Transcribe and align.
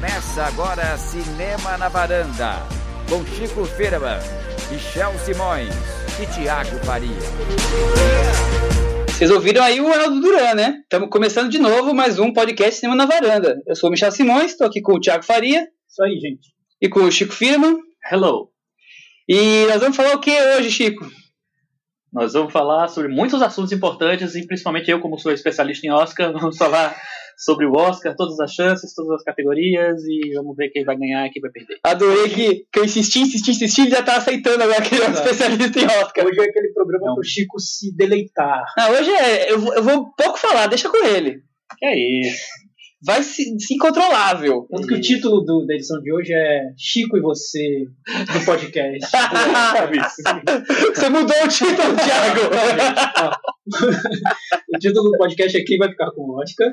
Começa 0.00 0.44
agora 0.44 0.96
Cinema 0.96 1.76
na 1.76 1.88
Varanda, 1.88 2.52
com 3.10 3.26
Chico 3.34 3.64
Firman, 3.64 4.20
Michel 4.70 5.12
Simões 5.18 5.74
e 6.22 6.26
Tiago 6.32 6.78
Faria. 6.84 7.10
Vocês 9.08 9.28
ouviram 9.28 9.60
aí 9.60 9.80
o 9.80 9.88
Ronaldo 9.88 10.20
Duran, 10.20 10.54
né? 10.54 10.78
Estamos 10.84 11.10
começando 11.10 11.50
de 11.50 11.58
novo 11.58 11.92
mais 11.92 12.20
um 12.20 12.32
podcast 12.32 12.78
Cinema 12.78 12.94
na 12.94 13.06
Varanda. 13.06 13.60
Eu 13.66 13.74
sou 13.74 13.88
o 13.88 13.90
Michel 13.90 14.12
Simões, 14.12 14.52
estou 14.52 14.68
aqui 14.68 14.80
com 14.80 14.92
o 14.92 15.00
Tiago 15.00 15.24
Faria. 15.24 15.66
Isso 15.88 16.00
aí, 16.04 16.12
gente. 16.20 16.46
E 16.80 16.88
com 16.88 17.00
o 17.00 17.10
Chico 17.10 17.32
Firman. 17.32 17.78
Hello. 18.08 18.52
E 19.28 19.66
nós 19.66 19.80
vamos 19.80 19.96
falar 19.96 20.14
o 20.14 20.20
que 20.20 20.30
hoje, 20.30 20.70
Chico? 20.70 21.10
Nós 22.12 22.34
vamos 22.34 22.52
falar 22.52 22.86
sobre 22.86 23.12
muitos 23.12 23.42
assuntos 23.42 23.72
importantes 23.72 24.36
e 24.36 24.46
principalmente 24.46 24.88
eu, 24.88 25.00
como 25.00 25.18
sou 25.18 25.32
especialista 25.32 25.84
em 25.84 25.90
Oscar, 25.90 26.30
vamos 26.38 26.56
falar 26.56 26.96
sobre 27.38 27.66
o 27.66 27.72
Oscar, 27.72 28.16
todas 28.16 28.40
as 28.40 28.50
chances, 28.52 28.92
todas 28.94 29.12
as 29.12 29.22
categorias 29.22 30.02
e 30.04 30.34
vamos 30.34 30.56
ver 30.56 30.70
quem 30.70 30.84
vai 30.84 30.96
ganhar 30.98 31.24
e 31.26 31.30
quem 31.30 31.40
vai 31.40 31.52
perder. 31.52 31.78
Adorei 31.84 32.28
que, 32.28 32.64
que 32.72 32.78
eu 32.80 32.84
insisti, 32.84 33.20
insisti, 33.20 33.52
insisti 33.52 33.82
e 33.86 33.90
já 33.90 34.02
tá 34.02 34.16
aceitando 34.16 34.64
agora 34.64 34.82
que 34.82 34.94
ele 34.96 35.04
é 35.04 35.08
um 35.08 35.12
especialista 35.12 35.78
em 35.78 35.84
Oscar. 35.86 36.26
Hoje 36.26 36.40
é 36.40 36.44
aquele 36.44 36.72
programa 36.72 37.14
para 37.14 37.20
o 37.20 37.24
Chico 37.24 37.60
se 37.60 37.94
deleitar. 37.96 38.64
Ah, 38.76 38.90
hoje 38.90 39.10
é. 39.10 39.52
Eu, 39.52 39.60
vou- 39.60 39.72
eu 39.74 39.82
vou 39.84 40.12
pouco 40.16 40.36
falar, 40.38 40.66
deixa 40.66 40.88
com 40.90 41.04
ele. 41.06 41.42
Que 41.78 41.86
é 41.86 41.96
isso? 42.28 42.44
Vai 43.00 43.22
se, 43.22 43.44
se 43.60 43.74
incontrolável. 43.74 44.66
Tanto 44.68 44.88
que 44.88 44.94
o 44.94 45.00
título 45.00 45.40
do- 45.44 45.64
da 45.64 45.74
edição 45.74 46.00
de 46.02 46.12
hoje 46.12 46.32
é 46.32 46.62
Chico 46.76 47.16
e 47.16 47.20
você 47.20 47.84
do 48.32 48.44
podcast. 48.44 49.06
Você 50.92 51.08
mudou 51.08 51.44
o 51.44 51.48
título, 51.48 51.94
Thiago. 51.94 52.40
o 54.74 54.78
título 54.78 55.10
do 55.10 55.18
podcast 55.18 55.64
Quem 55.64 55.78
vai 55.78 55.88
ficar 55.88 56.10
com 56.12 56.22
o 56.22 56.40
Oscar. 56.40 56.72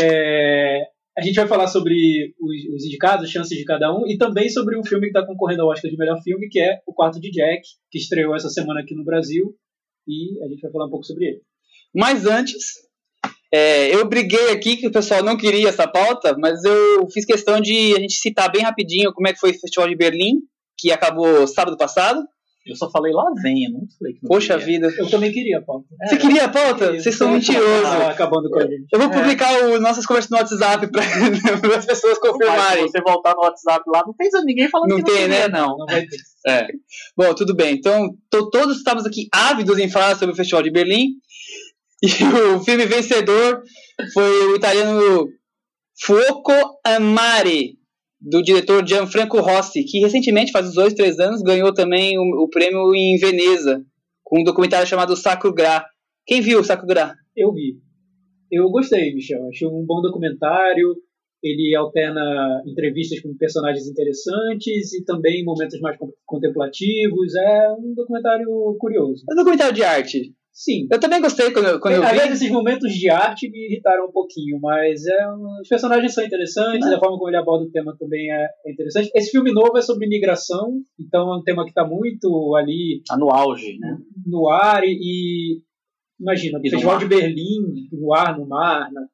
É, 0.00 0.82
a 1.16 1.22
gente 1.22 1.36
vai 1.36 1.46
falar 1.46 1.66
sobre 1.66 2.34
os, 2.40 2.74
os 2.74 2.84
indicados, 2.84 3.24
as 3.24 3.30
chances 3.30 3.56
de 3.56 3.64
cada 3.64 3.92
um, 3.94 4.06
e 4.06 4.16
também 4.16 4.48
sobre 4.48 4.78
um 4.78 4.84
filme 4.84 5.10
que 5.10 5.18
está 5.18 5.26
concorrendo 5.26 5.62
ao 5.62 5.68
Oscar 5.68 5.90
de 5.90 5.96
melhor 5.96 6.20
filme, 6.22 6.48
que 6.48 6.60
é 6.60 6.80
O 6.86 6.92
Quarto 6.92 7.20
de 7.20 7.30
Jack, 7.30 7.62
que 7.90 7.98
estreou 7.98 8.34
essa 8.34 8.48
semana 8.48 8.80
aqui 8.80 8.94
no 8.94 9.04
Brasil. 9.04 9.54
E 10.06 10.42
a 10.44 10.48
gente 10.48 10.60
vai 10.60 10.70
falar 10.70 10.86
um 10.86 10.90
pouco 10.90 11.04
sobre 11.04 11.26
ele. 11.26 11.40
Mas 11.94 12.26
antes, 12.26 12.74
é, 13.52 13.94
eu 13.94 14.06
briguei 14.08 14.50
aqui 14.50 14.76
que 14.76 14.86
o 14.86 14.92
pessoal 14.92 15.22
não 15.22 15.36
queria 15.36 15.68
essa 15.68 15.86
pauta, 15.86 16.36
mas 16.38 16.62
eu 16.64 17.08
fiz 17.10 17.24
questão 17.24 17.60
de 17.60 17.94
a 17.96 18.00
gente 18.00 18.14
citar 18.14 18.50
bem 18.50 18.62
rapidinho 18.62 19.12
como 19.12 19.28
é 19.28 19.32
que 19.32 19.40
foi 19.40 19.50
o 19.50 19.58
Festival 19.58 19.88
de 19.88 19.96
Berlim, 19.96 20.40
que 20.76 20.92
acabou 20.92 21.46
sábado 21.46 21.76
passado. 21.76 22.22
Eu 22.66 22.76
só 22.76 22.90
falei 22.90 23.12
lá 23.14 23.24
vem, 23.42 23.64
eu 23.64 23.70
não 23.72 23.80
falei 23.98 24.12
que 24.14 24.20
não 24.22 24.28
Poxa 24.28 24.58
queria. 24.58 24.66
vida. 24.66 24.94
Eu 24.98 25.08
também 25.08 25.32
queria, 25.32 25.62
Paulo. 25.62 25.84
Você 26.06 26.16
queria 26.18 26.44
a 26.44 26.48
pauta? 26.50 26.92
Vocês 26.92 27.14
são 27.16 27.30
mentirosos. 27.30 27.84
Ah, 27.86 28.10
acabando 28.10 28.50
com 28.50 28.58
a 28.58 28.62
gente. 28.66 28.84
Eu 28.92 28.98
vou 28.98 29.10
publicar 29.10 29.48
as 29.72 29.80
nossas 29.80 30.04
conversas 30.04 30.30
no 30.30 30.36
WhatsApp 30.36 30.86
para 30.92 31.00
as 31.78 31.86
pessoas 31.86 32.18
Mas 32.20 32.30
confirmarem. 32.30 32.86
se 32.86 32.92
você 32.92 33.00
voltar 33.00 33.34
no 33.34 33.40
WhatsApp 33.42 33.82
lá, 33.88 34.02
não 34.06 34.12
tem 34.12 34.28
ninguém 34.44 34.68
falando 34.68 34.90
Não 34.90 34.96
que 34.98 35.04
tem, 35.04 35.22
não 35.22 35.28
né? 35.28 35.42
queria, 35.42 35.48
não. 35.48 35.76
Não 35.78 35.86
vai 35.86 36.02
ter. 36.06 36.16
É. 36.46 36.66
Bom, 37.16 37.34
tudo 37.34 37.54
bem. 37.56 37.74
Então, 37.74 38.10
to- 38.30 38.50
todos 38.50 38.76
estamos 38.76 39.06
aqui 39.06 39.28
ávidos 39.32 39.78
em 39.78 39.88
falar 39.88 40.14
sobre 40.16 40.34
o 40.34 40.36
Festival 40.36 40.62
de 40.62 40.70
Berlim. 40.70 41.06
E 42.00 42.06
o 42.54 42.60
filme 42.62 42.86
vencedor 42.86 43.60
foi 44.14 44.46
o 44.48 44.54
italiano 44.54 45.26
Fuoco 46.00 46.52
Amare, 46.84 47.77
do 48.20 48.42
diretor 48.42 48.86
Gianfranco 48.86 49.40
Rossi, 49.40 49.84
que 49.84 50.00
recentemente, 50.00 50.50
faz 50.52 50.68
uns 50.68 50.74
dois, 50.74 50.94
três 50.94 51.18
anos, 51.18 51.42
ganhou 51.42 51.72
também 51.72 52.18
o, 52.18 52.22
o 52.44 52.48
prêmio 52.48 52.94
em 52.94 53.16
Veneza, 53.16 53.84
com 54.24 54.40
um 54.40 54.44
documentário 54.44 54.86
chamado 54.86 55.16
Sacro 55.16 55.52
Gra. 55.54 55.84
Quem 56.26 56.40
viu 56.40 56.60
o 56.60 56.64
Sacro 56.64 56.86
Gra? 56.86 57.14
Eu 57.36 57.52
vi. 57.52 57.78
Eu 58.50 58.68
gostei, 58.70 59.14
Michel. 59.14 59.46
Achei 59.48 59.66
um 59.68 59.84
bom 59.86 60.00
documentário. 60.02 60.96
Ele 61.42 61.74
alterna 61.76 62.20
entrevistas 62.66 63.20
com 63.20 63.36
personagens 63.36 63.86
interessantes 63.86 64.92
e 64.92 65.04
também 65.04 65.44
momentos 65.44 65.78
mais 65.80 65.96
con- 65.96 66.10
contemplativos. 66.26 67.34
É 67.36 67.72
um 67.78 67.94
documentário 67.94 68.48
curioso. 68.78 69.22
É 69.30 69.32
um 69.34 69.36
documentário 69.36 69.74
de 69.74 69.84
arte. 69.84 70.34
Sim. 70.60 70.88
Eu 70.90 70.98
também 70.98 71.20
gostei 71.20 71.52
quando, 71.52 71.66
eu- 71.66 71.78
quando 71.78 71.94
eu 71.94 72.02
Às 72.02 72.10
vi. 72.10 72.18
vezes 72.18 72.32
esses 72.42 72.50
momentos 72.50 72.92
de 72.92 73.08
arte 73.08 73.48
me 73.48 73.66
irritaram 73.70 74.06
um 74.06 74.10
pouquinho, 74.10 74.58
mas 74.60 75.06
é 75.06 75.28
um- 75.30 75.60
os 75.62 75.68
personagens 75.68 76.12
são 76.12 76.24
interessantes, 76.24 76.84
a 76.88 76.98
forma 76.98 77.16
como 77.16 77.28
ele 77.30 77.36
aborda 77.36 77.64
o 77.64 77.70
tema 77.70 77.94
também 77.96 78.28
é, 78.32 78.48
é 78.66 78.72
interessante. 78.72 79.08
Esse 79.14 79.30
filme 79.30 79.52
novo 79.52 79.78
é 79.78 79.82
sobre 79.82 80.06
imigração, 80.06 80.72
então 80.98 81.32
é 81.32 81.36
um 81.38 81.42
tema 81.44 81.62
que 81.62 81.70
está 81.70 81.86
muito 81.86 82.56
ali 82.56 83.00
Tá 83.06 83.16
no 83.16 83.30
auge, 83.30 83.78
né? 83.78 83.98
no 84.26 84.48
ar 84.48 84.82
e, 84.84 85.60
imagina, 86.20 86.58
o 86.58 86.60
E 86.60 86.64
no 86.64 86.70
Festival 86.72 86.98
de 86.98 87.06
Berlim, 87.06 87.60
no 87.92 88.12
ar, 88.12 88.36
no 88.36 88.48
mar. 88.48 88.90
na- 88.92 89.06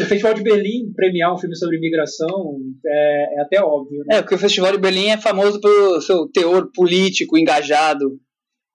o 0.00 0.06
Festival 0.06 0.34
de 0.34 0.42
Berlim 0.44 0.92
premiar 0.94 1.34
um 1.34 1.38
filme 1.38 1.56
sobre 1.56 1.76
imigração 1.76 2.56
é, 2.86 3.38
é 3.38 3.42
até 3.42 3.60
óbvio, 3.60 4.04
né? 4.06 4.18
É, 4.18 4.22
porque 4.22 4.36
o 4.36 4.38
Festival 4.38 4.70
de 4.72 4.78
Berlim 4.78 5.08
é 5.08 5.16
famoso 5.16 5.60
pelo 5.60 6.00
seu 6.00 6.28
teor 6.28 6.70
político 6.72 7.36
engajado. 7.36 8.20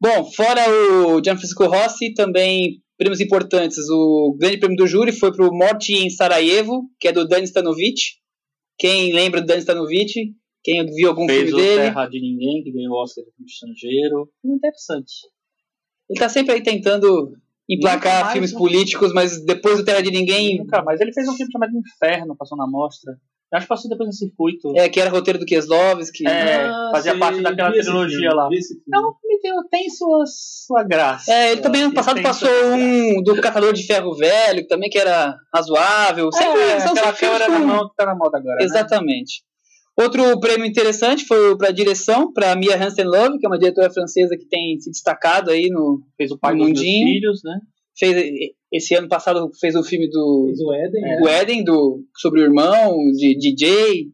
Bom, 0.04 0.30
fora 0.34 0.62
o 0.70 1.24
Gianfranco 1.24 1.66
Rossi, 1.74 2.14
também 2.14 2.82
prêmios 2.98 3.22
importantes. 3.22 3.78
O 3.90 4.36
grande 4.38 4.58
prêmio 4.58 4.76
do 4.76 4.86
júri 4.86 5.14
foi 5.14 5.32
para 5.32 5.48
o 5.48 5.56
Morte 5.56 5.94
em 5.94 6.10
Sarajevo, 6.10 6.90
que 7.00 7.08
é 7.08 7.14
do 7.14 7.26
Dani 7.26 7.46
Stanovic. 7.46 8.02
Quem 8.78 9.14
lembra 9.14 9.40
do 9.40 9.48
Dani 9.48 9.62
Stanovic? 9.62 10.36
Quem 10.62 10.86
viu 10.88 11.08
algum 11.08 11.26
Fez 11.26 11.44
filme 11.44 11.54
o 11.54 11.56
dele? 11.56 11.82
Terra 11.84 12.06
de 12.08 12.20
Ninguém, 12.20 12.62
que 12.64 12.74
ganhou 12.74 12.96
o 12.96 13.02
Oscar 13.02 13.24
do 13.24 13.46
estrangeiro. 13.46 14.30
Interessante. 14.44 15.14
Ele 16.10 16.20
tá 16.20 16.28
sempre 16.28 16.56
aí 16.56 16.62
tentando 16.62 17.38
emplacar 17.70 18.34
filmes 18.34 18.52
né? 18.52 18.58
políticos, 18.58 19.14
mas 19.14 19.42
depois 19.46 19.78
do 19.78 19.86
Terra 19.86 20.02
de 20.02 20.12
Ninguém, 20.12 20.58
Nunca 20.58 20.84
mais. 20.84 21.00
Ele 21.00 21.14
fez 21.14 21.30
um 21.30 21.34
filme 21.34 21.50
chamado 21.50 21.72
Inferno, 21.78 22.36
passou 22.36 22.58
na 22.58 22.68
mostra. 22.68 23.18
Acho 23.54 23.66
que 23.66 23.70
passou 23.70 23.90
depois 23.90 24.08
no 24.08 24.14
circuito. 24.14 24.74
é, 24.76 24.90
que 24.90 25.00
era 25.00 25.10
roteiro 25.10 25.38
do 25.40 25.46
Kieslowski. 25.46 26.28
É. 26.28 26.68
fazia 26.92 27.18
parte 27.18 27.42
daquela 27.42 27.72
trilogia 27.72 28.18
filme, 28.30 28.36
lá. 28.36 28.50
deu- 28.50 29.64
tem 29.70 29.90
sua, 29.90 30.24
sua 30.26 30.84
graça. 30.84 31.32
É, 31.32 31.52
ele 31.52 31.62
também 31.62 31.84
ano 31.84 31.94
passado 31.94 32.22
passou 32.22 32.48
sua 32.50 32.60
graça. 32.70 32.84
um 32.84 33.22
do 33.24 33.42
Catador 33.42 33.74
de 33.74 33.84
Ferro 33.86 34.16
Velho, 34.16 34.62
que 34.62 34.68
também 34.68 34.90
que 34.90 34.98
era 34.98 35.36
razoável. 35.54 36.32
Sempre, 36.32 36.62
É, 36.62 36.80
são 36.80 36.92
aquela 36.94 37.14
câmera 37.14 37.48
na 37.50 37.60
mão 37.60 37.90
que 37.90 37.96
tá 37.96 38.06
na 38.06 38.16
moda 38.16 38.38
agora. 38.38 38.56
né? 38.58 38.64
Exatamente. 38.66 39.44
Outro 39.96 40.40
prêmio 40.40 40.66
interessante 40.66 41.24
foi 41.26 41.56
para 41.56 41.70
direção, 41.70 42.34
para 42.34 42.56
Mia 42.56 42.76
Hansen 42.84 43.06
Love, 43.06 43.38
que 43.38 43.46
é 43.46 43.50
uma 43.50 43.60
diretora 43.60 43.92
francesa 43.92 44.36
que 44.36 44.46
tem 44.48 44.80
se 44.80 44.90
destacado 44.90 45.52
aí 45.52 45.70
no 45.70 46.02
Fez 46.18 46.32
o 46.32 46.40
pai 46.40 46.54
No 46.54 46.60
dos 46.62 46.68
meus 46.70 46.80
mundinho. 46.80 47.08
filhos, 47.08 47.42
né? 47.44 47.60
Fez 47.98 48.52
esse 48.72 48.96
ano 48.96 49.08
passado 49.08 49.50
fez 49.60 49.76
o 49.76 49.84
filme 49.84 50.10
do 50.10 50.46
Fez 50.48 50.60
o 50.62 50.74
Éden, 50.74 51.02
né? 51.02 51.20
o 51.22 51.28
Eden 51.30 51.64
do 51.64 52.04
sobre 52.18 52.42
o 52.42 52.44
irmão 52.44 52.98
de 53.12 53.38
DJ. 53.38 54.08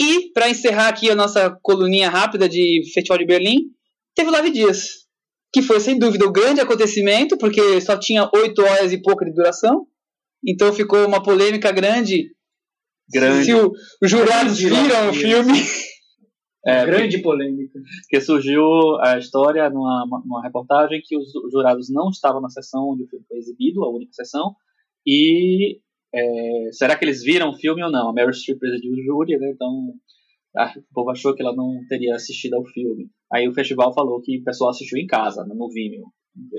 E 0.00 0.30
para 0.32 0.48
encerrar 0.48 0.88
aqui 0.88 1.10
a 1.10 1.14
nossa 1.14 1.50
coluninha 1.62 2.08
rápida 2.08 2.48
de 2.48 2.80
Festival 2.94 3.18
de 3.18 3.26
Berlim, 3.26 3.58
teve 4.14 4.30
o 4.30 4.32
Live 4.32 4.50
Dias, 4.50 5.06
que 5.52 5.60
foi 5.60 5.78
sem 5.80 5.98
dúvida 5.98 6.24
o 6.26 6.32
grande 6.32 6.60
acontecimento, 6.60 7.36
porque 7.36 7.80
só 7.82 7.98
tinha 7.98 8.28
oito 8.34 8.62
horas 8.62 8.92
e 8.92 9.02
pouco 9.02 9.24
de 9.24 9.32
duração. 9.34 9.86
Então 10.46 10.72
ficou 10.72 11.06
uma 11.06 11.22
polêmica 11.22 11.70
grande 11.70 12.30
Grande. 13.12 13.44
se 13.44 13.52
o- 13.54 13.70
os 14.02 14.10
jurados 14.10 14.56
viram 14.58 15.10
o 15.10 15.12
filme. 15.12 15.52
É, 16.64 16.84
Grande 16.84 17.18
polêmica. 17.18 17.78
Porque 18.02 18.20
surgiu 18.20 18.62
a 19.00 19.18
história 19.18 19.68
numa, 19.70 20.06
numa 20.24 20.42
reportagem 20.42 21.00
que 21.04 21.16
os 21.16 21.30
jurados 21.50 21.88
não 21.90 22.10
estavam 22.10 22.40
na 22.40 22.50
sessão 22.50 22.88
onde 22.90 23.04
o 23.04 23.08
filme 23.08 23.24
foi 23.26 23.38
exibido, 23.38 23.82
a 23.84 23.90
única 23.90 24.12
sessão, 24.12 24.54
e 25.06 25.78
é, 26.14 26.68
será 26.72 26.96
que 26.96 27.04
eles 27.04 27.22
viram 27.22 27.50
o 27.50 27.56
filme 27.56 27.82
ou 27.82 27.90
não? 27.90 28.10
A 28.10 28.12
Meryl 28.12 28.32
Streep 28.32 28.58
presidiu 28.58 28.92
o 28.92 29.02
júri, 29.02 29.38
né? 29.38 29.50
Então 29.54 29.94
ah, 30.56 30.72
o 30.76 30.94
povo 30.94 31.10
achou 31.10 31.34
que 31.34 31.42
ela 31.42 31.54
não 31.54 31.80
teria 31.88 32.14
assistido 32.14 32.54
ao 32.54 32.64
filme. 32.66 33.08
Aí 33.32 33.48
o 33.48 33.54
festival 33.54 33.94
falou 33.94 34.20
que 34.20 34.38
o 34.38 34.44
pessoal 34.44 34.70
assistiu 34.70 34.98
em 34.98 35.06
casa, 35.06 35.44
no 35.44 35.68
Vimeo. 35.70 36.06
Vamos. 36.34 36.50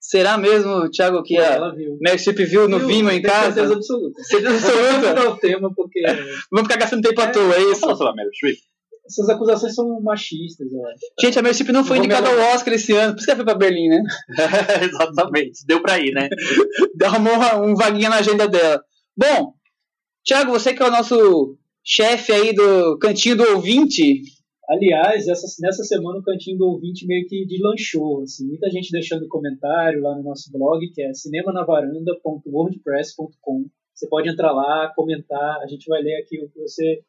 Será 0.00 0.36
mesmo, 0.36 0.90
Thiago, 0.90 1.22
que 1.22 1.38
a 1.38 1.44
Ela 1.54 1.74
viu. 1.74 1.96
Meryl 2.00 2.18
Streep 2.18 2.38
viu 2.46 2.68
no 2.68 2.78
Viu, 2.78 2.88
Vimeo 2.88 3.10
em 3.12 3.22
casa? 3.22 3.52
certeza 3.54 3.74
absoluta. 3.74 4.22
Certeza 4.22 4.50
Vamos 4.50 4.64
absoluta. 4.68 5.08
mudar 5.08 5.28
o 5.30 5.36
tema, 5.38 5.74
porque 5.74 6.02
Vamos 6.52 6.68
ficar 6.68 6.76
gastando 6.80 7.02
tempo 7.02 7.20
à 7.22 7.30
toa, 7.30 7.42
é 7.54 7.58
Vamos 7.58 7.70
isso? 7.72 7.80
falar 7.80 7.96
sobre 7.96 8.12
a 8.12 8.16
Meryl 8.16 8.32
Streep? 8.34 8.58
Essas 9.06 9.28
acusações 9.28 9.74
são 9.74 10.00
machistas, 10.00 10.72
eu 10.72 10.84
acho. 10.86 10.98
Gente, 11.20 11.38
a 11.38 11.42
Meryl 11.42 11.54
Streep 11.54 11.72
não 11.72 11.84
foi 11.84 11.98
indicada 11.98 12.28
ao 12.28 12.54
Oscar 12.54 12.74
esse 12.74 12.92
ano, 12.92 13.12
por 13.12 13.18
isso 13.18 13.26
que 13.26 13.30
ela 13.30 13.36
foi 13.36 13.44
pra 13.44 13.54
Berlim, 13.54 13.88
né? 13.88 14.02
Exatamente. 14.82 15.64
Deu 15.66 15.82
pra 15.82 15.98
ir, 15.98 16.12
né? 16.12 16.28
Arrumou 17.04 17.34
uma- 17.34 17.56
um 17.60 17.74
vaguinha 17.74 18.08
na 18.08 18.16
agenda 18.16 18.48
dela. 18.48 18.82
Bom, 19.16 19.52
Thiago, 20.24 20.52
você 20.52 20.72
que 20.72 20.82
é 20.82 20.86
o 20.86 20.90
nosso 20.90 21.56
chefe 21.84 22.32
aí 22.32 22.54
do 22.54 22.98
cantinho 22.98 23.36
do 23.36 23.44
ouvinte, 23.50 24.22
Aliás, 24.66 25.28
essa, 25.28 25.46
nessa 25.60 25.84
semana 25.84 26.20
o 26.20 26.22
Cantinho 26.22 26.56
do 26.56 26.64
Ouvinte 26.66 27.06
meio 27.06 27.26
que 27.26 27.44
deslanchou. 27.44 28.22
Assim, 28.22 28.46
muita 28.46 28.70
gente 28.70 28.90
deixando 28.90 29.28
comentário 29.28 30.00
lá 30.00 30.16
no 30.16 30.22
nosso 30.22 30.50
blog, 30.50 30.90
que 30.90 31.02
é 31.02 31.12
cinemanavaranda.wordpress.com. 31.12 33.66
Você 33.94 34.08
pode 34.08 34.30
entrar 34.30 34.52
lá, 34.52 34.90
comentar, 34.96 35.60
a 35.62 35.66
gente 35.66 35.86
vai 35.86 36.00
ler 36.02 36.18
aqui 36.22 36.42
o 36.42 36.48
que 36.48 36.58
você 36.60 37.02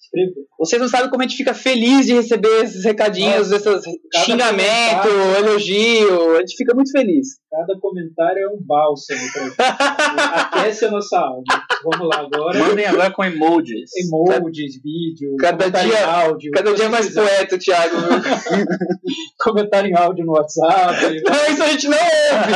Escreveu. 0.00 0.44
Vocês 0.58 0.80
não 0.80 0.88
sabem 0.88 1.10
como 1.10 1.22
a 1.22 1.26
gente 1.26 1.36
fica 1.36 1.52
feliz 1.54 2.06
de 2.06 2.14
receber 2.14 2.64
esses 2.64 2.84
recadinhos, 2.84 3.50
Nossa, 3.50 3.70
esses 3.76 3.84
cada 4.12 4.24
xingamento, 4.24 5.08
elogio. 5.38 6.36
A 6.36 6.40
gente 6.40 6.56
fica 6.56 6.74
muito 6.74 6.90
feliz. 6.90 7.38
Cada 7.50 7.78
comentário 7.78 8.42
é 8.42 8.48
um 8.48 8.58
bálsamo 8.60 9.20
pra 9.32 9.42
gente. 9.44 9.56
Aquece 9.58 10.84
a 10.86 10.90
nossa 10.90 11.18
alma. 11.18 11.42
Vamos 11.84 12.08
lá 12.08 12.20
agora. 12.22 12.58
Mandem 12.58 12.86
agora 12.86 13.10
com 13.12 13.24
emojis. 13.24 13.90
Emojis, 13.96 14.80
vídeo, 14.82 15.36
Cada 15.38 15.56
comentário 15.58 15.90
dia- 15.90 16.00
em 16.00 16.04
áudio. 16.04 16.50
Cada 16.52 16.74
dia 16.74 16.84
é 16.84 16.88
mais 16.88 17.06
quiser. 17.06 17.22
poeta, 17.22 17.58
Thiago. 17.58 17.96
Comentário 19.38 19.90
em 19.90 19.96
áudio 19.96 20.24
no 20.24 20.32
WhatsApp. 20.32 21.22
Não, 21.24 21.52
isso 21.52 21.62
a 21.62 21.66
gente 21.68 21.88
não 21.88 21.98
ouve. 21.98 22.52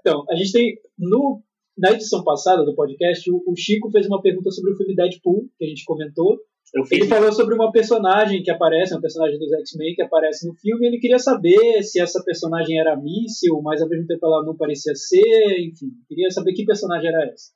Então, 0.00 0.24
a 0.30 0.36
gente 0.36 0.52
tem 0.52 0.74
no 0.98 1.42
na 1.76 1.92
edição 1.92 2.22
passada 2.22 2.64
do 2.64 2.74
podcast, 2.74 3.28
o, 3.30 3.54
Chico 3.56 3.90
fez 3.90 4.06
uma 4.06 4.22
pergunta 4.22 4.50
sobre 4.50 4.72
o 4.72 4.76
filme 4.76 4.94
Deadpool, 4.94 5.48
que 5.58 5.64
a 5.64 5.68
gente 5.68 5.84
comentou. 5.84 6.38
Eu 6.72 6.84
fiz 6.84 6.98
Ele 6.98 7.08
falou 7.08 7.32
sobre 7.32 7.54
uma 7.54 7.70
personagem 7.70 8.42
que 8.42 8.50
aparece, 8.50 8.94
uma 8.94 9.00
personagem 9.00 9.38
dos 9.38 9.52
X-Men 9.52 9.94
que 9.94 10.02
aparece 10.02 10.46
no 10.46 10.54
filme, 10.54 10.84
e 10.84 10.88
ele 10.88 10.98
queria 10.98 11.18
saber 11.18 11.82
se 11.82 12.00
essa 12.00 12.22
personagem 12.24 12.78
era 12.78 12.96
míssil, 12.96 13.60
mas 13.62 13.82
ao 13.82 13.88
mesmo 13.88 14.06
tempo 14.06 14.24
ela 14.26 14.44
não 14.44 14.56
parecia 14.56 14.94
ser, 14.94 15.60
enfim, 15.60 15.90
queria 16.08 16.30
saber 16.30 16.52
que 16.52 16.64
personagem 16.64 17.08
era 17.08 17.26
essa. 17.26 17.52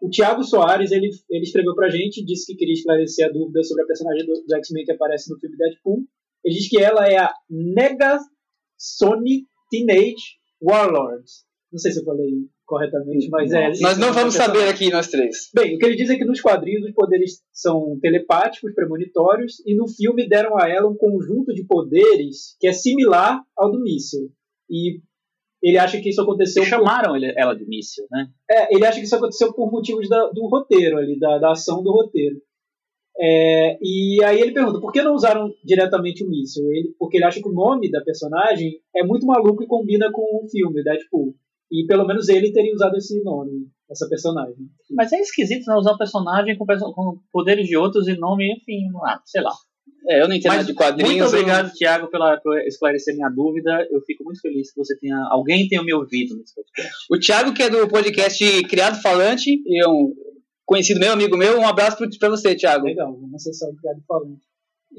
O 0.00 0.10
Thiago 0.10 0.42
Soares, 0.42 0.90
ele, 0.90 1.10
ele 1.30 1.44
escreveu 1.44 1.74
pra 1.74 1.88
gente, 1.88 2.24
disse 2.24 2.46
que 2.46 2.58
queria 2.58 2.74
esclarecer 2.74 3.26
a 3.26 3.32
dúvida 3.32 3.62
sobre 3.62 3.84
a 3.84 3.86
personagem 3.86 4.26
do, 4.26 4.32
do 4.44 4.56
X-Men 4.56 4.84
que 4.84 4.92
aparece 4.92 5.30
no 5.30 5.38
filme 5.38 5.56
Deadpool. 5.56 6.04
Ele 6.44 6.54
diz 6.56 6.68
que 6.68 6.78
ela 6.78 7.06
é 7.06 7.18
a 7.18 7.32
Negasonic 7.48 9.46
Teenage 9.70 10.40
Warlord. 10.60 11.24
Não 11.70 11.78
sei 11.78 11.92
se 11.92 12.00
eu 12.00 12.04
falei 12.04 12.48
corretamente, 12.72 13.28
mas 13.28 13.52
é. 13.52 13.68
Nós 13.82 13.98
não 13.98 14.12
vamos 14.14 14.34
essa 14.34 14.46
saber 14.46 14.66
aqui, 14.68 14.90
nós 14.90 15.08
três. 15.08 15.50
Bem, 15.54 15.74
o 15.74 15.78
que 15.78 15.84
ele 15.84 15.94
diz 15.94 16.08
é 16.08 16.16
que 16.16 16.24
nos 16.24 16.40
quadrinhos 16.40 16.86
os 16.86 16.94
poderes 16.94 17.42
são 17.52 17.98
telepáticos, 18.00 18.72
premonitórios, 18.74 19.62
e 19.66 19.74
no 19.76 19.86
filme 19.86 20.26
deram 20.26 20.56
a 20.58 20.66
ela 20.70 20.88
um 20.88 20.96
conjunto 20.96 21.52
de 21.52 21.64
poderes 21.66 22.56
que 22.58 22.66
é 22.66 22.72
similar 22.72 23.42
ao 23.54 23.70
do 23.70 23.82
míssil. 23.82 24.30
E 24.70 25.00
ele 25.62 25.76
acha 25.78 26.00
que 26.00 26.08
isso 26.08 26.22
aconteceu. 26.22 26.62
por- 26.62 26.68
chamaram 26.70 27.14
ele- 27.14 27.34
ela 27.36 27.54
de 27.54 27.66
míssil, 27.66 28.06
né? 28.10 28.26
é, 28.50 28.74
ele 28.74 28.86
acha 28.86 28.98
que 28.98 29.04
isso 29.04 29.16
aconteceu 29.16 29.52
por 29.52 29.70
motivos 29.70 30.08
da- 30.08 30.30
do 30.30 30.46
roteiro 30.48 30.96
ali, 30.96 31.18
da, 31.18 31.36
da 31.38 31.52
ação 31.52 31.82
do 31.82 31.92
roteiro. 31.92 32.36
É, 33.20 33.76
e 33.82 34.24
aí 34.24 34.40
ele 34.40 34.52
pergunta, 34.54 34.80
por 34.80 34.90
que 34.90 35.02
não 35.02 35.14
usaram 35.14 35.52
diretamente 35.62 36.24
o 36.24 36.28
míssil? 36.30 36.64
Ele, 36.72 36.94
porque 36.98 37.18
ele 37.18 37.24
acha 37.26 37.40
que 37.42 37.48
o 37.48 37.52
nome 37.52 37.90
da 37.90 38.00
personagem 38.00 38.80
é 38.96 39.04
muito 39.04 39.26
maluco 39.26 39.62
e 39.62 39.66
combina 39.66 40.10
com 40.10 40.22
o 40.22 40.48
filme, 40.48 40.82
Deadpool. 40.82 41.34
E 41.72 41.86
pelo 41.86 42.06
menos 42.06 42.28
ele 42.28 42.52
teria 42.52 42.74
usado 42.74 42.94
esse 42.96 43.22
nome, 43.24 43.66
essa 43.90 44.06
personagem. 44.08 44.68
Mas 44.90 45.10
é 45.12 45.20
esquisito 45.20 45.64
né, 45.66 45.74
usar 45.74 45.94
um 45.94 45.98
personagem 45.98 46.56
com, 46.58 46.66
com 46.66 47.18
poderes 47.32 47.66
de 47.66 47.76
outros 47.76 48.06
e 48.08 48.14
nome, 48.16 48.52
enfim, 48.52 48.82
ah, 49.06 49.18
sei 49.24 49.40
lá. 49.40 49.52
É, 50.06 50.20
eu 50.20 50.28
não 50.28 50.34
entendo 50.34 50.54
Mas 50.54 50.66
de 50.66 50.74
quadrinhos. 50.74 51.12
muito 51.12 51.22
eu- 51.22 51.28
obrigado, 51.28 51.72
Thiago, 51.72 52.10
pela, 52.10 52.36
por 52.40 52.58
esclarecer 52.66 53.14
minha 53.14 53.30
dúvida. 53.30 53.86
Eu 53.90 54.00
fico 54.02 54.22
muito 54.24 54.40
feliz 54.40 54.72
que 54.72 54.78
você 54.78 54.98
tenha. 54.98 55.16
Alguém 55.30 55.66
tenha 55.68 55.82
me 55.82 55.94
ouvido 55.94 56.36
nesse 56.36 56.54
podcast. 56.54 56.92
O 57.10 57.18
Thiago, 57.18 57.54
que 57.54 57.62
é 57.62 57.70
do 57.70 57.88
podcast 57.88 58.62
Criado 58.64 59.00
Falante, 59.00 59.50
e 59.64 59.82
é 59.82 59.88
um 59.88 60.12
conhecido 60.66 61.00
meu, 61.00 61.12
amigo 61.12 61.36
meu, 61.36 61.58
um 61.58 61.66
abraço 61.66 61.96
pra 62.18 62.28
você, 62.28 62.54
Thiago. 62.54 62.84
Legal, 62.86 63.12
vamos 63.14 63.34
acessar 63.34 63.70
o 63.70 63.76
Criado 63.76 64.02
Falante. 64.06 64.42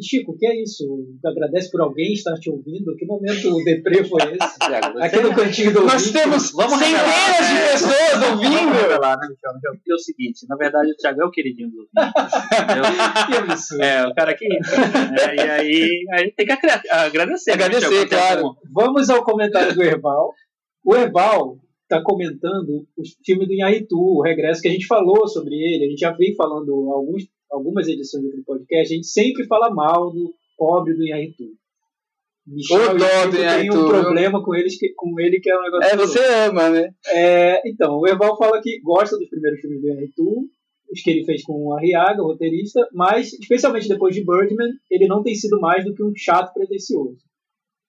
Chico, 0.01 0.31
o 0.31 0.37
que 0.37 0.45
é 0.47 0.61
isso? 0.61 0.83
Agradece 1.25 1.69
por 1.71 1.81
alguém 1.81 2.13
estar 2.13 2.33
te 2.39 2.49
ouvindo? 2.49 2.95
Que 2.97 3.05
momento 3.05 3.49
o 3.55 3.63
deprê 3.63 4.03
foi 4.03 4.21
esse? 4.23 4.57
Thiago, 4.59 4.99
Aqui 4.99 5.19
no 5.21 5.35
cantinho 5.35 5.73
do 5.73 5.81
Nós 5.81 5.93
ouvinte. 5.93 6.13
temos 6.13 6.51
Vamos 6.51 6.79
centenas 6.79 7.01
revelar, 7.01 7.47
de 7.47 7.53
né? 7.53 7.71
pessoas 7.71 8.11
Vamos 8.19 8.45
ouvindo. 8.45 8.71
revelar, 8.73 9.17
né, 9.19 9.27
Michel? 9.29 9.53
Michel? 9.53 9.71
Porque 9.73 9.91
é 9.91 9.95
o 9.95 9.99
seguinte, 9.99 10.45
na 10.49 10.55
verdade 10.55 10.91
o 10.91 10.95
Thiago 10.95 11.21
é 11.21 11.25
o 11.25 11.31
queridinho 11.31 11.69
do 11.69 11.77
ouvinte, 11.79 13.67
Que? 13.77 13.83
É, 13.83 14.07
o 14.07 14.13
cara 14.13 14.35
que. 14.35 14.45
é, 14.45 15.35
e 15.35 15.39
aí, 15.49 16.05
aí 16.13 16.31
tem 16.31 16.45
que 16.45 16.51
agradecer. 16.89 17.51
né, 17.51 17.53
Agradecer, 17.53 17.89
Michel, 17.89 18.01
é 18.03 18.07
claro. 18.07 18.55
Vamos 18.71 19.09
ao 19.09 19.23
comentário 19.23 19.73
do 19.75 19.83
Herbal. 19.83 20.33
O 20.85 20.95
Herbal 20.95 21.57
está 21.83 22.01
comentando 22.03 22.85
o 22.97 23.03
filme 23.25 23.45
do 23.45 23.53
Inharitu, 23.53 23.95
o 23.97 24.21
regresso 24.21 24.61
que 24.61 24.67
a 24.67 24.71
gente 24.71 24.87
falou 24.87 25.27
sobre 25.27 25.53
ele. 25.55 25.85
A 25.85 25.89
gente 25.89 25.99
já 25.99 26.11
vem 26.11 26.33
falando 26.35 26.71
alguns, 26.91 27.23
algumas 27.53 27.87
edições 27.87 28.25
aqui 28.25 28.37
do 28.37 28.43
podcast. 28.43 28.93
A 28.93 28.95
gente 28.95 29.07
sempre 29.07 29.45
fala 29.45 29.69
mal 29.73 30.11
do 30.11 30.33
pobre 30.57 30.93
do 30.93 31.03
Inharitu. 31.03 31.45
Michel 32.45 32.95
e 32.95 32.99
dó 32.99 33.25
do 33.27 33.37
tem 33.37 33.71
um 33.71 33.87
problema 33.87 34.43
com, 34.43 34.53
eles, 34.53 34.77
que- 34.77 34.93
com 34.95 35.17
ele 35.19 35.39
que 35.39 35.49
é 35.49 35.57
um 35.57 35.63
negócio. 35.63 35.89
É, 35.89 35.95
você 35.95 36.19
ama, 36.49 36.69
né? 36.69 36.89
É, 37.07 37.61
então, 37.69 37.97
o 37.99 38.07
Eval 38.07 38.37
fala 38.37 38.61
que 38.61 38.81
gosta 38.81 39.17
dos 39.17 39.29
primeiros 39.29 39.61
filmes 39.61 39.79
do 39.81 39.87
Inharitu, 39.87 40.49
os 40.91 41.01
que 41.01 41.09
ele 41.09 41.23
fez 41.23 41.41
com 41.43 41.53
o 41.53 41.73
Arriaga, 41.73 42.21
o 42.21 42.27
roteirista, 42.27 42.85
mas, 42.91 43.31
especialmente 43.33 43.87
depois 43.87 44.13
de 44.13 44.25
Birdman, 44.25 44.71
ele 44.91 45.07
não 45.07 45.23
tem 45.23 45.33
sido 45.35 45.57
mais 45.59 45.85
do 45.85 45.93
que 45.93 46.03
um 46.03 46.11
chato 46.15 46.53
pretencioso. 46.53 47.17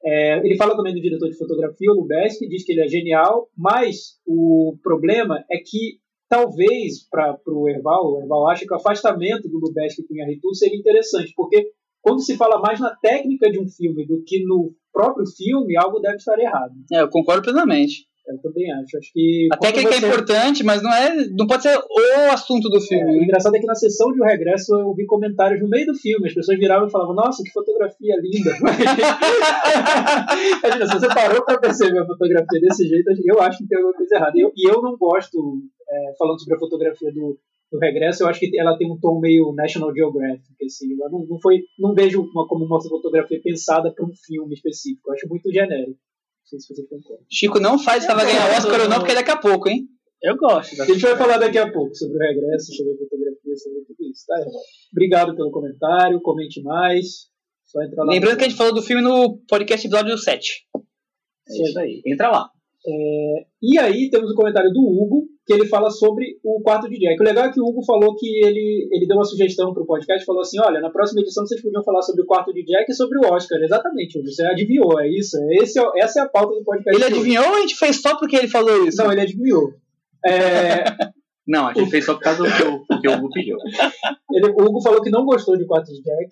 É, 0.04 0.38
ele 0.46 0.56
fala 0.56 0.76
também 0.76 0.94
do 0.94 1.00
diretor 1.00 1.28
de 1.28 1.36
fotografia, 1.36 1.90
o 1.90 1.94
Lubeski, 1.94 2.46
diz 2.46 2.64
que 2.64 2.72
ele 2.72 2.82
é 2.82 2.88
genial, 2.88 3.48
mas 3.56 4.18
o 4.26 4.76
problema 4.82 5.42
é 5.50 5.56
que 5.58 5.98
talvez 6.34 7.08
para 7.08 7.38
o 7.46 7.68
Erval, 7.68 8.12
o 8.12 8.20
Erval 8.20 8.48
acha 8.48 8.66
que 8.66 8.72
o 8.72 8.76
afastamento 8.76 9.48
do 9.48 9.60
Lubeski 9.60 10.02
com 10.02 10.12
o 10.12 10.16
Inharitu 10.16 10.52
seria 10.52 10.76
interessante, 10.76 11.32
porque 11.36 11.70
quando 12.02 12.20
se 12.20 12.36
fala 12.36 12.60
mais 12.60 12.80
na 12.80 12.94
técnica 12.96 13.50
de 13.50 13.60
um 13.60 13.68
filme 13.68 14.04
do 14.04 14.20
que 14.24 14.44
no 14.44 14.74
próprio 14.92 15.24
filme, 15.26 15.76
algo 15.76 16.00
deve 16.00 16.16
estar 16.16 16.38
errado. 16.38 16.74
É, 16.92 17.02
eu 17.02 17.08
concordo 17.08 17.42
plenamente. 17.42 18.06
Eu 18.26 18.38
também 18.40 18.72
acho. 18.72 18.96
Acho 18.96 19.12
que. 19.12 19.48
A 19.52 19.56
quando 19.58 19.74
técnica 19.74 19.96
você- 19.98 20.04
é 20.04 20.08
importante, 20.08 20.64
mas 20.64 20.82
não, 20.82 20.90
é, 20.92 21.26
não 21.28 21.46
pode 21.46 21.62
ser 21.62 21.76
o 21.76 22.32
assunto 22.32 22.70
do 22.70 22.78
É, 22.78 22.80
filme. 22.80 23.04
o 23.04 23.16
né? 23.18 23.24
engraçado 23.24 23.54
é 23.54 23.60
que 23.60 23.66
na 23.66 23.74
sessão 23.74 24.10
de 24.12 24.20
O 24.20 24.24
Regresso 24.24 24.74
eu 24.74 24.94
vi 24.94 25.04
comentários 25.04 25.60
no 25.60 25.68
meio 25.68 25.86
do 25.86 25.94
filme. 25.94 26.26
As 26.28 26.34
pessoas 26.34 26.58
viravam 26.58 26.88
e 26.88 26.90
falavam: 26.90 27.14
Nossa, 27.14 27.42
que 27.42 27.50
fotografia 27.50 28.14
linda. 28.20 28.50
Imagina, 30.64 30.86
se 30.86 31.00
você 31.00 31.08
parou 31.08 31.44
pra 31.44 31.58
perceber 31.58 31.98
a 32.00 32.06
fotografia 32.06 32.60
desse 32.60 32.86
jeito, 32.86 33.10
eu 33.24 33.40
acho 33.40 33.58
que 33.58 33.66
tem 33.66 33.78
alguma 33.78 33.94
coisa 33.94 34.16
errada. 34.16 34.32
E 34.36 34.40
eu, 34.40 34.52
e 34.56 34.68
eu 34.68 34.82
não 34.82 34.96
gosto, 34.96 35.38
é, 35.88 36.14
falando 36.18 36.40
sobre 36.40 36.56
a 36.56 36.58
fotografia 36.58 37.12
do, 37.12 37.38
do 37.70 37.78
Regresso, 37.78 38.22
eu 38.22 38.28
acho 38.28 38.40
que 38.40 38.58
ela 38.58 38.76
tem 38.76 38.90
um 38.90 38.98
tom 38.98 39.20
meio 39.20 39.52
National 39.52 39.92
Geographic. 39.94 40.44
Assim, 40.64 40.92
eu 40.92 41.10
não, 41.10 41.26
não, 41.28 41.40
foi, 41.40 41.62
não 41.78 41.94
vejo 41.94 42.22
uma, 42.22 42.46
como 42.46 42.64
uma 42.64 42.80
fotografia 42.80 43.40
pensada 43.42 43.92
para 43.92 44.04
um 44.04 44.12
filme 44.26 44.54
específico. 44.54 45.10
Eu 45.10 45.14
acho 45.14 45.28
muito 45.28 45.50
genérico. 45.52 45.98
Não 46.44 46.48
sei 46.48 46.60
se 46.60 46.74
você 46.74 46.82
concorda. 46.86 47.24
Chico 47.30 47.58
não 47.58 47.78
faz 47.78 48.04
se 48.04 48.10
ela 48.10 48.22
vai 48.22 48.30
ganhar 48.30 48.58
Oscar 48.58 48.82
ou 48.82 48.88
não, 48.88 48.98
porque 48.98 49.12
é 49.12 49.14
daqui 49.14 49.30
a 49.30 49.36
pouco, 49.38 49.68
hein? 49.68 49.88
Eu 50.22 50.36
gosto. 50.36 50.80
A 50.80 50.84
gente 50.84 51.00
vai 51.00 51.16
falar 51.16 51.38
daqui 51.38 51.58
a 51.58 51.72
pouco 51.72 51.94
sobre 51.94 52.16
o 52.16 52.20
regresso, 52.20 52.72
sobre 52.74 52.92
a 52.92 52.96
fotografia, 52.96 53.56
sobre 53.56 53.80
tudo 53.86 54.10
isso, 54.10 54.24
tá, 54.26 54.38
irmão? 54.38 54.60
Obrigado 54.92 55.36
pelo 55.36 55.50
comentário, 55.50 56.20
comente 56.20 56.62
mais. 56.62 57.30
Só 57.64 57.82
entrar 57.82 58.04
lá. 58.04 58.12
Lembrando 58.12 58.36
que 58.36 58.44
a 58.44 58.48
gente 58.48 58.58
falou 58.58 58.74
do 58.74 58.82
filme 58.82 59.02
no 59.02 59.38
podcast 59.48 59.86
episódio 59.86 60.16
7. 60.16 60.66
É 61.48 61.62
isso 61.62 61.78
aí. 61.78 62.02
Entra 62.06 62.30
lá. 62.30 62.50
E 63.62 63.78
aí 63.78 64.10
temos 64.10 64.30
o 64.30 64.34
comentário 64.34 64.70
do 64.72 64.80
Hugo, 64.80 65.26
que 65.46 65.52
ele 65.54 65.66
fala 65.66 65.90
sobre 65.90 66.38
o 66.44 66.60
quarto 66.62 66.88
de 66.88 66.98
Jack. 66.98 67.20
O 67.20 67.24
legal 67.24 67.46
é 67.46 67.52
que 67.52 67.60
o 67.60 67.64
Hugo 67.64 67.84
falou 67.84 68.14
que 68.16 68.26
ele, 68.44 68.88
ele 68.92 69.06
deu 69.06 69.16
uma 69.16 69.24
sugestão 69.24 69.72
pro 69.72 69.86
podcast, 69.86 70.24
falou 70.24 70.42
assim, 70.42 70.58
olha, 70.60 70.80
na 70.80 70.90
próxima 70.90 71.20
edição 71.20 71.46
vocês 71.46 71.62
podiam 71.62 71.82
falar 71.82 72.02
sobre 72.02 72.22
o 72.22 72.26
quarto 72.26 72.52
de 72.52 72.64
Jack 72.64 72.90
e 72.90 72.94
sobre 72.94 73.18
o 73.18 73.32
Oscar. 73.32 73.58
Exatamente, 73.62 74.18
Hugo, 74.18 74.28
você 74.28 74.44
adivinhou, 74.46 75.00
é 75.00 75.08
isso. 75.08 75.36
Esse 75.60 75.78
é, 75.80 75.84
essa 75.96 76.20
é 76.20 76.22
a 76.24 76.28
pauta 76.28 76.54
do 76.54 76.64
podcast. 76.64 76.94
Ele 77.02 77.04
adivinhou 77.14 77.46
ou 77.46 77.54
a 77.56 77.60
gente 77.60 77.76
fez 77.76 78.00
só 78.00 78.16
porque 78.18 78.36
ele 78.36 78.48
falou 78.48 78.86
isso? 78.86 79.02
Não, 79.02 79.10
ele 79.12 79.20
adivinhou. 79.22 79.70
É, 80.24 80.84
Não, 81.46 81.68
a 81.68 81.74
gente 81.74 81.90
fez 81.90 82.04
só 82.06 82.14
por 82.14 82.22
causa 82.22 82.42
do 82.42 82.50
que 82.50 82.62
o, 82.62 82.86
porque 82.86 83.06
o 83.08 83.12
Hugo 83.12 83.28
pediu. 83.30 83.58
Ele- 84.32 84.48
o 84.50 84.62
Hugo 84.64 84.80
falou 84.80 85.02
que 85.02 85.10
não 85.10 85.26
gostou 85.26 85.56
de 85.58 85.66
Quarto 85.66 85.92
de 85.92 86.02
Jack. 86.02 86.30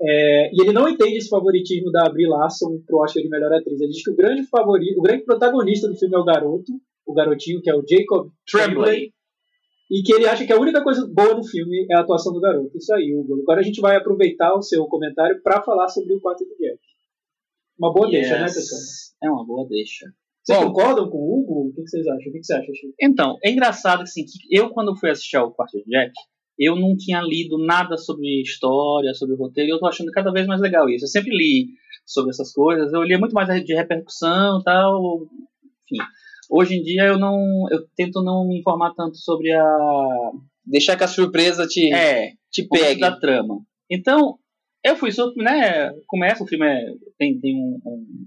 É, 0.00 0.50
e 0.52 0.62
ele 0.62 0.72
não 0.72 0.88
entende 0.88 1.16
esse 1.16 1.28
favoritismo 1.28 1.90
da 1.90 2.08
Brie 2.10 2.26
Larson 2.26 2.80
pro 2.86 2.98
Oscar 2.98 3.22
de 3.22 3.28
melhor 3.28 3.52
atriz. 3.52 3.80
Ele 3.80 3.90
diz 3.90 4.02
que 4.02 4.10
o 4.10 4.16
grande 4.16 4.44
favorito, 4.48 4.98
o 4.98 5.02
grande 5.02 5.24
protagonista 5.24 5.88
do 5.88 5.96
filme 5.96 6.14
é 6.14 6.18
o 6.18 6.24
garoto, 6.24 6.72
o 7.06 7.12
garotinho 7.14 7.60
que 7.62 7.70
é 7.70 7.74
o 7.74 7.84
Jacob 7.88 8.30
Tremblay. 8.50 9.12
e 9.90 10.02
que 10.02 10.12
ele 10.12 10.26
acha 10.26 10.46
que 10.46 10.52
a 10.52 10.58
única 10.58 10.82
coisa 10.82 11.06
boa 11.12 11.34
no 11.34 11.44
filme 11.44 11.86
é 11.90 11.94
a 11.96 12.00
atuação 12.00 12.32
do 12.32 12.40
garoto. 12.40 12.76
Isso 12.76 12.92
aí, 12.94 13.14
Hugo. 13.14 13.40
Agora 13.42 13.60
a 13.60 13.62
gente 13.62 13.80
vai 13.80 13.96
aproveitar 13.96 14.54
o 14.56 14.62
seu 14.62 14.86
comentário 14.86 15.40
para 15.42 15.62
falar 15.62 15.88
sobre 15.88 16.14
o 16.14 16.20
Quarto 16.20 16.44
de 16.44 16.56
Jack. 16.56 16.78
Uma 17.78 17.92
boa 17.92 18.08
deixa, 18.10 18.36
né, 18.38 18.42
Yes. 18.44 18.54
pessoal? 18.54 18.80
É 19.22 19.30
uma 19.30 19.44
boa 19.46 19.68
deixa. 19.68 20.06
Vocês 20.42 20.58
Bom. 20.58 20.66
concordam 20.72 21.08
com 21.10 21.18
o 21.18 21.40
Hugo? 21.40 21.68
O 21.68 21.72
que 21.74 21.82
vocês 21.86 22.06
acham? 22.06 22.18
O 22.28 22.32
que 22.32 22.42
você 22.42 22.54
acha, 22.54 22.72
Chico? 22.74 22.94
Então, 23.00 23.36
é 23.44 23.50
engraçado 23.50 23.98
que, 23.98 24.04
assim, 24.04 24.24
que 24.24 24.56
eu, 24.56 24.70
quando 24.70 24.96
fui 24.96 25.10
assistir 25.10 25.36
ao 25.36 25.52
Quarto 25.52 25.78
de 25.78 25.84
Jack, 25.84 26.12
eu 26.58 26.76
não 26.76 26.96
tinha 26.96 27.20
lido 27.20 27.58
nada 27.58 27.96
sobre 27.96 28.40
história, 28.42 29.14
sobre 29.14 29.36
roteiro, 29.36 29.70
e 29.70 29.72
eu 29.72 29.78
tô 29.78 29.86
achando 29.86 30.10
cada 30.12 30.32
vez 30.32 30.46
mais 30.46 30.60
legal 30.60 30.88
isso. 30.88 31.04
Eu 31.04 31.08
sempre 31.08 31.30
li 31.36 31.68
sobre 32.04 32.30
essas 32.30 32.52
coisas, 32.52 32.92
eu 32.92 33.02
lia 33.02 33.18
muito 33.18 33.32
mais 33.34 33.48
de 33.64 33.74
repercussão 33.74 34.60
e 34.60 34.64
tal, 34.64 35.22
enfim. 35.84 36.04
Hoje 36.50 36.74
em 36.74 36.82
dia 36.82 37.04
eu 37.04 37.18
não, 37.18 37.66
eu 37.70 37.86
tento 37.96 38.22
não 38.22 38.46
me 38.46 38.58
informar 38.58 38.92
tanto 38.94 39.16
sobre 39.16 39.52
a, 39.52 40.30
Deixar 40.64 40.96
que 40.96 41.04
a 41.04 41.08
surpresa 41.08 41.66
te, 41.66 41.92
é, 41.92 42.32
te 42.50 42.66
pegue. 42.68 43.00
da 43.00 43.18
trama. 43.18 43.60
Então, 43.90 44.38
eu 44.84 44.96
fui 44.96 45.10
né? 45.36 45.92
Começa, 46.06 46.42
o 46.42 46.46
filme 46.46 46.66
é- 46.66 46.94
tem, 47.18 47.38
tem 47.40 47.56
um, 47.56 47.80
um, 47.84 48.26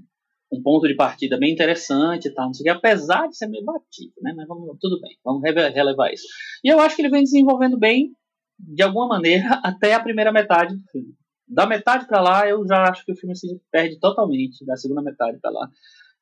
um 0.51 0.61
ponto 0.61 0.87
de 0.87 0.95
partida 0.95 1.37
bem 1.37 1.53
interessante 1.53 2.27
e 2.27 2.33
tal, 2.33 2.47
não 2.47 2.53
sei 2.53 2.63
o 2.63 2.65
que, 2.65 2.77
apesar 2.77 3.27
de 3.27 3.37
ser 3.37 3.47
meio 3.47 3.65
batido, 3.65 4.13
né? 4.21 4.33
Mas 4.35 4.47
vamos, 4.47 4.77
tudo 4.79 4.99
bem, 5.01 5.17
vamos 5.23 5.41
relevar 5.43 6.11
isso. 6.11 6.25
E 6.63 6.69
eu 6.69 6.79
acho 6.79 6.95
que 6.95 7.01
ele 7.01 7.09
vem 7.09 7.23
desenvolvendo 7.23 7.77
bem 7.77 8.11
de 8.57 8.83
alguma 8.83 9.07
maneira, 9.07 9.49
até 9.63 9.93
a 9.93 9.99
primeira 9.99 10.31
metade 10.31 10.75
do 10.75 10.83
filme. 10.91 11.13
Da 11.47 11.65
metade 11.67 12.07
para 12.07 12.21
lá, 12.21 12.47
eu 12.47 12.65
já 12.67 12.89
acho 12.89 13.05
que 13.05 13.11
o 13.11 13.15
filme 13.15 13.35
se 13.35 13.47
perde 13.71 13.99
totalmente, 13.99 14.65
da 14.65 14.75
segunda 14.75 15.01
metade 15.01 15.39
para 15.39 15.51
lá. 15.51 15.69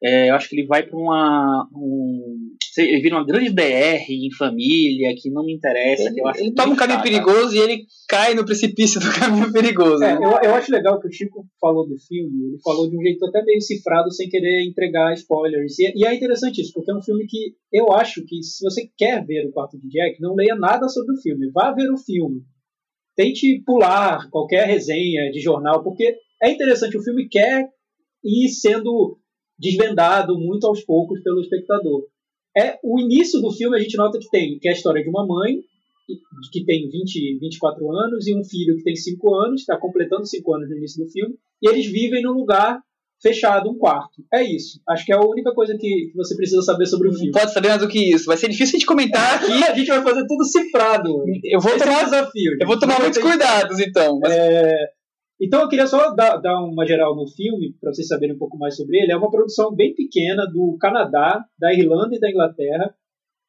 É, 0.04 0.30
eu 0.30 0.36
acho 0.36 0.50
que 0.50 0.56
ele 0.58 0.68
vai 0.68 0.84
para 0.84 1.00
uma. 1.00 1.66
Um, 1.74 2.50
ele 2.78 3.02
vira 3.02 3.16
uma 3.16 3.26
grande 3.26 3.52
DR 3.52 4.04
em 4.10 4.34
família, 4.38 5.16
que 5.16 5.30
não 5.30 5.46
me 5.46 5.54
interessa. 5.54 6.04
Ele, 6.04 6.16
que 6.16 6.22
eu 6.22 6.28
acho 6.28 6.42
ele 6.42 6.54
toma 6.54 6.74
um 6.74 6.76
caminho 6.76 7.02
perigoso 7.02 7.56
e 7.56 7.60
ele 7.60 7.86
cai 8.10 8.34
no 8.34 8.44
precipício 8.44 9.00
do 9.00 9.08
caminho 9.18 9.50
perigoso. 9.54 10.04
É, 10.04 10.16
eu, 10.16 10.32
eu 10.44 10.56
acho 10.56 10.72
legal 10.74 11.00
que 11.00 11.08
o 11.08 11.12
Chico 11.12 11.46
falou 11.62 11.88
do 11.88 11.96
filme, 11.98 12.50
ele 12.50 12.58
falou 12.62 12.90
de 12.90 12.98
um 12.98 13.02
jeito 13.02 13.26
até 13.26 13.44
meio 13.44 13.62
cifrado, 13.62 14.12
sem 14.12 14.28
querer 14.28 14.68
entregar 14.68 15.14
spoilers. 15.14 15.80
E, 15.80 15.94
e 15.96 16.06
é 16.06 16.14
interessante 16.14 16.62
isso, 16.62 16.74
porque 16.74 16.92
é 16.92 16.96
um 16.96 17.02
filme 17.02 17.26
que 17.26 17.54
eu 17.72 17.94
acho 17.94 18.26
que, 18.26 18.44
se 18.44 18.62
você 18.62 18.90
quer 18.98 19.26
ver 19.26 19.48
o 19.48 19.54
quarto 19.54 19.80
de 19.80 19.88
Jack, 19.88 20.20
não 20.20 20.36
leia 20.36 20.56
nada 20.56 20.90
sobre 20.90 21.14
o 21.14 21.22
filme. 21.22 21.50
Vá 21.54 21.72
ver 21.72 21.90
o 21.90 21.98
filme. 21.98 22.42
Tente 23.16 23.64
pular 23.66 24.30
qualquer 24.30 24.68
resenha 24.68 25.32
de 25.32 25.40
jornal, 25.40 25.82
porque 25.82 26.18
é 26.42 26.52
interessante, 26.52 26.98
o 26.98 27.04
filme 27.04 27.30
quer 27.30 27.70
ir 28.22 28.50
sendo 28.50 29.18
desvendado 29.64 30.38
muito 30.38 30.68
aos 30.68 30.84
poucos 30.84 31.22
pelo 31.24 31.40
espectador. 31.40 32.04
É 32.56 32.78
o 32.84 33.00
início 33.00 33.40
do 33.40 33.52
filme 33.52 33.78
a 33.78 33.80
gente 33.80 33.98
nota 33.98 34.20
que 34.20 34.30
tem 34.30 34.60
que 34.60 34.68
é 34.68 34.72
a 34.72 34.76
história 34.76 35.02
de 35.02 35.10
uma 35.10 35.26
mãe 35.26 35.58
que 36.52 36.66
tem 36.66 36.90
20, 36.90 37.40
24 37.40 37.92
anos 37.92 38.28
e 38.28 38.36
um 38.36 38.44
filho 38.44 38.76
que 38.76 38.84
tem 38.84 38.94
5 38.96 39.36
anos, 39.36 39.62
está 39.62 39.78
completando 39.78 40.26
5 40.28 40.54
anos 40.54 40.70
no 40.70 40.78
início 40.78 41.04
do 41.04 41.10
filme, 41.10 41.34
e 41.62 41.70
eles 41.70 41.86
vivem 41.86 42.22
num 42.22 42.34
lugar 42.34 42.78
fechado, 43.22 43.70
um 43.70 43.78
quarto. 43.78 44.22
É 44.34 44.44
isso. 44.44 44.82
Acho 44.90 45.06
que 45.06 45.14
é 45.14 45.16
a 45.16 45.22
única 45.22 45.54
coisa 45.54 45.78
que 45.80 46.12
você 46.14 46.36
precisa 46.36 46.62
saber 46.62 46.86
sobre 46.88 47.08
o 47.08 47.14
filme. 47.14 47.32
Pode 47.32 47.54
saber 47.54 47.70
mais 47.70 47.82
do 47.82 47.88
que 47.88 48.14
isso. 48.14 48.26
Vai 48.26 48.36
ser 48.36 48.50
difícil 48.50 48.74
gente 48.74 48.86
comentar 48.86 49.36
aqui. 49.42 49.64
a 49.64 49.74
gente 49.74 49.88
vai 49.88 50.04
fazer 50.04 50.28
tudo 50.28 50.44
cifrado. 50.44 51.24
Eu 51.46 51.62
vou 51.62 51.74
Esse 51.74 51.86
tomar, 51.86 52.00
é 52.00 52.02
o 52.02 52.06
desafio. 52.06 52.58
eu 52.60 52.68
vou 52.68 52.78
tomar 52.78 53.00
muitos 53.00 53.22
cuidados, 53.22 53.80
então. 53.80 54.20
Mas 54.22 54.34
É, 54.34 54.90
Então 55.42 55.62
eu 55.62 55.68
queria 55.70 55.88
só 55.88 56.14
dar, 56.14 56.38
dar 56.38 56.62
uma 56.64 56.86
geral 56.86 57.16
no 57.16 57.28
filme, 57.28 57.74
para 57.82 57.92
vocês 57.94 58.08
saberem 58.08 58.36
um 58.36 58.40
pouco 58.40 58.58
mais 58.58 58.76
sobre 58.76 58.98
ele. 59.00 59.12
É 59.12 59.18
uma 59.18 59.32
produção 59.32 59.74
bem 59.76 59.94
pequena 59.94 60.46
do 60.46 60.78
Canadá, 60.80 61.44
da 61.60 61.74
Irlanda 61.74 62.16
e 62.16 62.20
da 62.20 62.30
Inglaterra, 62.30 62.94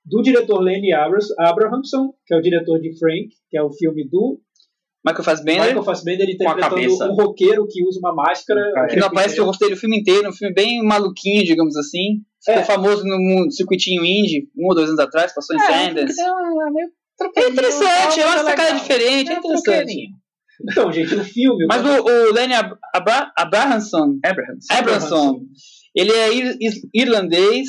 do 0.05 0.23
diretor 0.23 0.61
Lenny 0.61 0.93
Abrahamson, 1.38 2.12
que 2.26 2.35
é 2.35 2.37
o 2.38 2.43
diretor 2.43 2.81
de 2.81 2.99
Frank, 2.99 3.29
que 3.50 3.57
é 3.57 3.62
o 3.62 3.71
filme 3.73 4.09
do 4.09 4.41
Michael 5.07 5.25
Fassbender, 5.25 5.62
Michael 5.67 5.83
Fassbender, 5.83 6.31
interpretando 6.31 6.81
um 7.11 7.14
roqueiro 7.14 7.67
que 7.69 7.87
usa 7.87 8.00
uma 8.00 8.14
máscara. 8.14 8.61
que 8.88 8.97
não 8.97 9.07
aparece 9.09 9.35
que 9.35 9.41
eu 9.41 9.45
gostei 9.47 9.69
do 9.71 9.76
filme 9.76 10.00
inteiro, 10.00 10.29
um 10.29 10.33
filme 10.33 10.55
bem 10.55 10.83
maluquinho, 10.83 11.45
digamos 11.45 11.76
assim. 11.76 12.23
Ficou 12.43 12.61
É. 12.61 12.64
famoso 12.64 13.05
no 13.05 13.19
mundo- 13.19 13.53
circuitinho 13.53 14.05
indie, 14.05 14.49
um 14.57 14.67
ou 14.69 14.75
dois 14.75 14.88
anos 14.88 14.99
atrás, 15.00 15.35
passou 15.35 15.55
em 15.57 15.59
Sundance. 15.88 16.21
É 17.37 17.49
interessante, 17.49 18.21
é 18.21 18.26
uma 18.26 18.38
sacada 18.45 18.73
diferente, 18.79 19.31
é 19.31 19.38
interessante. 19.38 20.09
Então, 20.71 20.90
gente, 20.92 21.14
o 21.14 21.25
filme... 21.25 21.66
Mas 21.66 21.83
o, 21.85 22.02
o 22.04 22.33
Lenny 22.33 22.54
Ab- 22.54 22.78
Abra 22.94 23.33
Abrahamson, 23.37 24.18
Abrahams. 24.25 24.66
Abramson, 24.71 25.40
ele 25.94 26.11
é 26.12 26.35
ir- 26.35 26.56
ir- 26.61 26.88
irlandês 26.94 27.68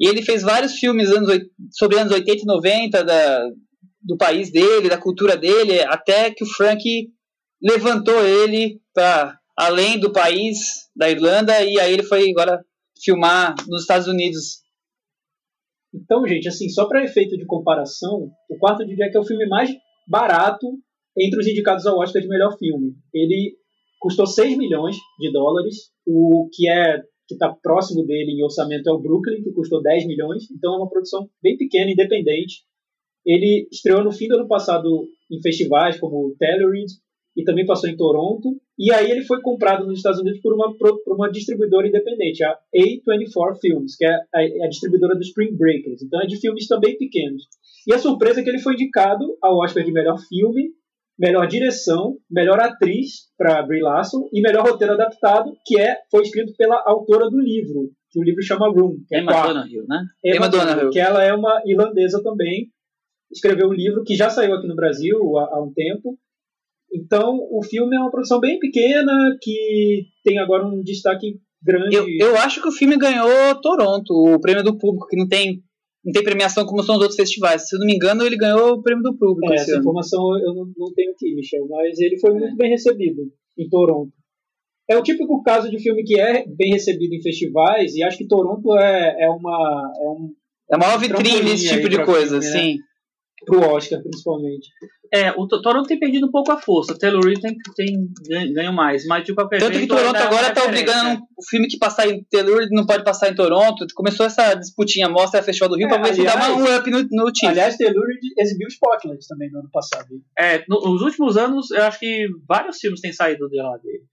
e 0.00 0.06
ele 0.08 0.22
fez 0.22 0.42
vários 0.42 0.74
filmes 0.74 1.10
anos, 1.10 1.36
sobre 1.72 1.98
anos 1.98 2.12
80 2.12 2.42
e 2.42 2.46
90 2.46 3.04
da, 3.04 3.40
do 4.00 4.16
país 4.16 4.50
dele, 4.52 4.88
da 4.88 4.96
cultura 4.98 5.36
dele, 5.36 5.80
até 5.82 6.30
que 6.30 6.44
o 6.44 6.46
Frank 6.46 6.82
levantou 7.60 8.24
ele 8.24 8.80
para 8.94 9.36
além 9.56 9.98
do 9.98 10.12
país 10.12 10.88
da 10.94 11.10
Irlanda 11.10 11.60
e 11.64 11.80
aí 11.80 11.92
ele 11.92 12.04
foi 12.04 12.30
agora 12.30 12.64
filmar 13.02 13.56
nos 13.68 13.82
Estados 13.82 14.06
Unidos. 14.06 14.62
Então, 15.92 16.26
gente, 16.26 16.48
assim, 16.48 16.68
só 16.68 16.86
para 16.86 17.04
efeito 17.04 17.36
de 17.36 17.46
comparação, 17.46 18.30
o 18.48 18.58
Quarto 18.58 18.86
de 18.86 18.94
Jack 18.94 19.16
é 19.16 19.20
o 19.20 19.24
filme 19.24 19.48
mais 19.48 19.70
barato 20.06 20.66
entre 21.16 21.40
os 21.40 21.46
indicados 21.46 21.86
ao 21.86 21.98
Oscar 21.98 22.22
de 22.22 22.28
melhor 22.28 22.56
filme. 22.58 22.94
Ele 23.12 23.56
custou 24.00 24.26
6 24.26 24.56
milhões 24.56 24.96
de 25.18 25.32
dólares, 25.32 25.90
o 26.06 26.48
que 26.52 26.68
é 26.68 27.02
que 27.28 27.34
está 27.34 27.54
próximo 27.62 28.06
dele 28.06 28.32
em 28.32 28.42
orçamento 28.42 28.88
é 28.88 28.92
o 28.92 28.98
Brooklyn, 28.98 29.42
que 29.42 29.52
custou 29.52 29.82
10 29.82 30.06
milhões, 30.06 30.50
então 30.50 30.74
é 30.74 30.76
uma 30.78 30.88
produção 30.88 31.28
bem 31.42 31.58
pequena, 31.58 31.90
independente. 31.90 32.62
Ele 33.24 33.68
estreou 33.70 34.02
no 34.02 34.10
fim 34.10 34.28
do 34.28 34.36
ano 34.36 34.48
passado 34.48 35.06
em 35.30 35.40
festivais 35.42 36.00
como 36.00 36.34
Telluride 36.38 36.94
e 37.36 37.44
também 37.44 37.66
passou 37.66 37.90
em 37.90 37.96
Toronto. 37.96 38.58
E 38.78 38.90
aí 38.92 39.10
ele 39.10 39.22
foi 39.22 39.42
comprado 39.42 39.86
nos 39.86 39.98
Estados 39.98 40.20
Unidos 40.20 40.40
por 40.40 40.54
uma, 40.54 40.74
por 40.76 41.14
uma 41.14 41.30
distribuidora 41.30 41.86
independente, 41.86 42.42
a 42.42 42.56
A24 42.74 43.58
Films, 43.60 43.96
que 43.96 44.06
é 44.06 44.14
a, 44.34 44.42
é 44.42 44.64
a 44.64 44.68
distribuidora 44.68 45.14
do 45.14 45.22
Spring 45.22 45.54
Breakers. 45.54 46.02
Então 46.02 46.22
é 46.22 46.26
de 46.26 46.40
filmes 46.40 46.66
também 46.66 46.96
pequenos. 46.96 47.42
E 47.86 47.92
a 47.92 47.98
surpresa 47.98 48.40
é 48.40 48.42
que 48.42 48.48
ele 48.48 48.58
foi 48.58 48.72
indicado 48.72 49.36
ao 49.42 49.58
Oscar 49.58 49.84
de 49.84 49.92
melhor 49.92 50.18
filme, 50.28 50.70
melhor 51.18 51.46
direção, 51.46 52.16
melhor 52.30 52.60
atriz 52.60 53.28
para 53.36 53.62
Brie 53.62 53.82
Larson 53.82 54.28
e 54.32 54.40
melhor 54.40 54.66
roteiro 54.66 54.94
adaptado, 54.94 55.52
que 55.66 55.80
é 55.80 55.96
foi 56.10 56.22
escrito 56.22 56.52
pela 56.56 56.82
autora 56.86 57.28
do 57.28 57.40
livro, 57.40 57.90
que 58.10 58.20
o 58.20 58.22
livro 58.22 58.42
chama 58.42 58.68
Room, 58.68 58.96
que 59.06 59.16
é 59.16 59.20
Emma. 59.20 59.32
Donoghue, 59.32 59.86
né? 59.88 60.02
Emma 60.24 60.36
Emma 60.36 60.48
Donoghue. 60.48 60.90
que 60.90 61.00
ela 61.00 61.24
é 61.24 61.34
uma 61.34 61.60
irlandesa 61.66 62.22
também, 62.22 62.68
escreveu 63.30 63.68
um 63.68 63.74
livro 63.74 64.04
que 64.04 64.14
já 64.14 64.30
saiu 64.30 64.54
aqui 64.54 64.68
no 64.68 64.76
Brasil 64.76 65.16
há, 65.38 65.56
há 65.56 65.62
um 65.62 65.72
tempo. 65.72 66.16
Então, 66.92 67.36
o 67.50 67.62
filme 67.62 67.94
é 67.94 68.00
uma 68.00 68.10
produção 68.10 68.40
bem 68.40 68.58
pequena, 68.58 69.12
que 69.42 70.06
tem 70.24 70.38
agora 70.38 70.66
um 70.66 70.82
destaque 70.82 71.38
grande. 71.62 71.94
Eu, 71.94 72.08
eu 72.08 72.36
acho 72.36 72.62
que 72.62 72.68
o 72.68 72.72
filme 72.72 72.96
ganhou 72.96 73.28
Toronto, 73.60 74.14
o 74.14 74.40
prêmio 74.40 74.62
do 74.62 74.78
público, 74.78 75.06
que 75.06 75.16
não 75.16 75.28
tem, 75.28 75.62
não 76.08 76.12
tem 76.12 76.24
premiação 76.24 76.64
como 76.64 76.82
são 76.82 76.96
os 76.96 77.02
outros 77.02 77.16
festivais. 77.16 77.68
Se 77.68 77.76
eu 77.76 77.80
não 77.80 77.86
me 77.86 77.94
engano, 77.94 78.24
ele 78.24 78.36
ganhou 78.36 78.72
o 78.72 78.82
prêmio 78.82 79.02
do 79.02 79.14
público 79.16 79.52
É, 79.52 79.56
essa 79.56 79.72
ano. 79.72 79.80
informação 79.80 80.20
eu 80.38 80.54
não, 80.54 80.64
não 80.76 80.92
tenho 80.94 81.10
aqui, 81.12 81.34
Michel, 81.34 81.66
mas 81.68 81.98
ele 81.98 82.18
foi 82.18 82.32
muito 82.32 82.56
bem 82.56 82.70
recebido 82.70 83.22
em 83.58 83.68
Toronto. 83.68 84.10
É 84.88 84.96
o 84.96 85.02
típico 85.02 85.42
caso 85.42 85.68
de 85.70 85.78
filme 85.78 86.02
que 86.02 86.18
é 86.18 86.46
bem 86.46 86.72
recebido 86.72 87.14
em 87.14 87.20
festivais, 87.20 87.94
e 87.94 88.02
acho 88.02 88.16
que 88.16 88.26
Toronto 88.26 88.74
é, 88.78 89.24
é 89.24 89.28
uma. 89.28 89.92
É 90.02 90.08
um, 90.08 90.32
É 90.72 90.76
a 90.76 90.78
maior 90.78 90.98
vitrine 90.98 91.24
trampolim 91.28 91.52
esse 91.52 91.68
tipo 91.68 91.88
de 91.90 92.04
coisa, 92.06 92.40
filme, 92.40 92.56
né? 92.56 92.62
sim. 92.62 92.78
Pro 93.46 93.60
Oscar, 93.60 94.02
principalmente. 94.02 94.68
É, 95.12 95.30
o 95.32 95.46
To- 95.46 95.62
Toronto 95.62 95.86
tem 95.88 95.98
perdido 95.98 96.26
um 96.26 96.30
pouco 96.30 96.52
a 96.52 96.58
força. 96.60 96.94
Taylor 96.98 97.24
Reed 97.24 97.40
tem, 97.40 97.56
tem 97.74 98.52
ganho, 98.52 98.72
mais, 98.74 99.06
mas 99.06 99.24
de 99.24 99.34
qualquer 99.34 99.58
Tanto 99.58 99.78
que 99.78 99.86
Toronto 99.86 100.16
é 100.16 100.22
agora 100.22 100.52
tá 100.52 100.64
obrigando 100.64 101.22
o 101.36 101.42
filme 101.48 101.66
que 101.66 101.78
passar 101.78 102.06
em 102.08 102.22
Taylor 102.30 102.66
não 102.70 102.84
pode 102.84 103.04
passar 103.04 103.30
em 103.30 103.34
Toronto. 103.34 103.86
Começou 103.94 104.26
essa 104.26 104.52
disputinha, 104.54 105.08
mostra 105.08 105.40
a 105.40 105.42
Festival 105.42 105.70
do 105.70 105.76
Rio 105.76 105.86
É, 105.86 105.88
pra 105.88 106.02
ver 106.02 106.14
se 106.14 106.24
dá 106.24 106.34
uma- 106.36 106.56
um 106.56 106.76
up 106.76 106.90
no, 106.90 106.98
no 107.10 107.32
time. 107.32 107.52
Aliás, 107.52 107.76
Taylor 107.78 108.04
exibiu 108.36 108.68
Spotlight 108.68 109.26
também 109.26 109.50
no 109.50 109.60
ano 109.60 109.70
passado. 109.72 110.06
É, 110.38 110.62
no- 110.68 110.80
nos 110.92 111.00
últimos 111.00 111.38
anos, 111.38 111.70
eu 111.70 111.84
acho 111.84 111.98
que 111.98 112.26
vários 112.46 112.78
filmes 112.78 113.00
têm 113.00 113.12
saído 113.12 113.48
de 113.48 113.56
lá 113.56 113.78
dele. 113.78 114.04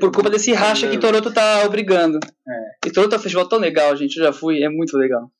Por 0.00 0.10
culpa 0.12 0.28
desse 0.28 0.52
racha 0.52 0.88
que 0.88 0.98
Toronto 0.98 1.32
tá 1.32 1.64
obrigando. 1.64 2.18
E 2.84 2.90
Toronto 2.90 3.14
é 3.14 3.18
um 3.18 3.20
festival 3.22 3.48
tão 3.48 3.58
legal, 3.58 3.96
gente. 3.96 4.16
Eu 4.18 4.24
já 4.24 4.32
fui, 4.32 4.62
é 4.62 4.68
muito 4.68 4.96
legal. 4.98 5.30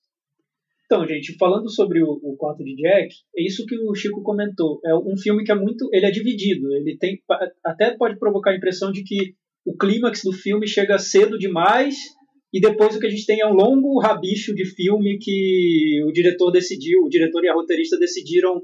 Então, 0.92 1.08
gente, 1.08 1.34
falando 1.38 1.70
sobre 1.70 2.02
o, 2.02 2.20
o 2.22 2.36
quarto 2.36 2.62
de 2.62 2.76
Jack, 2.76 3.14
é 3.34 3.42
isso 3.42 3.64
que 3.64 3.74
o 3.78 3.94
Chico 3.94 4.22
comentou. 4.22 4.78
É 4.84 4.94
um 4.94 5.16
filme 5.16 5.42
que 5.42 5.50
é 5.50 5.54
muito. 5.54 5.88
Ele 5.90 6.04
é 6.04 6.10
dividido. 6.10 6.70
Ele 6.70 6.98
tem. 6.98 7.18
Até 7.64 7.96
pode 7.96 8.18
provocar 8.18 8.50
a 8.50 8.56
impressão 8.56 8.92
de 8.92 9.02
que 9.02 9.32
o 9.64 9.74
clímax 9.74 10.20
do 10.22 10.32
filme 10.32 10.68
chega 10.68 10.98
cedo 10.98 11.38
demais. 11.38 11.96
E 12.52 12.60
depois 12.60 12.94
o 12.94 13.00
que 13.00 13.06
a 13.06 13.08
gente 13.08 13.24
tem 13.24 13.40
é 13.40 13.46
um 13.46 13.54
longo 13.54 13.98
rabicho 14.00 14.54
de 14.54 14.66
filme 14.66 15.16
que 15.18 16.02
o 16.06 16.12
diretor 16.12 16.50
decidiu, 16.50 17.00
o 17.00 17.08
diretor 17.08 17.42
e 17.42 17.48
a 17.48 17.54
roteirista 17.54 17.98
decidiram, 17.98 18.60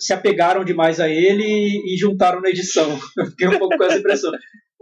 se 0.00 0.12
apegaram 0.12 0.64
demais 0.64 0.98
a 0.98 1.08
ele 1.08 1.44
e 1.86 1.96
juntaram 1.96 2.40
na 2.40 2.50
edição. 2.50 2.98
Eu 3.16 3.26
fiquei 3.30 3.46
um 3.46 3.60
pouco 3.60 3.76
com 3.76 3.84
essa 3.84 3.98
impressão. 3.98 4.32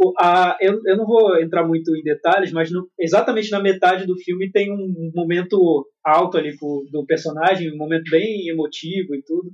O- 0.03 0.13
a- 0.19 0.57
eu, 0.61 0.79
eu 0.87 0.97
não 0.97 1.07
vou 1.07 1.39
entrar 1.41 1.67
muito 1.67 1.95
em 1.97 2.03
detalhes, 2.03 2.51
mas 2.53 2.71
no- 2.71 2.89
exatamente 2.99 3.51
na 3.51 3.61
metade 3.61 4.07
do 4.07 4.17
filme 4.19 4.51
tem 4.51 4.73
um 4.73 5.11
momento 5.15 5.87
alto 6.05 6.37
ali 6.39 6.57
pro- 6.57 6.87
do 6.91 7.05
personagem, 7.07 7.73
um 7.73 7.77
momento 7.77 8.11
bem 8.11 8.49
emotivo 8.49 9.15
e 9.15 9.23
tudo. 9.23 9.51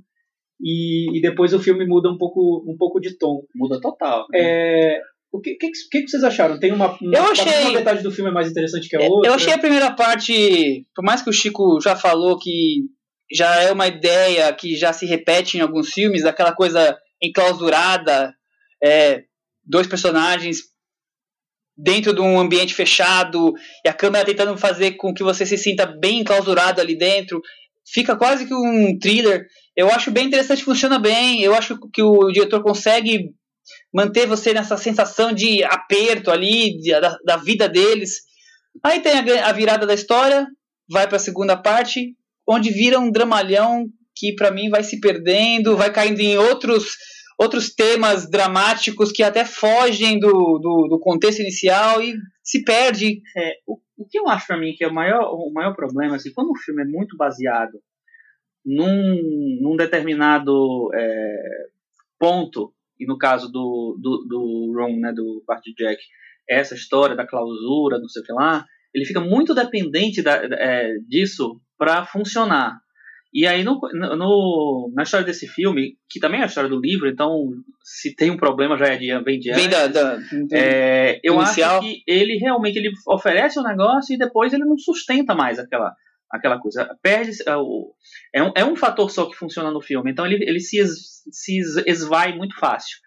E, 0.61 1.17
e 1.17 1.21
depois 1.21 1.53
o 1.53 1.59
filme 1.59 1.85
muda 1.85 2.09
um 2.09 2.17
pouco, 2.17 2.63
um 2.67 2.75
pouco 2.77 2.99
de 2.99 3.17
tom. 3.17 3.43
Muda 3.55 3.79
total. 3.79 4.25
né? 4.31 4.39
É, 4.41 5.01
o 5.31 5.39
que, 5.39 5.55
que, 5.55 5.69
que 5.71 6.07
vocês 6.07 6.23
acharam? 6.23 6.59
Tem 6.59 6.71
uma, 6.71 6.97
uma, 6.99 7.15
Eu 7.17 7.23
achei- 7.31 7.61
uma 7.61 7.71
metade 7.71 8.01
do 8.03 8.11
filme 8.11 8.29
é 8.31 8.33
mais 8.33 8.49
interessante 8.49 8.89
que 8.89 8.95
a 8.97 9.01
outra? 9.01 9.29
Eu 9.29 9.35
achei 9.35 9.53
a 9.53 9.57
primeira 9.59 9.91
parte, 9.91 10.85
por 10.95 11.03
mais 11.05 11.21
que 11.21 11.29
o 11.29 11.33
Chico 11.33 11.79
já 11.81 11.95
falou 11.95 12.37
que 12.37 12.81
já 13.31 13.61
é 13.61 13.71
uma 13.71 13.87
ideia 13.87 14.51
que 14.53 14.75
já 14.75 14.91
se 14.91 15.05
repete 15.05 15.57
em 15.57 15.61
alguns 15.61 15.89
filmes, 15.89 16.25
aquela 16.25 16.51
coisa 16.51 16.97
enclausurada, 17.21 18.33
é, 18.83 19.23
dois 19.69 19.87
personagens 19.87 20.57
dentro 21.77 22.13
de 22.13 22.19
um 22.19 22.39
ambiente 22.39 22.73
fechado 22.73 23.53
e 23.85 23.89
a 23.89 23.93
câmera 23.93 24.25
tentando 24.25 24.57
fazer 24.57 24.93
com 24.93 25.13
que 25.13 25.23
você 25.23 25.45
se 25.45 25.57
sinta 25.57 25.85
bem 25.85 26.19
enclausurado 26.19 26.81
ali 26.81 26.97
dentro. 26.97 27.41
Fica 27.87 28.17
quase 28.17 28.45
que 28.45 28.53
um 28.53 28.97
thriller. 28.99 29.45
Eu 29.75 29.89
acho 29.89 30.11
bem 30.11 30.25
interessante, 30.27 30.63
funciona 30.63 30.99
bem. 30.99 31.41
Eu 31.41 31.53
acho 31.53 31.79
que 31.93 32.01
o 32.01 32.31
diretor 32.31 32.61
consegue 32.61 33.29
manter 33.93 34.27
você 34.27 34.53
nessa 34.53 34.75
sensação 34.75 35.31
de 35.31 35.63
aperto 35.63 36.31
ali, 36.31 36.77
de- 36.79 36.99
da, 36.99 37.17
da 37.25 37.37
vida 37.37 37.69
deles. 37.69 38.15
Aí 38.83 38.99
tem 38.99 39.13
a, 39.13 39.47
a 39.47 39.51
virada 39.53 39.85
da 39.85 39.93
história, 39.93 40.45
vai 40.89 41.07
para 41.07 41.17
a 41.17 41.19
segunda 41.19 41.55
parte, 41.55 42.15
onde 42.47 42.71
vira 42.71 42.99
um 42.99 43.11
dramalhão 43.11 43.85
que 44.15 44.33
para 44.35 44.51
mim 44.51 44.69
vai 44.69 44.83
se 44.83 44.99
perdendo, 44.99 45.77
vai 45.77 45.91
caindo 45.93 46.19
em 46.19 46.37
outros 46.37 46.95
outros 47.39 47.73
temas 47.73 48.29
dramáticos 48.29 49.13
que 49.13 49.23
até 49.23 49.45
fogem 49.45 50.19
do, 50.19 50.29
do, 50.29 50.87
do 50.89 50.99
contexto 50.99 51.39
inicial 51.39 52.01
e 52.01 52.13
se 52.43 52.65
perde. 52.65 53.21
É, 53.37 53.53
o, 53.65 53.79
o 53.97 54.05
que 54.05 54.19
eu 54.19 54.27
acho 54.27 54.45
para 54.45 54.57
mim 54.57 54.73
que 54.75 54.83
é 54.83 54.87
o 54.87 54.93
maior, 54.93 55.31
o 55.33 55.49
maior 55.53 55.73
problema, 55.73 56.17
assim, 56.17 56.33
quando 56.33 56.51
o 56.51 56.57
filme 56.57 56.81
é 56.81 56.85
muito 56.85 57.15
baseado 57.15 57.79
num, 58.65 59.59
num 59.61 59.77
determinado 59.77 60.89
é, 60.93 61.35
ponto, 62.19 62.73
e 62.99 63.05
no 63.05 63.17
caso 63.17 63.49
do, 63.49 63.97
do, 64.01 64.25
do 64.27 64.73
Ron, 64.77 64.99
né, 64.99 65.13
do 65.13 65.41
Bart 65.47 65.63
Jack, 65.77 66.01
essa 66.47 66.75
história 66.75 67.15
da 67.15 67.25
clausura, 67.25 67.99
não 67.99 68.09
sei 68.09 68.21
o 68.21 68.25
que 68.25 68.33
lá, 68.33 68.65
ele 68.93 69.05
fica 69.05 69.21
muito 69.21 69.55
dependente 69.55 70.21
da, 70.21 70.35
é, 70.35 70.97
disso 71.07 71.61
para 71.77 72.05
funcionar. 72.05 72.77
E 73.33 73.45
aí, 73.45 73.63
no, 73.63 73.79
no, 73.93 74.91
na 74.95 75.03
história 75.03 75.25
desse 75.25 75.47
filme, 75.47 75.93
que 76.09 76.19
também 76.19 76.39
é 76.39 76.43
a 76.43 76.47
história 76.47 76.69
do 76.69 76.79
livro, 76.79 77.07
então, 77.07 77.45
se 77.83 78.15
tem 78.15 78.31
um 78.31 78.37
problema, 78.37 78.75
já 78.77 78.87
é 78.87 78.97
de, 78.97 79.07
vem 79.23 79.39
de 79.39 79.51
Vem 79.53 79.69
da, 79.69 79.85
da, 79.87 80.17
é, 80.51 81.19
eu 81.23 81.35
inicial. 81.35 81.77
acho 81.79 81.87
que 81.87 82.01
ele 82.07 82.37
realmente 82.37 82.77
ele 82.79 82.89
oferece 83.07 83.59
o 83.59 83.63
negócio 83.63 84.15
e 84.15 84.17
depois 84.17 84.51
ele 84.51 84.65
não 84.65 84.77
sustenta 84.79 85.35
mais 85.35 85.59
aquela, 85.59 85.93
aquela 86.31 86.59
coisa. 86.59 86.89
Perde. 87.03 87.31
é, 87.47 87.51
É 88.39 88.41
um, 88.43 88.51
é 88.55 88.65
um 88.65 88.75
fator 88.75 89.11
só 89.11 89.25
que 89.29 89.35
funciona 89.35 89.69
no 89.69 89.79
filme, 89.81 90.09
então 90.11 90.25
ele, 90.25 90.43
ele 90.43 90.59
se, 90.59 90.79
es- 90.79 91.21
se 91.31 91.59
es- 91.59 91.83
esvai 91.85 92.35
muito 92.35 92.57
fácil. 92.59 92.97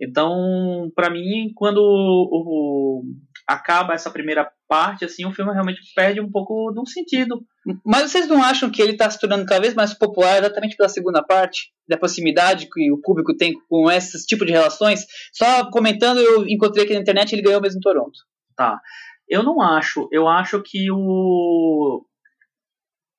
Então, 0.00 0.90
pra 0.94 1.10
mim, 1.10 1.50
quando 1.56 1.78
o, 1.78 3.00
o- 3.00 3.02
acaba 3.48 3.94
essa 3.94 4.10
primeira 4.10 4.48
parte, 4.72 5.04
assim, 5.04 5.26
o 5.26 5.32
filme 5.32 5.52
realmente 5.52 5.82
perde 5.94 6.18
um 6.18 6.30
pouco 6.30 6.72
do 6.72 6.86
sentido. 6.88 7.44
Mas 7.84 8.10
vocês 8.10 8.26
não 8.26 8.42
acham 8.42 8.70
que 8.70 8.80
ele 8.80 8.92
está 8.92 9.10
se 9.10 9.20
tornando 9.20 9.44
cada 9.44 9.60
vez 9.60 9.74
mais 9.74 9.92
popular 9.92 10.38
exatamente 10.38 10.78
pela 10.78 10.88
segunda 10.88 11.22
parte? 11.22 11.70
Da 11.86 11.98
proximidade 11.98 12.70
que 12.72 12.90
o 12.90 12.98
público 12.98 13.36
tem 13.36 13.52
com 13.68 13.90
esse 13.90 14.24
tipo 14.26 14.46
de 14.46 14.52
relações? 14.52 15.04
Só 15.30 15.70
comentando, 15.70 16.20
eu 16.20 16.48
encontrei 16.48 16.84
aqui 16.84 16.94
na 16.94 17.00
internet 17.00 17.34
ele 17.34 17.42
ganhou 17.42 17.60
mesmo 17.60 17.76
em 17.76 17.82
Toronto. 17.82 18.18
Tá. 18.56 18.80
Eu 19.28 19.42
não 19.42 19.60
acho. 19.60 20.08
Eu 20.10 20.26
acho 20.26 20.62
que 20.62 20.90
o. 20.90 22.02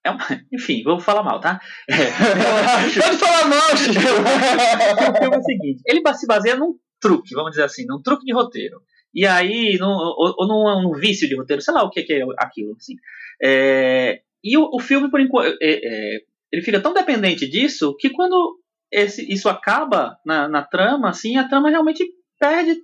É 0.04 0.10
uma... 0.10 0.26
Enfim, 0.52 0.82
vou 0.82 1.00
falar 1.00 1.22
mal, 1.22 1.40
tá? 1.40 1.62
É, 1.88 3.00
Pode 3.00 3.18
falar 3.18 3.48
mal, 3.48 3.70
Chico! 3.78 4.00
o 4.00 5.18
filme 5.20 5.36
é 5.36 5.40
o 5.40 5.44
seguinte: 5.44 5.84
ele 5.86 6.02
se 6.16 6.26
baseia 6.26 6.56
num 6.56 6.74
truque, 7.00 7.36
vamos 7.36 7.52
dizer 7.52 7.66
assim, 7.66 7.86
num 7.86 8.02
truque 8.02 8.26
de 8.26 8.34
roteiro. 8.34 8.82
E 9.14 9.26
aí, 9.28 9.78
num, 9.80 9.90
ou, 9.90 10.34
ou 10.38 10.48
num, 10.48 10.82
num 10.84 11.00
vício 11.00 11.28
de 11.28 11.36
roteiro, 11.36 11.62
sei 11.62 11.74
lá 11.74 11.84
o 11.84 11.90
que, 11.90 12.04
que 12.04 12.14
é 12.14 12.24
aquilo. 12.40 12.76
Assim. 12.78 12.96
É, 13.42 14.22
e 14.44 14.58
o, 14.58 14.70
o 14.74 14.80
filme, 14.80 15.10
por 15.10 15.20
enquanto, 15.22 15.56
é, 15.62 15.74
é, 15.84 16.20
ele 16.52 16.62
fica 16.62 16.80
tão 16.82 16.94
dependente 16.94 17.48
disso 17.50 17.96
que 17.98 18.10
quando 18.10 18.58
esse, 18.92 19.32
isso 19.32 19.50
acaba 19.50 20.18
na, 20.26 20.48
na 20.48 20.62
trama, 20.64 21.10
assim, 21.10 21.38
a 21.38 21.48
trama 21.48 21.70
realmente 21.70 22.04
perde 22.40 22.78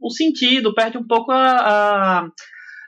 o 0.00 0.10
sentido, 0.10 0.74
perde 0.74 0.98
um 0.98 1.06
pouco 1.06 1.30
a, 1.32 2.20
a- 2.22 2.28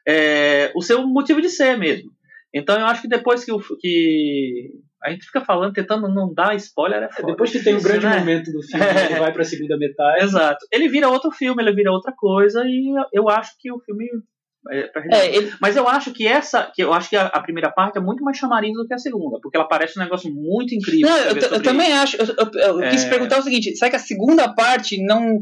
é, 0.09 0.73
o 0.75 0.83
seu 0.83 1.07
motivo 1.07 1.41
de 1.41 1.49
ser 1.49 1.77
mesmo. 1.77 2.11
Então 2.55 2.79
eu 2.79 2.87
acho 2.87 3.03
que 3.03 3.09
depois 3.09 3.45
que, 3.45 3.53
o, 3.53 3.61
que 3.79 4.71
a 5.03 5.11
gente 5.11 5.25
fica 5.27 5.41
falando, 5.41 5.73
tentando 5.73 6.09
não 6.09 6.33
dar 6.35 6.55
spoiler, 6.57 7.03
é 7.03 7.07
É, 7.07 7.13
foda. 7.13 7.29
depois 7.33 7.51
que 7.51 7.63
tem 7.63 7.75
o 7.75 7.79
Isso, 7.79 7.87
grande 7.89 8.07
né? 8.07 8.19
momento 8.19 8.53
do 8.53 8.63
filme, 8.63 8.85
É. 8.85 9.07
ele 9.07 9.15
vai 9.21 9.33
pra 9.33 9.45
segunda 9.45 9.77
metade. 9.79 10.25
Exato. 10.25 10.67
Ele 10.73 10.89
vira 10.89 11.09
outro 11.09 11.31
filme, 11.31 11.63
ele 11.63 11.73
vira 11.75 11.91
outra 11.93 12.13
coisa 12.17 12.63
e 12.67 12.93
eu 13.13 13.29
acho 13.29 13.53
que 13.59 13.73
o 13.73 13.79
filme 13.81 14.07
é, 14.71 14.91
É, 15.11 15.35
ele, 15.37 15.51
mas 15.59 15.75
eu 15.75 15.89
acho 15.89 16.13
que 16.13 16.27
essa, 16.27 16.71
que 16.75 16.83
eu 16.85 16.93
acho 16.93 17.09
que 17.09 17.17
a, 17.17 17.27
a 17.29 17.41
primeira 17.41 17.71
parte 17.73 17.97
é 17.97 18.01
muito 18.01 18.23
mais 18.23 18.37
chamariz 18.37 18.75
do 18.75 18.87
que 18.87 18.93
a 18.93 18.99
segunda, 18.99 19.39
porque 19.41 19.57
ela 19.57 19.67
parece 19.67 19.99
um 19.99 20.03
negócio 20.03 20.31
muito 20.31 20.75
incrível. 20.75 21.09
não, 21.09 21.17
eu, 21.17 21.37
eu 21.37 21.63
também 21.63 21.93
acho. 21.95 22.19
Eu, 22.19 22.27
eu- 22.27 22.81
eu 22.83 22.91
quis 22.91 23.05
É. 23.05 23.09
perguntar 23.09 23.39
o 23.39 23.43
seguinte: 23.43 23.75
será 23.75 23.89
que 23.91 23.97
a 23.97 24.01
segunda 24.01 24.53
parte 24.55 25.03
não 25.03 25.39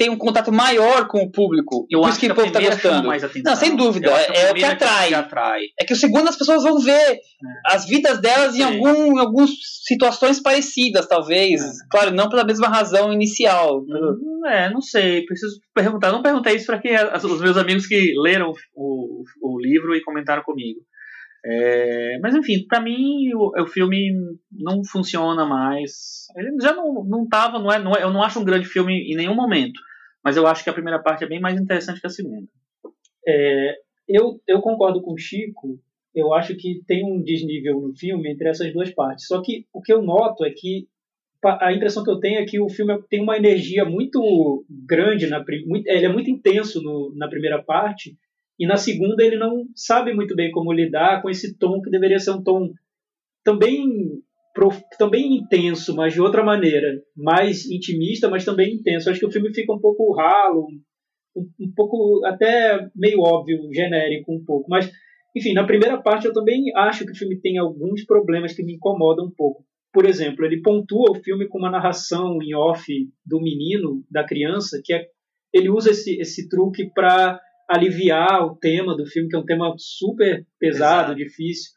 tem 0.00 0.08
um 0.08 0.16
contato 0.16 0.50
maior 0.50 1.06
com 1.06 1.18
o 1.18 1.30
público? 1.30 1.86
Eu 1.90 2.00
Por 2.00 2.06
acho 2.08 2.12
isso 2.16 2.20
que 2.20 2.32
o 2.32 2.34
povo 2.34 2.46
chama 2.48 2.58
gostando. 2.74 3.08
Não, 3.50 3.56
sem 3.56 3.76
dúvida, 3.76 4.08
que 4.08 4.14
é- 4.32 4.40
é 4.46 4.50
o 4.50 4.54
que 4.54 4.64
atrai. 4.64 5.08
que 5.08 5.14
atrai. 5.14 5.60
É 5.78 5.84
que 5.84 5.92
o 5.92 5.96
segundo 5.96 6.26
as 6.28 6.36
pessoas 6.38 6.62
vão 6.62 6.78
ver 6.78 7.18
as 7.66 7.84
vidas 7.86 8.18
delas 8.18 8.56
em 8.56 8.62
algum, 8.62 9.16
em 9.16 9.20
algumas 9.20 9.50
situações 9.86 10.40
parecidas, 10.40 11.06
talvez. 11.06 11.60
É. 11.60 11.66
Claro, 11.90 12.12
não 12.12 12.30
pela 12.30 12.44
mesma 12.44 12.66
razão 12.68 13.12
inicial. 13.12 13.80
Hum, 13.82 14.40
É, 14.46 14.70
não 14.72 14.80
sei, 14.80 15.22
preciso 15.26 15.60
perguntar. 15.74 16.10
Não 16.10 16.22
perguntei 16.22 16.56
isso 16.56 16.64
para 16.66 16.78
que 16.80 16.88
as- 16.88 17.22
os 17.22 17.40
meus 17.42 17.58
amigos 17.58 17.86
que 17.86 18.14
leram 18.22 18.54
o, 18.74 19.22
o 19.42 19.60
livro 19.60 19.94
e 19.94 20.02
comentaram 20.02 20.42
comigo. 20.42 20.80
É, 21.44 22.18
mas 22.22 22.34
enfim, 22.34 22.66
para 22.68 22.80
mim 22.80 23.32
o, 23.34 23.62
o 23.62 23.66
filme 23.66 24.10
não 24.52 24.82
funciona 24.84 25.44
mais. 25.46 26.26
Ele 26.36 26.50
já 26.62 26.72
não, 26.74 27.02
não 27.04 27.26
tava, 27.28 27.58
não 27.58 27.72
é, 27.72 27.78
não 27.78 27.92
é- 27.94 28.02
eu 28.02 28.10
não 28.10 28.22
acho 28.22 28.38
um 28.38 28.44
grande 28.44 28.66
filme 28.66 28.94
em 29.12 29.16
nenhum 29.16 29.34
momento. 29.34 29.80
Mas 30.22 30.36
eu 30.36 30.46
acho 30.46 30.62
que 30.62 30.70
a 30.70 30.74
primeira 30.74 30.98
parte 31.02 31.24
é 31.24 31.28
bem 31.28 31.40
mais 31.40 31.58
interessante 31.60 32.00
que 32.00 32.06
a 32.06 32.10
segunda. 32.10 32.46
É, 33.26 33.76
eu, 34.08 34.40
eu 34.46 34.60
concordo 34.60 35.00
com 35.02 35.12
o 35.12 35.18
Chico. 35.18 35.78
Eu 36.14 36.34
acho 36.34 36.56
que 36.56 36.82
tem 36.86 37.04
um 37.04 37.22
desnível 37.22 37.80
no 37.80 37.94
filme 37.94 38.30
entre 38.30 38.48
essas 38.48 38.72
duas 38.72 38.90
partes. 38.90 39.26
Só 39.26 39.40
que 39.40 39.66
o 39.72 39.80
que 39.80 39.92
eu 39.92 40.02
noto 40.02 40.44
é 40.44 40.50
que 40.50 40.88
a 41.42 41.72
impressão 41.72 42.04
que 42.04 42.10
eu 42.10 42.18
tenho 42.20 42.40
é 42.40 42.44
que 42.44 42.60
o 42.60 42.68
filme 42.68 43.00
tem 43.08 43.22
uma 43.22 43.36
energia 43.36 43.84
muito 43.84 44.64
grande, 44.68 45.26
na, 45.26 45.42
muito, 45.66 45.86
ele 45.88 46.04
é 46.04 46.12
muito 46.12 46.28
intenso 46.28 46.82
no- 46.82 47.14
na 47.16 47.28
primeira 47.28 47.62
parte, 47.62 48.16
e 48.58 48.66
na 48.66 48.76
segunda 48.76 49.24
ele 49.24 49.36
não 49.36 49.66
sabe 49.74 50.12
muito 50.12 50.36
bem 50.36 50.50
como 50.50 50.72
lidar 50.72 51.22
com 51.22 51.30
esse 51.30 51.56
tom 51.56 51.80
que 51.80 51.88
deveria 51.90 52.18
ser 52.18 52.32
um 52.32 52.42
tom 52.42 52.72
também, 53.42 54.22
também 54.98 55.36
intenso, 55.36 55.94
mas 55.94 56.12
de 56.12 56.20
outra 56.20 56.42
maneira. 56.42 57.00
Mais 57.16 57.68
intimista, 57.70 58.28
mas 58.28 58.44
também 58.44 58.74
intenso. 58.74 59.10
Acho 59.10 59.20
que 59.20 59.26
o 59.26 59.30
filme 59.30 59.54
fica 59.54 59.72
um 59.72 59.80
pouco 59.80 60.12
ralo, 60.14 60.66
um, 61.36 61.48
um 61.60 61.72
pouco 61.74 62.24
até 62.24 62.88
meio 62.94 63.20
óbvio, 63.20 63.58
genérico 63.72 64.32
um 64.32 64.44
pouco. 64.44 64.68
Mas, 64.68 64.90
enfim, 65.36 65.52
na 65.52 65.64
primeira 65.64 66.00
parte 66.00 66.26
eu 66.26 66.32
também 66.32 66.72
acho 66.76 67.04
que 67.04 67.12
o 67.12 67.16
filme 67.16 67.40
tem 67.40 67.58
alguns 67.58 68.04
problemas 68.04 68.52
que 68.52 68.62
me 68.62 68.74
incomodam 68.74 69.26
um 69.26 69.32
pouco. 69.34 69.64
Por 69.92 70.06
exemplo, 70.06 70.44
ele 70.44 70.62
pontua 70.62 71.10
o 71.10 71.22
filme 71.22 71.48
com 71.48 71.58
uma 71.58 71.70
narração 71.70 72.40
em 72.40 72.54
off 72.54 72.86
do 73.26 73.40
menino, 73.40 74.04
da 74.10 74.24
criança, 74.24 74.80
que 74.84 74.92
é 74.92 75.06
ele 75.52 75.68
usa 75.68 75.90
esse, 75.90 76.16
esse 76.20 76.48
truque 76.48 76.90
para 76.94 77.40
aliviar 77.68 78.44
o 78.44 78.56
tema 78.56 78.96
do 78.96 79.06
filme, 79.06 79.28
que 79.28 79.36
é 79.36 79.38
um 79.38 79.44
tema 79.44 79.74
super 79.78 80.46
pesado, 80.58 81.12
Exato. 81.12 81.16
difícil. 81.16 81.72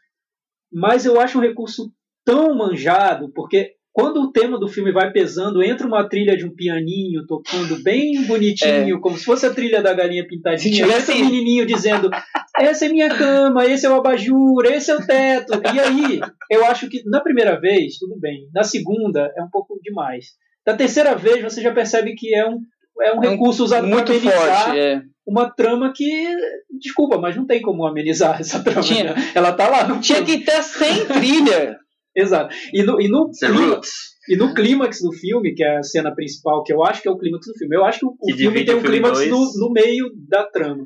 Mas 0.71 1.05
eu 1.05 1.19
acho 1.19 1.37
um 1.37 1.41
recurso 1.41 1.91
tão 2.25 2.55
manjado, 2.55 3.31
porque 3.33 3.71
quando 3.91 4.21
o 4.21 4.31
tema 4.31 4.59
do 4.59 4.67
filme 4.67 4.91
vai 4.91 5.11
pesando, 5.11 5.61
entra 5.61 5.85
uma 5.85 6.07
trilha 6.09 6.35
de 6.35 6.45
um 6.45 6.55
pianinho 6.55 7.25
tocando 7.27 7.81
bem 7.83 8.23
bonitinho, 8.25 8.99
como 8.99 9.15
se 9.17 9.23
fosse 9.23 9.45
a 9.45 9.53
trilha 9.53 9.81
da 9.83 9.93
galinha 9.93 10.25
pintadinha. 10.27 10.73
tivesse- 10.73 11.11
Entra 11.11 11.25
um 11.25 11.29
menininho 11.29 11.65
dizendo: 11.65 12.09
essa 12.57 12.85
é 12.85 12.89
minha 12.89 13.09
cama, 13.09 13.65
esse 13.65 13.85
é 13.85 13.89
o 13.89 13.95
abajur, 13.95 14.65
esse 14.65 14.89
é 14.89 14.95
o 14.95 15.05
teto. 15.05 15.53
E 15.75 15.79
aí, 15.79 16.19
eu 16.49 16.65
acho 16.65 16.89
que 16.89 17.03
na 17.05 17.21
primeira 17.21 17.59
vez, 17.59 17.97
tudo 17.99 18.19
bem. 18.19 18.47
Na 18.53 18.63
segunda, 18.63 19.31
é 19.37 19.43
um 19.43 19.49
pouco 19.51 19.77
demais. 19.83 20.25
Da 20.65 20.75
terceira 20.75 21.13
vez, 21.15 21.43
você 21.43 21.61
já 21.61 21.71
percebe 21.71 22.15
que 22.15 22.33
é 22.33 22.47
um, 22.47 22.57
é 23.01 23.13
um 23.13 23.23
É 23.23 23.29
recurso 23.29 23.63
usado 23.63 23.85
para 23.87 23.95
Muito 23.95 24.11
amenizar 24.11 24.63
forte. 24.65 24.79
É. 24.79 25.01
uma 25.27 25.49
trama 25.51 25.91
que, 25.95 26.35
desculpa, 26.79 27.17
mas 27.19 27.35
não 27.35 27.45
tem 27.45 27.61
como 27.61 27.85
amenizar 27.85 28.39
essa 28.39 28.63
trama. 28.63 28.81
Tinha- 28.81 29.13
né? 29.13 29.31
Ela 29.35 29.51
tá 29.53 29.67
lá 29.69 29.99
Tinha 29.99 30.23
que 30.23 30.31
estar 30.35 30.63
sem 30.63 31.05
trilha. 31.05 31.77
Exato. 32.15 32.55
E 32.73 32.83
no, 32.83 33.01
e 33.01 33.07
no, 33.07 33.29
The 33.31 33.47
clima- 33.47 33.65
Roots. 33.75 33.91
e 34.29 34.35
no 34.35 34.53
clímax 34.53 34.99
do 35.01 35.11
filme, 35.11 35.53
que 35.53 35.63
é 35.63 35.77
a 35.77 35.83
cena 35.83 36.13
principal, 36.13 36.63
que 36.63 36.73
eu 36.73 36.83
acho 36.83 37.01
que 37.01 37.07
é 37.07 37.11
o 37.11 37.17
clímax 37.17 37.45
do 37.47 37.53
filme, 37.57 37.75
eu 37.75 37.83
acho 37.85 37.99
que 37.99 38.05
o, 38.05 38.15
Que 38.25 38.33
filme 38.33 38.65
tem 38.65 38.75
o 38.75 38.79
um 38.79 38.83
clímax 38.83 39.27
no, 39.27 39.51
no 39.59 39.71
meio 39.71 40.11
da 40.29 40.43
trama. 40.45 40.83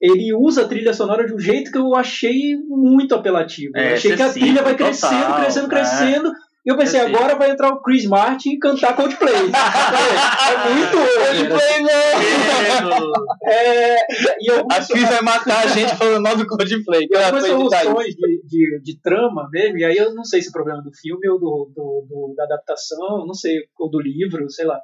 Ele 0.00 0.34
usa 0.34 0.62
a 0.62 0.68
trilha 0.68 0.92
sonora 0.92 1.26
de 1.26 1.32
um 1.34 1.38
jeito 1.38 1.70
que 1.72 1.78
eu 1.78 1.94
achei 1.94 2.54
muito 2.68 3.14
apelativo. 3.14 3.72
É, 3.76 3.92
eu 3.92 3.94
achei 3.94 4.14
que 4.14 4.22
a 4.22 4.26
excessivo, 4.26 4.44
trilha 4.46 4.62
vai 4.62 4.76
total, 4.76 4.86
crescendo, 4.88 5.34
crescendo, 5.36 5.68
né? 5.68 5.74
crescendo. 5.74 6.32
E 6.66 6.68
eu 6.72 6.76
pensei, 6.76 6.98
Excessivo. 6.98 7.18
agora 7.18 7.38
vai 7.38 7.50
entrar 7.52 7.68
o 7.68 7.80
Chris 7.80 8.04
Martin 8.06 8.50
e 8.50 8.58
cantar 8.58 8.96
Coldplay. 8.96 9.32
é 9.38 10.74
muito 10.74 10.96
hoje. 10.98 11.48
Coldplay 11.48 11.80
não! 11.80 13.12
É, 13.48 13.96
e 14.40 14.50
eu, 14.50 14.66
A 14.68 14.84
Cris 14.84 15.08
vai 15.08 15.22
matar 15.22 15.64
a 15.64 15.66
gente 15.68 15.94
falando 15.94 16.22
mal 16.22 16.36
do 16.36 16.44
Coldplay. 16.44 17.06
E 17.08 17.16
algumas 17.16 17.46
soluções 17.46 18.14
de, 18.16 18.35
de, 18.46 18.80
de 18.82 19.00
trama 19.00 19.48
mesmo, 19.50 19.78
e 19.78 19.84
aí 19.84 19.96
eu 19.96 20.14
não 20.14 20.24
sei 20.24 20.40
se 20.42 20.48
é 20.48 20.52
problema 20.52 20.82
do 20.82 20.92
filme 20.92 21.28
ou 21.28 21.38
do, 21.38 21.70
do, 21.74 22.06
do- 22.08 22.34
da 22.36 22.44
adaptação, 22.44 23.26
não 23.26 23.34
sei, 23.34 23.58
ou 23.78 23.90
do 23.90 24.00
livro, 24.00 24.48
sei 24.50 24.66
lá. 24.66 24.80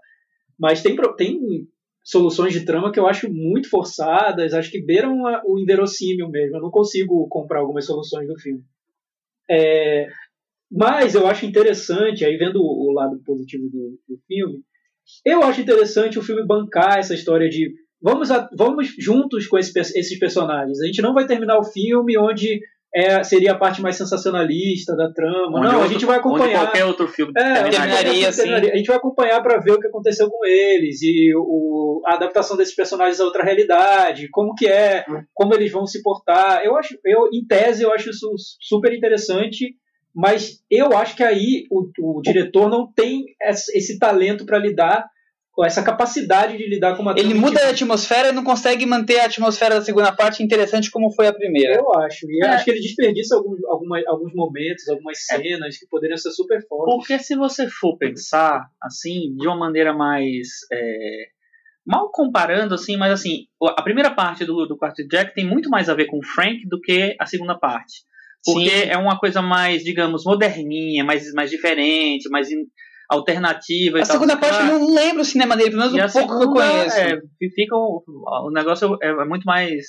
Mas 0.58 0.82
tem, 0.82 0.96
tem 1.16 1.68
soluções 2.04 2.52
de 2.52 2.64
trama 2.64 2.92
que 2.92 2.98
eu 3.00 3.06
acho 3.06 3.32
muito 3.32 3.68
forçadas, 3.70 4.52
acho 4.54 4.70
que 4.70 4.82
beiram 4.84 5.26
a- 5.26 5.42
o 5.46 5.58
inverossímil 5.58 6.28
mesmo. 6.28 6.56
Eu 6.56 6.62
não 6.62 6.70
consigo 6.70 7.26
comprar 7.28 7.60
algumas 7.60 7.86
soluções 7.86 8.26
do 8.28 8.38
filme. 8.38 8.62
É, 9.50 10.08
mas 10.70 11.14
eu 11.14 11.26
acho 11.26 11.44
interessante, 11.44 12.24
aí 12.24 12.36
vendo 12.36 12.62
o, 12.62 12.92
lado 12.92 13.20
positivo 13.24 13.68
do, 13.68 13.98
do 14.08 14.18
filme, 14.26 14.60
eu 15.24 15.42
acho 15.42 15.60
interessante 15.60 16.18
o 16.18 16.22
filme 16.22 16.46
bancar 16.46 16.98
essa 16.98 17.14
história 17.14 17.48
de 17.48 17.74
vamos, 18.00 18.30
a- 18.30 18.48
vamos 18.56 18.94
juntos 18.98 19.46
com 19.46 19.58
esse 19.58 19.78
esses 19.78 20.18
personagens. 20.18 20.80
A 20.80 20.86
gente 20.86 21.02
não 21.02 21.12
vai 21.14 21.26
terminar 21.26 21.58
o 21.58 21.64
filme 21.64 22.16
onde 22.16 22.60
é, 22.94 23.22
seria 23.24 23.52
a 23.52 23.58
parte 23.58 23.80
mais 23.80 23.96
sensacionalista 23.96 24.94
da 24.94 25.10
trama. 25.12 25.58
Onde 25.58 25.66
não, 25.66 25.70
a 25.70 25.76
outro- 25.78 25.92
gente 25.92 26.04
vai 26.04 26.18
acompanhar. 26.18 26.60
qualquer 26.64 26.84
outro 26.84 27.08
filme 27.08 27.32
É, 27.36 27.42
terminaria. 27.62 27.70
terminaria, 27.80 28.28
assim. 28.28 28.52
A 28.52 28.76
gente 28.76 28.86
vai 28.86 28.96
acompanhar 28.96 29.42
para 29.42 29.58
ver 29.58 29.72
o 29.72 29.80
que 29.80 29.86
aconteceu 29.86 30.30
com 30.30 30.44
eles 30.44 31.00
e 31.02 31.32
o, 31.36 32.02
a 32.06 32.14
adaptação 32.14 32.56
desses 32.56 32.74
personagens 32.74 33.18
a 33.20 33.24
outra 33.24 33.42
realidade, 33.44 34.28
como 34.30 34.54
que 34.54 34.66
é, 34.66 35.04
como 35.32 35.54
eles 35.54 35.72
vão 35.72 35.86
se 35.86 36.02
portar. 36.02 36.62
Eu 36.64 36.76
acho, 36.76 36.98
eu 37.04 37.28
em 37.32 37.44
tese 37.46 37.82
eu 37.82 37.92
acho 37.92 38.10
isso 38.10 38.28
super 38.60 38.92
interessante, 38.92 39.74
mas 40.14 40.62
eu 40.70 40.94
acho 40.96 41.16
que 41.16 41.22
aí 41.22 41.64
o, 41.70 41.88
o 42.18 42.20
diretor 42.20 42.68
não 42.68 42.86
tem 42.92 43.24
esse 43.74 43.98
talento 43.98 44.44
para 44.44 44.58
lidar 44.58 45.06
com 45.62 45.66
essa 45.66 45.80
capacidade 45.80 46.56
de 46.58 46.66
lidar 46.68 46.96
com 46.96 47.02
uma 47.02 47.14
Ele 47.16 47.34
muda 47.34 47.60
a 47.64 47.70
atmosfera 47.70 48.30
e 48.30 48.32
não 48.32 48.42
consegue 48.42 48.84
manter 48.84 49.20
a 49.20 49.26
atmosfera 49.26 49.76
da 49.76 49.80
segunda 49.80 50.10
parte 50.10 50.42
interessante 50.42 50.90
como 50.90 51.14
foi 51.14 51.28
a 51.28 51.32
primeira. 51.32 51.76
Eu 51.76 51.94
acho. 52.00 52.26
E 52.28 52.44
eu 52.44 52.48
É. 52.48 52.54
acho 52.54 52.64
que 52.64 52.72
ele 52.72 52.80
desperdiça 52.80 53.36
alguns, 53.36 53.62
alguma, 53.66 54.02
alguns 54.08 54.34
momentos, 54.34 54.88
algumas 54.88 55.24
cenas 55.24 55.78
que 55.78 55.86
poderiam 55.88 56.16
ser 56.18 56.32
super 56.32 56.66
fortes. 56.66 56.92
Porque 56.96 57.16
se 57.20 57.36
você 57.36 57.68
for 57.68 57.96
pensar, 57.96 58.66
assim, 58.82 59.36
de 59.36 59.46
uma 59.46 59.56
maneira 59.56 59.94
mais. 59.94 60.48
é, 60.72 61.26
mal 61.86 62.10
comparando, 62.10 62.74
assim, 62.74 62.96
mas 62.96 63.12
assim, 63.12 63.46
a 63.64 63.82
primeira 63.82 64.10
parte 64.10 64.44
do, 64.44 64.66
do 64.66 64.76
quarto 64.76 64.96
de 64.96 65.06
Jack 65.08 65.32
tem 65.32 65.46
muito 65.46 65.70
mais 65.70 65.88
a 65.88 65.94
ver 65.94 66.06
com 66.06 66.18
o 66.18 66.24
Frank 66.24 66.58
do 66.68 66.80
que 66.80 67.14
a 67.20 67.26
segunda 67.26 67.56
parte. 67.56 67.98
Porque 68.44 68.68
Sim. 68.68 68.88
é 68.90 68.98
uma 68.98 69.16
coisa 69.16 69.40
mais, 69.40 69.84
digamos, 69.84 70.24
moderninha, 70.24 71.04
mais, 71.04 71.32
mais 71.32 71.50
diferente, 71.50 72.28
mais 72.30 72.50
in- 72.50 72.66
alternativa 73.12 73.98
e 73.98 74.02
A 74.02 74.04
tal. 74.04 74.12
segunda 74.14 74.36
parte 74.36 74.58
eu 74.60 74.78
não 74.78 74.94
lembro 74.94 75.22
o 75.22 75.24
cinema 75.24 75.56
dele, 75.56 75.70
pelo 75.70 75.82
menos 75.90 75.94
um 75.94 76.12
pouco 76.12 76.28
que 76.28 76.34
eu 76.34 76.40
segunda, 76.40 76.72
conheço. 76.72 76.96
é, 76.98 77.20
fica 77.54 77.76
o, 77.76 78.02
o 78.46 78.50
negócio 78.50 78.96
é, 79.02 79.08
é 79.08 79.24
muito 79.24 79.44
mais 79.44 79.84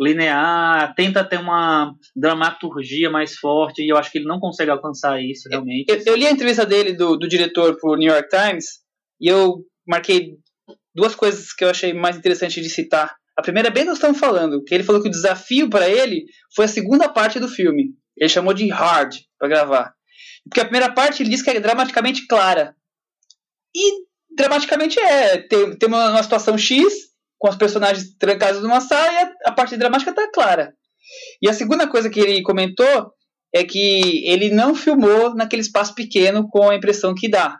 linear, 0.00 0.94
tenta 0.94 1.22
ter 1.24 1.38
uma 1.38 1.94
dramaturgia 2.16 3.10
mais 3.10 3.36
forte, 3.36 3.82
e 3.82 3.88
eu 3.88 3.96
acho 3.96 4.10
que 4.10 4.18
ele 4.18 4.26
não 4.26 4.40
consegue 4.40 4.70
alcançar 4.70 5.20
isso 5.22 5.48
realmente. 5.48 5.86
Eu, 5.88 6.02
eu 6.06 6.16
li 6.16 6.26
a 6.26 6.30
entrevista 6.30 6.66
dele, 6.66 6.92
do, 6.94 7.16
do 7.16 7.28
diretor, 7.28 7.76
pro 7.78 7.96
New 7.96 8.12
York 8.12 8.28
Times, 8.28 8.66
e 9.20 9.28
eu 9.28 9.58
marquei 9.86 10.36
duas 10.94 11.14
coisas 11.14 11.52
que 11.52 11.64
eu 11.64 11.70
achei 11.70 11.92
mais 11.92 12.16
interessante 12.16 12.60
de 12.60 12.68
citar. 12.68 13.14
A 13.36 13.42
primeira 13.42 13.68
é 13.68 13.70
bem 13.70 13.84
nós 13.84 13.94
estamos 13.94 14.18
falando, 14.18 14.62
que 14.64 14.74
ele 14.74 14.84
falou 14.84 15.00
que 15.00 15.08
o 15.08 15.12
desafio 15.12 15.70
para 15.70 15.88
ele 15.88 16.24
foi 16.54 16.64
a 16.64 16.68
segunda 16.68 17.08
parte 17.08 17.38
do 17.38 17.48
filme. 17.48 17.90
Ele 18.16 18.28
chamou 18.28 18.52
de 18.52 18.68
hard 18.68 19.14
para 19.38 19.48
gravar. 19.48 19.92
Porque 20.48 20.60
a 20.60 20.64
primeira 20.64 20.92
parte 20.92 21.22
ele 21.22 21.30
diz 21.30 21.42
que 21.42 21.50
é 21.50 21.60
dramaticamente 21.60 22.26
clara. 22.26 22.74
E 23.74 24.04
dramaticamente 24.34 24.98
é. 24.98 25.38
Tem, 25.38 25.76
tem 25.76 25.88
uma, 25.88 26.10
uma 26.10 26.22
situação 26.22 26.56
X, 26.58 26.92
com 27.38 27.48
os 27.48 27.56
personagens 27.56 28.14
trancados 28.16 28.62
numa 28.62 28.80
sala, 28.80 29.12
e 29.12 29.16
a, 29.16 29.32
a 29.46 29.52
parte 29.52 29.76
dramática 29.76 30.14
tá 30.14 30.30
clara. 30.32 30.74
E 31.40 31.48
a 31.48 31.52
segunda 31.52 31.88
coisa 31.88 32.08
que 32.08 32.20
ele 32.20 32.42
comentou 32.42 33.12
é 33.54 33.64
que 33.64 34.26
ele 34.26 34.50
não 34.50 34.74
filmou 34.74 35.34
naquele 35.34 35.62
espaço 35.62 35.94
pequeno 35.94 36.48
com 36.48 36.70
a 36.70 36.74
impressão 36.74 37.14
que 37.14 37.28
dá. 37.28 37.58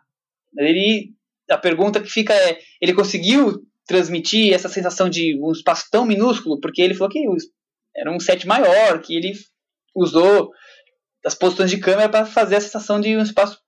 Ele, 0.57 1.11
a 1.51 1.59
pergunta 1.59 2.01
que 2.01 2.09
fica 2.09 2.33
é, 2.35 2.59
ele 2.81 2.95
conseguiu 2.95 3.63
transmitir 3.87 4.55
essa 4.55 4.69
sensação 4.69 5.09
de 5.09 5.39
um 5.39 5.53
espaço 5.53 5.87
tão 5.91 6.07
minúsculo? 6.07 6.61
Porque 6.61 6.81
ele 6.81 6.95
falou 6.95 7.11
que 7.11 7.25
era 7.95 8.11
um 8.11 8.19
set 8.19 8.47
maior, 8.47 9.01
que 9.03 9.15
ele 9.15 9.33
usou 9.95 10.51
as 11.25 11.35
posições 11.35 11.71
de 11.71 11.79
câmera 11.79 12.09
para 12.09 12.27
fazer 12.27 12.57
a 12.57 12.61
sensação 12.61 13.01
de 13.01 13.17
um 13.17 13.23
espaço 13.23 13.61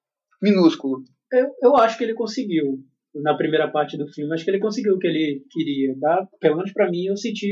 minúsculo. 0.43 1.03
Eu, 1.33 1.47
eu 1.63 1.77
acho 1.77 1.97
que 1.99 2.05
ele 2.05 2.15
conseguiu. 2.15 2.79
Na 3.15 3.37
primeira 3.37 3.71
parte 3.71 3.97
do 3.97 4.09
filme, 4.09 4.35
acho 4.35 4.45
que 4.45 4.51
ele 4.51 4.59
conseguiu 4.59 4.95
o 4.95 4.99
que 4.99 5.07
ele 5.07 5.45
queria. 5.51 5.95
Dá, 5.99 6.27
pelo 6.41 6.57
menos 6.57 6.73
pra 6.73 6.91
mim, 6.91 7.05
eu 7.05 7.17
senti, 7.17 7.49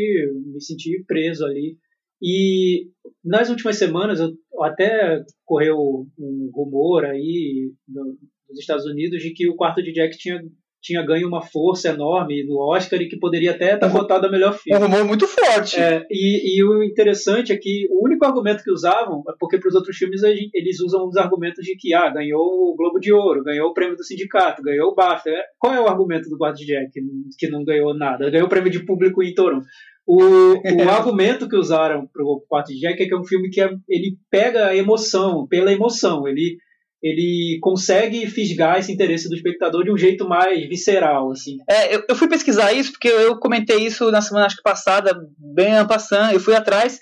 me 0.47 0.61
senti 0.61 1.05
preso 1.07 1.45
ali. 1.47 1.77
E 2.21 2.88
nas 3.25 3.49
últimas 3.49 3.77
semanas, 3.77 4.19
eu, 4.21 4.33
até 4.62 5.25
correu 5.45 5.77
um 6.19 6.51
rumor 6.53 7.05
aí 7.05 7.73
no- 7.88 8.17
nos 8.49 8.59
Estados 8.59 8.85
Unidos 8.87 9.23
de 9.23 9.33
que 9.33 9.49
o 9.49 9.55
quarto 9.57 9.83
de 9.83 9.93
Jack 9.93 10.17
tinha, 10.19 10.41
tinha 10.83 11.01
ganho 11.07 11.29
uma 11.29 11.40
força 11.40 11.88
enorme 11.90 12.45
no 12.45 12.59
Oscar 12.59 13.01
e 13.01 13.09
que 13.09 13.16
poderia 13.18 13.53
até 13.53 13.75
estar 13.75 13.87
Uhum. 13.87 13.92
votado 13.92 14.27
a 14.27 14.31
melhor 14.31 14.51
Um 14.53 14.59
filme. 14.59 14.85
rumor 14.85 15.05
muito 15.05 15.27
forte. 15.29 15.79
É, 15.81 16.05
e, 16.11 16.59
e 16.59 16.64
o 16.64 16.83
interessante 16.83 17.53
é 17.53 17.57
que 17.57 17.87
o 17.90 18.05
único 18.05 18.25
argumento 18.27 18.62
que 18.64 18.71
usavam 18.73 19.23
é 19.29 19.33
porque 19.38 19.59
para 19.59 19.68
os 19.68 19.75
outros 19.75 19.97
filmes 19.97 20.23
eles 20.23 20.81
usam 20.81 21.07
os 21.07 21.16
argumentos 21.16 21.64
de 21.64 21.77
que 21.77 21.95
ah, 21.95 22.11
ganhou 22.11 22.40
o 22.42 22.75
Globo 22.77 22.99
de 22.99 23.12
Ouro, 23.12 23.42
ganhou 23.45 23.68
o 23.71 23.75
prêmio 23.75 23.97
do 23.97 24.05
sindicato, 24.05 24.62
ganhou 24.62 24.90
o 24.90 24.95
BAFTA. 24.95 25.31
É, 25.31 25.42
Qual 25.59 25.73
é 25.73 25.81
o 25.81 25.87
argumento 25.87 26.29
do 26.29 26.37
Guarda 26.37 26.57
de 26.59 26.66
Jack 26.66 26.90
que, 26.92 27.01
que 27.38 27.49
não 27.49 27.64
ganhou 27.64 27.95
nada? 27.97 28.29
Ganhou 28.31 28.47
o 28.47 28.51
prêmio 28.51 28.71
de 28.71 28.85
público 28.85 29.23
em 29.23 29.33
Toronto. 29.35 29.64
O, 30.05 30.16
o 30.21 30.88
argumento 30.90 31.49
que 31.49 31.57
usaram 31.57 32.09
para 32.12 32.25
o 32.25 32.42
Quarto 32.49 32.73
de 32.73 32.81
Jack 32.81 33.01
é 33.01 33.07
que 33.07 33.14
é 33.14 33.16
um 33.16 33.25
filme 33.25 33.51
que 33.51 33.61
é- 33.61 33.71
ele 33.88 34.16
pega 34.31 34.66
a 34.66 34.77
emoção, 34.77 35.47
pela 35.47 35.73
emoção. 35.73 36.27
Ele, 36.27 36.57
ele 37.03 37.59
consegue 37.61 38.27
fisgar 38.29 38.79
esse 38.79 38.93
interesse 38.93 39.29
do 39.29 39.35
espectador 39.35 39.85
de 39.85 39.91
um 39.91 39.97
jeito 39.97 40.27
mais 40.29 40.69
visceral, 40.69 41.33
assim. 41.33 41.59
É, 41.69 41.97
eu, 41.97 42.05
eu 42.09 42.15
fui 42.15 42.29
pesquisar 42.29 42.73
isso 42.73 42.93
porque 42.93 43.09
eu 43.09 43.37
comentei 43.38 43.79
isso 43.79 44.11
na 44.11 44.23
semana 44.23 44.47
acho 44.47 44.57
que 44.57 44.62
passada, 44.62 45.12
bem 45.37 45.75
en 45.75 45.87
passant, 45.87 46.33
eu 46.33 46.38
fui 46.38 46.55
atrás. 46.55 47.01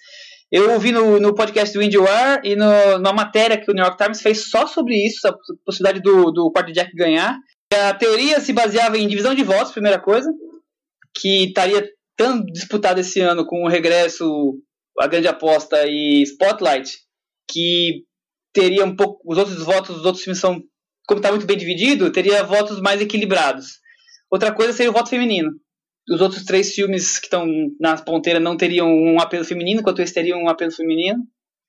Eu 0.51 0.73
ouvi 0.73 0.91
no, 0.91 1.21
no 1.21 1.35
podcast 1.35 1.73
do 1.73 1.83
IndieWire 1.83 2.41
e 2.43 2.57
no, 2.57 2.99
numa 2.99 3.13
matéria 3.13 3.61
que 3.61 3.71
o 3.71 3.75
New 3.75 3.85
York 3.85 4.03
Times 4.03 4.21
fez 4.21 4.51
só 4.51 4.67
sobre 4.67 4.97
isso, 4.97 5.29
a 5.29 5.35
possibilidade 5.65 6.03
do, 6.03 6.31
do 6.33 6.51
quarto 6.51 6.73
Jack 6.73 6.93
ganhar. 6.95 7.39
A 7.73 7.95
teoria 7.95 8.41
se 8.41 8.53
baseava 8.53 8.99
em 8.99 9.07
divisão 9.07 9.33
de 9.33 9.45
votos, 9.45 9.71
primeira 9.71 10.01
coisa, 10.01 10.33
que 11.15 11.45
estaria 11.45 11.89
tão 12.17 12.45
disputado 12.45 12.99
esse 12.99 13.21
ano 13.21 13.47
com 13.47 13.63
o 13.63 13.69
regresso, 13.69 14.59
a 14.99 15.07
grande 15.07 15.29
aposta 15.29 15.87
e 15.87 16.23
Spotlight, 16.23 16.99
que 17.49 18.03
teria 18.53 18.85
um 18.85 18.95
pouco. 18.95 19.21
Os 19.25 19.39
outros 19.39 19.63
votos 19.63 19.97
dos 19.97 20.05
outros 20.05 20.25
filmes 20.25 20.41
são. 20.41 20.63
Como 21.07 21.19
está 21.19 21.31
muito 21.31 21.47
bem 21.47 21.57
dividido, 21.57 22.13
teria 22.13 22.45
votos 22.45 22.81
mais 22.81 23.01
equilibrados. 23.01 23.81
Outra 24.31 24.53
coisa 24.53 24.73
seria 24.73 24.91
o 24.91 24.95
voto 24.95 25.11
feminino. 25.11 25.51
Os 26.09 26.21
outros 26.21 26.45
três 26.45 26.73
filmes 26.73 27.19
que 27.19 27.27
estão 27.27 27.47
na 27.81 27.97
ponteira 27.97 28.39
não 28.39 28.57
teriam 28.57 28.89
um 28.89 29.21
apelo 29.21 29.45
feminino, 29.45 29.81
enquanto 29.81 30.01
esse 30.01 30.15
teriam 30.15 30.41
um 30.41 30.49
apelo 30.49 30.71
feminino. 30.71 31.19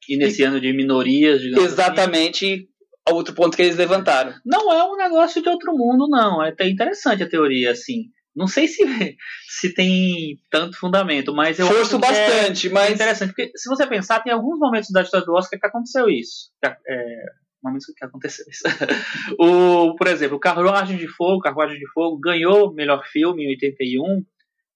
E 0.08 0.18
nesse 0.18 0.44
ano 0.44 0.60
de 0.60 0.74
minorias, 0.74 1.42
digamos 1.42 1.66
assim. 1.66 1.74
Exatamente 1.74 2.70
outro 3.10 3.34
ponto 3.34 3.56
que 3.56 3.64
eles 3.64 3.76
levantaram. 3.76 4.34
Não 4.46 4.72
é 4.72 4.84
um 4.84 4.96
negócio 4.96 5.42
de 5.42 5.50
outro 5.50 5.74
mundo, 5.74 6.08
não. 6.10 6.44
É 6.44 6.50
até 6.50 6.68
interessante 6.68 7.24
a 7.24 7.30
teoria, 7.30 7.72
assim. 7.72 8.06
Não 8.36 8.48
sei 8.48 8.68
se, 8.68 8.82
se 9.48 9.74
tem 9.74 10.38
tanto 10.50 10.78
fundamento, 10.78 11.34
mas 11.34 11.60
eu 11.60 11.68
Forço 11.68 11.98
acho 11.98 12.00
que 12.00 12.06
é- 12.06 12.10
bastante, 12.28 12.68
É 12.68 12.72
mas 12.72 12.94
interessante, 12.94 13.30
porque 13.30 13.52
se 13.56 13.70
você 13.70 13.86
pensar, 13.86 14.22
tem 14.22 14.32
alguns 14.34 14.58
momentos 14.58 14.90
da 14.92 15.02
história 15.02 15.26
do 15.26 15.34
Oscar 15.34 15.60
que 15.60 15.66
aconteceu 15.68 16.10
isso. 16.10 16.50
É, 16.64 17.26
momentos 17.64 17.86
que 17.96 18.06
aconteceu 18.06 18.46
isso. 18.50 18.64
o, 19.40 19.96
por 19.96 20.08
exemplo, 20.08 20.38
o 20.38 20.40
Carruagem 20.40 20.98
de 20.98 21.08
Fogo, 21.08 21.42
Carruagem 21.42 21.78
de 21.78 21.88
Fogo 21.92 22.20
ganhou 22.20 22.70
o 22.70 22.74
melhor 22.74 23.04
filme 23.06 23.44
em 23.44 23.50
81. 23.50 24.24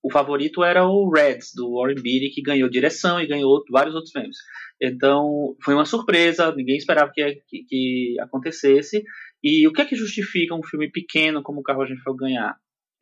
O 0.04 0.12
favorito 0.12 0.64
era 0.64 0.86
o 0.86 1.10
Reds, 1.10 1.52
do 1.56 1.74
Warren 1.80 1.96
Beatty, 1.96 2.30
que 2.30 2.42
ganhou 2.42 2.70
direção 2.70 3.20
e 3.20 3.26
ganhou 3.26 3.50
outro- 3.50 3.72
vários 3.72 3.96
outros 3.96 4.12
prêmios. 4.14 4.38
Então, 4.80 5.56
foi 5.64 5.74
uma 5.74 5.86
surpresa, 5.86 6.54
ninguém 6.56 6.78
esperava 6.78 7.12
que, 7.12 7.42
que, 7.48 7.64
que 7.68 8.16
acontecesse. 8.20 9.04
E 9.44 9.68
o 9.68 9.72
que 9.74 9.82
é 9.82 9.86
que 9.86 9.96
justifica 9.96 10.54
um 10.54 10.62
filme 10.64 10.92
pequeno 10.92 11.42
como 11.42 11.62
o 11.62 11.64
Carruagem 11.64 11.96
de 11.96 12.04
Fogo 12.04 12.18
ganhar? 12.18 12.56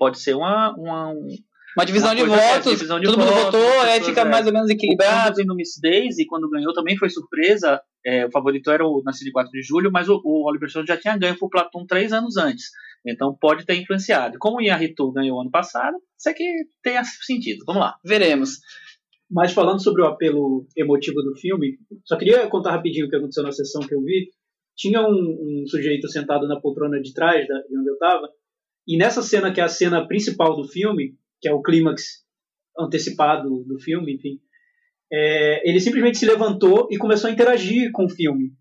Pode 0.03 0.19
ser 0.19 0.35
uma, 0.35 0.75
uma, 0.75 1.11
um, 1.11 1.27
uma 1.77 1.85
divisão 1.85 2.09
uma 2.09 2.15
de 2.15 2.25
votos, 2.25 2.73
divisão 2.73 2.99
de 2.99 3.05
todo 3.05 3.17
mundo 3.17 3.31
votos, 3.31 3.57
votou, 3.57 3.81
as 3.83 3.87
aí 3.87 4.03
fica 4.03 4.19
é. 4.19 4.25
mais 4.25 4.45
ou 4.45 4.51
menos 4.51 4.67
o 4.67 4.73
equilibrado. 4.73 5.27
Conduzindo 5.27 5.47
do 5.47 5.55
Miss 5.55 5.79
Daisy, 5.81 6.25
quando 6.25 6.49
ganhou, 6.49 6.73
também 6.73 6.97
foi 6.97 7.09
surpresa. 7.09 7.81
É, 8.05 8.25
o 8.25 8.31
favorito 8.31 8.69
era 8.69 8.85
o 8.85 9.01
Nascido 9.01 9.27
de 9.27 9.31
4 9.31 9.49
de 9.49 9.61
Julho, 9.61 9.89
mas 9.93 10.09
o, 10.09 10.21
o 10.25 10.45
Oliver 10.49 10.69
Stone 10.69 10.85
já 10.85 10.97
tinha 10.97 11.17
ganho 11.17 11.37
por 11.37 11.49
Platum 11.49 11.85
três 11.87 12.11
anos 12.11 12.35
antes. 12.35 12.65
Então 13.07 13.33
pode 13.39 13.65
ter 13.65 13.75
influenciado. 13.75 14.37
Como 14.39 14.57
o 14.57 14.61
Inharritu 14.61 15.09
ganhou 15.13 15.39
ano 15.39 15.49
passado, 15.49 15.95
isso 16.19 16.29
aqui 16.29 16.53
tem 16.83 17.01
sentido. 17.21 17.63
Vamos 17.65 17.81
lá. 17.81 17.95
Veremos. 18.03 18.59
Mas 19.31 19.53
falando 19.53 19.81
sobre 19.81 20.01
o 20.01 20.05
apelo 20.05 20.67
emotivo 20.75 21.21
do 21.21 21.33
filme, 21.37 21.77
só 22.03 22.17
queria 22.17 22.45
contar 22.49 22.71
rapidinho 22.71 23.05
o 23.05 23.09
que 23.09 23.15
aconteceu 23.15 23.41
na 23.41 23.53
sessão 23.53 23.81
que 23.87 23.95
eu 23.95 24.01
vi. 24.01 24.31
Tinha 24.75 24.99
um, 25.01 25.07
um 25.07 25.63
sujeito 25.65 26.09
sentado 26.09 26.45
na 26.45 26.59
poltrona 26.59 26.99
de 26.99 27.13
trás 27.13 27.47
da, 27.47 27.55
de 27.61 27.77
onde 27.77 27.89
eu 27.89 27.93
estava, 27.93 28.27
e 28.87 28.97
nessa 28.97 29.21
cena 29.21 29.51
que 29.51 29.61
é 29.61 29.63
a 29.63 29.69
cena 29.69 30.07
principal 30.07 30.55
do 30.55 30.67
filme, 30.67 31.15
que 31.41 31.47
é 31.47 31.53
o 31.53 31.61
clímax 31.61 32.23
antecipado 32.77 33.63
do 33.65 33.79
filme, 33.79 34.15
enfim, 34.15 34.39
é, 35.11 35.69
ele 35.69 35.79
simplesmente 35.79 36.17
se 36.17 36.25
levantou 36.25 36.87
e 36.91 36.97
começou 36.97 37.29
a 37.29 37.33
interagir 37.33 37.91
com 37.91 38.05
o 38.05 38.09
filme. 38.09 38.51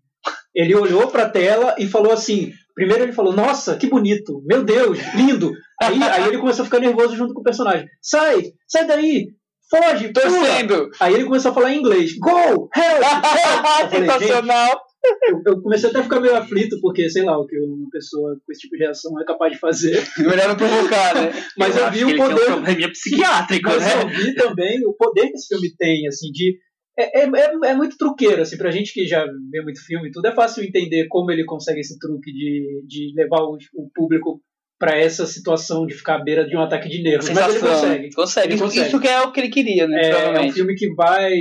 Ele 0.53 0.75
olhou 0.75 1.07
para 1.07 1.23
a 1.23 1.29
tela 1.29 1.75
e 1.79 1.87
falou 1.87 2.11
assim: 2.11 2.51
primeiro 2.75 3.03
ele 3.03 3.11
falou, 3.11 3.33
nossa, 3.33 3.75
que 3.75 3.87
bonito, 3.87 4.41
meu 4.45 4.63
Deus, 4.63 4.99
lindo. 5.15 5.51
Aí, 5.81 6.01
aí 6.01 6.27
ele 6.27 6.37
começou 6.37 6.63
a 6.63 6.65
ficar 6.65 6.79
nervoso 6.79 7.15
junto 7.15 7.33
com 7.33 7.41
o 7.41 7.43
personagem. 7.43 7.87
Sai, 8.01 8.51
sai 8.67 8.85
daí, 8.85 9.29
foge. 9.69 10.13
Torcendo. 10.13 10.89
Aí 10.99 11.13
ele 11.13 11.25
começou 11.25 11.51
a 11.51 11.53
falar 11.53 11.73
em 11.73 11.79
inglês. 11.79 12.17
Go! 12.19 12.29
Help! 12.29 12.71
help! 12.75 13.91
Falei, 13.91 14.09
Sensacional. 14.09 14.81
Eu, 15.23 15.41
eu 15.45 15.61
comecei 15.61 15.89
até 15.89 15.99
a 15.99 16.03
ficar 16.03 16.19
meio 16.19 16.35
aflito, 16.35 16.79
porque, 16.81 17.09
sei 17.09 17.23
lá, 17.23 17.37
o 17.37 17.45
que 17.45 17.59
uma 17.59 17.89
pessoa 17.89 18.35
com 18.45 18.51
esse 18.51 18.61
tipo 18.61 18.75
de 18.75 18.83
reação 18.83 19.19
é 19.19 19.25
capaz 19.25 19.53
de 19.53 19.59
fazer. 19.59 20.01
Melhor 20.17 20.47
não 20.47 20.55
provocar, 20.55 21.15
né? 21.15 21.31
Mas 21.57 21.75
eu, 21.75 21.85
acho 21.85 21.97
vi 21.97 22.05
o 22.05 22.09
ele 22.09 22.17
tem 22.17 22.25
um 22.25 22.29
poder. 22.29 22.45
probleminha 22.45 22.91
psiquiátrico, 22.91 23.69
Mas 23.69 23.83
né? 23.83 24.03
eu 24.03 24.07
vi 24.09 24.35
também 24.35 24.85
o 24.85 24.93
poder 24.93 25.29
que 25.29 25.35
esse 25.35 25.47
filme 25.47 25.75
tem, 25.75 26.07
assim, 26.07 26.31
de 26.31 26.57
É, 26.97 27.21
é, 27.21 27.25
é, 27.25 27.71
é 27.71 27.75
muito 27.75 27.97
truqueiro, 27.97 28.41
assim, 28.41 28.57
pra 28.57 28.71
gente 28.71 28.93
que 28.93 29.05
já 29.05 29.25
vê 29.51 29.61
muito 29.61 29.83
filme 29.85 30.07
e 30.09 30.11
tudo, 30.11 30.27
é 30.27 30.35
fácil 30.35 30.63
entender 30.63 31.07
como 31.07 31.31
ele 31.31 31.45
consegue 31.45 31.79
esse 31.79 31.97
truque 31.99 32.31
de, 32.31 32.83
de 32.87 33.13
levar 33.15 33.41
o, 33.41 33.57
o 33.75 33.89
público 33.93 34.41
pra 34.83 34.97
essa 34.97 35.25
situação 35.25 35.85
de 35.85 35.93
ficar 35.93 36.15
à 36.15 36.21
beira 36.21 36.45
de 36.45 36.57
um 36.57 36.59
ataque 36.59 36.89
de 36.89 37.01
nervos. 37.01 37.29
Mas 37.29 37.55
ele 37.55 37.59
consegue. 37.61 38.13
Consegue. 38.13 38.47
Ele 38.47 38.55
Isso- 38.55 38.63
consegue. 38.65 38.87
Isso 38.87 38.99
que 38.99 39.07
é 39.07 39.21
o 39.21 39.31
que 39.31 39.39
ele 39.39 39.49
queria, 39.49 39.87
né? 39.87 40.01
É, 40.03 40.09
é 40.09 40.41
um 40.41 40.51
filme 40.51 40.75
que 40.75 40.93
vai, 40.93 41.31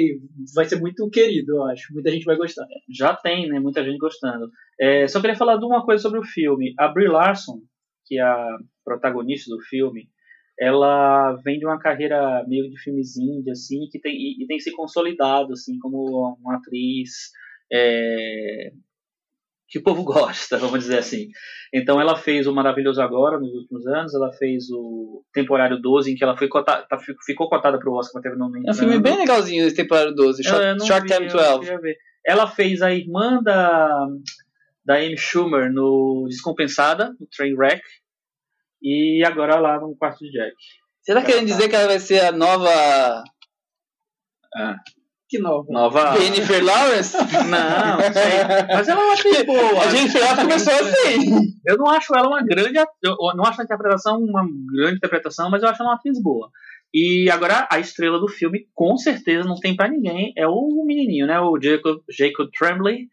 vai 0.54 0.64
ser 0.64 0.78
muito 0.78 1.10
querido, 1.10 1.56
eu 1.56 1.64
acho. 1.64 1.92
Muita 1.92 2.12
gente 2.12 2.24
vai 2.24 2.36
gostar. 2.36 2.64
Já 2.88 3.16
tem, 3.16 3.48
né? 3.48 3.58
Muita 3.58 3.82
gente 3.82 3.98
gostando. 3.98 4.48
É, 4.80 5.08
só 5.08 5.20
queria 5.20 5.34
falar 5.34 5.56
de 5.56 5.64
uma 5.64 5.84
coisa 5.84 6.00
sobre 6.00 6.20
o 6.20 6.24
filme. 6.24 6.72
A 6.78 6.86
Brie 6.86 7.08
Larson, 7.08 7.58
que 8.06 8.16
é 8.16 8.22
a 8.22 8.58
protagonista 8.84 9.50
do 9.52 9.60
filme, 9.62 10.08
ela 10.56 11.32
vem 11.44 11.58
de 11.58 11.66
uma 11.66 11.80
carreira 11.80 12.44
meio 12.46 12.70
de 12.70 12.80
filmes 12.80 13.16
indie, 13.16 13.50
assim, 13.50 13.88
que 13.90 13.98
tem, 13.98 14.12
e, 14.14 14.44
e 14.44 14.46
tem 14.46 14.60
se 14.60 14.70
consolidado, 14.70 15.52
assim, 15.52 15.80
como 15.80 16.36
uma 16.40 16.58
atriz 16.58 17.10
é, 17.72 18.70
que 19.72 19.78
o 19.78 19.82
povo 19.82 20.04
gosta, 20.04 20.58
vamos 20.58 20.80
dizer 20.80 20.98
assim. 20.98 21.30
Então 21.72 21.98
ela 21.98 22.14
fez 22.14 22.46
o 22.46 22.52
Maravilhoso 22.54 23.00
Agora, 23.00 23.40
nos 23.40 23.54
últimos 23.54 23.86
anos, 23.86 24.14
ela 24.14 24.30
fez 24.34 24.70
o 24.70 25.24
Temporário 25.32 25.80
12, 25.80 26.12
em 26.12 26.14
que 26.14 26.22
ela 26.22 26.36
foi 26.36 26.46
tá- 26.62 26.86
ficou 27.24 27.48
cotada 27.48 27.78
para 27.78 27.88
o 27.88 27.94
Oscar, 27.94 28.16
mas 28.16 28.22
teve 28.22 28.36
não 28.36 28.52
É 28.66 28.70
um 28.70 28.74
filme 28.74 29.00
bem 29.00 29.16
legalzinho 29.16 29.66
esse 29.66 29.74
temporada 29.74 30.12
12, 30.12 30.44
Short, 30.44 30.62
eu 30.62 30.86
Short 30.86 31.02
vi, 31.08 31.14
Time 31.14 31.26
eu 31.26 31.32
12. 31.32 31.60
queria 31.60 31.80
ver. 31.80 31.96
Ela 32.24 32.46
fez 32.46 32.82
a 32.82 32.92
irmã 32.92 33.42
da, 33.42 34.06
da 34.84 34.96
Amy 34.96 35.16
Schumer 35.16 35.72
no 35.72 36.26
Descompensada, 36.28 37.16
no 37.18 37.26
Trainwreck, 37.26 37.82
e 38.82 39.24
agora 39.24 39.58
lá 39.58 39.80
no 39.80 39.96
Quarto 39.96 40.18
de 40.24 40.30
Jack. 40.30 40.54
Você 41.00 41.14
tá 41.14 41.22
querendo 41.24 41.46
dizer 41.46 41.68
que 41.68 41.74
ela 41.74 41.88
vai 41.88 41.98
ser 41.98 42.20
a 42.20 42.30
nova 42.30 43.24
Que 45.32 45.38
nova. 45.38 45.66
Nova. 45.70 46.20
Jennifer 46.20 46.62
Lawrence? 46.62 47.16
Não, 47.16 47.96
não 47.96 48.12
sei. 48.12 48.66
Mas 48.68 48.86
ela 48.86 49.00
é 49.00 49.04
uma 49.04 49.14
atriz 49.14 49.46
boa. 49.46 49.82
A 49.82 49.88
Jennifer 49.88 50.20
Lawrence 50.20 50.42
começou 50.42 50.72
assim. 50.74 51.30
Eu 51.66 51.78
não 51.78 51.86
acho 51.88 52.14
ela 52.14 52.28
uma 52.28 52.42
grande. 52.44 52.78
Eu 53.02 53.16
não 53.34 53.44
acho 53.46 53.58
a 53.62 53.64
interpretação 53.64 54.18
uma 54.18 54.46
grande 54.76 54.96
interpretação, 54.96 55.48
mas 55.50 55.62
eu 55.62 55.70
acho 55.70 55.80
ela 55.80 55.92
uma 55.92 55.96
atriz 55.96 56.20
boa. 56.22 56.50
E 56.92 57.30
agora 57.30 57.66
a 57.72 57.80
estrela 57.80 58.20
do 58.20 58.28
filme, 58.28 58.66
com 58.74 58.94
certeza, 58.98 59.48
não 59.48 59.54
tem 59.58 59.74
pra 59.74 59.88
ninguém, 59.88 60.34
é 60.36 60.46
o 60.46 60.84
menininho, 60.86 61.26
né? 61.26 61.40
O 61.40 61.58
Jacob, 61.58 62.00
Jacob 62.10 62.50
Tremblay. 62.52 63.06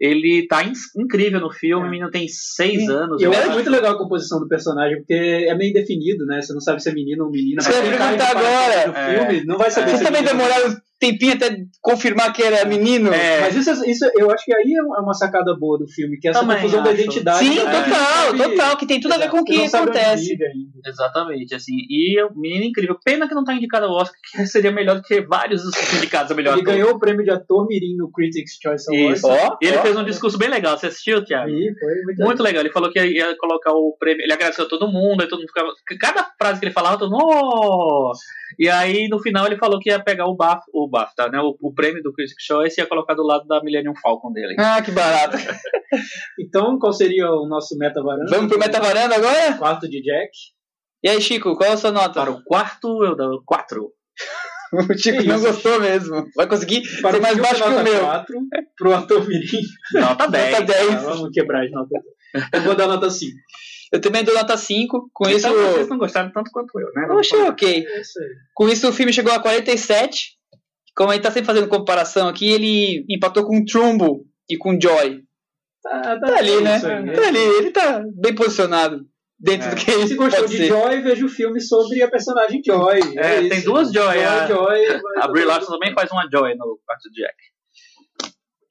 Ele 0.00 0.48
tá 0.48 0.64
in- 0.64 0.72
incrível 0.98 1.38
no 1.40 1.48
filme, 1.52 1.84
É. 1.84 1.86
o 1.86 1.90
menino 1.90 2.10
tem 2.10 2.26
seis 2.28 2.88
anos. 2.88 3.22
E 3.22 3.24
eu 3.24 3.30
acho 3.30 3.40
acho. 3.42 3.52
muito 3.52 3.70
legal 3.70 3.92
a 3.92 3.98
composição 3.98 4.40
do 4.40 4.48
personagem, 4.48 4.96
porque 4.98 5.14
é 5.14 5.54
meio 5.54 5.70
indefinido, 5.70 6.26
né? 6.26 6.42
Você 6.42 6.52
não 6.52 6.60
sabe 6.60 6.82
se 6.82 6.90
é 6.90 6.92
menino 6.92 7.24
ou 7.24 7.30
menina. 7.30 7.62
Mas 7.64 7.68
quem 7.68 7.90
cai 7.96 8.16
perguntar 8.16 8.30
agora. 8.36 9.14
Filme, 9.28 9.44
não 9.46 9.56
vai 9.56 9.70
saber 9.70 9.90
Vocês 9.90 10.00
se 10.00 10.04
é 10.04 10.06
também 10.08 10.24
demoraram 10.24 10.76
tempinho 11.10 11.34
até 11.34 11.56
confirmar 11.80 12.32
que 12.32 12.42
era 12.42 12.64
menino? 12.64 13.12
É. 13.12 13.40
Mas 13.40 13.56
isso, 13.56 13.70
isso 13.88 14.08
eu 14.16 14.30
acho 14.30 14.44
que 14.44 14.54
aí 14.54 14.72
é 14.78 14.82
uma 15.00 15.12
sacada 15.14 15.54
boa 15.58 15.78
do 15.78 15.86
filme, 15.88 16.16
que 16.18 16.28
é 16.28 16.30
essa 16.30 16.40
Também 16.40 16.56
confusão 16.58 16.82
da 16.82 16.90
acho. 16.90 17.00
identidade. 17.00 17.38
Sim, 17.40 17.54
né? 17.56 17.60
total, 17.64 18.26
sabe- 18.26 18.38
total, 18.42 18.76
que 18.76 18.86
tem 18.86 19.00
tudo 19.00 19.14
a 19.14 19.18
ver 19.18 19.28
com 19.30 19.38
o 19.40 19.44
que 19.44 19.64
acontece. 19.66 20.36
Exatamente, 20.86 21.54
assim. 21.54 21.74
E 21.88 22.22
o 22.22 22.30
menino 22.34 22.64
incrível. 22.64 22.96
Pena 23.04 23.28
que 23.28 23.34
não 23.34 23.44
tá 23.44 23.54
indicado 23.54 23.86
ao 23.86 23.92
Oscar, 23.92 24.16
que 24.34 24.46
seria 24.46 24.70
melhor 24.70 24.96
do 24.96 25.02
que 25.02 25.20
vários 25.22 25.62
dos 25.62 25.74
indicados 25.94 26.30
a 26.30 26.34
melhor 26.34 26.52
Ele 26.54 26.62
ator. 26.62 26.74
ganhou 26.74 26.90
o 26.92 26.98
prêmio 26.98 27.24
de 27.24 27.30
ator 27.30 27.66
mirim 27.66 27.96
no 27.96 28.10
Critics' 28.10 28.58
Choice 28.62 28.86
Awards. 28.94 29.22
E 29.60 29.66
ele 29.66 29.76
ó. 29.78 29.82
fez 29.82 29.96
um 29.96 30.04
discurso 30.04 30.38
bem 30.38 30.48
legal. 30.48 30.76
Você 30.78 30.86
assistiu, 30.86 31.24
Thiago? 31.24 31.50
Foi 31.50 31.94
muito, 32.04 32.24
Muito 32.24 32.42
legal. 32.42 32.62
Ele 32.62 32.72
falou 32.72 32.90
que 32.90 33.00
ia 33.04 33.36
colocar 33.38 33.72
o 33.72 33.96
prêmio. 33.98 34.22
Ele 34.22 34.32
agradeceu 34.32 34.64
a 34.64 34.68
todo 34.68 34.86
mundo, 34.90 35.20
aí 35.22 35.28
todo 35.28 35.40
mundo 35.40 35.48
ficava. 35.48 35.68
Cada 36.00 36.30
frase 36.38 36.60
que 36.60 36.66
ele 36.66 36.72
falava, 36.72 36.98
todo 36.98 37.10
mundo. 37.10 37.22
"Oh!" 37.24 38.12
E 38.58 38.68
aí, 38.68 39.08
no 39.08 39.18
final, 39.20 39.46
ele 39.46 39.56
falou 39.56 39.78
que 39.78 39.90
ia 39.90 40.02
pegar 40.02 40.26
o 40.26 40.36
BAFTA, 40.36 40.70
o 40.72 40.88
BAFTA 40.88 41.28
né? 41.28 41.40
O, 41.40 41.56
o 41.60 41.74
prêmio 41.74 42.02
do 42.02 42.12
Critics' 42.12 42.44
Choice 42.44 42.80
e 42.80 42.82
ia 42.82 42.88
colocar 42.88 43.14
do 43.14 43.22
lado 43.22 43.46
da 43.46 43.62
Millennium 43.62 43.94
Falcon 44.00 44.32
dele. 44.32 44.54
Ah, 44.58 44.80
que 44.82 44.90
barato. 44.90 45.36
Então, 46.40 46.78
qual 46.78 46.90
seria 46.90 47.30
o 47.30 47.46
nosso 47.46 47.76
meta 47.76 48.02
varanda? 48.02 48.30
Vamos 48.30 48.48
pro 48.48 48.58
Meta 48.58 48.80
Varanda 48.80 49.14
agora? 49.14 49.58
Quarto 49.58 49.86
de 49.86 50.00
Jack. 50.00 50.30
E 51.04 51.08
aí, 51.08 51.20
Chico, 51.20 51.54
qual 51.54 51.68
é 51.68 51.72
a 51.74 51.76
sua 51.76 51.90
nota? 51.90 52.22
Para 52.22 52.30
o 52.30 52.42
quarto, 52.42 53.04
eu 53.04 53.14
dou 53.14 53.42
quatro. 53.44 53.90
O 54.72 54.96
Chico 54.96 55.22
não 55.24 55.38
gostou 55.38 55.78
mesmo. 55.80 56.24
Vai 56.34 56.46
conseguir 56.46 56.80
Para 57.02 57.16
ser 57.16 57.20
mais 57.20 57.36
baixo 57.36 57.62
que 57.62 57.68
o 57.68 57.82
meu. 57.82 58.00
4. 58.00 58.36
Pro 58.78 58.94
ator 58.94 59.28
mirim, 59.28 59.60
Nota 59.92 60.26
10. 60.26 60.50
Nota 60.52 60.64
10. 60.64 60.90
Ah, 60.90 60.96
vamos 60.96 61.30
quebrar 61.30 61.62
as 61.62 61.70
notas. 61.70 62.02
Eu 62.54 62.62
vou 62.62 62.74
dar 62.74 62.86
nota 62.86 63.10
5. 63.10 63.36
Eu 63.92 64.00
também 64.00 64.24
dou 64.24 64.34
nota 64.34 64.56
5. 64.56 65.10
Com 65.12 65.28
isso, 65.28 65.46
Então, 65.46 65.72
vocês 65.72 65.88
não 65.88 65.98
gostaram 65.98 66.32
tanto 66.32 66.50
quanto 66.50 66.80
eu, 66.80 66.90
né? 66.94 67.06
eu 67.08 67.18
achei 67.18 67.42
ok. 67.42 67.86
É 67.86 68.00
isso. 68.00 68.18
Com 68.54 68.68
isso, 68.68 68.88
o 68.88 68.92
filme 68.92 69.12
chegou 69.12 69.32
a 69.32 69.38
47. 69.40 70.32
Como 70.96 71.10
a 71.10 71.14
gente 71.14 71.22
tá 71.22 71.30
sempre 71.30 71.46
fazendo 71.46 71.68
comparação 71.68 72.28
aqui, 72.28 72.50
ele 72.50 73.04
empatou 73.08 73.44
com 73.46 73.64
Trumbo 73.64 74.24
e 74.48 74.56
com 74.56 74.78
Joy. 74.80 75.22
Tá, 75.82 76.18
Tá 76.20 76.36
ali, 76.38 76.60
né? 76.60 76.76
isso 76.76 76.86
aí. 76.86 77.12
Tá 77.12 77.28
ali, 77.28 77.38
ele 77.38 77.70
tá 77.70 78.04
bem 78.14 78.34
posicionado 78.34 79.00
dentro 79.38 79.68
É. 79.68 79.70
do 79.70 79.76
que 79.76 79.90
ele 79.90 80.06
Se 80.06 80.14
gostou 80.14 80.40
pode 80.42 80.52
de 80.52 80.58
ser. 80.58 80.68
Joy, 80.68 81.00
veja 81.02 81.26
o 81.26 81.28
filme 81.28 81.60
sobre 81.60 82.02
a 82.02 82.08
personagem 82.10 82.62
Joy. 82.64 83.00
É, 83.16 83.40
isso. 83.40 83.48
tem 83.48 83.60
duas 83.62 83.92
Joy, 83.92 84.04
Joy, 84.14 84.24
a- 84.24 84.46
Joy, 84.46 85.00
A 85.16 85.28
Brie 85.28 85.44
Larson 85.44 85.72
também 85.72 85.92
faz 85.92 86.10
uma 86.12 86.28
Joy 86.30 86.54
no 86.54 86.78
quarto 86.86 87.10
Jack. 87.12 87.34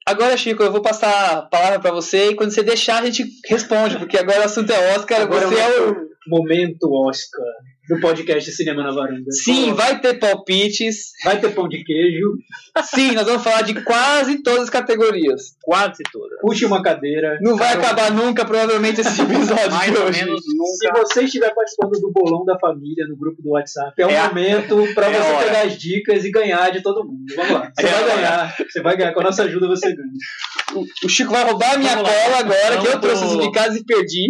Agora, 0.06 0.36
Chico, 0.36 0.62
eu 0.62 0.72
vou 0.72 0.82
passar 0.82 1.38
a 1.38 1.42
palavra 1.42 1.78
pra 1.80 1.92
você 1.92 2.30
e 2.30 2.34
quando 2.34 2.50
você 2.52 2.62
deixar, 2.62 3.02
a 3.02 3.06
gente 3.06 3.24
responde, 3.48 3.98
porque 3.98 4.18
agora 4.18 4.40
o 4.40 4.44
assunto 4.44 4.70
é 4.72 4.96
Oscar, 4.96 5.20
Agora 5.22 5.46
você 5.46 5.54
é 5.54 5.76
é 5.76 5.80
o 5.80 5.92
o. 5.92 6.08
momento 6.26 6.92
Oscar 7.08 7.44
do 7.88 7.98
podcast 8.00 8.50
Cinema 8.52 8.82
na 8.82 8.92
Varanda. 8.92 9.30
Sim, 9.32 9.72
vai 9.74 10.00
ter 10.00 10.14
palpites. 10.18 11.10
vai 11.24 11.40
ter 11.40 11.50
pão 11.52 11.68
de 11.68 11.82
queijo, 11.82 12.38
Sim, 12.84 13.12
nós 13.12 13.26
vamos 13.26 13.42
falar 13.42 13.62
de 13.62 13.74
quase 13.82 14.42
todas 14.42 14.62
as 14.64 14.70
categorias. 14.70 15.56
Quase 15.62 16.02
toda. 16.12 16.36
puxe 16.40 16.64
uma 16.64 16.82
cadeira. 16.82 17.38
Não 17.42 17.56
vai 17.56 17.76
Caramba. 17.76 17.86
acabar 17.86 18.10
nunca, 18.12 18.44
provavelmente, 18.44 19.00
esse 19.00 19.20
episódio 19.22 19.70
Mais 19.72 19.90
de 19.92 19.98
ou 19.98 20.06
hoje. 20.06 20.24
menos 20.24 20.42
Se 20.44 20.56
nunca. 20.56 21.00
você 21.00 21.22
estiver 21.24 21.52
participando 21.54 21.90
do 22.00 22.10
bolão 22.12 22.44
da 22.44 22.58
família 22.58 23.06
no 23.06 23.16
grupo 23.16 23.42
do 23.42 23.50
WhatsApp, 23.50 23.92
é 24.00 24.06
o 24.06 24.10
É 24.10 24.18
a- 24.18 24.28
momento 24.28 24.94
para 24.94 25.08
é 25.10 25.16
a 25.18 25.22
você 25.22 25.32
hora. 25.32 25.44
pegar 25.46 25.62
as 25.62 25.76
dicas 25.78 26.24
e 26.24 26.30
ganhar 26.30 26.70
de 26.70 26.82
todo 26.82 27.04
mundo. 27.04 27.24
Vamos 27.36 27.52
lá. 27.52 27.72
Você 27.78 27.86
É 27.86 27.90
vai 27.90 28.04
ganhar. 28.16 28.56
Você 28.70 28.80
vai 28.82 28.96
ganhar. 28.96 29.12
Com 29.12 29.20
a 29.20 29.24
nossa 29.24 29.42
ajuda 29.42 29.66
você 29.68 29.94
ganha. 29.94 30.86
O 31.04 31.08
Chico 31.08 31.32
vai 31.32 31.44
roubar 31.44 31.74
a 31.74 31.78
minha 31.78 31.94
Vamos 31.96 32.08
lá. 32.10 32.14
cola 32.24 32.38
agora, 32.38 32.80
que 32.80 32.86
eu 32.88 33.00
trouxe 33.00 33.38
de 33.38 33.52
casa 33.52 33.78
e 33.78 33.84
perdi. 33.84 34.28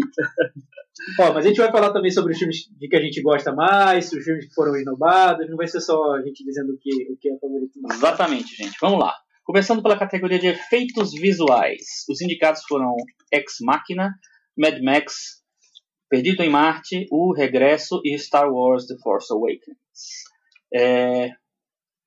Ó, 1.19 1.33
mas 1.33 1.45
a 1.45 1.49
gente 1.49 1.59
vai 1.59 1.71
falar 1.71 1.93
também 1.93 2.11
sobre 2.11 2.33
os 2.33 2.39
filmes 2.39 2.69
de 2.79 2.89
que 2.89 2.97
a 2.97 3.01
gente 3.01 3.21
gosta 3.23 3.53
mais, 3.53 4.13
os 4.13 4.25
filmes 4.25 4.47
que 4.47 4.55
foram 4.55 4.77
inovados. 4.77 5.49
Não 5.49 5.57
vai 5.57 5.67
ser 5.67 5.81
só 5.81 6.15
a 6.15 6.23
gente 6.23 6.45
dizendo 6.45 6.73
o 6.73 6.79
que, 6.79 6.91
o 7.13 7.17
que 7.17 7.29
é 7.29 7.39
favorito. 7.39 7.81
Não. 7.81 7.95
Exatamente, 7.95 8.57
gente. 8.57 8.77
Vamos 8.81 9.01
lá. 9.01 9.15
Começando 9.45 9.83
pela 9.83 9.99
categoria 9.99 10.39
de 10.39 10.47
efeitos 10.47 11.13
visuais. 11.13 12.05
Os 12.09 12.21
indicados 12.21 12.63
foram 12.69 12.95
Ex 13.33 13.57
Machina, 13.61 14.15
Mad 14.57 14.81
Max, 14.83 15.43
Perdido 16.09 16.43
em 16.43 16.51
Marte, 16.51 17.07
O 17.11 17.35
Regresso 17.35 18.01
e 18.05 18.17
Star 18.19 18.53
Wars 18.53 18.87
The 18.87 18.97
Force 19.03 19.33
Awakens. 19.33 19.79
É, 20.73 21.31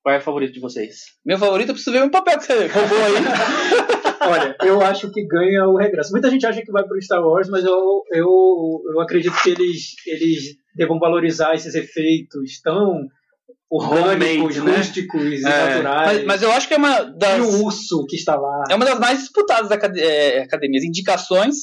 Qual 0.02 0.14
é 0.14 0.18
o 0.18 0.22
favorito 0.22 0.54
de 0.54 0.60
vocês? 0.60 0.98
Meu 1.24 1.36
favorito, 1.36 1.70
eu 1.70 1.74
preciso 1.74 1.96
ver 1.96 2.04
um 2.04 2.08
papel 2.08 2.38
que 2.38 2.44
você 2.44 2.66
roubou 2.68 2.98
aí. 2.98 3.86
Olha, 4.20 4.56
eu 4.62 4.80
acho 4.82 5.10
que 5.10 5.26
ganha 5.26 5.66
o 5.66 5.76
regresso. 5.76 6.12
Muita 6.12 6.30
gente 6.30 6.46
acha 6.46 6.62
que 6.62 6.72
vai 6.72 6.84
pro 6.84 7.00
Star 7.02 7.22
Wars, 7.22 7.48
mas 7.48 7.64
eu, 7.64 8.02
eu, 8.12 8.82
eu 8.94 9.00
acredito 9.00 9.34
que 9.42 9.50
eles, 9.50 9.94
eles 10.06 10.56
devam 10.74 10.98
valorizar 10.98 11.54
esses 11.54 11.74
efeitos 11.74 12.60
tão 12.62 13.06
orgânicos, 13.70 14.56
né? 14.56 14.76
rústicos 14.76 15.22
e 15.40 15.46
É, 15.46 15.74
naturais. 15.74 16.06
mas, 16.18 16.24
mas 16.24 16.42
eu 16.42 16.52
acho 16.52 16.68
que 16.68 16.74
é 16.74 16.76
uma 16.76 17.00
E 17.00 17.18
das, 17.18 17.44
o 17.44 17.64
urso 17.64 18.06
que 18.08 18.16
está 18.16 18.36
lá. 18.36 18.64
é 18.70 18.74
uma 18.74 18.84
das 18.84 18.98
mais 18.98 19.18
disputadas 19.20 19.70
acad 19.70 19.96
é, 19.98 20.42
academias. 20.42 20.84
Indicações, 20.84 21.56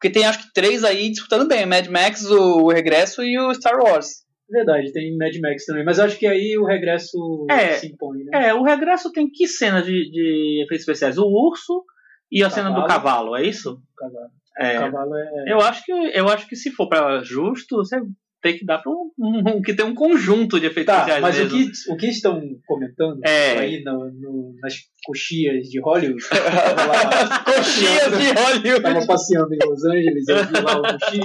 porque 0.00 0.10
tem 0.12 0.26
acho 0.26 0.40
que 0.42 0.52
três 0.52 0.82
aí 0.84 1.10
disputando 1.10 1.46
bem: 1.46 1.66
Mad 1.66 1.86
Max, 1.88 2.24
o 2.24 2.68
Regresso 2.68 3.22
e 3.22 3.38
o 3.38 3.52
Star 3.54 3.78
Wars. 3.80 4.23
Verdade, 4.50 4.92
tem 4.92 5.16
Mad 5.16 5.34
Max 5.40 5.64
também. 5.64 5.84
Mas 5.84 5.98
acho 5.98 6.18
que 6.18 6.26
aí 6.26 6.56
o 6.58 6.64
regresso 6.64 7.46
É, 7.50 7.72
se 7.74 7.86
impõe, 7.88 8.24
né? 8.24 8.48
É, 8.48 8.54
o 8.54 8.62
Regresso 8.62 9.10
tem 9.10 9.28
que 9.30 9.46
cena 9.48 9.82
de, 9.82 10.10
de 10.10 10.62
efeitos 10.64 10.80
especiais? 10.86 11.16
O 11.18 11.24
urso 11.26 11.82
e 12.30 12.42
a 12.44 12.50
cena 12.50 12.68
do 12.70 12.86
Cavalo. 12.86 12.88
cavalo, 12.88 13.36
é 13.36 13.42
isso? 13.44 13.72
O 13.72 13.96
cavalo, 13.96 14.30
É. 14.58 14.78
o 14.78 14.80
cavalo 14.82 15.16
é. 15.16 15.52
Eu 15.52 15.60
acho 15.60 15.84
que 15.84 15.92
eu 15.92 16.28
acho 16.28 16.46
que 16.48 16.56
se 16.56 16.70
for 16.70 16.88
pra 16.88 17.22
justo, 17.22 17.76
você 17.76 17.96
tem 18.42 18.58
que 18.58 18.66
dar 18.66 18.76
pra 18.78 18.92
um, 18.92 19.10
um- 19.18 19.62
que 19.62 19.72
tem 19.72 19.86
um 19.86 19.94
conjunto 19.94 20.60
de 20.60 20.66
efeitos 20.66 20.92
Tá, 20.94 20.98
especiais 21.00 21.22
mas 21.22 21.36
o 21.36 21.42
mesmo. 21.56 21.72
que, 21.72 21.92
o 21.92 21.96
que 21.96 22.06
estão 22.08 22.42
comentando 22.66 23.20
É. 23.24 23.58
aí 23.58 23.82
no, 23.82 24.04
no- 24.12 24.54
nas 24.60 24.74
coxias 25.06 25.68
de 25.68 25.80
Hollywood, 25.80 26.22
lá, 27.32 27.38
Coxinhas 27.44 28.18
de 28.18 28.32
Hollywood. 28.38 28.82
tava 28.82 29.06
passeando 29.06 29.48
em 29.54 29.58
Los 29.66 29.82
Angeles, 29.86 30.28
eu 30.28 30.44
vi 30.46 30.60
lá 30.60 30.78
o 30.80 30.86
X, 30.86 31.24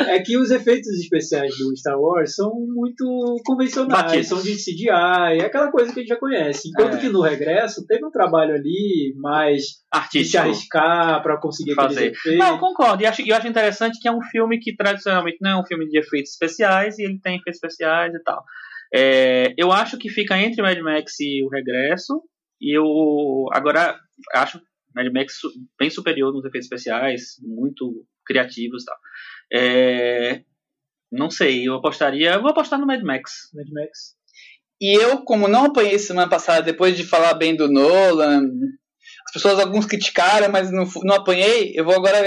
é 0.00 0.20
que 0.20 0.36
os 0.38 0.50
efeitos 0.50 0.88
especiais 0.98 1.56
do 1.58 1.76
Star 1.76 1.98
Wars 2.00 2.34
são 2.34 2.52
muito 2.54 3.36
convencionais, 3.44 4.02
Batidos. 4.02 4.28
são 4.28 4.40
de 4.42 4.54
CGI, 4.54 5.40
é 5.40 5.44
aquela 5.44 5.70
coisa 5.72 5.92
que 5.92 5.98
a 5.98 6.02
gente 6.02 6.08
já 6.10 6.16
conhece. 6.16 6.68
Enquanto 6.68 6.94
É. 6.96 7.00
que 7.00 7.08
no 7.08 7.20
Regresso 7.20 7.84
teve 7.86 8.04
um 8.06 8.10
trabalho 8.10 8.54
ali 8.54 9.12
mais 9.16 9.62
de 9.62 9.68
se 9.68 9.78
Artístico. 9.90 10.42
arriscar 10.42 11.22
para 11.22 11.40
conseguir 11.40 11.74
Fazer. 11.74 12.12
Não, 12.36 12.58
concordo. 12.58 13.02
E 13.02 13.06
acho, 13.06 13.22
eu 13.22 13.34
acho 13.34 13.48
interessante 13.48 13.98
que 14.00 14.08
é 14.08 14.12
um 14.12 14.22
filme 14.22 14.58
que 14.60 14.74
tradicionalmente 14.76 15.38
não 15.40 15.50
é 15.50 15.60
um 15.60 15.66
filme 15.66 15.86
de 15.88 15.98
efeitos 15.98 16.32
especiais 16.32 16.98
e 16.98 17.04
ele 17.04 17.18
tem 17.20 17.34
efeitos 17.36 17.56
especiais 17.56 18.14
e 18.14 18.22
tal. 18.22 18.42
É, 18.94 19.52
eu 19.58 19.70
acho 19.72 19.98
que 19.98 20.08
fica 20.08 20.38
entre 20.38 20.62
Mad 20.62 20.78
Max 20.78 21.18
e 21.20 21.44
o 21.44 21.48
Regresso. 21.48 22.22
E 22.60 22.76
eu 22.76 22.84
agora 23.52 23.96
acho 24.34 24.60
Mad 24.94 25.06
Max 25.12 25.38
bem 25.78 25.90
superior 25.90 26.32
nos 26.32 26.44
efeitos 26.44 26.66
especiais, 26.66 27.22
muito 27.42 28.04
criativos 28.26 28.82
e 28.82 28.86
tal. 28.86 28.96
É, 29.52 30.42
não 31.10 31.30
sei, 31.30 31.66
eu 31.66 31.74
apostaria. 31.74 32.34
Eu 32.34 32.42
vou 32.42 32.50
apostar 32.50 32.78
no 32.78 32.86
Mad 32.86 33.02
Max. 33.02 33.50
Mad 33.54 33.68
Max. 33.72 34.16
E 34.80 34.94
eu, 34.94 35.22
como 35.22 35.48
não 35.48 35.66
apanhei 35.66 35.98
semana 35.98 36.28
passada, 36.28 36.62
depois 36.62 36.96
de 36.96 37.04
falar 37.04 37.34
bem 37.34 37.56
do 37.56 37.68
Nolan, 37.68 38.42
as 39.26 39.32
pessoas, 39.32 39.58
alguns 39.58 39.86
criticaram, 39.86 40.50
mas 40.50 40.70
não, 40.70 40.84
não 41.02 41.16
apanhei, 41.16 41.72
eu 41.74 41.84
vou 41.84 41.94
agora, 41.94 42.22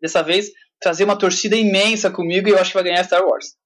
dessa 0.00 0.22
vez, 0.22 0.50
trazer 0.80 1.04
uma 1.04 1.18
torcida 1.18 1.56
imensa 1.56 2.10
comigo 2.10 2.48
e 2.48 2.52
eu 2.52 2.58
acho 2.58 2.70
que 2.70 2.74
vai 2.74 2.84
ganhar 2.84 3.04
Star 3.04 3.24
Wars. 3.24 3.56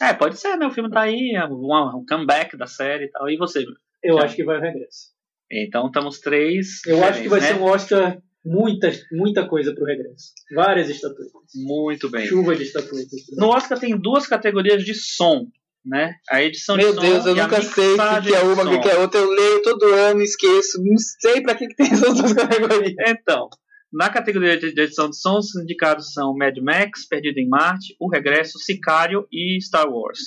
É, 0.00 0.14
pode 0.14 0.38
ser, 0.38 0.56
né? 0.56 0.66
O 0.66 0.70
filme 0.70 0.90
tá 0.90 1.02
aí, 1.02 1.34
é 1.36 1.44
um, 1.44 1.98
um 1.98 2.06
comeback 2.08 2.56
da 2.56 2.66
série 2.66 3.04
e 3.04 3.10
tal. 3.10 3.28
E 3.28 3.36
você? 3.36 3.64
Eu 4.02 4.18
acho 4.18 4.34
que 4.34 4.44
vai 4.44 4.56
o 4.56 4.60
regresso. 4.60 5.10
Então 5.52 5.88
estamos 5.88 6.20
três. 6.20 6.84
Eu 6.86 7.04
acho 7.04 7.20
que 7.20 7.28
vai 7.28 7.40
né? 7.40 7.48
ser 7.48 7.54
um 7.56 7.64
Oscar 7.64 8.18
muita, 8.44 8.90
muita 9.12 9.46
coisa 9.46 9.74
pro 9.74 9.84
regresso. 9.84 10.32
Várias 10.54 10.88
estatuetas. 10.88 11.32
Muito 11.54 12.10
bem. 12.10 12.26
Chuva 12.26 12.54
de 12.54 12.64
estatuetas. 12.64 13.20
No 13.36 13.48
Oscar 13.48 13.78
tem 13.78 13.98
duas 13.98 14.26
categorias 14.26 14.84
de 14.84 14.94
som, 14.94 15.46
né? 15.84 16.14
A 16.30 16.42
edição 16.42 16.76
Meu 16.76 16.90
de 16.90 16.94
som 16.94 17.00
Deus, 17.00 17.26
eu 17.26 17.34
nunca 17.34 17.62
sei 17.62 17.94
o 17.94 18.22
que, 18.22 18.34
é 18.34 18.40
uma, 18.42 18.62
o 18.62 18.80
que, 18.80 18.88
é 18.88 18.98
outra. 18.98 19.20
Eu 19.20 19.30
leio 19.30 19.62
todo 19.62 19.84
ano, 19.86 20.22
esqueço. 20.22 20.82
Não 20.82 20.96
sei 20.98 21.42
pra 21.42 21.54
que, 21.54 21.68
que 21.68 21.76
tem 21.76 21.92
essas 21.92 22.16
duas 22.16 22.32
categorias. 22.32 22.94
Então, 23.06 23.48
na 23.92 24.08
categoria 24.08 24.56
de 24.56 24.72
de 24.72 24.80
edição 24.80 25.10
de 25.10 25.18
som, 25.18 25.38
os 25.38 25.54
indicados 25.56 26.12
são 26.12 26.36
Mad 26.36 26.56
Max, 26.58 27.06
Perdido 27.08 27.38
em 27.38 27.48
Marte, 27.48 27.96
O 27.98 28.08
Regresso, 28.08 28.58
Sicário 28.58 29.26
e 29.32 29.58
Star 29.60 29.88
Wars. 29.88 30.20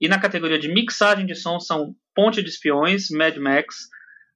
E 0.00 0.08
na 0.08 0.18
categoria 0.18 0.58
de 0.58 0.72
mixagem 0.72 1.26
de 1.26 1.34
som 1.34 1.58
são 1.60 1.94
Ponte 2.14 2.42
de 2.42 2.48
Espiões, 2.48 3.08
Mad 3.10 3.36
Max, 3.36 3.88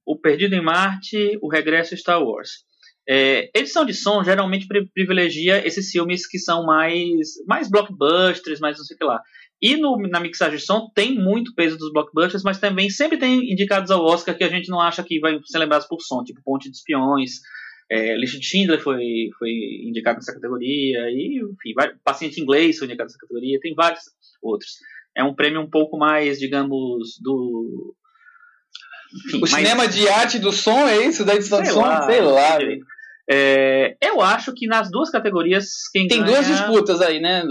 O 0.07 0.19
Perdido 0.19 0.55
em 0.55 0.63
Marte, 0.63 1.39
O 1.43 1.49
Regresso 1.51 1.95
e 1.95 1.99
Star 1.99 2.23
Wars. 2.23 2.65
É, 3.09 3.51
edição 3.55 3.85
de 3.85 3.93
som 3.93 4.25
geralmente 4.25 4.67
pri- 4.67 4.89
privilegia 4.95 5.67
esses 5.67 5.91
filmes 5.91 6.27
que 6.27 6.39
são 6.39 6.65
mais, 6.65 7.35
mais 7.47 7.69
blockbusters, 7.71 8.61
mais 8.61 8.79
não 8.79 8.85
sei 8.85 8.95
o 8.95 8.99
que 8.99 9.05
lá. 9.05 9.21
E 9.61 9.77
no- 9.77 9.97
na 10.09 10.21
mixagem 10.21 10.57
de 10.59 10.65
som 10.65 10.91
tem 10.95 11.15
muito 11.15 11.55
peso 11.55 11.77
dos 11.77 11.93
blockbusters, 11.93 12.43
mas 12.43 12.59
também 12.59 12.89
sempre 12.91 13.19
tem 13.19 13.51
indicados 13.53 13.91
ao 13.91 14.05
Oscar 14.05 14.37
que 14.37 14.45
a 14.45 14.49
gente 14.49 14.69
não 14.71 14.81
acha 14.81 15.03
que 15.03 15.21
vai 15.21 15.39
ser 15.45 15.59
lembrados 15.59 15.87
por 15.87 16.01
som, 16.01 16.23
tipo 16.25 16.41
Ponte 16.43 16.71
de 16.71 16.77
Espiões, 16.77 17.33
é, 17.91 18.17
Lista 18.17 18.39
de 18.39 18.47
Schindler 18.47 18.81
foi, 18.81 19.29
foi 19.39 19.51
indicado 19.87 20.17
nessa 20.17 20.33
categoria, 20.33 20.99
e 21.11 21.41
enfim, 21.43 21.75
vai- 21.75 21.93
Paciente 22.03 22.41
Inglês 22.41 22.79
foi 22.79 22.87
indicado 22.87 23.09
nessa 23.09 23.19
categoria, 23.19 23.61
tem 23.61 23.75
vários 23.75 24.03
outros. 24.43 24.71
É 25.17 25.23
um 25.23 25.35
prêmio 25.35 25.61
um 25.61 25.69
pouco 25.71 25.97
mais, 25.99 26.39
digamos, 26.39 27.19
do. 27.23 27.95
enfim, 29.27 29.37
O 29.37 29.41
mais- 29.41 29.53
cinema 29.55 29.87
de 29.87 30.09
arte 30.09 30.39
do 30.39 30.51
som 30.51 30.89
é 30.89 31.07
isso? 31.07 31.25
Da 31.25 31.35
edição 31.35 31.63
de 31.63 31.69
som? 31.69 32.03
sei 32.07 32.21
não 32.21 32.33
lá. 32.33 32.57
sei. 32.57 32.81
É, 33.31 33.97
eu 34.03 34.21
acho 34.21 34.53
que 34.55 34.67
nas 34.67 34.91
duas 34.91 35.11
categorias 35.11 35.67
quem 35.93 36.07
Tem 36.07 36.23
ganha... 36.23 36.33
duas 36.33 36.47
disputas 36.47 37.01
aí, 37.01 37.21
né? 37.21 37.43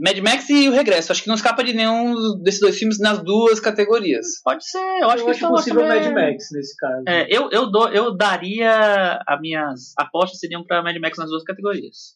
Mad 0.00 0.16
Max 0.20 0.48
e 0.48 0.68
o 0.70 0.72
Regresso. 0.72 1.12
Acho 1.12 1.22
que 1.22 1.28
não 1.28 1.34
escapa 1.34 1.62
de 1.62 1.74
nenhum 1.74 2.14
desses 2.42 2.60
dois 2.60 2.78
filmes 2.78 2.98
nas 2.98 3.22
duas 3.22 3.60
categorias. 3.60 4.26
Pode 4.42 4.66
ser, 4.66 4.78
eu 4.78 5.10
acho 5.10 5.18
eu 5.22 5.24
que 5.26 5.30
acho 5.32 5.48
possível 5.48 5.82
também- 5.82 6.02
Mad 6.02 6.14
Max 6.14 6.44
nesse 6.52 6.74
caso. 6.76 7.02
É, 7.06 7.26
eu, 7.28 7.50
eu, 7.50 7.70
dou, 7.70 7.88
eu 7.90 8.16
daria. 8.16 9.20
As 9.28 9.40
minhas 9.40 9.92
apostas 9.98 10.38
seriam 10.40 10.64
pra 10.64 10.82
Mad 10.82 10.96
Max 10.98 11.18
nas 11.18 11.28
duas 11.28 11.44
categorias. 11.44 12.14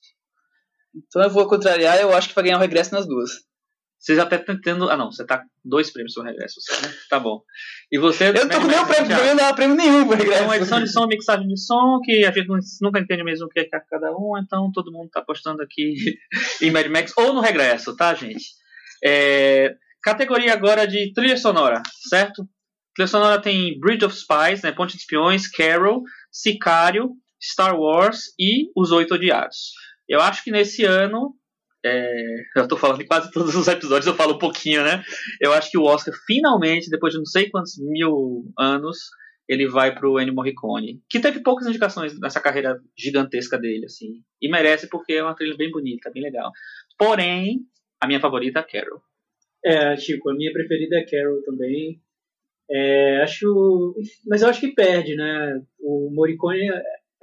Então 0.94 1.22
eu 1.22 1.28
vou 1.28 1.46
contrariar, 1.46 2.00
eu 2.00 2.14
acho 2.14 2.30
que 2.30 2.34
vai 2.34 2.44
ganhar 2.44 2.56
o 2.56 2.60
Regresso 2.60 2.94
nas 2.94 3.06
duas. 3.06 3.30
Você 4.06 4.14
já 4.14 4.24
tá 4.24 4.38
tentando. 4.38 4.88
Ah, 4.88 4.96
não, 4.96 5.10
você 5.10 5.26
tá 5.26 5.38
com 5.38 5.46
dois 5.64 5.90
prêmios 5.90 6.14
pro 6.14 6.22
regresso, 6.22 6.60
você, 6.60 6.80
né? 6.86 6.94
Tá 7.10 7.18
bom. 7.18 7.42
E 7.90 7.98
você. 7.98 8.28
Eu 8.28 8.48
tô 8.48 8.60
com 8.60 8.66
nenhum 8.68 8.82
Max, 8.82 8.88
prêmio, 8.94 9.08
pra 9.08 9.20
mim 9.22 9.28
não 9.30 9.36
dá 9.36 9.52
prêmio 9.52 9.76
nenhum 9.76 10.04
pro 10.06 10.14
É 10.14 10.18
Regresso. 10.18 10.44
uma 10.44 10.56
edição 10.56 10.80
de 10.80 10.88
som, 10.92 11.06
mixagem 11.08 11.48
de 11.48 11.58
som, 11.60 11.98
que 12.04 12.24
a 12.24 12.30
gente 12.30 12.46
nu- 12.46 12.58
nunca 12.82 13.00
entende 13.00 13.24
mesmo 13.24 13.46
o 13.46 13.48
que 13.48 13.58
é 13.58 13.64
cada 13.68 14.12
um, 14.12 14.38
então 14.40 14.70
todo 14.72 14.92
mundo 14.92 15.10
tá 15.10 15.18
apostando 15.18 15.60
aqui 15.60 15.94
em 16.62 16.70
Mad 16.70 16.86
Max 16.86 17.12
ou 17.16 17.32
no 17.34 17.40
regresso, 17.40 17.96
tá, 17.96 18.14
gente? 18.14 18.44
É, 19.04 19.74
categoria 20.02 20.52
agora 20.52 20.86
de 20.86 21.12
trilha 21.12 21.36
sonora, 21.36 21.82
certo? 22.08 22.48
Trilha 22.94 23.08
sonora 23.08 23.42
tem 23.42 23.78
Bridge 23.80 24.04
of 24.04 24.14
Spies, 24.16 24.62
né, 24.62 24.70
Ponte 24.70 24.92
de 24.92 24.98
Espiões, 25.00 25.48
Carol, 25.48 26.02
Sicário, 26.30 27.10
Star 27.42 27.76
Wars 27.76 28.26
e 28.38 28.70
Os 28.76 28.92
Oito 28.92 29.14
Odiados. 29.14 29.72
Eu 30.08 30.20
acho 30.20 30.44
que 30.44 30.50
nesse 30.52 30.84
ano, 30.84 31.34
é, 31.86 32.42
eu 32.56 32.68
tô 32.68 32.76
falando 32.76 33.00
em 33.00 33.06
quase 33.06 33.30
todos 33.30 33.54
os 33.54 33.68
episódios, 33.68 34.06
eu 34.06 34.14
falo 34.14 34.34
um 34.34 34.38
pouquinho, 34.38 34.82
né? 34.82 35.02
Eu 35.40 35.52
acho 35.52 35.70
que 35.70 35.78
o 35.78 35.84
Oscar 35.84 36.14
finalmente, 36.26 36.90
depois 36.90 37.12
de 37.12 37.18
não 37.18 37.26
sei 37.26 37.48
quantos 37.50 37.78
mil 37.78 38.44
anos, 38.58 38.98
ele 39.48 39.68
vai 39.68 39.94
pro 39.94 40.20
Ennio 40.20 40.34
Morricone, 40.34 41.00
que 41.08 41.20
teve 41.20 41.40
poucas 41.40 41.66
indicações 41.66 42.18
nessa 42.18 42.40
carreira 42.40 42.80
gigantesca 42.98 43.58
dele, 43.58 43.86
assim. 43.86 44.22
E 44.42 44.48
merece 44.48 44.88
porque 44.88 45.14
é 45.14 45.22
uma 45.22 45.34
trilha 45.34 45.56
bem 45.56 45.70
bonita, 45.70 46.10
bem 46.12 46.22
legal. 46.22 46.50
Porém, 46.98 47.60
a 48.00 48.06
minha 48.06 48.20
favorita 48.20 48.60
é 48.60 48.62
Carol. 48.62 49.00
É, 49.64 49.96
Chico, 49.96 50.30
a 50.30 50.34
minha 50.34 50.52
preferida 50.52 50.96
é 50.96 51.04
Carol 51.04 51.42
também. 51.44 52.00
É, 52.68 53.22
acho. 53.22 53.94
Mas 54.26 54.42
eu 54.42 54.48
acho 54.48 54.60
que 54.60 54.74
perde, 54.74 55.14
né? 55.14 55.60
O 55.78 56.10
Morricone 56.12 56.68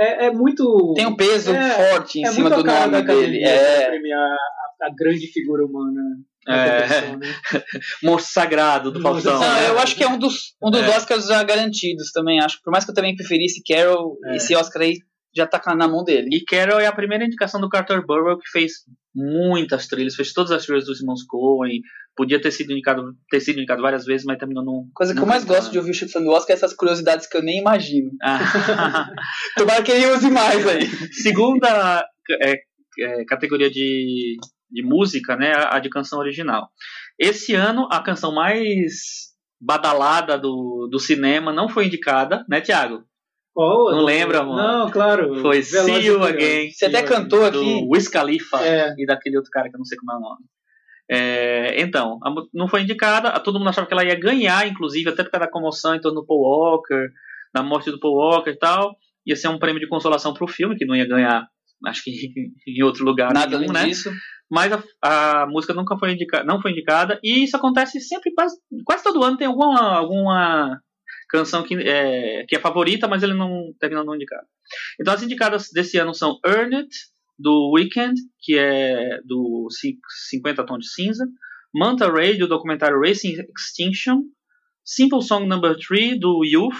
é, 0.04 0.26
é, 0.26 0.32
muito. 0.32 0.94
Tem 0.96 1.06
um 1.06 1.16
peso 1.16 1.52
É, 1.52 1.92
forte 1.92 2.20
em 2.20 2.26
é 2.26 2.32
cima 2.32 2.50
do 2.50 2.64
nome 2.64 3.02
dele. 3.04 3.44
É. 3.44 3.88
premiar 3.88 4.20
a, 4.20 4.86
a 4.88 4.90
grande 4.98 5.28
figura 5.28 5.66
humana 5.66 6.02
da 6.46 6.56
É. 6.56 7.16
né? 7.16 7.20
Monstro 8.04 8.34
Sagrado 8.34 8.92
do 8.92 9.02
Faustão. 9.02 9.34
Não, 9.40 9.54
né? 9.54 9.70
eu 9.70 9.80
acho 9.80 9.96
que 9.96 10.04
é 10.04 10.08
um 10.08 10.18
dos, 10.18 10.56
um 10.62 10.70
dos 10.70 10.82
É. 10.82 10.98
Oscars 10.98 11.28
já 11.28 11.42
garantidos 11.44 12.12
também. 12.12 12.40
Acho 12.42 12.60
por 12.64 12.72
mais 12.72 12.84
que 12.86 12.92
eu 12.92 12.96
também 12.96 13.16
preferisse 13.16 13.64
Carol, 13.68 14.18
É. 14.26 14.36
esse 14.36 14.56
Oscar 14.56 14.82
aí 14.84 14.98
já 15.36 15.48
tá 15.48 15.76
na 15.76 15.88
mão 15.88 16.04
dele. 16.04 16.30
E 16.32 16.44
Carol 16.44 16.80
é 16.80 16.86
a 16.86 16.96
primeira 16.96 17.26
indicação 17.26 17.60
do 17.60 17.70
Carter 17.70 18.06
Burwell 18.06 18.38
que 18.38 18.50
fez 18.50 18.74
muitas 19.16 19.88
trilhas, 19.88 20.16
fez 20.16 20.34
todas 20.34 20.52
as 20.52 20.66
trilhas 20.66 20.86
dos 20.86 21.00
irmãos 21.00 21.24
Coen. 21.24 21.82
Podia 22.16 22.40
ter 22.40 22.52
sido 22.52 22.72
indicado, 22.72 23.16
ter 23.30 23.40
sido 23.40 23.58
indicado 23.58 23.82
várias 23.82 24.06
vezes, 24.06 24.26
mas 24.26 24.38
terminou 24.38 24.64
num. 24.64 24.90
Coisa 24.94 25.16
que 25.16 25.20
eu 25.20 25.26
mais 25.26 25.44
gosto 25.44 25.72
de 25.72 25.80
ouvir 25.80 25.92
o 25.92 25.94
Chico 25.94 26.12
falando 26.12 26.28
do 26.28 26.34
Oscar 26.34 26.52
é 26.52 26.58
essas 26.58 26.74
curiosidades 26.74 27.28
que 27.28 27.36
eu 27.36 27.42
nem 27.42 27.60
imagino. 27.60 28.12
Ah. 28.22 29.10
Tomara 29.58 29.82
que 29.82 29.92
ele 29.92 30.06
use 30.08 30.30
mais 30.30 30.66
aí. 30.68 30.86
Segunda 31.12 32.06
é, 32.42 32.54
é, 33.00 33.26
categoria 33.26 33.70
de, 33.70 34.38
de 34.70 34.84
música, 34.84 35.36
né, 35.36 35.54
a 35.56 35.80
de 35.80 35.90
canção 35.90 36.20
original. 36.20 36.70
Esse 37.18 37.56
ano, 37.56 37.88
a 37.92 38.02
canção 38.02 38.34
mais 38.34 39.34
badalada 39.60 40.38
do, 40.38 40.88
do 40.92 41.00
cinema 41.00 41.52
não 41.52 41.70
foi 41.70 41.88
indicada, 41.88 42.46
né, 42.50 42.62
Thiago? 42.62 43.04
Qual? 43.54 43.92
Não 43.92 44.04
lembra, 44.04 44.44
mano? 44.44 44.56
Não, 44.86 44.90
claro. 44.92 45.36
Foi 45.42 45.62
Velozes 45.62 45.96
See 45.96 46.06
You. 46.08 46.24
Again, 46.24 46.72
Você 46.72 46.86
até 46.86 47.04
cantou 47.04 47.46
aqui. 47.46 47.58
do 47.58 47.90
Wiz 47.90 48.08
Khalifa 48.08 48.60
É. 48.66 48.94
e 48.98 49.06
daquele 49.06 49.38
outro 49.38 49.52
cara 49.52 49.70
que 49.70 49.76
eu 49.76 49.80
não 49.80 49.86
sei 49.86 49.98
como 49.98 50.12
é 50.12 50.16
o 50.16 50.20
nome. 50.20 50.44
É, 51.10 51.82
então, 51.82 52.18
não 52.54 52.68
foi 52.68 52.82
indicada, 52.82 53.30
a- 53.30 53.40
todo 53.40 53.60
mundo 53.60 53.70
achava 53.70 53.86
que 53.86 53.94
ela 53.94 54.06
ia 54.06 54.18
ganhar, 54.20 54.68
inclusive, 54.68 55.10
até 55.10 55.24
por 55.24 55.32
causa 55.32 55.46
da 55.46 55.52
comoção 55.52 55.94
em 55.94 56.00
torno 56.02 56.22
do 56.22 56.26
Paul 56.26 56.42
Walker, 56.42 57.08
da 57.54 57.62
morte 57.62 57.92
do 57.92 58.00
Paul 58.00 58.16
Walker 58.16 58.50
e 58.50 58.58
tal. 58.58 58.96
Ia 59.26 59.36
ser 59.36 59.50
um 59.50 59.60
prêmio 59.60 59.80
de 59.82 59.88
consolação 59.88 60.34
pro 60.34 60.48
filme, 60.48 60.76
que 60.76 60.86
não 60.86 60.96
ia 60.96 61.08
ganhar, 61.08 61.46
acho 61.86 62.02
que 62.04 62.12
em 62.68 62.84
outro 62.84 63.06
lugar 63.06 63.32
Nada 63.34 63.58
nenhum, 63.60 63.70
além 63.72 63.84
né? 63.84 63.90
disso. 63.90 64.12
Mas 64.50 64.72
a, 65.04 65.42
a 65.42 65.48
música 65.48 65.74
nunca 65.74 65.98
foi 65.98 66.14
indicada, 66.14 66.44
não 66.46 66.62
foi 66.62 66.72
indicada, 66.72 67.20
e 67.24 67.44
isso 67.44 67.56
acontece 67.58 68.00
sempre, 68.00 68.32
quase, 68.34 68.56
quase 68.86 69.04
todo 69.04 69.24
ano 69.24 69.38
tem 69.38 69.48
alguma, 69.48 69.80
alguma 69.98 70.80
canção 71.34 71.64
que 71.64 71.74
é, 71.76 72.46
que 72.48 72.56
é 72.56 72.60
favorita, 72.60 73.08
mas 73.08 73.24
ele 73.24 73.34
não 73.34 73.74
termina 73.80 74.04
não 74.04 74.16
indicado. 74.16 74.46
Então 75.02 75.14
as 75.14 75.24
indicadas 75.24 75.70
desse 75.74 75.98
ano 75.98 76.14
são 76.14 76.40
Earn 76.46 76.76
It, 76.76 76.90
do 77.40 77.72
Weekend, 77.74 78.14
que 78.40 78.56
é 78.58 79.20
do 79.26 79.68
Ci- 79.72 79.98
50 80.30 80.64
Tons 80.66 80.86
de 80.86 80.94
Cinza, 80.94 81.26
Manta 81.74 82.08
Ray, 82.12 82.38
do 82.38 82.48
documentário 82.48 83.02
Racing 83.02 83.36
Extinction, 83.58 84.22
Simple 84.86 85.24
Song 85.24 85.48
Number 85.48 85.76
3, 85.76 86.20
do 86.20 86.46
Youth, 86.46 86.78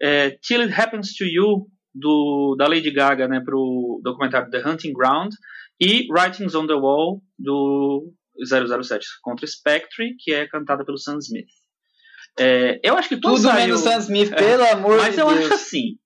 é, 0.00 0.30
Till 0.40 0.60
It 0.62 0.72
Happens 0.72 1.14
to 1.16 1.24
You, 1.24 1.66
do, 1.92 2.54
da 2.56 2.68
Lady 2.68 2.92
Gaga, 2.92 3.26
né, 3.26 3.40
pro 3.40 4.00
documentário 4.04 4.50
The 4.50 4.62
Hunting 4.68 4.92
Ground, 4.92 5.32
e 5.80 6.06
Writings 6.12 6.54
on 6.54 6.68
the 6.68 6.74
Wall, 6.74 7.20
do 7.36 8.12
007, 8.46 9.04
contra 9.22 9.46
Spectre, 9.46 10.14
que 10.18 10.32
é 10.32 10.46
cantada 10.46 10.84
pelo 10.84 10.98
Sam 10.98 11.18
Smith. 11.18 11.48
É, 12.38 12.80
eu 12.82 12.96
acho 12.96 13.08
que 13.08 13.20
quando 13.20 13.36
Tudo 13.36 13.42
saiu- 13.48 13.66
menos 13.66 13.80
Sam 13.80 13.98
Smith, 13.98 14.34
pelo 14.34 14.64
amor 14.64 14.96
mas 14.98 15.14
de 15.14 15.20
eu 15.20 15.28
Deus. 15.28 15.40
acho 15.44 15.54
assim. 15.54 15.96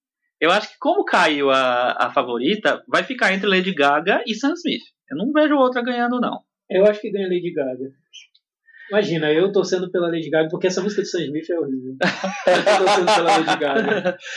Eu 0.40 0.50
acho 0.52 0.68
que 0.68 0.76
como 0.78 1.04
caiu 1.04 1.50
a, 1.50 1.92
a 2.06 2.12
favorita, 2.12 2.82
vai 2.86 3.02
ficar 3.02 3.32
entre 3.34 3.48
Lady 3.48 3.74
Gaga 3.74 4.22
e 4.26 4.34
Sam 4.34 4.52
Smith. 4.52 4.82
Eu 5.10 5.16
não 5.16 5.32
vejo 5.32 5.56
outra 5.56 5.82
ganhando, 5.82 6.20
não. 6.20 6.40
Eu 6.70 6.84
acho 6.86 7.00
que 7.00 7.10
ganha 7.10 7.26
Lady 7.26 7.52
Gaga. 7.52 7.90
Imagina, 8.90 9.32
eu 9.32 9.50
torcendo 9.52 9.90
pela 9.90 10.08
Lady 10.08 10.30
Gaga, 10.30 10.48
porque 10.50 10.66
essa 10.66 10.80
música 10.82 11.02
de 11.02 11.08
Sam 11.08 11.22
Smith 11.24 11.50
é 11.50 11.58
horrível. 11.58 11.96
Eu 12.46 12.64
tô 12.64 12.84
torcendo 12.84 13.06
pela 13.06 13.36
Lady 13.38 13.60
Gaga. 13.60 14.18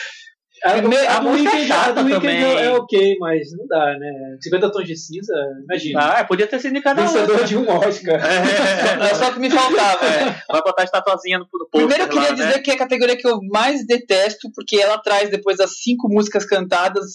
A, 0.64 0.72
Primeiro, 0.74 1.08
a, 1.10 1.16
a 1.18 1.22
música 1.22 1.58
é 1.58 1.62
a 1.64 1.66
chata 1.66 1.94
do 1.94 2.06
Weeknd 2.06 2.22
também. 2.22 2.44
é, 2.44 2.66
é 2.66 2.72
ok, 2.72 3.18
mas 3.20 3.48
não 3.58 3.66
dá, 3.68 3.98
né? 3.98 4.38
50 4.42 4.72
tons 4.72 4.88
de 4.88 4.96
cinza, 4.96 5.34
imagina. 5.64 6.00
Ah, 6.20 6.24
podia 6.24 6.46
ter 6.46 6.60
sido 6.60 6.72
indicado 6.72 7.02
Vencedor 7.02 7.30
outra. 7.32 7.46
de 7.48 7.58
um 7.58 7.68
Oscar. 7.70 8.22
É, 8.24 9.10
É 9.10 9.16
só 9.16 9.30
o 9.30 9.34
que 9.34 9.40
me 9.40 9.50
faltava. 9.50 10.06
é, 10.06 10.42
vai 10.52 10.62
botar 10.62 10.82
a 10.82 10.86
estatuazinha 10.86 11.40
no, 11.40 11.48
pôster 11.48 11.68
Primeiro 11.72 12.04
eu 12.04 12.10
queria 12.10 12.30
lá, 12.30 12.36
dizer 12.36 12.58
né? 12.58 12.60
que 12.60 12.70
é 12.72 12.74
a 12.76 12.78
categoria 12.78 13.18
que 13.18 13.28
eu 13.28 13.40
mais 13.52 13.86
detesto, 13.88 14.50
porque 14.56 14.78
ela 14.78 14.98
traz 15.00 15.30
depois 15.32 15.60
as 15.60 15.82
cinco 15.82 16.08
músicas 16.08 16.46
cantadas, 16.46 17.06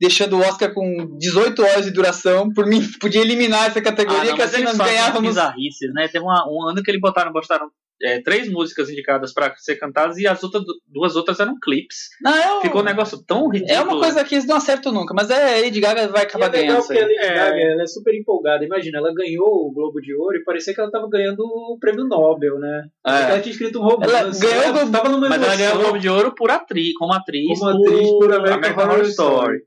deixando 0.00 0.36
o 0.36 0.40
Oscar 0.40 0.72
com 0.72 1.16
18 1.18 1.62
horas 1.62 1.84
de 1.84 1.90
duração. 1.92 2.52
Por 2.52 2.66
mim, 2.66 2.82
podia 3.00 3.20
eliminar 3.20 3.66
essa 3.68 3.78
Ah, 3.78 3.82
categoria, 3.82 4.30
não, 4.30 4.36
que 4.36 4.42
assim 4.42 4.62
nós 4.62 4.76
ganhávamos. 4.76 5.28
bizarrices, 5.30 5.92
né? 5.92 6.06
Teve 6.08 6.24
uma- 6.24 6.44
um 6.48 6.68
ano 6.68 6.82
que 6.82 6.90
eles 6.90 7.00
botaram, 7.00 7.32
botaram 7.32 7.68
é, 8.02 8.20
três 8.20 8.48
músicas 8.50 8.90
indicadas 8.90 9.32
pra 9.32 9.54
ser 9.56 9.76
cantadas 9.76 10.16
e 10.18 10.26
as 10.26 10.42
outras, 10.42 10.62
duas 10.88 11.14
outras 11.16 11.38
eram 11.40 11.58
clipes. 11.60 12.08
Não, 12.20 12.34
é, 12.34 12.58
um- 12.58 12.60
Ficou 12.62 12.80
um 12.80 12.84
negócio 12.84 13.22
tão 13.24 13.48
ridículo. 13.48 13.78
é 13.78 13.80
uma 13.82 13.98
coisa 13.98 14.24
que 14.24 14.34
eles 14.34 14.46
não 14.46 14.56
acertam 14.56 14.92
nunca, 14.92 15.14
mas 15.14 15.30
é 15.30 15.58
a 15.58 15.62
Lady 15.64 15.80
Gaga 15.80 16.08
vai 16.08 16.22
E 16.22 16.24
é 16.24 16.26
acabar 16.26 16.48
ganhando 16.48 16.68
legal 16.68 16.82
porque 16.86 16.98
a. 16.98 17.02
Lady 17.02 17.14
É. 17.18 17.34
Gaga 17.34 17.56
ela 17.60 17.82
é 17.82 17.86
super 17.86 18.14
empolgada. 18.14 18.64
Imagina, 18.64 18.98
ela 18.98 19.14
ganhou 19.14 19.46
o 19.66 19.72
Globo 19.72 20.00
de 20.00 20.14
Ouro 20.14 20.36
e 20.36 20.44
parecia 20.44 20.74
que 20.74 20.80
ela 20.80 20.90
tava 20.90 21.08
ganhando 21.08 21.40
o 21.44 21.76
prêmio 21.80 22.04
Nobel, 22.06 22.58
né? 22.58 22.84
É. 23.06 23.10
Ela 23.30 23.40
tinha 23.40 23.52
escrito 23.52 23.78
um 23.78 23.82
romance. 23.82 24.12
Ela 24.12 24.30
ganhou 24.30 24.68
o 24.70 24.72
Globo- 24.72 24.92
tava 24.92 25.08
numa 25.08 25.28
Mas 25.28 25.42
ela 25.42 25.56
ganhou 25.56 25.74
o. 25.76 25.78
Globo 25.80 25.98
de 25.98 26.08
Ouro 26.08 26.34
por 26.34 26.50
atriz, 26.50 26.92
como 26.98 27.12
atriz, 27.12 27.58
Como 27.58 27.70
atriz 27.70 28.08
por 28.10 28.32
American 28.34 28.84
Horror 28.84 29.02
Story. 29.02 29.58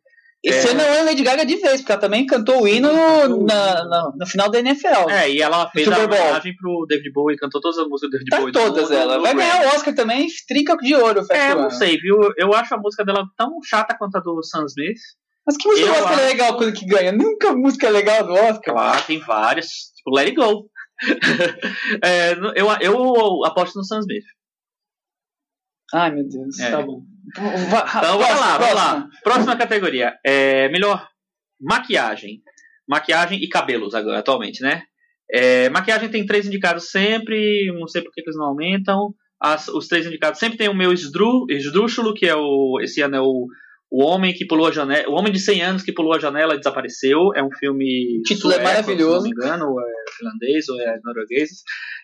Esse 0.44 0.68
É. 0.68 0.72
ano 0.72 0.82
é 0.82 1.00
a 1.00 1.04
Lady 1.06 1.24
Gaga 1.24 1.44
de 1.46 1.56
vez, 1.56 1.82
porque 1.82 1.92
ela 1.92 2.02
também 2.02 2.26
cantou 2.28 2.62
o 2.62 2.68
hino 2.68 2.92
no, 2.94 3.46
na- 3.46 3.84
na- 3.86 4.12
no 4.16 4.28
final 4.28 4.50
da 4.50 4.60
NFL. 4.60 5.10
É, 5.10 5.30
e 5.32 5.42
ela 5.42 5.68
fez 5.72 5.86
Super 5.86 6.02
a 6.02 6.06
homenagem 6.06 6.56
pro 6.56 6.86
David 6.88 7.12
Bowie, 7.12 7.36
cantou 7.38 7.60
todas 7.60 7.80
as 7.80 7.88
músicas 7.88 8.10
do 8.12 8.14
David 8.18 8.30
Tá 8.30 8.40
Bowie. 8.40 8.54
todas 8.54 8.90
no- 8.92 8.96
ela. 8.96 9.18
no 9.18 9.24
Vai 9.24 9.34
ganhar 9.34 9.64
o 9.66 9.76
Oscar 9.76 9.96
também, 9.96 10.28
trinca 10.48 10.78
de 10.78 10.94
ouro. 10.96 11.22
É, 11.22 11.24
Fast 11.26 11.56
não 11.56 11.70
sei, 11.72 11.98
viu? 11.98 12.20
Eu 12.38 12.54
acho 12.54 12.76
a 12.76 12.78
música 12.78 13.04
dela 13.04 13.26
tão 13.36 13.58
chata 13.64 13.96
quanto 13.98 14.18
a 14.18 14.20
do 14.20 14.44
Sam 14.44 14.66
Smith. 14.66 15.00
Mas 15.48 15.58
que 15.58 15.68
música 15.68 15.88
Eu 15.88 15.94
do 15.94 16.00
Oscar 16.00 16.12
é 16.12 16.16
acho- 16.16 16.26
legal 16.26 16.58
quando 16.58 16.74
que 16.74 16.86
ganha? 16.86 17.12
Nunca 17.12 17.52
música 17.54 17.90
legal 17.90 18.24
do 18.28 18.34
Oscar. 18.34 18.74
Claro, 18.76 19.04
tem 19.08 19.20
várias. 19.20 19.68
Tipo, 19.96 20.16
Let 20.16 20.26
It 20.28 20.36
Go. 20.36 20.70
É, 22.04 22.34
eu, 22.56 22.68
eu 22.82 23.46
aposto 23.46 23.76
no 23.78 23.84
Sam 23.84 24.00
Smith. 24.00 24.24
Ai, 25.94 26.12
meu 26.12 26.28
Deus. 26.28 26.60
É. 26.60 26.72
Tá 26.72 26.82
bom. 26.82 27.02
Então 27.28 28.18
vamos 28.20 28.40
lá, 28.40 28.58
vamos 28.58 28.76
lá. 28.76 29.08
Próxima 29.24 29.56
categoria. 29.56 30.14
É, 30.26 30.70
melhor 30.70 31.08
maquiagem. 31.60 32.42
Maquiagem 32.88 33.40
e 33.44 33.48
cabelos 33.50 33.96
agora, 33.96 34.20
atualmente, 34.20 34.62
né? 34.62 34.84
É, 35.32 35.70
maquiagem 35.70 36.10
tem 36.10 36.26
três 36.26 36.46
indicados 36.46 36.92
sempre, 36.92 37.66
não 37.80 37.88
sei 37.88 38.02
por 38.04 38.12
que 38.12 38.22
eles 38.22 38.36
não 38.38 38.46
aumentam. 38.46 39.14
As- 39.42 39.68
os 39.70 39.88
três 39.88 40.06
indicados 40.06 40.40
sempre 40.40 40.58
tem 40.58 40.70
o 40.70 40.76
meu 40.76 40.94
esdru, 40.94 41.46
esdrúxulo, 41.50 42.14
que 42.14 42.28
é 42.28 42.36
o. 42.36 42.78
Esse 42.82 43.02
ano 43.02 43.16
é 43.16 43.22
o, 43.22 43.48
o 43.92 44.04
homem 44.06 44.34
que 44.34 44.46
pulou 44.46 44.68
a 44.68 44.72
janela. 44.72 45.10
O 45.10 45.14
homem 45.14 45.32
de 45.34 45.40
100 45.40 45.62
anos 45.64 45.84
que 45.84 45.92
pulou 45.92 46.14
a 46.14 46.20
janela 46.20 46.54
e 46.54 46.58
desapareceu. 46.60 47.32
É 47.36 47.44
um 47.44 47.50
filme. 47.58 48.20
O 48.20 48.22
título 48.24 48.54
é 48.54 48.58
sueco, 48.58 48.70
maravilhoso. 48.70 49.24
Se 49.26 49.30
não 49.30 49.36
me 49.38 49.46
engano, 49.46 49.72
ou 49.72 49.82
é 49.82 49.94
finlandês, 50.18 50.70
ou 50.70 50.80
é 50.80 51.00
norueguês. 51.04 51.50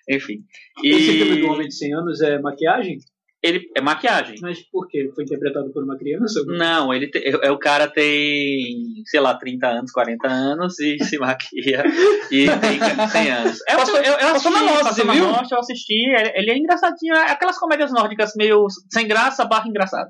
Enfim. 0.10 0.40
E 0.84 0.90
Esse 0.90 1.12
filme 1.14 1.42
do 1.42 1.48
Homem 1.48 1.68
de 1.68 1.76
100 1.76 1.94
Anos 1.94 2.22
é 2.22 2.40
maquiagem? 2.40 2.98
Ele 3.44 3.70
é 3.76 3.82
maquiagem. 3.82 4.36
Mas 4.42 4.60
por 4.70 4.88
quê? 4.88 5.10
Foi 5.16 5.24
interpretado 5.24 5.72
por 5.72 5.84
uma 5.84 5.98
criança? 5.98 6.44
Não, 6.48 6.94
ele 6.94 7.08
te- 7.10 7.24
é, 7.26 7.52
o 7.52 7.58
cara 7.58 7.88
tem, 7.88 8.76
sei 9.06 9.20
lá, 9.20 9.34
30 9.34 9.68
anos, 9.68 9.92
40 9.92 10.28
anos 10.28 10.80
e 10.80 11.04
se 11.04 11.18
maquia 11.18 11.84
e 12.32 12.46
tem 12.60 13.08
100 13.10 13.32
anos. 13.32 13.60
É, 13.68 13.76
Passou- 13.76 13.98
eu, 13.98 14.04
eu, 14.04 14.12
eu 14.20 14.28
assisti, 14.36 14.50
na 14.50 14.72
passou 14.74 14.94
você 14.94 15.04
na 15.04 15.14
viu? 15.14 15.28
Mostra, 15.28 15.58
eu 15.58 15.60
assisti, 15.60 15.94
ele, 16.10 16.32
ele 16.36 16.52
é 16.52 16.58
engraçadinho, 16.58 17.14
é 17.16 17.32
aquelas 17.32 17.58
comédias 17.58 17.92
nórdicas 17.92 18.34
meio 18.36 18.68
sem 18.92 19.08
graça, 19.08 19.46
barra 19.46 19.68
engraçada. 19.68 20.10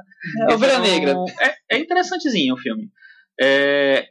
É 0.50 0.54
Ovelha 0.54 0.74
Então, 0.74 0.84
Negra. 0.84 1.16
É, 1.40 1.76
é 1.76 1.80
interessantezinho 1.80 2.56
o 2.56 2.58
filme. 2.58 2.90
É, 3.40 4.08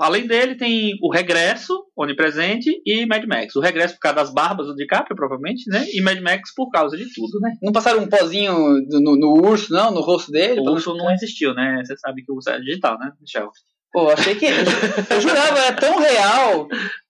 além 0.00 0.26
dele, 0.26 0.56
tem 0.56 0.94
o 1.02 1.12
Regresso, 1.12 1.84
Onipresente, 1.96 2.70
e 2.84 3.06
Mad 3.06 3.24
Max. 3.26 3.54
O 3.56 3.60
Regresso 3.60 3.94
por 3.94 4.00
causa 4.00 4.16
das 4.16 4.32
barbas 4.32 4.66
do 4.66 4.74
DiCaprio, 4.74 5.16
provavelmente, 5.16 5.68
né? 5.70 5.84
E 5.92 6.00
Mad 6.02 6.20
Max 6.20 6.52
por 6.54 6.70
causa 6.70 6.96
de 6.96 7.04
tudo, 7.14 7.40
né? 7.40 7.52
Não 7.62 7.72
passaram 7.72 8.02
um 8.02 8.08
pozinho 8.08 8.54
do- 8.88 9.00
no, 9.00 9.16
no 9.16 9.46
urso, 9.48 9.72
não? 9.72 9.90
No 9.92 10.00
rosto 10.00 10.30
dele? 10.30 10.60
O 10.60 10.72
urso 10.72 10.94
não 10.94 11.10
existiu, 11.10 11.54
né? 11.54 11.82
Você 11.84 11.96
sabe 11.96 12.22
que 12.24 12.30
o 12.32 12.36
urso 12.36 12.50
é 12.50 12.58
digital, 12.60 12.98
né, 12.98 13.10
Michel? 13.20 13.50
Pô, 13.92 14.08
achei 14.10 14.34
que. 14.34 14.46
Eu 14.46 15.20
jurava, 15.20 15.56
era 15.58 15.76
tão 15.76 15.98
real. 16.00 16.66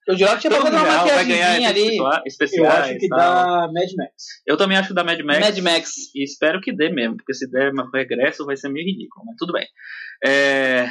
Eu 0.07 0.15
jurava 0.15 0.35
que 0.39 0.47
tinha 0.47 0.51
passado 0.61 0.75
uma 0.75 0.85
maquiagemzinha 0.97 1.69
ali. 1.69 1.81
especial- 1.81 2.13
Eu 2.13 2.21
especiais. 2.27 2.79
acho 2.91 2.97
que 2.99 3.07
tal. 3.07 3.17
dá 3.17 3.45
Mad 3.73 3.89
Max. 3.97 4.13
Eu 4.45 4.55
também 4.55 4.77
acho 4.77 4.89
que 4.89 4.93
dá 4.93 5.03
Mad 5.03 5.19
Max. 5.21 5.39
Mad 5.39 5.57
Max. 5.59 5.91
E 6.15 6.23
espero 6.23 6.61
que 6.61 6.71
dê 6.71 6.89
mesmo, 6.89 7.17
porque 7.17 7.33
se 7.33 7.49
der 7.49 7.71
um 7.73 7.89
regresso 7.91 8.45
vai 8.45 8.55
ser 8.55 8.69
meio 8.69 8.85
ridículo, 8.85 9.25
mas 9.25 9.35
tudo 9.39 9.53
bem. 9.53 9.65
É, 10.23 10.85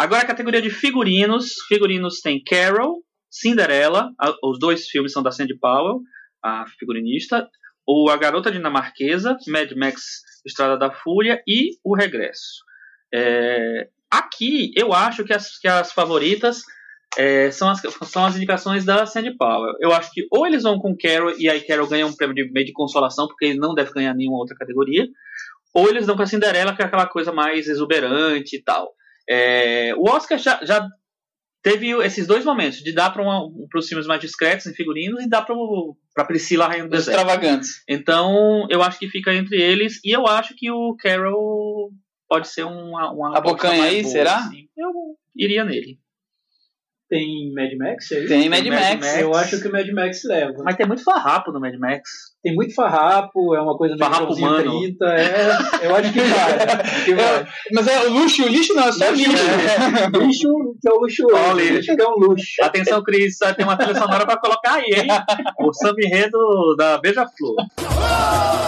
Agora 0.00 0.22
a 0.22 0.26
categoria 0.26 0.62
de 0.62 0.70
figurinos. 0.70 1.56
Figurinos 1.68 2.20
tem 2.22 2.42
Carol, 2.42 3.02
Cinderela, 3.30 4.10
a- 4.18 4.34
os 4.42 4.58
dois 4.58 4.88
filmes 4.88 5.12
são 5.12 5.22
da 5.22 5.30
Sandy 5.30 5.58
Powell, 5.58 6.00
a 6.42 6.64
figurinista, 6.78 7.46
o 7.86 8.08
A 8.08 8.16
Garota 8.16 8.50
Dinamarquesa, 8.50 9.36
Mad 9.46 9.70
Max 9.76 10.00
Estrada 10.46 10.78
da 10.78 10.90
Fúria 10.90 11.42
e 11.46 11.72
O 11.84 11.94
Regresso. 11.94 12.64
É, 13.12 13.88
Aqui 14.10 14.72
eu 14.74 14.94
acho 14.94 15.22
que 15.22 15.34
as, 15.34 15.58
que 15.58 15.68
as 15.68 15.92
favoritas 15.92 16.62
é, 17.18 17.50
são, 17.50 17.68
as, 17.68 17.82
são 18.08 18.24
as 18.24 18.36
indicações 18.36 18.86
da 18.86 19.04
Sandy 19.04 19.36
Powell. 19.36 19.74
Eu 19.80 19.92
acho 19.92 20.10
que 20.12 20.26
ou 20.32 20.46
eles 20.46 20.62
vão 20.62 20.78
com 20.78 20.96
Carol 20.96 21.34
e 21.38 21.46
aí 21.46 21.60
Carol 21.60 21.86
ganha 21.86 22.06
um 22.06 22.16
prêmio 22.16 22.34
de 22.34 22.50
meio 22.50 22.64
de 22.64 22.72
consolação, 22.72 23.28
porque 23.28 23.44
ele 23.44 23.58
não 23.58 23.74
deve 23.74 23.92
ganhar 23.92 24.14
nenhuma 24.14 24.38
outra 24.38 24.56
categoria, 24.56 25.06
ou 25.74 25.90
eles 25.90 26.06
dão 26.06 26.18
a 26.18 26.26
Cinderela, 26.26 26.74
que 26.74 26.80
é 26.80 26.86
aquela 26.86 27.06
coisa 27.06 27.32
mais 27.32 27.68
exuberante 27.68 28.56
e 28.56 28.62
tal. 28.62 28.92
É, 29.30 29.94
o 29.96 30.10
Oscar 30.10 30.36
já, 30.38 30.58
já 30.64 30.88
teve 31.62 31.90
esses 32.04 32.26
dois 32.26 32.44
momentos, 32.44 32.78
de 32.78 32.92
dar 32.92 33.10
para 33.10 33.22
os 33.78 33.86
filmes 33.88 34.06
mais 34.08 34.20
discretos 34.20 34.66
em 34.66 34.74
figurinos 34.74 35.22
e 35.22 35.28
dar 35.28 35.42
para 35.42 36.24
Priscila 36.24 36.66
Rainha 36.66 36.88
do 36.88 36.92
Os 36.92 37.04
Deserto. 37.04 37.16
extravagantes. 37.20 37.84
Então, 37.88 38.66
eu 38.68 38.82
acho 38.82 38.98
que 38.98 39.08
fica 39.08 39.32
entre 39.32 39.56
eles, 39.60 40.00
e 40.04 40.10
eu 40.10 40.26
acho 40.26 40.54
que 40.56 40.68
o 40.68 40.96
Carol 40.98 41.92
pode 42.28 42.48
ser 42.48 42.64
uma, 42.64 43.12
uma 43.12 43.38
A 43.38 43.40
bocanha 43.40 43.84
aí, 43.84 44.02
boa, 44.02 44.12
será? 44.12 44.36
assim. 44.38 44.66
Eu 44.76 44.90
iria 45.36 45.64
nele. 45.64 45.99
Tem 47.10 47.52
Mad 47.52 47.72
Max 47.76 48.12
aí? 48.12 48.26
Tem 48.28 48.48
Mad 48.48 48.64
Mad 48.64 48.80
Max. 48.80 48.94
Max. 48.94 49.18
Eu 49.18 49.34
acho 49.34 49.60
que 49.60 49.66
o 49.66 49.72
Mad 49.72 49.88
Max 49.90 50.20
leva. 50.24 50.62
Mas 50.62 50.76
tem 50.76 50.86
muito 50.86 51.02
farrapo 51.02 51.50
no 51.50 51.58
Mad 51.58 51.74
Max. 51.76 52.08
Tem 52.40 52.54
muito 52.54 52.72
farrapo, 52.72 53.52
é 53.54 53.60
uma 53.60 53.76
coisa 53.76 53.96
meio 53.96 54.10
Farrapo 54.10 54.32
humano. 54.32 54.78
30, 54.80 55.04
é, 55.06 55.58
eu 55.82 55.96
acho 55.96 56.12
que 56.12 56.20
vai. 56.20 57.04
Que 57.04 57.14
vai. 57.14 57.46
Mas 57.72 57.86
é 57.88 58.06
o 58.06 58.12
luxo, 58.12 58.44
o 58.44 58.48
lixo 58.48 58.74
não, 58.74 58.88
é 58.88 58.92
só 58.92 59.10
Luxo, 59.10 59.28
lixo. 59.28 60.16
Lixo 60.22 60.48
que 60.80 60.88
é 60.88 60.92
o 60.92 61.34
Olha, 61.34 61.62
lixo 61.64 61.96
que 61.96 62.00
é 62.00 62.08
um 62.08 62.16
luxo. 62.16 62.46
Atenção, 62.62 63.02
Cris, 63.02 63.36
tem 63.56 63.66
uma 63.66 63.76
trilha 63.76 63.98
sonora 63.98 64.24
pra 64.24 64.38
colocar 64.38 64.74
aí, 64.74 64.84
hein? 64.84 65.08
O 65.58 65.72
samba 65.72 66.00
enredo 66.00 66.76
da 66.78 66.96
Beija-Flor. 66.98 67.56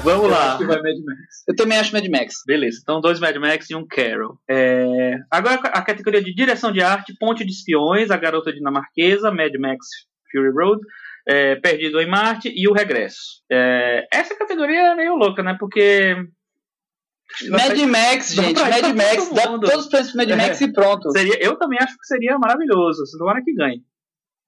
Vamos 0.09 0.25
Eu 0.25 0.31
lá. 0.31 0.49
acho 0.49 0.59
que 0.59 0.67
vai 0.67 0.77
Mad 0.77 0.97
Max. 1.05 1.45
Eu 1.47 1.57
também 1.57 1.79
acho 1.79 1.93
Mad 1.93 2.07
Max. 2.09 2.35
Beleza, 2.47 2.79
então 2.83 3.01
dois 3.01 3.21
Mad 3.21 3.37
Max 3.37 3.69
e 3.71 3.75
um 3.75 3.87
Carol. 3.87 4.39
É, 4.49 5.17
Agora 5.31 5.55
a 5.57 5.83
categoria 5.83 6.23
de 6.23 6.35
direção 6.35 6.73
de 6.73 6.81
arte, 6.81 7.15
Ponte 7.19 7.45
de 7.45 7.53
Espiões, 7.53 8.11
A 8.11 8.17
Garota 8.17 8.53
Dinamarquesa, 8.53 9.31
Mad 9.31 9.55
Max 9.59 9.87
Fury 10.33 10.51
Road, 10.51 10.81
é, 11.27 11.57
Perdido 11.57 12.01
em 12.01 12.09
Marte 12.09 12.53
e 12.55 12.69
O 12.69 12.73
Regresso. 12.73 13.43
É, 13.51 14.07
Essa 14.13 14.37
categoria 14.37 14.93
é 14.93 14.95
meio 14.95 15.15
louca, 15.15 15.43
né? 15.43 15.57
Porque. 15.59 16.17
Mad 17.51 17.77
Max, 17.87 18.35
dá 18.35 18.43
gente. 18.43 18.61
Mad 18.61 18.97
Max. 18.97 19.29
todo 19.29 19.61
Dá 19.61 19.69
todos 19.69 19.85
os 19.85 19.91
prêmios 19.91 20.13
pro 20.13 20.19
Mad 20.19 20.31
Max 20.31 20.61
e 20.63 20.73
pronto. 20.73 21.11
Seria, 21.13 21.39
eu 21.45 21.57
também 21.59 21.79
acho 21.79 21.95
que 21.99 22.07
seria 22.07 22.39
maravilhoso. 22.39 23.03
Tomara 23.19 23.43
que 23.45 23.55
ganhe. 23.55 23.83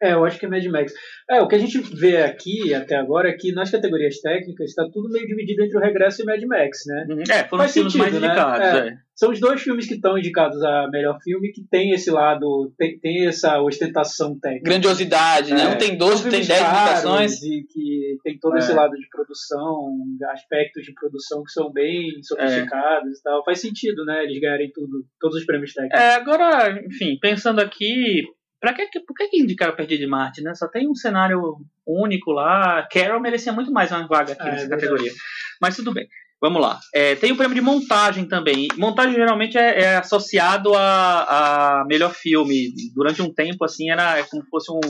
É, 0.02 0.14
eu 0.14 0.24
acho 0.24 0.38
que 0.38 0.46
é 0.46 0.48
Mad 0.48 0.64
Max. 0.66 0.92
É, 1.28 1.42
o 1.42 1.48
que 1.48 1.54
a 1.54 1.58
gente 1.58 1.78
vê 1.94 2.18
aqui 2.18 2.72
até 2.72 2.96
agora 2.96 3.28
é 3.28 3.32
que 3.32 3.52
nas 3.52 3.70
categorias 3.70 4.18
técnicas 4.20 4.70
está 4.70 4.84
tudo 4.90 5.10
meio 5.10 5.26
dividido 5.26 5.62
entre 5.62 5.76
o 5.76 5.80
Regresso 5.80 6.22
e 6.22 6.24
Mad 6.24 6.42
Max, 6.44 6.78
né? 6.86 7.06
É, 7.30 7.44
foram 7.44 7.64
Faz 7.64 7.70
os 7.70 7.74
filmes 7.74 7.92
sentido, 7.92 7.98
mais 8.00 8.14
né? 8.14 8.26
indicados. 8.26 8.66
É. 8.66 8.88
é. 8.88 9.10
São 9.14 9.30
os 9.30 9.38
dois 9.38 9.60
filmes 9.60 9.86
que 9.86 9.94
estão 9.94 10.16
indicados 10.16 10.62
a 10.64 10.88
melhor 10.90 11.18
filme 11.22 11.52
que 11.52 11.62
tem 11.70 11.90
esse 11.90 12.10
lado, 12.10 12.72
tem, 12.78 12.98
tem 12.98 13.26
essa 13.26 13.60
ostentação 13.60 14.38
técnica. 14.40 14.64
Grandiosidade, 14.70 15.52
né? 15.52 15.64
É. 15.64 15.68
Um 15.68 15.76
tem 15.76 15.88
São 15.88 15.98
12, 15.98 16.22
tem 16.22 16.30
filmes 16.30 16.48
10 16.48 16.60
caros 16.60 16.80
indicações. 16.80 17.42
E 17.42 17.66
que 17.68 18.16
tem 18.24 18.38
todo 18.38 18.56
É. 18.56 18.58
esse 18.60 18.72
lado 18.72 18.96
de 18.96 19.06
produção, 19.10 19.94
aspectos 20.32 20.84
de 20.84 20.94
produção 20.94 21.42
que 21.44 21.52
são 21.52 21.70
bem 21.70 22.22
sofisticados 22.22 23.18
e 23.18 23.22
tal. 23.22 23.44
Faz 23.44 23.60
sentido, 23.60 24.06
né? 24.06 24.24
Eles 24.24 24.40
ganharem 24.40 24.70
tudo, 24.72 25.04
todos 25.20 25.36
os 25.36 25.44
prêmios 25.44 25.74
técnicos. 25.74 26.00
É, 26.00 26.14
agora, 26.14 26.82
enfim, 26.86 27.18
pensando 27.20 27.60
aqui, 27.60 28.24
pra 28.60 28.74
que, 28.74 29.00
por 29.00 29.14
que, 29.14 29.28
que 29.28 29.40
indicaram 29.40 29.74
Perdido 29.74 30.00
de 30.00 30.06
Marte, 30.06 30.42
né? 30.42 30.54
Só 30.54 30.68
tem 30.68 30.88
um 30.88 30.94
cenário 30.94 31.56
único 31.86 32.30
lá. 32.30 32.86
Carol 32.92 33.20
merecia 33.20 33.52
muito 33.52 33.72
mais 33.72 33.90
uma 33.90 34.06
vaga 34.06 34.34
aqui 34.34 34.42
É, 34.42 34.52
nessa 34.52 34.66
é 34.66 34.68
categoria. 34.68 35.12
Mas 35.60 35.76
tudo 35.76 35.92
bem. 35.92 36.06
Vamos 36.40 36.62
lá. 36.62 36.80
É, 36.94 37.14
tem 37.16 37.32
o 37.32 37.36
prêmio 37.36 37.54
de 37.54 37.60
montagem 37.60 38.26
também. 38.26 38.68
Montagem 38.78 39.14
geralmente 39.14 39.58
é, 39.58 39.80
é 39.80 39.96
associado 39.96 40.74
a, 40.74 41.80
a 41.80 41.84
melhor 41.86 42.14
filme. 42.14 42.72
Durante 42.94 43.20
um 43.20 43.32
tempo, 43.32 43.64
assim, 43.64 43.90
era 43.90 44.18
é 44.18 44.22
como 44.22 44.42
se 44.42 44.48
fosse 44.48 44.72
um, 44.72 44.80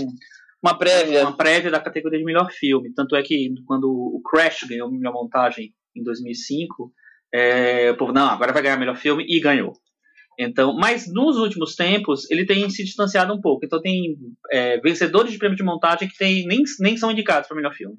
Uma 0.63 0.79
prévia. 0.79 1.23
uma 1.23 1.37
prévia 1.37 1.71
da 1.71 1.81
categoria 1.81 2.19
de 2.19 2.25
melhor 2.25 2.51
filme. 2.53 2.93
Tanto 2.95 3.17
é 3.17 3.23
que 3.23 3.53
quando 3.67 3.87
o 3.89 4.23
Crash 4.23 4.65
ganhou 4.69 4.91
melhor 4.91 5.13
montagem 5.13 5.73
em 5.97 6.05
2005, 6.05 6.93
é, 7.35 7.91
o 7.91 7.97
povo, 7.97 8.13
não, 8.13 8.29
agora 8.29 8.53
vai 8.53 8.63
ganhar 8.63 8.77
melhor 8.77 8.97
filme 8.97 9.25
e 9.29 9.41
ganhou. 9.41 9.73
Então, 10.43 10.75
mas 10.75 11.07
nos 11.13 11.37
últimos 11.37 11.77
tempos 11.77 12.29
ele 12.31 12.47
tem 12.47 12.69
se 12.71 12.83
distanciado 12.83 13.35
um 13.35 13.41
pouco. 13.41 13.67
Então 13.67 13.79
tem 13.79 14.17
é, 14.51 14.81
vencedores 14.81 15.33
de 15.33 15.39
prêmio 15.39 15.57
de 15.57 15.63
montagem 15.63 16.09
que 16.09 16.17
tem, 16.17 16.47
nem, 16.47 16.63
nem 16.81 16.97
são 16.97 17.11
indicados 17.11 17.47
para 17.47 17.57
melhor 17.57 17.75
filme. 17.75 17.97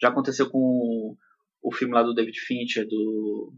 Já 0.00 0.08
aconteceu 0.08 0.48
com 0.48 1.16
o, 1.60 1.74
filme 1.74 1.92
lá 1.92 2.04
do 2.04 2.14
David 2.14 2.38
Fincher, 2.38 2.86
do. 2.86 3.52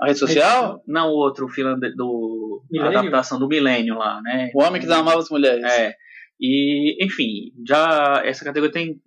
A 0.00 0.06
rede 0.06 0.20
social? 0.20 0.80
Não, 0.86 1.08
o 1.08 1.16
outro, 1.16 1.46
o 1.46 1.48
filme 1.48 1.74
do. 1.96 2.62
A 2.78 2.86
adaptação 2.86 3.36
do 3.36 3.48
Milênio 3.48 3.96
lá, 3.96 4.20
né? 4.22 4.48
O 4.54 4.62
homem 4.62 4.80
que 4.80 4.86
amava 4.86 5.18
as 5.18 5.28
mulheres. 5.28 5.64
É. 5.64 5.92
E, 6.40 7.04
enfim, 7.04 7.52
já 7.66 8.22
essa 8.24 8.44
categoria 8.44 8.72
tem 8.72 9.00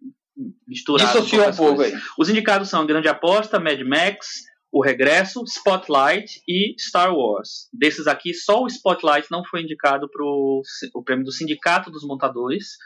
misturado. 0.68 1.20
Um 1.20 1.56
pouco 1.56 1.82
aí. 1.82 1.94
Os 2.18 2.30
indicados 2.30 2.70
são 2.70 2.86
Grande 2.86 3.08
Aposta, 3.08 3.58
Mad 3.58 3.80
Max, 3.84 4.49
O 4.72 4.84
Regresso, 4.84 5.44
Spotlight 5.46 6.42
e 6.48 6.76
Star 6.80 7.14
Wars. 7.16 7.68
Desses 7.74 8.06
aqui, 8.08 8.34
só 8.34 8.62
o 8.62 8.68
Spotlight 8.68 9.28
não 9.32 9.44
foi 9.44 9.62
indicado 9.64 10.08
para 10.10 10.24
o 10.24 10.62
prêmio 11.04 11.26
do 11.26 11.32
Sindicato 11.32 11.90
dos 11.90 12.06
Montadores, 12.06 12.78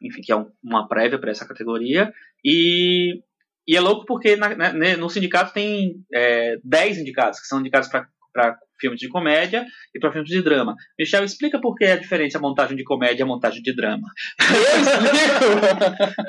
enfim, 0.00 0.20
que 0.22 0.30
é 0.32 0.36
um- 0.36 0.50
uma 0.62 0.86
prévia 0.88 1.18
para 1.18 1.30
essa 1.30 1.46
categoria. 1.46 2.12
E, 2.44 3.20
e 3.66 3.76
é 3.76 3.80
louco 3.80 4.06
porque 4.06 4.36
na- 4.36 4.54
na- 4.56 4.72
né, 4.72 4.96
no 4.96 5.10
sindicato 5.10 5.52
tem 5.52 5.96
é, 6.14 6.56
10 6.64 6.98
indicados, 6.98 7.40
que 7.40 7.46
são 7.46 7.60
indicados 7.60 7.88
para 7.88 8.58
filmes 8.80 8.98
de 9.00 9.08
comédia 9.08 9.66
e 9.94 9.98
para 10.00 10.12
filmes 10.12 10.30
de 10.30 10.40
drama. 10.40 10.74
Michel, 10.98 11.24
explica 11.24 11.60
por 11.60 11.74
que 11.74 11.84
a 11.84 11.96
diferença 11.96 12.38
a 12.38 12.40
montagem 12.40 12.76
de 12.76 12.84
comédia 12.84 13.20
e 13.20 13.24
a 13.24 13.26
montagem 13.26 13.60
de 13.62 13.74
drama. 13.74 14.08
Eu 14.40 14.80
explico. 14.80 16.20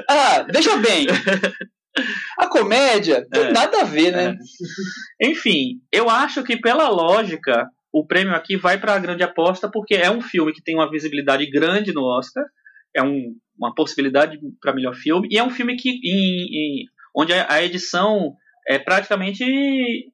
ah, 0.08 0.46
veja 0.50 0.76
bem. 0.78 1.06
A 2.38 2.46
comédia 2.48 3.26
tem 3.30 3.42
É. 3.44 3.52
nada 3.52 3.80
a 3.82 3.84
ver, 3.84 4.12
né? 4.12 4.36
Enfim, 5.22 5.80
eu 5.92 6.10
acho 6.10 6.42
que 6.42 6.56
pela 6.56 6.88
lógica, 6.88 7.66
o 7.92 8.06
prêmio 8.06 8.34
aqui 8.34 8.56
vai 8.56 8.78
para 8.78 8.94
a 8.94 8.98
grande 8.98 9.22
aposta 9.22 9.70
porque 9.70 9.94
é 9.94 10.10
um 10.10 10.20
filme 10.20 10.52
que 10.52 10.62
tem 10.62 10.74
uma 10.74 10.90
visibilidade 10.90 11.48
grande 11.50 11.92
no 11.92 12.02
Oscar, 12.02 12.44
é 12.94 13.02
um- 13.02 13.34
uma 13.58 13.74
possibilidade 13.74 14.38
para 14.60 14.74
melhor 14.74 14.94
filme 14.94 15.28
e 15.30 15.38
é 15.38 15.44
um 15.44 15.50
filme 15.50 15.76
que 15.76 15.90
em- 15.90 16.48
em- 16.82 16.84
onde 17.16 17.32
a, 17.32 17.62
edição 17.62 18.34
é 18.66 18.78
praticamente 18.78 19.44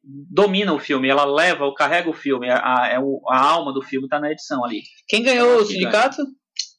domina 0.05 0.73
o 0.75 0.79
filme, 0.79 1.09
ela 1.09 1.25
leva, 1.25 1.65
ou 1.65 1.73
carrega 1.73 2.11
o 2.11 2.15
filme, 2.15 2.51
a, 2.51 2.57
a- 2.59 2.89
é 2.89 2.97
a 2.97 3.39
alma 3.41 3.73
do 3.73 3.81
filme 3.81 4.07
está 4.07 4.21
na 4.21 4.31
edição 4.31 4.63
ali. 4.65 4.83
Quem 5.09 5.23
ganhou 5.23 5.57
o 5.61 5.65
sindicato? 5.65 6.17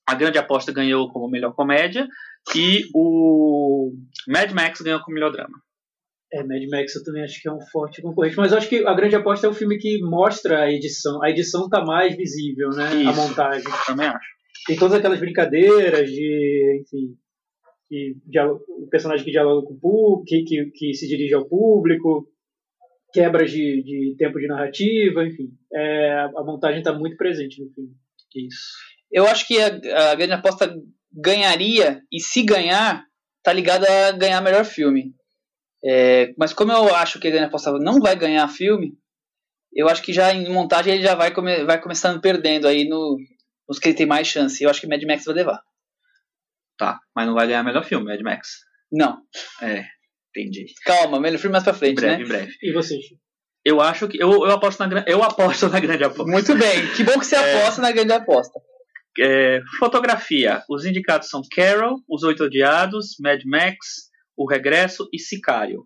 A 0.06 0.14
grande 0.14 0.38
aposta 0.38 0.72
ganhou 0.72 1.10
como 1.12 1.30
melhor 1.30 1.54
comédia 1.56 2.08
e 2.56 2.90
o 2.94 3.94
Mad 4.28 4.52
Max 4.52 4.82
ganhou 4.82 5.02
como 5.02 5.16
melhor 5.16 5.32
drama. 5.32 5.58
É, 6.34 6.44
Mad 6.44 6.64
Max 6.70 6.96
eu 6.96 7.04
também 7.04 7.24
acho 7.24 7.42
que 7.42 7.48
é 7.48 7.52
um 7.52 7.60
forte 7.72 8.02
concorrente, 8.02 8.38
mas 8.38 8.52
eu 8.52 8.58
acho 8.58 8.70
que 8.70 8.86
a 8.88 8.94
grande 8.94 9.16
aposta 9.16 9.48
é 9.48 9.50
o 9.50 9.54
filme 9.54 9.78
que 9.78 10.00
mostra 10.02 10.64
a 10.64 10.72
edição. 10.72 11.22
A 11.22 11.30
edição 11.30 11.68
tá 11.70 11.84
mais 11.84 12.16
visível, 12.16 12.70
né? 12.70 12.88
A 12.88 13.12
Isso. 13.12 13.22
montagem. 13.22 13.72
Também 13.86 14.08
acho. 14.08 14.30
Tem 14.66 14.78
todas 14.78 14.98
aquelas 14.98 15.20
brincadeiras 15.20 16.10
de, 16.10 16.82
enfim, 16.82 17.16
que 17.90 18.16
o 18.30 18.88
personagem 18.90 19.26
que 19.26 19.32
dialoga 19.32 19.68
com 19.68 19.74
o 19.74 19.80
público, 19.80 20.24
que, 20.26 20.44
que, 20.44 20.72
que 20.74 20.94
se 20.94 21.08
dirige 21.08 21.34
ao 21.34 21.48
público, 21.48 22.28
quebras 23.12 23.52
de, 23.52 23.84
de 23.84 24.16
tempo 24.18 24.40
de 24.40 24.48
narrativa, 24.48 25.26
enfim. 25.26 25.50
É, 25.74 26.30
a 26.36 26.44
montagem 26.46 26.80
está 26.80 26.94
muito 26.94 27.18
presente 27.18 27.62
no 27.62 27.70
filme. 27.74 27.92
Isso. 28.36 28.72
Eu 29.12 29.26
acho 29.26 29.46
que 29.46 29.60
a, 29.60 30.12
a 30.12 30.16
grande 30.16 30.34
aposta 30.34 30.74
ganharia, 31.14 32.02
e 32.12 32.20
se 32.20 32.44
ganhar, 32.44 33.04
tá 33.44 33.52
ligada 33.54 33.88
a 34.08 34.12
ganhar 34.12 34.42
melhor 34.42 34.66
filme. 34.66 35.14
É, 35.84 36.34
mas 36.38 36.54
como 36.54 36.72
eu 36.72 36.94
acho 36.96 37.20
que 37.20 37.28
a 37.28 37.32
grande 37.32 37.48
aposta 37.48 37.72
não 37.74 38.00
vai 38.00 38.16
ganhar 38.16 38.48
filme, 38.48 38.94
eu 39.74 39.88
acho 39.90 40.02
que 40.04 40.14
já 40.14 40.32
em 40.34 40.50
montagem 40.52 40.94
ele 40.94 41.04
já 41.04 41.16
vai, 41.16 41.34
come, 41.34 41.64
vai 41.64 41.82
começando 41.82 42.22
perdendo 42.22 42.68
aí 42.68 42.88
no, 42.88 43.18
nos 43.68 43.80
que 43.80 43.90
ele 43.90 43.98
tem 43.98 44.06
mais 44.06 44.28
chance. 44.28 44.64
Eu 44.64 44.70
acho 44.70 44.80
que 44.82 44.88
Mad 44.88 45.02
Max 45.04 45.26
vai 45.26 45.36
levar. 45.36 45.62
Tá, 46.78 47.00
mas 47.16 47.28
não 47.28 47.34
vai 47.34 47.48
ganhar 47.48 47.64
melhor 47.64 47.84
filme, 47.84 48.06
Mad 48.06 48.22
Max. 48.22 48.50
Não, 48.92 49.18
É, 49.62 49.86
entendi. 50.36 50.66
calma, 50.86 51.20
melhor 51.20 51.38
filme 51.40 51.54
mais 51.54 51.64
pra 51.64 51.74
Em 51.74 51.78
frente, 51.78 51.96
breve, 51.96 52.18
né? 52.18 52.24
em 52.24 52.28
breve. 52.28 52.52
E 52.62 52.74
vocês? 52.74 53.06
Eu 53.64 53.80
acho 53.80 54.08
que. 54.08 54.22
Eu, 54.22 54.30
eu 54.32 54.52
aposto 54.52 54.80
na 54.86 55.04
Eu 55.08 55.24
aposto 55.24 55.70
na 55.70 55.80
grande 55.80 56.04
aposta. 56.04 56.32
Muito 56.32 56.56
bem, 56.56 56.92
que 56.96 57.04
bom 57.04 57.18
que 57.20 57.26
você 57.26 57.36
É. 57.38 57.62
aposta 57.62 57.82
na 57.82 57.92
grande 57.92 58.12
aposta. 58.12 58.60
É, 59.20 59.62
fotografia. 59.78 60.64
Os 60.70 60.86
indicados 60.86 61.30
são 61.30 61.42
Carol, 61.52 62.00
Os 62.08 62.24
Oito 62.24 62.46
Odiados, 62.46 63.16
Mad 63.20 63.42
Max, 63.46 64.10
O 64.38 64.50
Regresso 64.50 65.10
e 65.12 65.20
Sicário. 65.20 65.86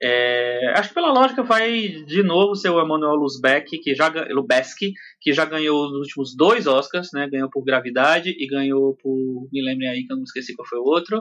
É, 0.00 0.74
acho 0.76 0.90
que 0.90 0.94
pela 0.94 1.12
lógica 1.12 1.42
vai 1.42 1.88
de 1.88 2.22
novo 2.22 2.54
ser 2.54 2.70
o 2.70 2.80
Emmanuel 2.80 3.16
Lubezki, 3.16 3.78
que 3.78 3.94
já 3.96 4.08
Lubezki, 4.30 4.92
que 5.20 5.32
já 5.32 5.44
ganhou 5.44 5.90
nos 5.90 6.06
últimos 6.06 6.36
dois 6.36 6.68
Oscars, 6.68 7.10
né? 7.12 7.28
Ganhou 7.28 7.50
por 7.50 7.64
Gravidade 7.64 8.30
e 8.38 8.46
ganhou 8.46 8.96
por. 8.96 9.48
Me 9.52 9.60
lembrem 9.60 9.88
aí 9.88 10.06
que 10.06 10.12
eu 10.12 10.16
não 10.16 10.22
esqueci 10.22 10.54
qual 10.54 10.68
foi 10.68 10.78
o 10.78 10.84
outro. 10.84 11.20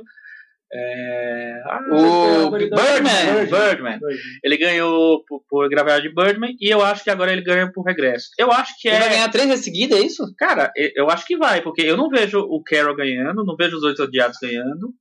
É, 0.73 1.61
ah, 1.65 1.79
O 1.91 2.51
Birdman, 2.51 2.69
Birdman. 2.75 3.49
Birdman. 3.49 3.99
Ele 4.43 4.57
ganhou 4.57 5.23
por, 5.25 5.41
por 5.47 5.69
Gravidade 5.69 6.09
de 6.09 6.13
Birdman 6.13 6.55
e 6.59 6.69
eu 6.69 6.83
acho 6.83 7.03
que 7.03 7.09
agora 7.09 7.31
ele 7.31 7.41
ganha 7.41 7.71
por 7.71 7.83
Regresso. 7.85 8.29
Eu 8.37 8.51
acho 8.51 8.73
que 8.79 8.87
Ele 8.89 8.97
é. 8.97 8.99
vai 8.99 9.09
ganhar 9.09 9.29
três 9.31 9.47
vezes 9.47 9.63
seguida, 9.63 9.95
é 9.95 10.01
isso? 10.01 10.23
Cara, 10.37 10.71
eu 10.75 11.09
acho 11.09 11.25
que 11.25 11.37
vai, 11.37 11.61
porque 11.61 11.81
eu 11.81 11.95
não 11.95 12.09
vejo 12.09 12.39
o 12.39 12.61
Carol 12.61 12.95
ganhando, 12.95 13.45
não 13.45 13.55
vejo 13.55 13.77
os 13.77 13.83
Oito 13.83 14.03
Odiados 14.03 14.37
ganhando, 14.41 14.93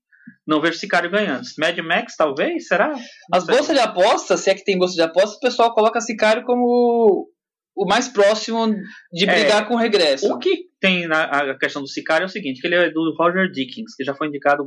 não 0.46 0.60
vejo 0.60 0.78
Sicário 0.78 1.10
ganhando. 1.10 1.42
Mad 1.58 1.76
Max, 1.78 2.14
talvez? 2.16 2.68
Será? 2.68 2.88
Não 2.90 2.98
As 3.32 3.44
sei. 3.44 3.54
bolsas 3.56 3.76
de 3.76 3.82
aposta, 3.82 4.36
se 4.36 4.48
é 4.50 4.54
que 4.54 4.64
tem 4.64 4.78
bolsa 4.78 4.94
de 4.94 5.02
aposta, 5.02 5.36
o 5.36 5.40
pessoal 5.40 5.74
coloca 5.74 6.00
Sicário 6.00 6.44
como 6.44 7.28
o 7.76 7.84
mais 7.86 8.08
próximo 8.08 8.72
de 9.12 9.28
É, 9.28 9.34
brigar 9.34 9.66
com 9.66 9.74
o 9.74 9.78
regresso. 9.78 10.32
O 10.32 10.38
que 10.38 10.66
tem 10.80 11.06
na 11.06 11.24
a 11.24 11.58
questão 11.58 11.82
do 11.82 11.88
Sicário 11.88 12.24
é 12.24 12.26
o 12.26 12.30
seguinte, 12.30 12.60
que 12.60 12.66
ele 12.68 12.76
é 12.76 12.90
do 12.90 13.14
Roger 13.18 13.50
Dickens, 13.50 13.94
que 13.96 14.04
já 14.04 14.14
foi 14.14 14.28
indicado, 14.28 14.64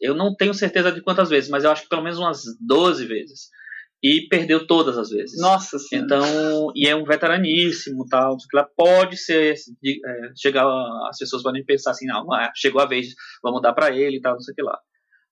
eu 0.00 0.14
não 0.14 0.34
tenho 0.34 0.54
certeza 0.54 0.92
de 0.92 1.02
quantas 1.02 1.28
vezes, 1.28 1.50
mas 1.50 1.64
eu 1.64 1.70
acho 1.70 1.82
que 1.82 1.88
pelo 1.88 2.02
menos 2.02 2.18
umas 2.18 2.42
12 2.60 3.06
vezes. 3.06 3.48
E 4.00 4.28
perdeu 4.28 4.64
todas 4.64 4.96
as 4.96 5.10
vezes. 5.10 5.40
Nossa 5.40 5.76
senhora. 5.76 6.06
Então, 6.06 6.72
e 6.74 6.86
é 6.86 6.94
um 6.94 7.04
veteraníssimo, 7.04 8.06
tal, 8.08 8.32
não 8.32 8.38
sei 8.38 8.46
o 8.46 8.48
que 8.48 8.56
lá, 8.56 8.68
pode 8.76 9.16
ser, 9.16 9.54
é, 9.54 10.32
chegar, 10.36 10.64
as 11.08 11.18
pessoas 11.18 11.42
podem 11.42 11.64
pensar 11.64 11.90
assim, 11.90 12.06
não, 12.06 12.32
ah, 12.32 12.52
chegou 12.54 12.80
a 12.80 12.86
vez, 12.86 13.08
vamos 13.42 13.60
dar 13.60 13.72
pra 13.72 13.90
ele 13.90 14.18
e 14.18 14.20
tal, 14.20 14.34
não 14.34 14.40
sei 14.40 14.52
o 14.52 14.54
que 14.54 14.62
lá. 14.62 14.78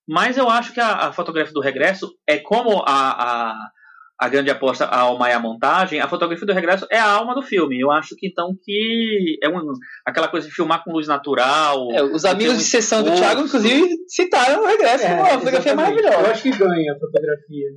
Mas 0.08 0.36
eu 0.36 0.48
acho 0.48 0.72
que 0.72 0.80
a, 0.80 1.06
a 1.06 1.12
fotografia 1.12 1.52
do 1.52 1.60
regresso 1.60 2.12
é 2.26 2.38
como 2.38 2.82
a, 2.86 3.50
a, 3.50 3.70
a 4.18 4.28
grande 4.28 4.50
aposta, 4.50 4.84
a 4.86 4.98
alma 5.00 5.28
e 5.28 5.32
a 5.32 5.38
montagem, 5.38 6.00
a 6.00 6.08
fotografia 6.08 6.46
do 6.46 6.52
regresso 6.52 6.86
é 6.90 6.98
a 6.98 7.08
alma 7.10 7.34
do 7.34 7.42
filme. 7.42 7.78
Eu 7.78 7.90
acho 7.90 8.16
que 8.16 8.26
então 8.26 8.56
que 8.62 9.38
é 9.42 9.48
um, 9.48 9.72
aquela 10.06 10.28
coisa 10.28 10.48
de 10.48 10.54
filmar 10.54 10.82
com 10.82 10.92
luz 10.92 11.06
natural. 11.06 11.92
É, 11.92 12.02
os 12.02 12.24
amigos 12.24 12.54
um 12.54 12.58
de 12.58 12.64
sessão 12.64 13.02
do. 13.02 13.14
Thiago, 13.14 13.42
inclusive, 13.42 13.86
citaram 14.08 14.62
o 14.62 14.66
regresso 14.66 15.04
como 15.06 15.16
uma 15.20 15.28
fotografia 15.28 15.72
exatamente. 15.72 15.98
Eu 15.98 16.04
maravilhosa. 16.04 16.30
acho 16.32 16.42
que 16.42 16.50
ganha 16.50 16.92
a 16.92 16.98
fotografia. 16.98 17.68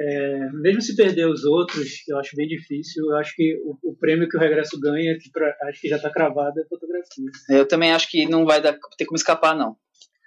É, 0.00 0.48
mesmo 0.52 0.80
se 0.80 0.94
perder 0.94 1.26
os 1.26 1.42
outros, 1.44 2.02
que 2.04 2.12
eu 2.12 2.18
acho 2.18 2.36
bem 2.36 2.46
difícil, 2.46 3.04
eu 3.10 3.16
acho 3.16 3.34
que 3.34 3.56
o, 3.64 3.90
o 3.90 3.96
prêmio 3.98 4.28
que 4.28 4.36
o 4.36 4.40
Regresso 4.40 4.78
ganha, 4.78 5.16
que 5.18 5.28
pra- 5.32 5.52
acho 5.64 5.80
que 5.80 5.88
já 5.88 5.96
está 5.96 6.08
cravado, 6.08 6.60
é 6.60 6.64
fotografia. 6.68 7.24
Eu 7.50 7.66
também 7.66 7.90
acho 7.90 8.08
que 8.08 8.24
não 8.28 8.44
vai 8.44 8.60
dar, 8.62 8.76
ter 8.96 9.04
como 9.06 9.16
escapar, 9.16 9.56
não. 9.56 9.74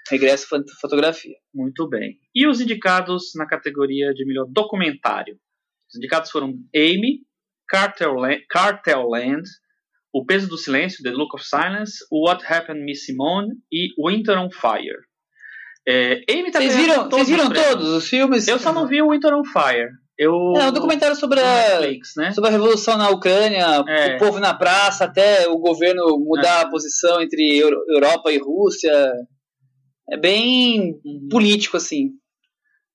Regresso 0.10 0.46
fo- 0.50 0.62
fotografia. 0.82 1.36
Muito 1.56 1.88
bem. 1.88 2.18
E 2.36 2.46
os 2.46 2.60
indicados 2.60 3.32
na 3.38 3.46
categoria 3.48 4.14
de 4.14 4.26
melhor 4.26 4.46
documentário? 4.50 5.38
Os 5.92 5.98
indicados 5.98 6.32
foram 6.32 6.54
Amy, 6.76 7.20
Cartel 7.68 8.14
Land, 8.14 8.46
Cartel 8.50 9.04
Land 9.08 9.44
O 10.14 10.26
Peso 10.26 10.48
do 10.50 10.58
Silêncio, 10.58 11.04
The 11.04 11.12
Look 11.12 11.36
of 11.36 11.46
Silence, 11.46 11.94
What 12.12 12.44
Happened 12.46 12.84
Miss 12.84 13.06
Simone 13.06 13.50
e 13.72 13.88
Winter 13.98 14.38
on 14.40 14.50
Fire. 14.52 15.00
É, 15.88 16.22
Amy 16.30 16.52
tá 16.52 16.60
Vocês 16.60 16.76
viram, 16.76 17.10
todos 17.10 17.28
vocês 17.28 17.30
viram 17.30 17.48
os 17.50 17.54
todos 17.70 17.88
os 17.90 18.08
filmes? 18.08 18.48
Eu 18.48 18.60
só 18.60 18.72
não 18.72 18.88
vi 18.88 19.02
o 19.02 19.10
Winter 19.12 19.34
on 19.34 19.44
Fire. 19.44 19.90
Eu, 20.18 20.34
É 20.56 20.68
um 20.68 20.72
documentário 20.72 21.16
sobre 21.16 21.40
a, 21.40 21.80
Netflix, 21.80 22.10
né? 22.16 22.32
sobre 22.32 22.50
a 22.50 22.52
revolução 22.54 22.96
na 22.98 23.10
Ucrânia, 23.10 23.66
É. 23.88 24.16
o 24.16 24.20
povo 24.20 24.40
na 24.40 24.54
praça, 24.54 25.06
até 25.06 25.48
o 25.48 25.58
governo 25.58 26.06
mudar 26.20 26.62
a 26.62 26.70
posição 26.70 27.20
entre 27.22 27.58
Euro- 27.58 27.84
Europa 27.90 28.32
e 28.32 28.38
Rússia. 28.38 28.92
É 30.12 30.18
bem 30.18 30.94
político, 31.32 31.78
assim. 31.78 32.10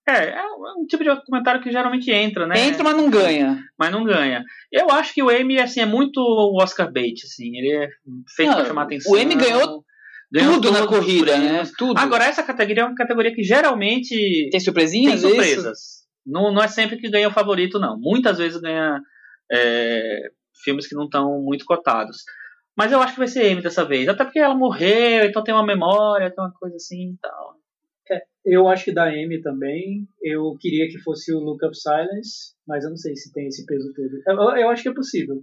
É, 0.08 0.30
é 0.30 0.42
um 0.42 0.68
é 0.68 0.72
um 0.78 0.86
tipo 0.86 1.02
de 1.02 1.10
documentário 1.10 1.60
que 1.60 1.72
geralmente 1.72 2.10
entra, 2.10 2.46
né? 2.46 2.58
Entra, 2.58 2.84
mas 2.84 2.96
não 2.96 3.10
ganha. 3.10 3.60
mas 3.78 3.90
não 3.90 4.04
ganha. 4.04 4.44
Eu 4.70 4.90
acho 4.90 5.12
que 5.12 5.22
o 5.22 5.30
Emmy 5.30 5.58
assim, 5.58 5.80
é 5.80 5.86
muito 5.86 6.18
o 6.18 6.62
Oscar 6.62 6.92
bait, 6.92 7.24
assim. 7.24 7.56
Ele 7.56 7.72
é 7.72 7.88
feito 8.36 8.50
Não, 8.50 8.56
pra 8.56 8.66
chamar 8.66 8.82
atenção. 8.82 9.12
o 9.12 9.18
Emmy 9.18 9.34
ganhou 9.34 9.84
Ganhou 10.30 10.54
Tudo 10.54 10.72
na 10.72 10.80
todos 10.80 10.98
os 10.98 10.98
corrida, 10.98 11.38
né? 11.38 11.62
Tudo. 11.78 11.98
Agora, 11.98 12.24
essa 12.24 12.42
categoria 12.42 12.82
é 12.82 12.86
uma 12.86 12.94
categoria 12.94 13.32
que 13.32 13.42
geralmente 13.42 14.48
tem 14.50 14.58
surpresinhas? 14.58 15.22
tem 15.22 15.30
é 15.30 15.34
isso? 15.34 15.44
surpresas. 15.44 15.78
Não, 16.26 16.52
não 16.52 16.62
é 16.62 16.68
sempre 16.68 16.96
que 16.96 17.08
ganha 17.08 17.28
o 17.28 17.32
favorito, 17.32 17.78
não. 17.78 17.96
Muitas 17.98 18.38
vezes 18.38 18.60
ganha 18.60 19.00
é, 19.52 20.22
filmes 20.64 20.88
que 20.88 20.96
não 20.96 21.04
estão 21.04 21.40
muito 21.40 21.64
cotados. 21.64 22.18
Mas 22.76 22.90
eu 22.90 23.00
acho 23.00 23.12
que 23.12 23.20
vai 23.20 23.28
ser 23.28 23.50
Amy 23.52 23.62
dessa 23.62 23.84
vez. 23.84 24.08
Até 24.08 24.24
porque 24.24 24.40
ela 24.40 24.54
morreu, 24.54 25.26
então 25.26 25.44
tem 25.44 25.54
uma 25.54 25.64
memória, 25.64 26.30
tem 26.30 26.44
uma 26.44 26.52
coisa 26.52 26.74
assim 26.76 27.12
e 27.12 27.18
tal. 27.22 27.54
Eu 28.46 28.68
acho 28.68 28.84
que 28.84 28.94
da 28.94 29.08
Amy 29.08 29.42
também. 29.42 30.06
Eu 30.22 30.56
queria 30.60 30.88
que 30.88 30.98
fosse 31.00 31.34
o 31.34 31.40
Look 31.40 31.64
of 31.66 31.74
Silence, 31.74 32.54
mas 32.66 32.84
eu 32.84 32.90
não 32.90 32.96
sei 32.96 33.16
se 33.16 33.32
tem 33.32 33.48
esse 33.48 33.66
peso 33.66 33.92
todo. 33.92 34.22
Eu, 34.26 34.56
eu 34.56 34.70
acho 34.70 34.82
que 34.84 34.88
é 34.88 34.94
possível. 34.94 35.42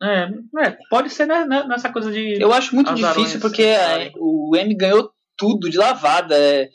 É, 0.00 0.28
é, 0.64 0.76
pode 0.90 1.10
ser 1.10 1.26
né, 1.26 1.44
né, 1.46 1.64
nessa 1.66 1.90
coisa 1.90 2.12
de. 2.12 2.40
Eu 2.40 2.52
acho 2.52 2.74
muito 2.74 2.94
difícil 2.94 3.40
porque 3.40 3.64
azarões. 3.64 4.08
é, 4.08 4.12
o 4.16 4.54
M 4.54 4.74
ganhou 4.76 5.10
tudo 5.36 5.70
de 5.70 5.78
lavada. 5.78 6.36
é, 6.36 6.68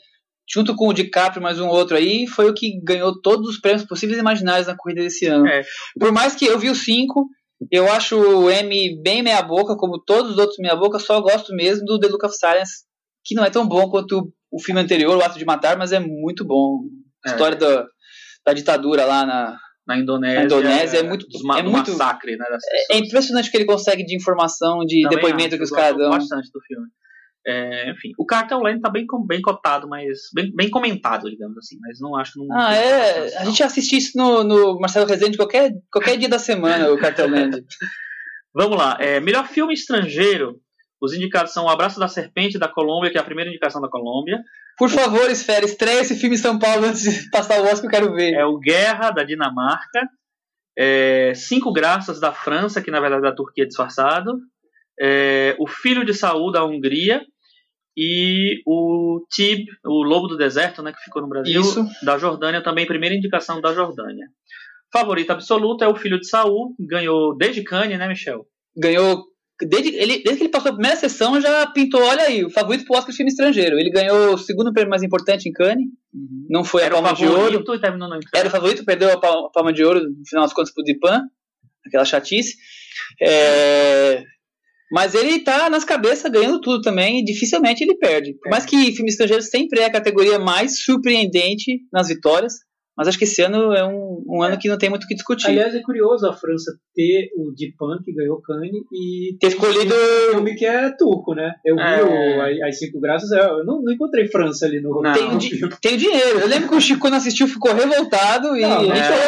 junto 0.50 0.74
com 0.74 0.88
o 0.88 0.92
DiCaprio 0.92 1.42
mais 1.42 1.58
um 1.58 1.68
outro 1.68 1.96
aí, 1.96 2.26
foi 2.26 2.50
o 2.50 2.54
que 2.54 2.80
ganhou 2.82 3.20
todos 3.22 3.48
os 3.48 3.58
prêmios 3.58 3.86
possíveis 3.86 4.18
e 4.18 4.20
imaginários 4.20 4.66
na 4.66 4.76
corrida 4.76 5.02
desse 5.02 5.26
ano. 5.26 5.46
É. 5.46 5.62
Por 5.98 6.12
mais 6.12 6.34
que 6.34 6.44
eu 6.44 6.58
vi 6.58 6.68
os 6.68 6.84
cinco, 6.84 7.28
eu 7.70 7.90
acho 7.90 8.18
o 8.18 8.50
M 8.50 9.00
bem 9.02 9.22
meia 9.22 9.40
boca, 9.40 9.76
como 9.76 10.02
todos 10.02 10.32
os 10.32 10.38
outros 10.38 10.58
meia 10.58 10.76
boca, 10.76 10.98
só 10.98 11.20
gosto 11.20 11.54
mesmo 11.54 11.86
do 11.86 11.98
The 11.98 12.08
Look 12.08 12.26
of 12.26 12.36
Silence, 12.36 12.84
que 13.24 13.34
não 13.34 13.44
é 13.44 13.50
tão 13.50 13.66
bom 13.66 13.88
quanto 13.88 14.30
o 14.56 14.62
filme 14.62 14.80
anterior, 14.80 15.16
O 15.16 15.22
Ato 15.24 15.38
de 15.38 15.44
Matar, 15.44 15.76
mas 15.76 15.92
é 15.92 15.98
muito 16.00 16.44
bom. 16.44 16.80
A 17.24 17.30
É. 17.30 17.32
história 17.32 17.56
da, 17.56 17.86
da 18.46 18.52
ditadura 18.52 19.04
lá 19.04 19.24
na, 19.26 19.56
Na 19.86 19.98
Indonésia. 19.98 20.38
Na 20.40 20.44
Indonésia 20.46 20.98
é 20.98 21.02
muito- 21.02 21.26
dos 21.28 21.42
ma- 21.42 21.58
é 21.58 21.62
muito- 21.62 21.90
massacre, 21.90 22.36
né? 22.36 22.44
É, 22.90 22.96
é 22.96 22.98
impressionante 22.98 23.48
o 23.48 23.50
que 23.50 23.56
ele 23.58 23.66
consegue 23.66 24.04
de 24.04 24.16
informação, 24.16 24.78
de 24.86 25.02
Também 25.02 25.16
depoimento 25.16 25.48
acho, 25.48 25.56
que 25.58 25.62
os 25.64 25.70
caras 25.70 25.96
dão. 25.98 26.10
bastante 26.10 26.48
do 26.52 26.60
filme. 26.62 26.86
É, 27.46 27.90
enfim, 27.90 28.12
o 28.18 28.24
Cartel 28.24 28.60
Lane 28.60 28.80
tá 28.80 28.88
bem, 28.88 29.04
bem 29.26 29.42
cotado, 29.42 29.86
mas 29.86 30.18
bem, 30.34 30.50
bem 30.56 30.70
comentado, 30.70 31.28
digamos 31.30 31.58
assim, 31.58 31.76
mas 31.82 31.98
não 32.00 32.16
acho 32.16 32.38
não. 32.38 32.46
Ah, 32.56 32.74
é. 32.74 33.36
A 33.36 33.44
gente 33.44 33.62
assiste 33.62 33.94
isso 33.98 34.16
no, 34.16 34.42
no 34.42 34.78
Marcelo 34.80 35.04
Rezende 35.06 35.36
qualquer, 35.36 35.70
qualquer 35.92 36.16
dia 36.16 36.28
da 36.30 36.38
semana, 36.38 36.90
o 36.90 36.96
Cartel 36.98 37.28
Land. 37.28 37.62
Vamos 38.54 38.78
lá. 38.78 38.96
é, 39.00 39.20
melhor 39.20 39.46
filme 39.48 39.74
estrangeiro. 39.74 40.58
Os 41.04 41.12
indicados 41.12 41.52
são 41.52 41.66
O 41.66 41.68
Abraço 41.68 42.00
da 42.00 42.08
Serpente 42.08 42.58
da 42.58 42.68
Colômbia, 42.68 43.10
que 43.10 43.18
é 43.18 43.20
a 43.20 43.24
primeira 43.24 43.50
indicação 43.50 43.80
da 43.80 43.88
Colômbia. 43.88 44.42
Por 44.78 44.88
favor, 44.88 45.30
Esfera, 45.30 45.64
estreia 45.64 46.00
esse 46.00 46.16
filme 46.16 46.34
em 46.34 46.38
São 46.38 46.58
Paulo 46.58 46.86
antes 46.86 47.02
de 47.02 47.30
passar 47.30 47.60
o 47.60 47.64
Oscar 47.64 47.80
que 47.82 47.86
eu 47.86 47.90
quero 47.90 48.14
ver. 48.14 48.32
É 48.34 48.44
o 48.44 48.58
Guerra 48.58 49.10
da 49.10 49.22
Dinamarca. 49.22 50.08
é, 50.76 51.32
Cinco 51.34 51.72
Graças 51.72 52.18
da 52.18 52.32
França, 52.32 52.80
que 52.82 52.90
na 52.90 53.00
verdade 53.00 53.26
é 53.26 53.30
da 53.30 53.36
Turquia 53.36 53.66
disfarçado. 53.66 54.32
é, 55.00 55.54
o 55.58 55.66
Filho 55.68 56.04
de 56.04 56.14
Saul 56.14 56.50
da 56.50 56.64
Hungria. 56.64 57.22
E 57.96 58.60
o 58.66 59.24
Tib, 59.30 59.66
o 59.84 60.02
Lobo 60.02 60.26
do 60.26 60.36
Deserto, 60.36 60.82
né, 60.82 60.92
que 60.92 60.98
ficou 61.04 61.22
no 61.22 61.28
Brasil, 61.28 61.60
Isso. 61.60 61.86
da 62.02 62.18
Jordânia, 62.18 62.60
também 62.60 62.86
primeira 62.86 63.14
indicação 63.14 63.60
da 63.60 63.72
Jordânia. 63.72 64.26
Favorito 64.92 65.30
absoluto 65.30 65.84
é 65.84 65.88
o 65.88 65.94
Filho 65.94 66.18
de 66.18 66.26
Saul, 66.28 66.74
ganhou 66.80 67.36
desde 67.36 67.62
Cannes, 67.62 67.96
né, 67.96 68.08
Michel? 68.08 68.46
Ganhou. 68.76 69.22
Desde, 69.62 69.90
ele, 69.94 70.14
desde 70.22 70.36
que 70.36 70.42
ele 70.42 70.48
passou 70.48 70.70
a 70.70 70.74
primeira 70.74 70.96
sessão, 70.96 71.40
já 71.40 71.64
pintou, 71.68 72.02
olha 72.02 72.24
aí, 72.24 72.44
o 72.44 72.50
favorito 72.50 72.84
pro 72.84 72.96
Oscar 72.96 73.10
de 73.12 73.16
filme 73.16 73.30
estrangeiro. 73.30 73.78
Ele 73.78 73.90
ganhou 73.90 74.34
o 74.34 74.38
segundo 74.38 74.72
prêmio 74.72 74.90
mais 74.90 75.02
importante 75.04 75.48
em 75.48 75.52
Cannes. 75.52 75.86
Não 76.50 76.64
foi 76.64 76.82
Era 76.82 76.98
a 76.98 77.02
Palma 77.02 77.16
de 77.16 77.24
Ouro. 77.26 77.52
e 77.60 77.64
Era 78.34 78.48
o 78.48 78.50
favorito, 78.50 78.84
perdeu 78.84 79.12
a 79.12 79.20
Pal- 79.20 79.46
a 79.46 79.50
Palma 79.50 79.72
de 79.72 79.84
Ouro 79.84 80.00
no 80.00 80.26
final 80.28 80.44
das 80.44 80.52
contas 80.52 80.72
pro 80.74 80.82
Dipan. 80.82 81.22
Aquela 81.86 82.04
chatice. 82.04 82.56
É, 83.22 84.22
Mas 84.90 85.14
ele 85.14 85.40
tá 85.40 85.70
nas 85.70 85.84
cabeças 85.84 86.30
ganhando 86.30 86.60
tudo 86.60 86.80
também 86.82 87.20
e 87.20 87.24
dificilmente 87.24 87.82
ele 87.84 87.96
perde. 87.96 88.34
Por 88.42 88.50
mais 88.50 88.64
que 88.66 88.92
filme 88.92 89.10
estrangeiro 89.10 89.42
sempre 89.42 89.80
é 89.80 89.84
a 89.86 89.92
categoria 89.92 90.38
mais 90.38 90.82
surpreendente 90.82 91.80
nas 91.92 92.08
vitórias, 92.08 92.54
mas 92.96 93.08
acho 93.08 93.18
que 93.18 93.24
esse 93.24 93.42
ano 93.42 93.72
é 93.72 93.84
um, 93.84 94.22
um 94.28 94.42
ano 94.42 94.58
que 94.58 94.68
não 94.68 94.78
tem 94.78 94.88
muito 94.90 95.04
o 95.04 95.06
que 95.06 95.14
discutir. 95.14 95.48
Aliás, 95.48 95.74
é 95.74 95.80
curioso 95.82 96.26
a 96.28 96.32
França 96.32 96.72
ter 96.94 97.30
o 97.36 97.52
Dipan, 97.54 97.98
que 98.04 98.12
ganhou 98.12 98.40
Cannes, 98.40 98.70
e 98.92 99.36
Ter 99.40 99.48
escolhido. 99.48 99.94
um 99.94 100.32
filme 100.34 100.54
que 100.54 100.64
é 100.64 100.90
turco, 100.96 101.34
né? 101.34 101.52
Eu 101.64 101.76
vi 101.76 101.82
É. 101.82 102.02
o, 102.62 102.66
As- 102.68 102.78
Cinco 102.78 103.00
Graças, 103.00 103.30
eu 103.32 103.64
não, 103.64 103.82
não 103.82 103.92
encontrei 103.92 104.28
França 104.28 104.66
ali 104.66 104.80
no 104.80 105.00
Não. 105.02 105.12
Tem, 105.12 105.36
di- 105.38 105.96
dinheiro. 105.96 106.40
Eu 106.40 106.46
lembro 106.48 106.68
que 106.68 106.74
o 106.74 106.80
Chico, 106.80 107.00
quando 107.00 107.14
assistiu, 107.14 107.46
ficou 107.48 107.72
revoltado. 107.74 108.56
E 108.56 108.60
Não, 108.62 108.78
a 108.78 108.80
gente 108.84 108.88
não 108.88 108.96
falou, 108.96 109.18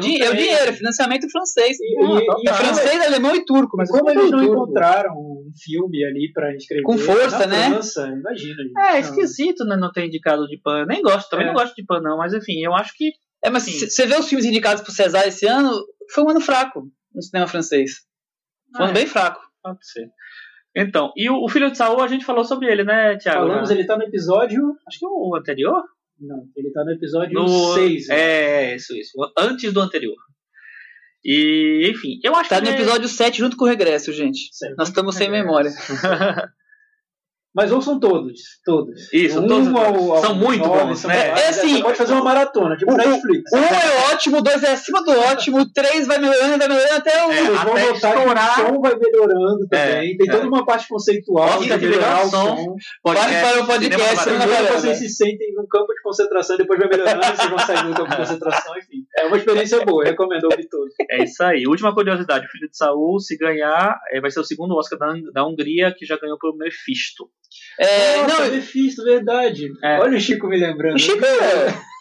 tem, 0.00 0.22
é, 0.22 0.24
é 0.26 0.30
o 0.30 0.36
dinheiro, 0.36 0.68
é 0.68 0.72
financiamento 0.72 1.30
francês. 1.30 1.76
E, 1.80 1.84
e- 1.84 2.44
e 2.44 2.48
É 2.48 2.52
francês, 2.52 3.06
alemão 3.06 3.34
e 3.34 3.44
turco. 3.44 3.76
Mas 3.76 3.90
como 3.90 4.08
eu 4.10 4.14
eles 4.20 4.30
não 4.30 4.38
turco. 4.40 4.54
encontraram 4.54 5.14
filme 5.62 6.04
ali 6.04 6.30
pra 6.32 6.54
inscrever 6.54 6.84
Com 6.84 6.96
força, 6.98 7.46
né? 7.46 7.70
França, 7.70 8.06
imagina. 8.08 8.62
gente. 8.62 8.78
É, 8.78 9.00
esquisito, 9.00 9.64
né, 9.64 9.76
não 9.76 9.90
ter 9.92 10.06
indicado 10.06 10.46
de 10.46 10.58
Pan. 10.58 10.84
Nem 10.86 11.02
gosto, 11.02 11.28
também 11.28 11.46
É. 11.46 11.48
não 11.48 11.54
gosto 11.54 11.74
de 11.74 11.84
Pan, 11.84 12.00
não, 12.00 12.18
mas 12.18 12.32
enfim, 12.34 12.62
eu 12.64 12.74
acho 12.74 12.92
que 12.96 13.12
É, 13.44 13.50
mas 13.50 13.64
você 13.64 14.06
vê 14.06 14.16
os 14.16 14.28
filmes 14.28 14.46
indicados 14.46 14.82
pro 14.82 14.92
César 14.92 15.26
esse 15.26 15.46
ano, 15.46 15.70
foi 16.12 16.24
um 16.24 16.30
ano 16.30 16.40
fraco 16.40 16.88
no 17.14 17.22
cinema 17.22 17.46
francês. 17.46 17.92
Foi 18.74 18.80
um 18.86 18.88
ano 18.88 18.96
é. 18.98 19.00
bem 19.00 19.06
fraco. 19.06 19.40
pode 19.62 19.78
ser. 19.88 20.08
Então, 20.74 21.10
e 21.16 21.28
o, 21.30 21.42
o 21.42 21.48
Filho 21.48 21.70
de 21.70 21.76
Saul, 21.78 22.02
a 22.02 22.08
gente 22.08 22.24
falou 22.24 22.44
sobre 22.44 22.70
ele, 22.70 22.84
né, 22.84 23.16
Thiago? 23.16 23.46
Falamos, 23.46 23.70
ele 23.70 23.86
tá 23.86 23.96
no 23.96 24.02
episódio. 24.04 24.60
Acho 24.86 24.98
que 24.98 25.06
o 25.06 25.34
anterior? 25.34 25.82
Não, 26.20 26.44
ele 26.56 26.70
tá 26.70 26.84
no 26.84 26.92
episódio 26.92 27.32
No- 27.34 27.74
6. 27.74 28.08
É, 28.10 28.76
isso, 28.76 28.94
isso. 28.96 29.12
Antes 29.38 29.72
do 29.72 29.80
anterior. 29.80 30.16
E, 31.28 31.90
enfim, 31.90 32.20
eu 32.22 32.34
acho 32.36 32.48
Tá 32.48 32.56
que. 32.56 32.62
no 32.62 32.68
ele 32.70 32.76
é- 32.76 32.80
episódio 32.82 33.08
7 33.08 33.38
junto 33.38 33.56
com 33.56 33.64
o 33.64 33.68
regresso, 33.68 34.12
gente. 34.12 34.48
Certo. 34.52 34.76
Nós 34.78 34.88
estamos 34.88 35.16
sem 35.16 35.26
É. 35.26 35.30
memória. 35.30 35.70
Mas 37.56 37.72
ouçam 37.72 37.98
todos, 37.98 38.38
todos. 38.64 39.10
Isso, 39.12 39.40
Um 39.40 39.46
todos, 39.46 39.68
ao- 39.68 40.12
ao 40.16 40.20
São 40.20 40.34
muito 40.34 40.66
nove, 40.66 40.84
bons, 40.84 40.98
são 40.98 41.08
né? 41.08 41.28
É 41.28 41.48
assim, 41.48 41.76
Você 41.76 41.82
pode 41.82 41.96
fazer 41.96 42.12
uma 42.12 42.22
maratona, 42.24 42.76
tipo 42.76 42.92
o- 42.92 42.96
Netflix. 42.96 43.50
Um 43.50 43.56
é 43.58 44.12
ótimo, 44.12 44.42
dois 44.42 44.62
é 44.62 44.72
acima 44.72 45.02
do 45.02 45.10
ótimo, 45.18 45.64
três 45.72 46.06
vai 46.06 46.18
melhorando, 46.18 46.58
vai 46.58 46.68
melhorando 46.68 46.94
até 46.94 47.26
o. 47.26 47.32
É, 47.32 47.42
vão 47.44 47.72
até 47.72 47.92
estourar. 47.92 48.60
o 48.60 48.66
som 48.74 48.80
vai 48.82 48.94
melhorando 48.96 49.66
também. 49.70 50.12
É, 50.12 50.16
Tem 50.18 50.28
é. 50.28 50.32
toda 50.32 50.46
uma 50.48 50.66
parte 50.66 50.86
conceitual 50.86 51.58
que 51.58 51.66
melhorar 51.68 51.80
legal 52.20 52.26
o 52.26 52.30
som. 52.30 52.56
som. 52.56 52.76
Vai 53.02 53.40
para 53.40 53.62
o 53.62 53.66
podcast, 53.66 54.24
Primeiro 54.24 54.72
vocês 54.74 54.98
se 54.98 55.08
sentem 55.08 55.54
num 55.54 55.66
campo 55.66 55.94
de 55.94 56.02
concentração, 56.02 56.56
depois 56.58 56.78
vai 56.78 56.88
melhorando, 56.90 57.24
vocês 57.24 57.48
vão 57.48 57.58
sair 57.58 57.86
do 57.86 57.94
campo 57.94 58.10
de 58.10 58.16
concentração, 58.18 58.76
enfim. 58.76 58.98
É 59.18 59.24
uma 59.26 59.36
experiência 59.38 59.82
boa, 59.82 60.04
recomendo 60.04 60.44
ouvir 60.44 60.68
todos. 60.68 60.92
É 61.10 61.24
isso 61.24 61.42
aí. 61.42 61.66
Última 61.66 61.94
curiosidade: 61.94 62.44
o 62.44 62.50
Filho 62.50 62.68
de 62.68 62.76
Saul, 62.76 63.18
se 63.18 63.34
ganhar, 63.38 63.98
eh, 64.12 64.20
vai 64.20 64.30
ser 64.30 64.40
o 64.40 64.44
segundo 64.44 64.74
Oscar 64.76 64.98
da, 64.98 65.14
da 65.32 65.46
Hungria, 65.46 65.94
que 65.96 66.04
já 66.04 66.18
ganhou 66.18 66.38
pelo 66.38 66.54
Mephisto. 66.56 67.30
É, 67.78 68.22
Nossa, 68.22 68.44
não, 68.44 68.54
Mephisto, 68.54 69.04
verdade. 69.04 69.68
É. 69.82 69.98
Olha 69.98 70.16
o 70.16 70.20
Chico 70.20 70.48
me 70.48 70.58
lembrando. 70.58 70.96
o 70.96 70.98
Chico 70.98 71.24
é. 71.24 71.96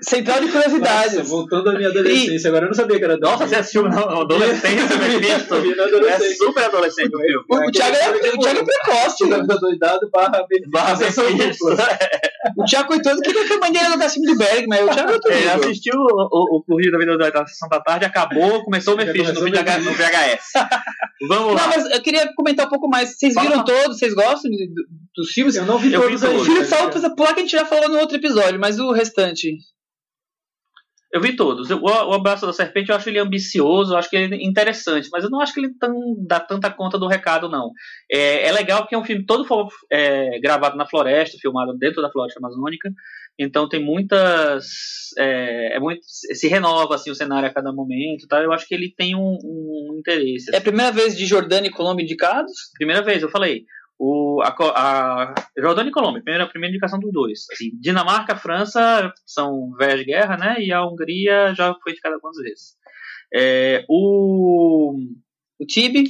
Central 0.00 0.40
de 0.40 0.48
curiosidades. 0.52 1.14
Nossa, 1.14 1.28
voltando 1.28 1.70
à 1.70 1.74
minha 1.74 1.88
adolescência, 1.88 2.48
agora 2.48 2.66
eu 2.66 2.68
não 2.68 2.74
sabia 2.74 2.98
que 2.98 3.04
era 3.04 3.16
Nossa, 3.16 3.48
você 3.48 3.56
assistiu 3.56 3.82
na 3.82 3.98
adolescência 3.98 4.94
o 4.94 4.98
Mephisto? 4.98 5.54
É 6.06 6.34
super 6.34 6.64
adolescente 6.64 7.14
o 7.14 7.18
filme. 7.18 7.44
O, 7.48 7.68
o 7.68 7.72
Thiago 7.72 7.96
é, 7.96 8.10
o 8.10 8.38
Thiago 8.38 8.60
é 8.60 8.64
precoce. 8.64 9.28
Doidado 9.60 10.08
barra 10.10 10.46
Mephisto. 10.48 10.70
Barra 10.70 10.96
Mephisto. 10.96 11.66
O 12.56 12.64
Thiago 12.64 12.88
Coitado 12.88 13.20
queria 13.20 13.46
que 13.46 13.52
a 13.52 13.58
mãe 13.58 13.72
dele 13.72 13.96
no 13.96 14.10
filme 14.10 14.26
do 14.26 14.38
Bergman. 14.38 14.84
O 14.84 14.90
Thiago 14.90 15.10
é 15.10 15.14
outro 15.14 15.32
Ele 15.32 15.48
assistiu 15.48 15.94
o, 15.96 16.64
o, 16.68 16.76
Rio 16.80 16.92
da 16.92 16.98
Vida 16.98 17.16
da 17.30 17.46
Sessão 17.46 17.68
da 17.68 17.80
Tarde, 17.80 18.04
acabou, 18.04 18.64
começou 18.64 18.94
o 18.94 18.96
Mephisto 18.96 19.34
no, 19.34 19.40
VH 19.40 19.78
no 19.82 19.92
VHS. 19.92 20.52
Vamos 21.28 21.54
lá. 21.54 21.62
Não, 21.62 21.68
mas 21.68 21.90
eu 21.90 22.02
queria 22.02 22.32
comentar 22.34 22.66
um 22.66 22.70
pouco 22.70 22.88
mais. 22.88 23.16
Vocês 23.16 23.34
viram 23.34 23.64
todos? 23.64 23.98
Vocês 23.98 24.14
gostam 24.14 24.50
dos 25.16 25.30
filmes? 25.30 25.56
Eu 25.56 25.66
não 25.66 25.78
vi 25.78 25.92
Eu 25.92 26.02
vi 26.02 26.06
todos 26.06 26.20
todos. 26.20 26.48
O 26.48 26.50
ainda. 26.50 26.64
Filho 26.64 26.64
de 26.64 26.90
precisa 26.90 27.14
pular 27.14 27.34
que 27.34 27.40
a 27.40 27.42
gente 27.42 27.52
já 27.52 27.64
falou 27.64 27.88
no 27.88 27.98
outro 27.98 28.16
episódio, 28.16 28.58
mas 28.60 28.78
o 28.78 28.92
restante. 28.92 29.56
Eu 31.12 31.20
vi 31.22 31.34
todos. 31.34 31.70
O, 31.70 31.80
o 31.80 32.12
Abraço 32.12 32.46
da 32.46 32.52
Serpente 32.52 32.90
eu 32.90 32.96
acho 32.96 33.08
ele 33.08 33.18
ambicioso, 33.18 33.94
eu 33.94 33.98
acho 33.98 34.10
que 34.10 34.16
ele 34.16 34.34
é 34.34 34.46
interessante, 34.46 35.08
mas 35.10 35.24
eu 35.24 35.30
não 35.30 35.40
acho 35.40 35.54
que 35.54 35.60
ele 35.60 35.72
tão, 35.78 35.94
dá 36.26 36.38
tanta 36.38 36.70
conta 36.70 36.98
do 36.98 37.06
recado, 37.06 37.48
não. 37.48 37.72
É, 38.10 38.46
é 38.46 38.52
legal 38.52 38.82
porque 38.82 38.94
é 38.94 38.98
um 38.98 39.04
filme 39.04 39.24
todo 39.24 39.46
é, 39.90 40.38
gravado 40.40 40.76
na 40.76 40.86
floresta, 40.86 41.38
filmado 41.40 41.72
dentro 41.78 42.02
da 42.02 42.10
floresta 42.10 42.38
amazônica, 42.38 42.90
então 43.38 43.68
tem 43.68 43.82
muitas. 43.82 44.66
É, 45.16 45.76
é 45.76 45.80
muito, 45.80 46.00
se 46.04 46.48
renova 46.48 46.96
assim, 46.96 47.10
o 47.10 47.14
cenário 47.14 47.48
a 47.48 47.52
cada 47.52 47.72
momento. 47.72 48.26
Tá? 48.26 48.42
Eu 48.42 48.52
acho 48.52 48.66
que 48.66 48.74
ele 48.74 48.92
tem 48.94 49.14
um, 49.14 49.38
um 49.44 49.96
interesse. 49.98 50.52
É 50.52 50.58
a 50.58 50.60
primeira 50.60 50.90
vez 50.90 51.16
de 51.16 51.24
Jordânia 51.24 51.68
e 51.68 51.72
Colômbia 51.72 52.02
indicados? 52.02 52.52
Primeira 52.76 53.02
vez, 53.02 53.22
eu 53.22 53.30
falei. 53.30 53.64
O, 53.98 54.40
a, 54.42 54.48
a 54.76 55.34
Jordânia 55.58 55.90
e 55.90 55.92
Colômbia, 55.92 56.22
primeira, 56.22 56.46
primeira 56.46 56.70
indicação 56.72 57.00
dos 57.00 57.12
dois. 57.12 57.46
Assim, 57.52 57.70
Dinamarca, 57.80 58.36
França 58.36 59.12
são 59.26 59.72
velhas 59.76 59.98
de 60.00 60.04
guerra, 60.06 60.36
né? 60.36 60.56
E 60.60 60.72
a 60.72 60.84
Hungria 60.86 61.52
já 61.54 61.74
foi 61.82 61.92
indicada 61.92 62.14
algumas 62.14 62.36
vezes. 62.36 62.76
É, 63.34 63.84
o, 63.88 64.94
O 65.60 65.66
Tibi. 65.66 66.04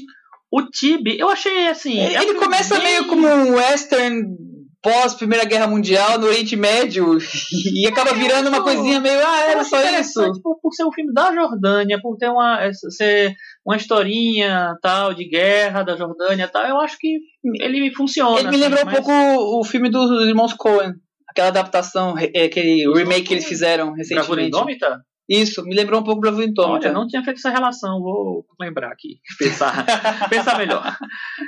o 0.51 0.63
Tibi, 0.71 1.19
eu 1.19 1.31
achei 1.31 1.69
assim. 1.69 1.99
Ele, 1.99 2.15
é 2.15 2.23
ele 2.23 2.35
começa 2.35 2.75
bem- 2.75 2.85
meio 2.85 3.07
como 3.07 3.27
um 3.27 3.55
western 3.55 4.37
pós 4.83 5.15
Primeira 5.15 5.45
Guerra 5.45 5.67
Mundial 5.67 6.19
no 6.19 6.27
Oriente 6.27 6.55
Médio 6.57 7.19
e 7.75 7.87
acaba 7.87 8.13
virando 8.15 8.49
uma 8.49 8.63
coisinha 8.63 9.01
meio, 9.01 9.19
ah, 9.19 9.41
Eu 9.47 9.51
era 9.51 9.65
só 9.65 9.77
isso. 9.79 9.89
interessante 9.89 10.41
Por, 10.43 10.73
ser 10.73 10.85
um 10.85 10.93
filme 10.93 11.13
da 11.13 11.35
Jordânia, 11.35 12.01
por 12.01 12.17
ter 12.17 12.29
uma, 12.29 12.63
essa- 12.63 12.89
ser 12.91 13.35
uma 13.67 13.77
historinha 13.77 14.77
tal 14.81 15.13
de 15.15 15.29
guerra 15.29 15.83
da 15.83 15.97
Jordânia 15.97 16.49
tal, 16.49 16.65
eu 16.65 16.79
acho 16.81 16.97
que 16.99 17.19
ele 17.61 17.93
funciona. 17.95 18.39
Ele 18.41 18.51
me 18.51 18.57
lembrou 18.57 18.81
assim, 18.83 18.89
um 18.89 18.93
mas- 18.93 19.05
pouco 19.05 19.61
o 19.61 19.65
filme 19.65 19.91
dos 19.91 20.11
irmãos 20.27 20.53
Coen. 20.55 20.93
aquela 21.29 21.49
adaptação, 21.49 22.15
é, 22.19 22.45
aquele 22.45 22.85
remake 22.93 23.23
que 23.29 23.35
eles 23.35 23.45
fizeram 23.47 23.93
recentemente. 23.93 24.49
Indômita? 24.49 25.01
Isso, 25.29 25.63
me 25.63 25.75
lembrou 25.75 26.01
um 26.01 26.05
pouco 26.05 26.21
Bravura 26.23 26.45
Indômita. 26.47 26.87
Olha, 26.87 26.93
não 26.93 27.07
tinha 27.07 27.23
feito 27.23 27.37
essa 27.37 27.51
relação, 27.51 28.01
vou 28.01 28.47
lembrar 28.59 28.89
aqui. 28.93 29.19
Pensar, 29.39 29.85
pensar 30.31 30.57
melhor. 30.57 30.97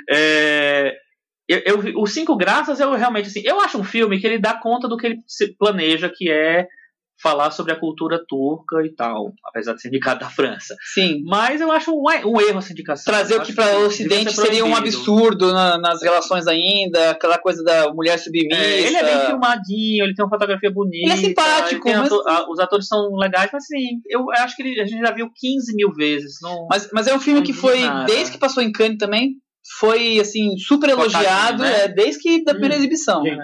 É, 0.09 0.93
eu, 1.51 1.83
eu 1.83 1.93
o 1.97 2.05
Cinco 2.07 2.35
Graças, 2.35 2.79
eu 2.79 2.91
realmente, 2.93 3.27
assim, 3.27 3.41
eu 3.45 3.59
acho 3.59 3.77
um 3.77 3.83
filme 3.83 4.19
que 4.19 4.27
ele 4.27 4.39
dá 4.39 4.53
conta 4.53 4.87
do 4.87 4.97
que 4.97 5.07
ele 5.07 5.17
se 5.27 5.55
planeja, 5.57 6.09
que 6.13 6.29
é 6.31 6.67
falar 7.21 7.51
sobre 7.51 7.71
a 7.71 7.79
cultura 7.79 8.19
turca 8.27 8.83
e 8.83 8.95
tal, 8.95 9.31
apesar 9.45 9.75
de 9.75 9.81
ser 9.81 9.89
indicado 9.89 10.21
da 10.21 10.29
França. 10.29 10.75
Sim. 10.91 11.21
Mas 11.23 11.61
eu 11.61 11.71
acho 11.71 11.91
um, 11.91 12.01
um 12.01 12.41
erro 12.41 12.57
essa 12.57 12.71
indicação. 12.71 13.13
Trazer 13.13 13.35
o 13.35 13.43
que 13.43 13.53
para 13.53 13.77
o 13.77 13.85
Ocidente 13.85 14.33
ser 14.33 14.41
seria 14.41 14.65
um 14.65 14.75
absurdo 14.75 15.53
na- 15.53 15.77
nas 15.77 16.01
relações 16.01 16.47
ainda, 16.47 17.11
aquela 17.11 17.37
coisa 17.37 17.63
da 17.63 17.93
mulher 17.93 18.17
submissa. 18.17 18.59
É, 18.59 18.81
ele 18.81 18.95
é 18.97 19.03
bem 19.03 19.25
filmadinho, 19.27 20.03
ele 20.05 20.15
tem 20.15 20.25
uma 20.25 20.31
fotografia 20.31 20.71
bonita. 20.71 21.05
Ele 21.05 21.13
é 21.13 21.17
simpático, 21.17 21.87
ele 21.87 21.97
mas- 21.99 22.11
a- 22.11 22.49
os 22.49 22.59
atores 22.59 22.87
são 22.87 23.15
legais, 23.15 23.51
mas 23.53 23.65
assim, 23.65 24.01
eu 24.09 24.25
acho 24.31 24.55
que 24.55 24.63
ele- 24.63 24.81
a 24.81 24.85
gente 24.87 25.01
já 25.05 25.11
viu 25.13 25.29
15 25.35 25.75
mil 25.75 25.91
vezes. 25.93 26.37
Não... 26.41 26.65
Mas, 26.71 26.89
mas 26.91 27.05
é 27.05 27.13
um 27.13 27.19
filme 27.19 27.43
que 27.43 27.53
foi, 27.53 27.81
nada. 27.81 28.05
desde 28.05 28.31
que 28.31 28.39
passou 28.39 28.63
em 28.63 28.71
Cannes 28.71 28.97
também, 28.97 29.35
foi 29.79 30.19
assim, 30.19 30.57
super 30.57 30.89
elogiado, 30.89 31.63
né? 31.63 31.83
é, 31.83 31.87
desde 31.87 32.21
que 32.21 32.43
da 32.43 32.51
primeira 32.53 32.75
Hum, 32.75 32.79
exibição. 32.79 33.23
gente, 33.23 33.37
né? 33.37 33.43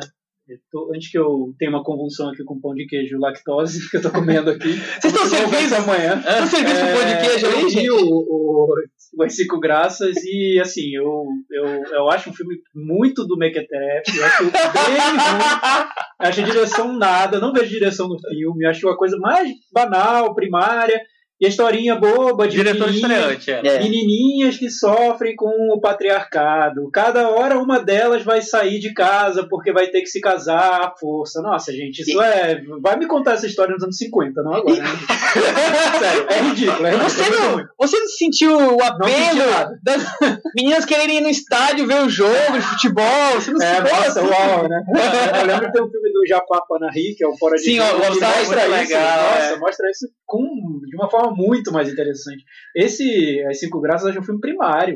Eu 0.49 0.57
tô- 0.71 0.91
antes 0.95 1.11
que 1.11 1.17
eu 1.19 1.53
tenha 1.59 1.69
uma 1.69 1.83
convulsão 1.83 2.29
aqui 2.29 2.41
com 2.45 2.57
pão 2.61 2.73
de 2.73 2.85
queijo 2.87 3.17
lactose, 3.19 3.79
que 3.91 3.97
eu 3.97 4.01
tô 4.01 4.09
comendo 4.11 4.49
aqui. 4.51 4.69
Vocês 5.01 5.13
estão 5.13 5.25
servindo? 5.27 5.73
amanhã. 5.75 6.17
Estão 6.19 6.47
servindo 6.47 6.79
com 6.79 6.99
pão 6.99 7.05
de 7.05 7.27
queijo 7.27 7.45
É, 7.45 7.49
eu 7.51 7.57
aí, 7.57 7.63
vi 7.65 7.69
gente? 7.69 7.89
o, 7.91 7.97
o, 7.97 8.73
o 9.17 9.23
As 9.23 9.35
Cinco 9.35 9.59
Graças 9.59 10.15
e, 10.23 10.57
assim, 10.61 10.95
eu, 10.95 11.25
eu, 11.51 11.65
eu 11.93 12.09
acho 12.09 12.29
um 12.29 12.33
filme 12.33 12.55
muito 12.73 13.25
do 13.27 13.35
Mequetrefe. 13.37 14.17
Eu 14.17 14.25
acho 14.25 14.43
bem 14.45 14.51
ruim. 14.53 14.57
Acho 16.19 16.41
a 16.41 16.43
direção 16.45 16.93
nada. 16.97 17.39
Não 17.39 17.53
vejo 17.53 17.69
direção 17.69 18.07
no 18.07 18.17
filme. 18.19 18.65
Acho 18.65 18.87
uma 18.87 18.97
coisa 18.97 19.17
mais 19.19 19.51
banal, 19.71 20.33
primária. 20.33 20.99
E 21.39 21.45
a 21.45 21.49
historinha 21.49 21.95
boba 21.95 22.47
de 22.47 22.55
Diretor 22.57 22.87
menininhas- 22.87 23.31
estreante, 23.37 23.51
é. 23.51 23.75
É. 23.75 23.79
Menininhas 23.83 24.57
que 24.57 24.71
sofrem 24.71 25.35
com 25.35 25.47
o 25.71 25.79
patriarcado. 25.79 26.89
Cada 26.91 27.29
hora 27.29 27.59
uma 27.59 27.79
delas 27.79 28.23
vai 28.23 28.41
sair 28.41 28.79
de 28.79 28.91
casa 28.93 29.45
porque 29.47 29.71
vai 29.71 29.87
ter 29.87 30.01
que 30.01 30.07
se 30.07 30.19
casar 30.19 30.81
à 30.81 30.91
força. 30.99 31.39
Nossa, 31.41 31.71
gente, 31.71 31.99
isso 32.01 32.19
é. 32.21 32.59
Vai 32.81 32.97
me 32.97 33.05
contar 33.05 33.33
essa 33.33 33.45
história 33.45 33.73
nos 33.73 33.83
anos 33.83 33.97
50, 33.97 34.41
não 34.41 34.53
agora. 34.53 34.77
Né? 34.81 34.89
Sério, 35.99 36.25
é 36.29 36.39
ridículo. 36.41 36.87
É 36.87 36.91
ridículo. 36.91 37.09
Você 37.09 37.21
é 37.23 37.29
não, 37.29 37.65
você 37.77 37.99
não 37.99 38.07
sentiu 38.07 38.75
o 38.75 38.81
apelo 38.83 39.77
das 39.83 40.03
meninas 40.55 40.85
quererem 40.85 41.17
ir 41.17 41.21
no 41.21 41.29
estádio 41.29 41.85
ver 41.85 42.01
o 42.01 42.09
jogo 42.09 42.53
de 42.53 42.61
futebol? 42.61 43.31
Você 43.35 43.51
não 43.51 43.61
É, 43.61 43.75
sentiu 43.75 43.95
nossa, 43.95 44.23
uau, 44.23 44.67
né? 44.67 44.83
Eu 45.39 45.45
lembro 45.45 45.65
que 45.67 45.71
tem 45.73 45.83
um 45.83 45.89
filme 45.89 46.11
do 46.11 46.25
Japá 46.27 46.61
Panahi, 46.67 47.13
que 47.15 47.23
é 47.23 47.27
o 47.27 47.37
Fora 47.37 47.55
de 47.57 47.61
Sim, 47.63 47.75
Jogo, 47.75 48.03
é 48.03 48.07
mostra 48.09 48.27
muito 48.27 48.41
isso. 48.41 48.51
legal, 48.71 49.17
nossa, 49.21 49.43
é. 49.53 49.57
mostra 49.57 49.89
isso 49.91 50.07
com, 50.27 50.81
de 50.85 50.95
uma 50.95 51.09
forma 51.09 51.33
muito 51.33 51.71
mais 51.71 51.91
interessante. 51.91 52.43
Esse 52.75 53.41
As 53.45 53.59
Cinco 53.59 53.81
Graças 53.81 54.09
acho 54.09 54.19
um 54.19 54.23
filme 54.23 54.41
primário. 54.41 54.93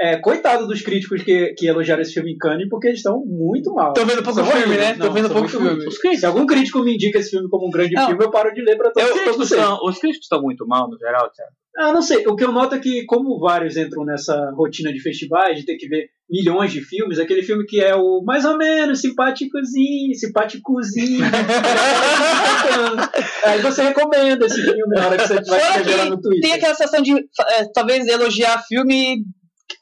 É, 0.00 0.16
coitado 0.18 0.68
dos 0.68 0.80
críticos 0.80 1.24
que, 1.24 1.54
que 1.54 1.66
elogiaram 1.66 2.02
esse 2.02 2.12
filme 2.14 2.32
em 2.32 2.38
Cannes, 2.38 2.68
porque 2.68 2.86
eles 2.86 3.00
estão 3.00 3.20
muito 3.26 3.74
mal. 3.74 3.92
Tô 3.94 4.04
vendo 4.04 4.22
pouco 4.22 4.38
São 4.38 4.44
filme, 4.46 4.62
horríveis. 4.66 4.80
né? 4.80 4.94
Não, 4.96 5.12
vendo 5.12 5.28
pouco 5.28 5.48
filme. 5.48 5.70
críticos, 5.70 6.20
Se 6.20 6.24
algum 6.26 6.46
crítico 6.46 6.78
me 6.84 6.94
indica 6.94 7.18
esse 7.18 7.30
filme 7.30 7.48
como 7.48 7.66
um 7.66 7.70
grande 7.70 7.94
Não. 7.94 8.06
filme, 8.06 8.24
eu 8.24 8.30
paro 8.30 8.54
de 8.54 8.62
ler 8.62 8.76
pra 8.76 8.92
todos 8.92 9.10
os, 9.10 9.16
críticos 9.20 9.50
estão, 9.50 9.78
os 9.82 9.98
críticos 9.98 10.24
estão 10.26 10.40
muito 10.40 10.64
mal, 10.68 10.88
no 10.88 10.96
geral, 10.96 11.28
Thiago. 11.32 11.50
Ah, 11.76 11.92
não 11.92 12.02
sei. 12.02 12.26
O 12.26 12.34
que 12.34 12.44
eu 12.44 12.50
noto 12.52 12.74
é 12.74 12.78
que, 12.80 13.04
como 13.06 13.38
vários 13.38 13.76
entram 13.76 14.04
nessa 14.04 14.50
rotina 14.56 14.92
de 14.92 15.00
festivais, 15.00 15.58
de 15.58 15.64
ter 15.64 15.76
que 15.76 15.88
ver 15.88 16.06
milhões 16.28 16.72
de 16.72 16.80
filmes, 16.80 17.18
aquele 17.18 17.42
filme 17.42 17.64
que 17.66 17.80
é 17.80 17.94
o 17.94 18.22
mais 18.24 18.44
ou 18.44 18.56
menos 18.58 19.00
simpáticozinho, 19.00 20.14
simpáticozinho. 20.14 21.24
Aí 23.44 23.60
você 23.60 23.82
recomenda 23.82 24.46
esse 24.46 24.62
filme 24.62 24.82
na 24.88 25.06
hora 25.06 25.16
que 25.16 25.26
você 25.26 25.40
vai 25.42 25.60
escrever 25.60 25.96
lá 25.96 26.04
no 26.06 26.20
Twitter. 26.20 26.42
tem 26.42 26.52
aquela 26.52 26.74
sensação 26.74 27.02
de 27.02 27.12
é, 27.14 27.64
talvez 27.72 28.06
elogiar 28.08 28.62
filme 28.66 29.22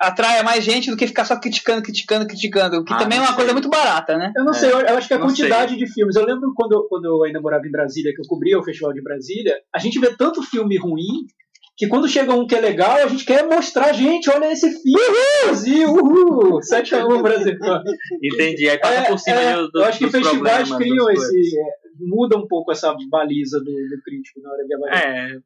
atraia 0.00 0.42
mais 0.42 0.64
gente 0.64 0.90
do 0.90 0.96
que 0.96 1.06
ficar 1.06 1.24
só 1.24 1.38
criticando, 1.38 1.82
criticando, 1.82 2.26
criticando. 2.26 2.78
O 2.78 2.84
que 2.84 2.92
Ah, 2.92 2.98
também 2.98 3.18
é 3.18 3.20
uma 3.22 3.32
coisa 3.34 3.46
sei. 3.46 3.52
muito 3.52 3.68
barata, 3.68 4.16
né? 4.16 4.32
Eu 4.36 4.44
não 4.44 4.52
sei, 4.52 4.70
eu, 4.72 4.80
eu 4.80 4.96
acho 4.98 5.08
que 5.08 5.14
a 5.14 5.18
Não 5.18 5.26
quantidade 5.26 5.76
de 5.76 5.86
filmes. 5.86 6.16
Eu 6.16 6.24
lembro 6.26 6.52
quando, 6.54 6.72
eu- 6.72 6.84
quando 6.88 7.04
eu 7.06 7.22
ainda 7.24 7.40
morava 7.40 7.66
em 7.66 7.70
Brasília, 7.70 8.12
que 8.14 8.20
eu 8.20 8.26
cobria 8.26 8.58
o 8.58 8.62
Festival 8.64 8.92
de 8.92 9.02
Brasília, 9.02 9.56
a 9.74 9.78
gente 9.78 9.98
vê 9.98 10.14
tanto 10.16 10.42
filme 10.42 10.76
ruim 10.76 11.26
que 11.78 11.86
quando 11.86 12.08
chega 12.08 12.32
um 12.34 12.46
que 12.46 12.54
é 12.54 12.60
legal, 12.60 12.96
a 12.96 13.06
gente 13.06 13.24
quer 13.24 13.46
mostrar, 13.46 13.92
gente, 13.92 14.30
olha 14.30 14.50
esse 14.50 14.66
filme, 14.82 15.16
Brasil, 15.44 15.88
uhul, 15.90 16.62
7 16.62 16.94
a 16.94 17.06
1 17.06 17.22
Brasil. 17.22 17.54
Entendi. 18.22 18.68
Aí 18.68 18.78
passa 18.78 18.94
É, 18.94 19.02
por 19.04 19.18
cima 19.18 19.36
é, 19.40 19.54
do, 19.56 19.70
do, 19.70 19.78
eu 19.80 19.84
acho 19.84 19.98
que 19.98 20.08
festivais 20.08 20.72
criam 20.74 21.10
esse. 21.10 21.58
é, 21.58 21.62
muda 22.00 22.36
um 22.38 22.46
pouco 22.48 22.72
essa 22.72 22.94
baliza 23.10 23.58
do, 23.58 23.64
do 23.64 24.02
crítico 24.02 24.40
na 24.42 24.50
hora 24.52 24.64
de 24.66 24.74
avaliar. 24.74 25.06
É, 25.06 25.38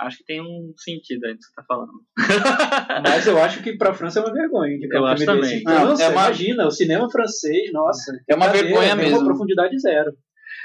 acho 0.00 0.18
que 0.18 0.24
tem 0.24 0.40
um 0.40 0.72
sentido 0.76 1.26
aí 1.26 1.32
do 1.34 1.38
que 1.38 1.44
você 1.44 1.52
tá 1.54 1.64
falando. 1.66 1.92
Mas 3.06 3.26
eu 3.26 3.42
acho 3.42 3.62
que 3.62 3.76
pra 3.76 3.94
França 3.94 4.20
é 4.20 4.22
uma 4.24 4.32
vergonha. 4.32 4.78
De 4.78 4.88
Eu 4.94 5.06
acho 5.06 5.24
também. 5.24 5.42
Desse. 5.50 5.64
Não, 5.64 5.86
Nossa, 5.88 6.02
é 6.04 6.08
uma- 6.08 6.24
imagina, 6.26 6.66
o 6.66 6.70
cinema 6.70 7.10
francês, 7.10 7.72
nossa. 7.72 8.12
É 8.28 8.34
uma 8.34 8.48
vergonha 8.48 8.94
mesmo. 8.96 9.18
Uma 9.18 9.26
profundidade 9.26 9.78
zero. 9.78 10.12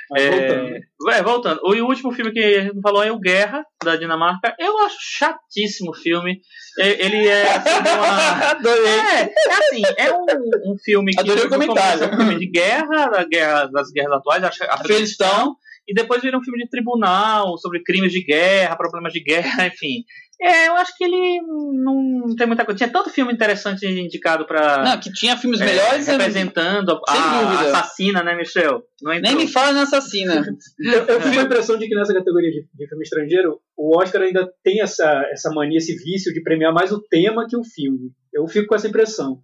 Mas 0.09 0.23
voltando. 0.23 0.67
É, 0.75 1.17
é, 1.17 1.23
voltando. 1.23 1.59
O 1.63 1.87
último 1.87 2.11
filme 2.11 2.31
que 2.31 2.39
a 2.39 2.61
gente 2.61 2.79
falou 2.81 3.03
é 3.03 3.11
o 3.11 3.19
Guerra, 3.19 3.63
da 3.83 3.95
Dinamarca. 3.95 4.55
Eu 4.59 4.77
acho 4.85 4.97
chatíssimo 4.99 5.89
o 5.91 5.95
filme. 5.95 6.41
É, 6.79 7.05
Ele 7.05 7.27
é 7.27 7.55
assim, 7.55 7.69
uma... 7.97 8.51
Adorei. 8.51 8.85
É, 8.87 9.21
é 9.21 9.53
assim, 9.53 9.81
é 9.97 10.13
um, 10.13 10.25
um 10.73 10.75
filme 10.83 11.11
que 11.11 11.19
Adorei 11.21 11.45
o 11.45 11.49
comentário. 11.49 12.03
é 12.03 12.07
um 12.07 12.17
filme 12.17 12.37
de 12.37 12.51
guerra, 12.51 13.07
da 13.09 13.23
guerra 13.25 13.65
das 13.65 13.89
guerras 13.91 14.17
atuais, 14.17 14.43
acho 14.43 14.59
que 14.59 14.65
Afeganistão. 14.65 15.55
E 15.87 15.93
depois 15.93 16.21
vira 16.21 16.37
um 16.37 16.43
filme 16.43 16.63
de 16.63 16.69
tribunal 16.69 17.57
sobre 17.57 17.83
crimes 17.83 18.11
de 18.11 18.23
guerra, 18.23 18.75
problemas 18.75 19.13
de 19.13 19.19
guerra, 19.21 19.67
enfim. 19.67 20.03
É, 20.41 20.67
eu 20.67 20.75
acho 20.75 20.91
que 20.97 21.03
ele 21.05 21.41
não 21.81 22.35
tem 22.35 22.45
muita 22.45 22.65
coisa. 22.65 22.77
Tinha 22.77 22.91
tanto 22.91 23.09
filme 23.09 23.31
interessante 23.31 23.85
indicado 23.87 24.45
pra 24.45 24.83
Não, 24.83 24.99
que 24.99 25.09
tinha 25.13 25.37
filmes 25.37 25.61
é, 25.61 25.65
melhores. 25.65 26.07
eu- 26.09 26.17
representando 26.17 26.99
a, 27.07 27.13
a 27.13 27.61
assassina, 27.61 28.21
né, 28.21 28.35
Michel? 28.35 28.83
Nem 29.21 29.33
me 29.35 29.47
fala 29.47 29.71
na 29.71 29.83
assassina. 29.83 30.43
Eu, 30.77 31.05
eu 31.05 31.21
fico 31.21 31.33
com 31.35 31.39
a 31.39 31.43
impressão 31.43 31.77
de 31.77 31.87
que 31.87 31.95
nessa 31.95 32.13
categoria 32.13 32.51
de, 32.51 32.67
de 32.73 32.87
filme 32.87 33.03
estrangeiro, 33.03 33.59
o 33.77 33.97
Oscar 33.97 34.21
ainda 34.23 34.45
tem 34.61 34.81
essa, 34.81 35.25
essa 35.31 35.49
mania, 35.51 35.77
esse 35.77 35.95
vício 35.95 36.33
de 36.33 36.41
premiar 36.43 36.73
mais 36.73 36.91
o 36.91 37.01
tema 37.01 37.47
que 37.47 37.55
o 37.55 37.63
filme. 37.63 38.11
Eu 38.33 38.45
fico 38.45 38.67
com 38.67 38.75
essa 38.75 38.87
impressão. 38.89 39.39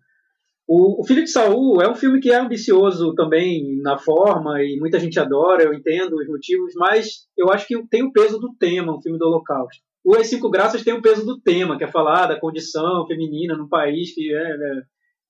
O, 0.74 1.02
o 1.02 1.06
Filho 1.06 1.22
de 1.22 1.30
Saul 1.30 1.82
é 1.82 1.92
um 1.92 1.96
filme 1.96 2.22
que 2.22 2.32
é 2.32 2.38
ambicioso 2.38 3.14
também 3.14 3.78
na 3.82 3.98
forma 3.98 4.64
e 4.64 4.78
muita 4.80 5.02
gente 5.02 5.20
adora, 5.20 5.64
eu 5.64 5.74
entendo 5.74 6.16
os 6.16 6.28
motivos, 6.30 6.72
mas 6.78 7.28
eu 7.38 7.52
acho 7.52 7.68
que 7.68 7.76
tem 7.90 8.04
o 8.04 8.12
peso 8.14 8.40
do 8.40 8.56
tema, 8.58 8.96
um 8.96 9.02
filme 9.02 9.20
do 9.20 9.26
Holocausto. 9.26 9.84
O 10.02 10.16
As 10.16 10.28
Cinco 10.28 10.50
Graças 10.50 10.82
tem 10.82 10.94
o 10.94 11.02
peso 11.02 11.26
do 11.26 11.42
tema, 11.42 11.78
que 11.78 11.84
é 11.84 11.92
falar 11.92 12.28
da 12.28 12.40
condição 12.40 13.06
feminina 13.06 13.58
num 13.58 13.68
país 13.68 14.14
que 14.14 14.34
é, 14.34 14.58
né, 14.58 14.82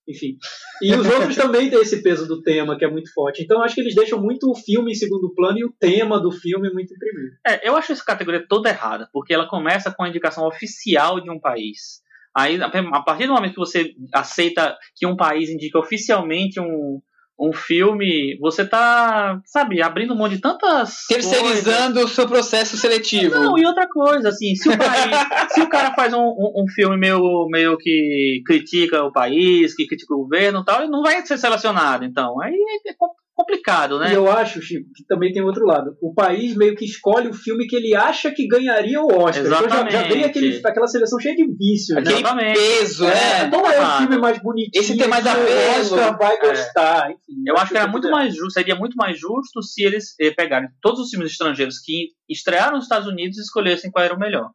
enfim. 0.06 0.36
E 0.80 0.94
os 0.94 1.04
outros 1.08 1.34
também 1.34 1.68
têm 1.68 1.80
esse 1.80 2.04
peso 2.04 2.28
do 2.28 2.40
tema, 2.40 2.78
que 2.78 2.84
é 2.84 2.88
muito 2.88 3.12
forte. 3.12 3.42
Então 3.42 3.64
acho 3.64 3.74
que 3.74 3.80
eles 3.80 3.96
deixam 3.96 4.22
muito 4.22 4.48
o 4.48 4.54
filme 4.54 4.92
em 4.92 4.94
segundo 4.94 5.34
plano 5.34 5.58
e 5.58 5.64
o 5.64 5.74
tema 5.76 6.20
do 6.20 6.30
filme 6.30 6.72
muito 6.72 6.94
em 6.94 6.98
primeiro. 6.98 7.32
É, 7.44 7.68
eu 7.68 7.76
acho 7.76 7.90
essa 7.90 8.04
categoria 8.04 8.46
toda 8.48 8.70
errada, 8.70 9.08
porque 9.12 9.34
ela 9.34 9.48
começa 9.48 9.92
com 9.92 10.04
a 10.04 10.08
indicação 10.08 10.46
oficial 10.46 11.20
de 11.20 11.28
um 11.28 11.40
país. 11.40 12.00
Aí, 12.34 12.60
a 12.62 13.02
partir 13.02 13.26
do 13.26 13.34
momento 13.34 13.54
que 13.54 13.60
você 13.60 13.94
aceita 14.12 14.76
que 14.96 15.06
um 15.06 15.16
país 15.16 15.50
indica 15.50 15.78
oficialmente 15.78 16.58
um, 16.58 17.00
um 17.38 17.52
filme, 17.52 18.38
você 18.40 18.64
tá, 18.64 19.40
sabe, 19.44 19.82
abrindo 19.82 20.16
mão 20.16 20.28
de 20.28 20.40
tantas. 20.40 21.06
coisas. 21.06 21.30
Terceirizando 21.30 22.00
o 22.00 22.08
seu 22.08 22.26
processo 22.26 22.76
seletivo. 22.76 23.34
Não, 23.34 23.58
e 23.58 23.66
outra 23.66 23.86
coisa, 23.88 24.28
assim, 24.28 24.54
se 24.54 24.68
o, 24.68 24.78
país, 24.78 25.16
se 25.52 25.60
o 25.60 25.68
cara 25.68 25.92
faz 25.94 26.14
um, 26.14 26.20
um, 26.20 26.62
um 26.62 26.68
filme 26.74 26.96
meio, 26.96 27.46
meio 27.50 27.76
que 27.76 28.42
critica 28.46 29.02
o 29.02 29.12
país, 29.12 29.74
que 29.74 29.86
critica 29.86 30.14
o 30.14 30.22
governo 30.22 30.60
e 30.60 30.64
tal, 30.64 30.80
ele 30.80 30.90
não 30.90 31.02
vai 31.02 31.24
ser 31.26 31.36
selecionado, 31.36 32.04
então. 32.04 32.40
Aí 32.40 32.54
é 32.86 32.94
complicado, 33.42 33.98
né? 33.98 34.10
E 34.10 34.14
eu 34.14 34.30
acho, 34.30 34.60
Chico, 34.62 34.88
que 34.94 35.04
também 35.06 35.32
tem 35.32 35.42
outro 35.42 35.64
lado. 35.66 35.96
O 36.00 36.14
país 36.14 36.56
meio 36.56 36.74
que 36.74 36.84
escolhe 36.84 37.28
o 37.28 37.32
filme 37.34 37.66
que 37.66 37.76
ele 37.76 37.94
acha 37.94 38.30
que 38.30 38.46
ganharia 38.46 39.00
o 39.00 39.06
Oscar. 39.06 39.44
Então 39.46 39.50
já, 39.50 39.68
já 39.68 39.88
Exatamente. 39.88 40.12
vem 40.12 40.24
aquele, 40.24 40.60
aquela 40.64 40.86
seleção 40.86 41.18
cheia 41.18 41.34
de 41.34 41.46
vícios. 41.56 41.96
né? 41.96 42.00
Aquele 42.02 42.16
Exatamente. 42.20 42.58
peso, 42.60 43.04
É, 43.06 43.44
né? 43.44 43.50
não 43.50 43.66
é 43.66 43.80
o 43.80 43.98
filme 43.98 44.18
mais 44.18 44.38
bonitinho. 44.42 44.82
Esse 44.82 44.96
tem 44.96 45.08
mais 45.08 45.22
que 45.24 45.28
o 45.28 45.32
apelo. 45.32 45.80
Oscar 45.80 46.18
vai 46.18 46.34
É. 46.36 46.40
gostar. 46.48 47.10
Enfim, 47.10 47.42
Eu 47.46 47.56
acho 47.56 47.70
que 47.72 47.76
era 47.78 47.86
muito 47.88 48.02
tudo 48.04 48.12
mais 48.12 48.34
justo, 48.34 48.50
seria 48.52 48.74
muito 48.76 48.94
mais 48.96 49.18
justo 49.18 49.62
se 49.62 49.82
eles 49.84 50.14
eh, 50.20 50.30
pegarem 50.30 50.68
todos 50.80 51.00
os 51.00 51.10
filmes 51.10 51.32
estrangeiros 51.32 51.78
que 51.78 52.08
estrearam 52.28 52.74
nos 52.76 52.84
Estados 52.84 53.06
Unidos 53.08 53.38
e 53.38 53.40
escolhessem 53.42 53.90
qual 53.90 54.04
era 54.04 54.14
o 54.14 54.18
melhor. 54.18 54.50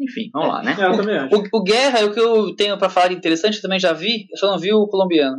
Enfim, 0.00 0.30
vamos 0.32 0.48
lá, 0.50 0.62
né? 0.62 0.76
É, 0.78 0.84
eu 0.86 0.96
também 0.96 1.16
acho. 1.18 1.34
O, 1.34 1.44
o 1.58 1.62
Guerra, 1.64 2.04
o 2.06 2.12
que 2.12 2.20
eu 2.20 2.54
tenho 2.54 2.78
pra 2.78 2.88
falar 2.88 3.08
de 3.08 3.14
interessante, 3.16 3.56
eu 3.56 3.62
também 3.62 3.80
já 3.80 3.92
vi, 3.92 4.26
eu 4.30 4.36
só 4.38 4.46
não 4.50 4.58
vi 4.58 4.72
o 4.72 4.86
colombiano. 4.86 5.38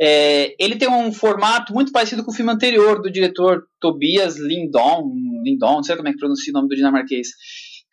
É, 0.00 0.54
ele 0.62 0.76
tem 0.76 0.88
um 0.88 1.12
formato 1.12 1.72
muito 1.72 1.90
parecido 1.90 2.22
com 2.22 2.30
o 2.30 2.34
filme 2.34 2.52
anterior 2.52 3.00
do 3.00 3.10
diretor 3.10 3.66
Tobias 3.80 4.36
Lindon, 4.36 5.10
Lindon, 5.42 5.76
não 5.76 5.82
sei 5.82 5.96
como 5.96 6.08
é 6.08 6.12
que 6.12 6.18
pronuncia 6.18 6.50
o 6.50 6.54
nome 6.54 6.68
do 6.68 6.76
dinamarquês. 6.76 7.28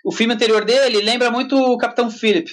O 0.06 0.12
filme 0.12 0.34
anterior 0.34 0.66
dele 0.66 1.01
lembra 1.01 1.32
muito 1.32 1.56
o 1.56 1.78
Capitão 1.78 2.12
Philip. 2.12 2.51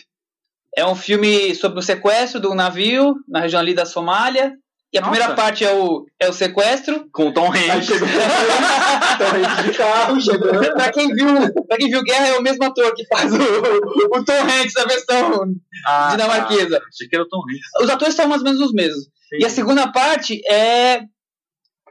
É 0.77 0.87
um 0.87 0.95
filme 0.95 1.53
sobre 1.57 1.81
o 1.81 1.83
sequestro 1.83 2.41
de 2.41 2.47
um 2.47 2.55
navio 2.55 3.17
na 3.29 3.41
região 3.41 3.61
ali 3.61 3.75
da 3.75 3.85
Somália. 3.85 4.55
E 4.93 4.99
a 4.99 5.03
Nossa. 5.03 5.13
primeira 5.13 5.35
parte 5.37 5.65
é 5.65 5.73
o, 5.73 6.05
é 6.19 6.29
o 6.29 6.33
sequestro. 6.33 7.09
Com 7.13 7.29
o 7.29 7.33
Tom 7.33 7.47
Hanks. 7.49 7.87
chegou 7.87 8.09
torrente 9.19 9.63
de 9.71 9.79
carro, 9.79 10.21
chegando. 10.21 10.75
pra, 10.75 10.91
quem 10.93 11.09
viu, 11.15 11.27
pra 11.69 11.77
quem 11.77 11.89
viu 11.89 12.03
Guerra, 12.03 12.29
é 12.29 12.39
o 12.39 12.43
mesmo 12.43 12.65
ator 12.65 12.93
que 12.95 13.07
faz 13.07 13.33
o, 13.33 13.37
o 13.37 14.25
Tom 14.25 14.33
Hanks 14.43 14.75
na 14.75 14.85
versão 14.85 15.45
Ah, 15.87 16.09
dinamarquesa. 16.11 16.81
tá. 16.81 16.87
Achei 16.89 17.09
que 17.09 17.15
era 17.15 17.25
o 17.25 17.29
Tom 17.29 17.39
Hanks. 17.39 17.85
Os 17.85 17.91
atores 17.91 18.15
são 18.15 18.27
mais 18.29 18.43
ou 18.43 18.47
menos 18.49 18.61
os 18.61 18.73
mesmos. 18.73 19.05
E 19.39 19.45
a 19.45 19.51
segunda 19.51 19.87
parte 19.93 20.41
é 20.51 21.03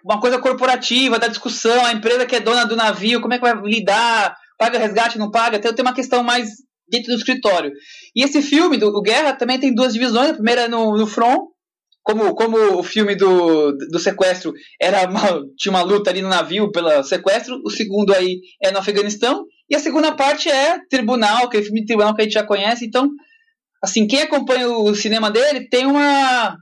uma 0.03 0.19
coisa 0.19 0.37
corporativa, 0.39 1.17
da 1.19 1.27
discussão, 1.27 1.85
a 1.85 1.93
empresa 1.93 2.25
que 2.25 2.35
é 2.35 2.39
dona 2.39 2.65
do 2.65 2.75
navio, 2.75 3.21
como 3.21 3.33
é 3.33 3.37
que 3.37 3.43
vai 3.45 3.53
lidar, 3.63 4.35
paga 4.57 4.77
resgate, 4.79 5.17
não 5.17 5.29
paga, 5.31 5.57
então 5.57 5.73
tem 5.73 5.83
uma 5.85 5.93
questão 5.93 6.23
mais 6.23 6.49
dentro 6.87 7.11
do 7.13 7.17
escritório. 7.17 7.71
E 8.15 8.23
esse 8.23 8.41
filme, 8.41 8.77
do 8.77 8.87
o 8.87 9.01
Guerra, 9.01 9.33
também 9.33 9.59
tem 9.59 9.73
duas 9.73 9.93
divisões, 9.93 10.31
a 10.31 10.33
primeira 10.33 10.61
é 10.63 10.67
no, 10.67 10.97
no 10.97 11.05
front, 11.07 11.39
como, 12.09 12.33
como 12.33 12.79
o 12.79 12.83
filme 12.83 13.15
do, 13.15 13.71
do 13.71 13.99
sequestro 13.99 14.51
era 14.81 15.07
uma- 15.07 15.43
tinha 15.55 15.71
uma 15.71 15.83
luta 15.83 16.09
ali 16.09 16.21
no 16.21 16.29
navio 16.29 16.71
pelo 16.71 17.03
sequestro, 17.03 17.61
o 17.63 17.69
segundo 17.69 18.13
aí 18.13 18.39
é 18.63 18.71
no 18.71 18.79
Afeganistão, 18.79 19.45
e 19.69 19.75
a 19.75 19.79
segunda 19.79 20.11
parte 20.15 20.49
é 20.49 20.79
tribunal, 20.89 21.45
aquele 21.45 21.63
filme 21.63 21.81
de 21.81 21.85
tribunal 21.85 22.15
que 22.15 22.21
a 22.21 22.23
gente 22.23 22.33
já 22.33 22.43
conhece, 22.43 22.83
então, 22.85 23.09
assim, 23.83 24.07
quem 24.07 24.23
acompanha 24.23 24.67
o 24.67 24.95
cinema 24.95 25.29
dele 25.29 25.69
tem 25.69 25.85
uma 25.85 26.57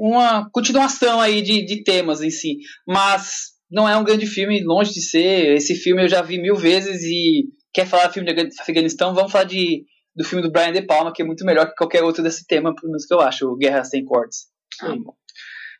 uma 0.00 0.48
continuação 0.52 1.20
aí 1.20 1.42
de, 1.42 1.64
de 1.64 1.82
temas 1.82 2.22
em 2.22 2.30
si. 2.30 2.58
Mas 2.86 3.48
não 3.68 3.88
é 3.88 3.96
um 3.96 4.04
grande 4.04 4.26
filme, 4.26 4.62
longe 4.62 4.92
de 4.92 5.02
ser. 5.02 5.56
Esse 5.56 5.74
filme 5.74 6.04
eu 6.04 6.08
já 6.08 6.22
vi 6.22 6.40
mil 6.40 6.54
vezes 6.54 7.02
e 7.02 7.46
quer 7.74 7.84
falar 7.84 8.10
filme 8.10 8.32
de 8.32 8.48
Afeganistão, 8.60 9.12
vamos 9.12 9.32
falar 9.32 9.44
de, 9.44 9.84
do 10.14 10.24
filme 10.24 10.42
do 10.42 10.52
Brian 10.52 10.72
De 10.72 10.82
Palma, 10.82 11.12
que 11.12 11.20
é 11.20 11.24
muito 11.24 11.44
melhor 11.44 11.66
que 11.66 11.74
qualquer 11.74 12.04
outro 12.04 12.22
desse 12.22 12.46
tema, 12.46 12.72
pelo 12.74 12.90
menos 12.92 13.06
que 13.06 13.12
eu 13.14 13.20
acho, 13.20 13.56
Guerra 13.56 13.82
Sem 13.82 14.04
Cortes. 14.04 14.47
Bom. 14.86 15.14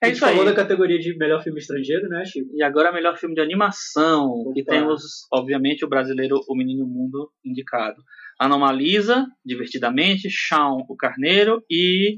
A 0.03 0.07
É 0.07 0.09
gente 0.09 0.16
isso 0.16 0.24
aí. 0.26 0.32
falou 0.36 0.44
da 0.44 0.55
categoria 0.55 0.99
de 0.99 1.16
melhor 1.16 1.42
filme 1.42 1.59
estrangeiro, 1.59 2.09
né, 2.09 2.24
Chico? 2.24 2.51
E 2.55 2.62
agora 2.62 2.92
melhor 2.92 3.16
filme 3.16 3.34
de 3.34 3.40
animação, 3.40 4.53
que 4.55 4.62
Opa. 4.62 4.72
temos, 4.72 5.03
obviamente, 5.32 5.84
o 5.84 5.88
brasileiro 5.88 6.40
O 6.49 6.57
Menino 6.57 6.86
Mundo 6.86 7.30
indicado. 7.44 8.01
Anomalisa, 8.38 9.26
Divertidamente, 9.44 10.28
Shaun, 10.30 10.84
o 10.88 10.96
Carneiro 10.96 11.62
e 11.68 12.16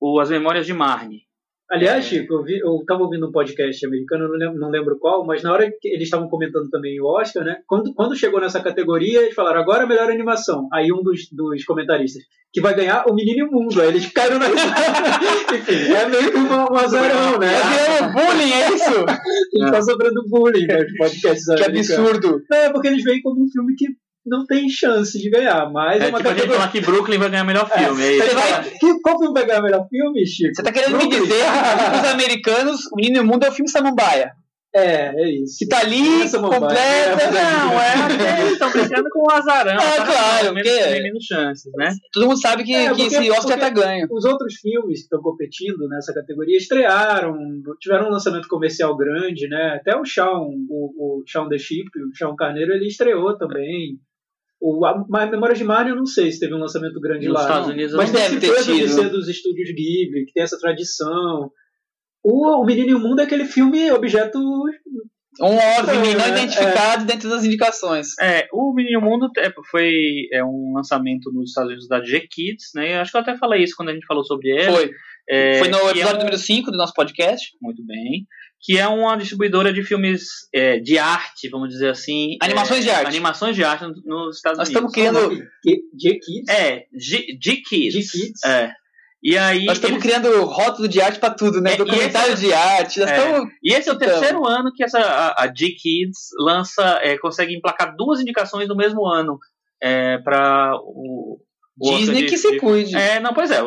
o 0.00 0.18
As 0.18 0.30
Memórias 0.30 0.64
de 0.64 0.72
Marnie. 0.72 1.22
Aliás, 1.70 2.04
É. 2.04 2.08
Chico, 2.08 2.34
eu, 2.34 2.42
vi, 2.42 2.58
eu 2.58 2.82
tava 2.84 3.04
ouvindo 3.04 3.28
um 3.28 3.30
podcast 3.30 3.86
americano, 3.86 4.26
não 4.28 4.34
lembro, 4.34 4.58
não 4.58 4.70
lembro 4.70 4.98
qual, 4.98 5.24
mas 5.24 5.42
na 5.42 5.52
hora 5.52 5.70
que 5.70 5.88
eles 5.88 6.04
estavam 6.04 6.28
comentando 6.28 6.68
também 6.68 7.00
o 7.00 7.06
Oscar, 7.06 7.44
né? 7.44 7.58
Quando, 7.66 7.94
quando 7.94 8.16
chegou 8.16 8.40
nessa 8.40 8.60
categoria, 8.60 9.20
eles 9.20 9.34
falaram, 9.34 9.60
agora 9.60 9.84
a 9.84 9.86
melhor 9.86 10.10
animação. 10.10 10.66
Aí 10.72 10.92
um 10.92 11.00
dos, 11.00 11.28
dos 11.30 11.64
comentaristas, 11.64 12.24
que 12.52 12.60
vai 12.60 12.74
ganhar 12.74 13.04
o 13.08 13.14
Menino 13.14 13.38
e 13.38 13.48
o 13.48 13.52
Mundo. 13.52 13.80
Aí 13.80 13.88
eles 13.88 14.06
caíram 14.12 14.40
na 14.40 14.46
Enfim, 15.54 15.92
é 15.92 16.08
meio 16.08 16.32
que 16.32 16.38
um, 16.38 16.48
um 16.48 16.76
azarão, 16.76 17.38
né? 17.38 17.52
É 17.54 18.02
bullying, 18.02 18.52
é 18.52 18.74
isso? 18.74 19.04
Ele 19.52 19.70
tá 19.70 19.80
sofrendo 19.80 20.24
bullying 20.28 20.66
nos 20.66 20.96
podcasts 20.98 21.46
que 21.54 21.64
absurdo. 21.64 22.42
É 22.52 22.70
porque 22.70 22.88
eles 22.88 23.04
veem 23.04 23.22
como 23.22 23.44
um 23.44 23.48
filme 23.48 23.74
que 23.76 23.86
não 24.26 24.46
tem 24.46 24.68
chance 24.68 25.18
de 25.18 25.30
ganhar, 25.30 25.70
mas 25.70 26.00
é, 26.02 26.06
É, 26.06 26.08
uma 26.08 26.18
tipo 26.18 26.28
a 26.28 26.32
gente 26.32 26.40
categoria... 26.42 26.54
falar 26.60 26.72
que 26.72 26.80
Brooklyn 26.80 27.18
vai 27.18 27.30
ganhar 27.30 27.44
melhor 27.44 27.68
filme. 27.70 28.02
É, 28.04 28.18
Você 28.26 28.34
vai- 28.34 28.70
que- 28.70 29.00
Qual 29.02 29.18
filme 29.18 29.34
vai 29.34 29.46
ganhar 29.46 29.60
o 29.60 29.64
melhor 29.64 29.86
filme, 29.88 30.26
Chico? 30.26 30.54
Você 30.54 30.62
tá 30.62 30.72
querendo 30.72 30.92
me 30.96 31.06
Brooklyn? 31.06 31.22
dizer 31.22 31.44
que 31.92 31.98
os 32.06 32.12
americanos, 32.12 32.80
o 32.92 32.96
Menino 32.96 33.16
e 33.16 33.20
o 33.20 33.26
Mundo 33.26 33.44
é 33.44 33.48
o 33.48 33.52
filme 33.52 33.68
Samambaia? 33.70 34.32
É, 34.72 35.08
é 35.20 35.28
isso. 35.42 35.56
Que 35.58 35.66
tá 35.66 35.80
ali, 35.80 36.22
Essa 36.22 36.38
completa. 36.38 37.16
né? 37.16 37.16
Não, 37.32 37.72
é 37.80 37.90
eles 38.42 38.52
estão 38.52 38.70
brincando 38.70 39.08
com 39.10 39.22
o 39.26 39.32
azarão. 39.32 39.74
Ah, 39.76 39.96
tá? 39.96 40.04
claro, 40.06 40.54
menos, 40.54 40.70
porque- 40.70 40.84
tem 40.84 41.02
menos 41.02 41.24
chances, 41.24 41.72
né? 41.74 41.92
Todo 42.12 42.26
mundo 42.28 42.40
sabe 42.40 42.62
que, 42.62 42.72
É, 42.72 42.82
que 42.92 43.02
porque- 43.02 43.16
esse 43.16 43.30
Oscar 43.32 43.58
tá 43.58 43.68
ganho. 43.68 44.06
Os 44.08 44.24
outros 44.24 44.54
filmes 44.60 44.98
que 45.00 45.04
estão 45.06 45.20
competindo 45.20 45.88
nessa 45.88 46.14
categoria 46.14 46.56
estrearam, 46.56 47.36
tiveram 47.80 48.06
um 48.06 48.10
lançamento 48.12 48.46
comercial 48.46 48.96
grande, 48.96 49.48
né? 49.48 49.72
Até 49.80 49.96
o 49.98 50.04
Shaun, 50.04 50.54
o, 50.68 51.18
o 51.20 51.22
Shaun 51.26 51.48
the 51.48 51.58
Sheep, 51.58 51.88
o 52.08 52.16
Shaun 52.16 52.36
Carneiro, 52.36 52.72
ele 52.72 52.86
estreou 52.86 53.36
também. 53.36 53.98
O 54.60 54.84
a, 54.84 55.04
mas 55.08 55.30
Memórias 55.30 55.58
de 55.58 55.64
Mario, 55.64 55.92
eu 55.92 55.96
não 55.96 56.04
sei 56.06 56.30
se 56.30 56.38
teve 56.38 56.54
um 56.54 56.58
lançamento 56.58 57.00
grande 57.00 57.26
Nos 57.26 57.34
lá. 57.34 57.40
Estados 57.42 57.66
não. 57.68 57.74
Unidos, 57.74 57.94
mas 57.94 58.12
não 58.12 58.20
tem 58.20 58.38
deve 58.38 58.46
esse 58.56 58.66
ter 58.66 58.78
tido. 58.78 58.88
ser 58.92 59.08
dos 59.08 59.28
estúdios 59.28 59.68
Ghibli, 59.70 60.26
que 60.26 60.32
tem 60.34 60.42
essa 60.42 60.58
tradição. 60.58 61.50
O, 62.22 62.60
o 62.62 62.64
Menino 62.66 62.90
e 62.90 62.94
o 62.94 62.98
Mundo 63.00 63.20
é 63.20 63.24
aquele 63.24 63.44
filme 63.46 63.90
objeto. 63.90 64.38
Um 65.40 65.56
OVNI 65.56 66.14
não 66.14 66.24
É, 66.24 66.28
identificado 66.28 67.06
dentro 67.06 67.30
das 67.30 67.44
indicações. 67.44 68.08
É, 68.20 68.46
o 68.52 68.74
Menino 68.74 69.00
Mundo 69.00 69.30
é, 69.38 69.50
foi 69.70 69.90
é 70.32 70.44
um 70.44 70.72
lançamento 70.74 71.32
nos 71.32 71.50
Estados 71.50 71.70
Unidos 71.70 71.88
da 71.88 72.02
G-Kids, 72.02 72.72
né? 72.74 72.96
Eu 72.96 73.00
acho 73.00 73.10
que 73.12 73.16
eu 73.16 73.22
até 73.22 73.36
falei 73.38 73.62
isso 73.62 73.74
quando 73.76 73.88
a 73.90 73.94
gente 73.94 74.04
falou 74.06 74.24
sobre 74.24 74.50
ele. 74.50 74.70
Foi. 74.72 74.90
É, 75.28 75.58
Foi 75.60 75.68
no 75.68 75.78
é 75.78 75.90
episódio 75.92 76.16
um- 76.16 76.18
número 76.18 76.36
5 76.36 76.70
do 76.72 76.76
nosso 76.76 76.92
podcast. 76.92 77.56
Muito 77.62 77.82
bem. 77.86 78.26
Que 78.62 78.76
é 78.78 78.86
uma 78.86 79.16
distribuidora 79.16 79.72
de 79.72 79.82
filmes 79.82 80.22
é, 80.54 80.78
de 80.78 80.98
arte, 80.98 81.48
vamos 81.48 81.70
dizer 81.70 81.88
assim. 81.90 82.36
Animações 82.42 82.80
é, 82.80 82.82
de 82.82 82.90
arte. 82.90 83.06
Animações 83.06 83.56
de 83.56 83.64
arte 83.64 83.84
nos 84.04 84.36
Estados 84.36 84.58
Nós 84.58 84.68
Unidos. 84.68 84.90
estamos 84.92 84.92
criando, 84.92 85.30
G-Kids. 85.98 86.48
É, 86.48 86.84
G-Kids. 86.92 87.94
G-Kids. 87.94 88.44
É. 88.44 88.70
E 89.22 89.36
aí. 89.36 89.64
nós 89.66 89.76
estamos 89.78 89.96
eles- 89.96 90.02
criando 90.02 90.44
rótulo 90.46 90.88
de 90.88 91.00
arte 91.00 91.18
pra 91.18 91.30
tudo, 91.30 91.60
né? 91.60 91.72
É, 91.74 91.76
Documentário 91.76 92.32
esse- 92.34 92.46
de 92.46 92.52
arte. 92.52 93.00
Nós 93.00 93.10
É. 93.10 93.16
estamos. 93.18 93.50
E 93.62 93.72
esse 93.74 93.88
é 93.88 93.92
o 93.92 93.96
Então. 93.96 94.08
terceiro 94.08 94.46
ano 94.46 94.72
que 94.74 94.82
essa, 94.84 94.98
a, 94.98 95.44
a 95.44 95.46
G-Kids 95.54 96.18
lança, 96.38 96.98
é, 97.02 97.18
consegue 97.18 97.54
emplacar 97.54 97.94
duas 97.96 98.20
indicações 98.20 98.68
no 98.68 98.76
mesmo 98.76 99.06
ano 99.06 99.38
é, 99.82 100.18
para 100.18 100.74
o, 100.82 101.38
o 101.80 101.96
Disney 101.96 102.22
de- 102.24 102.28
que 102.28 102.36
se 102.38 102.50
de- 102.52 102.58
cuide. 102.58 102.94
É, 102.94 103.20
não, 103.20 103.32
pois 103.34 103.50
é. 103.50 103.58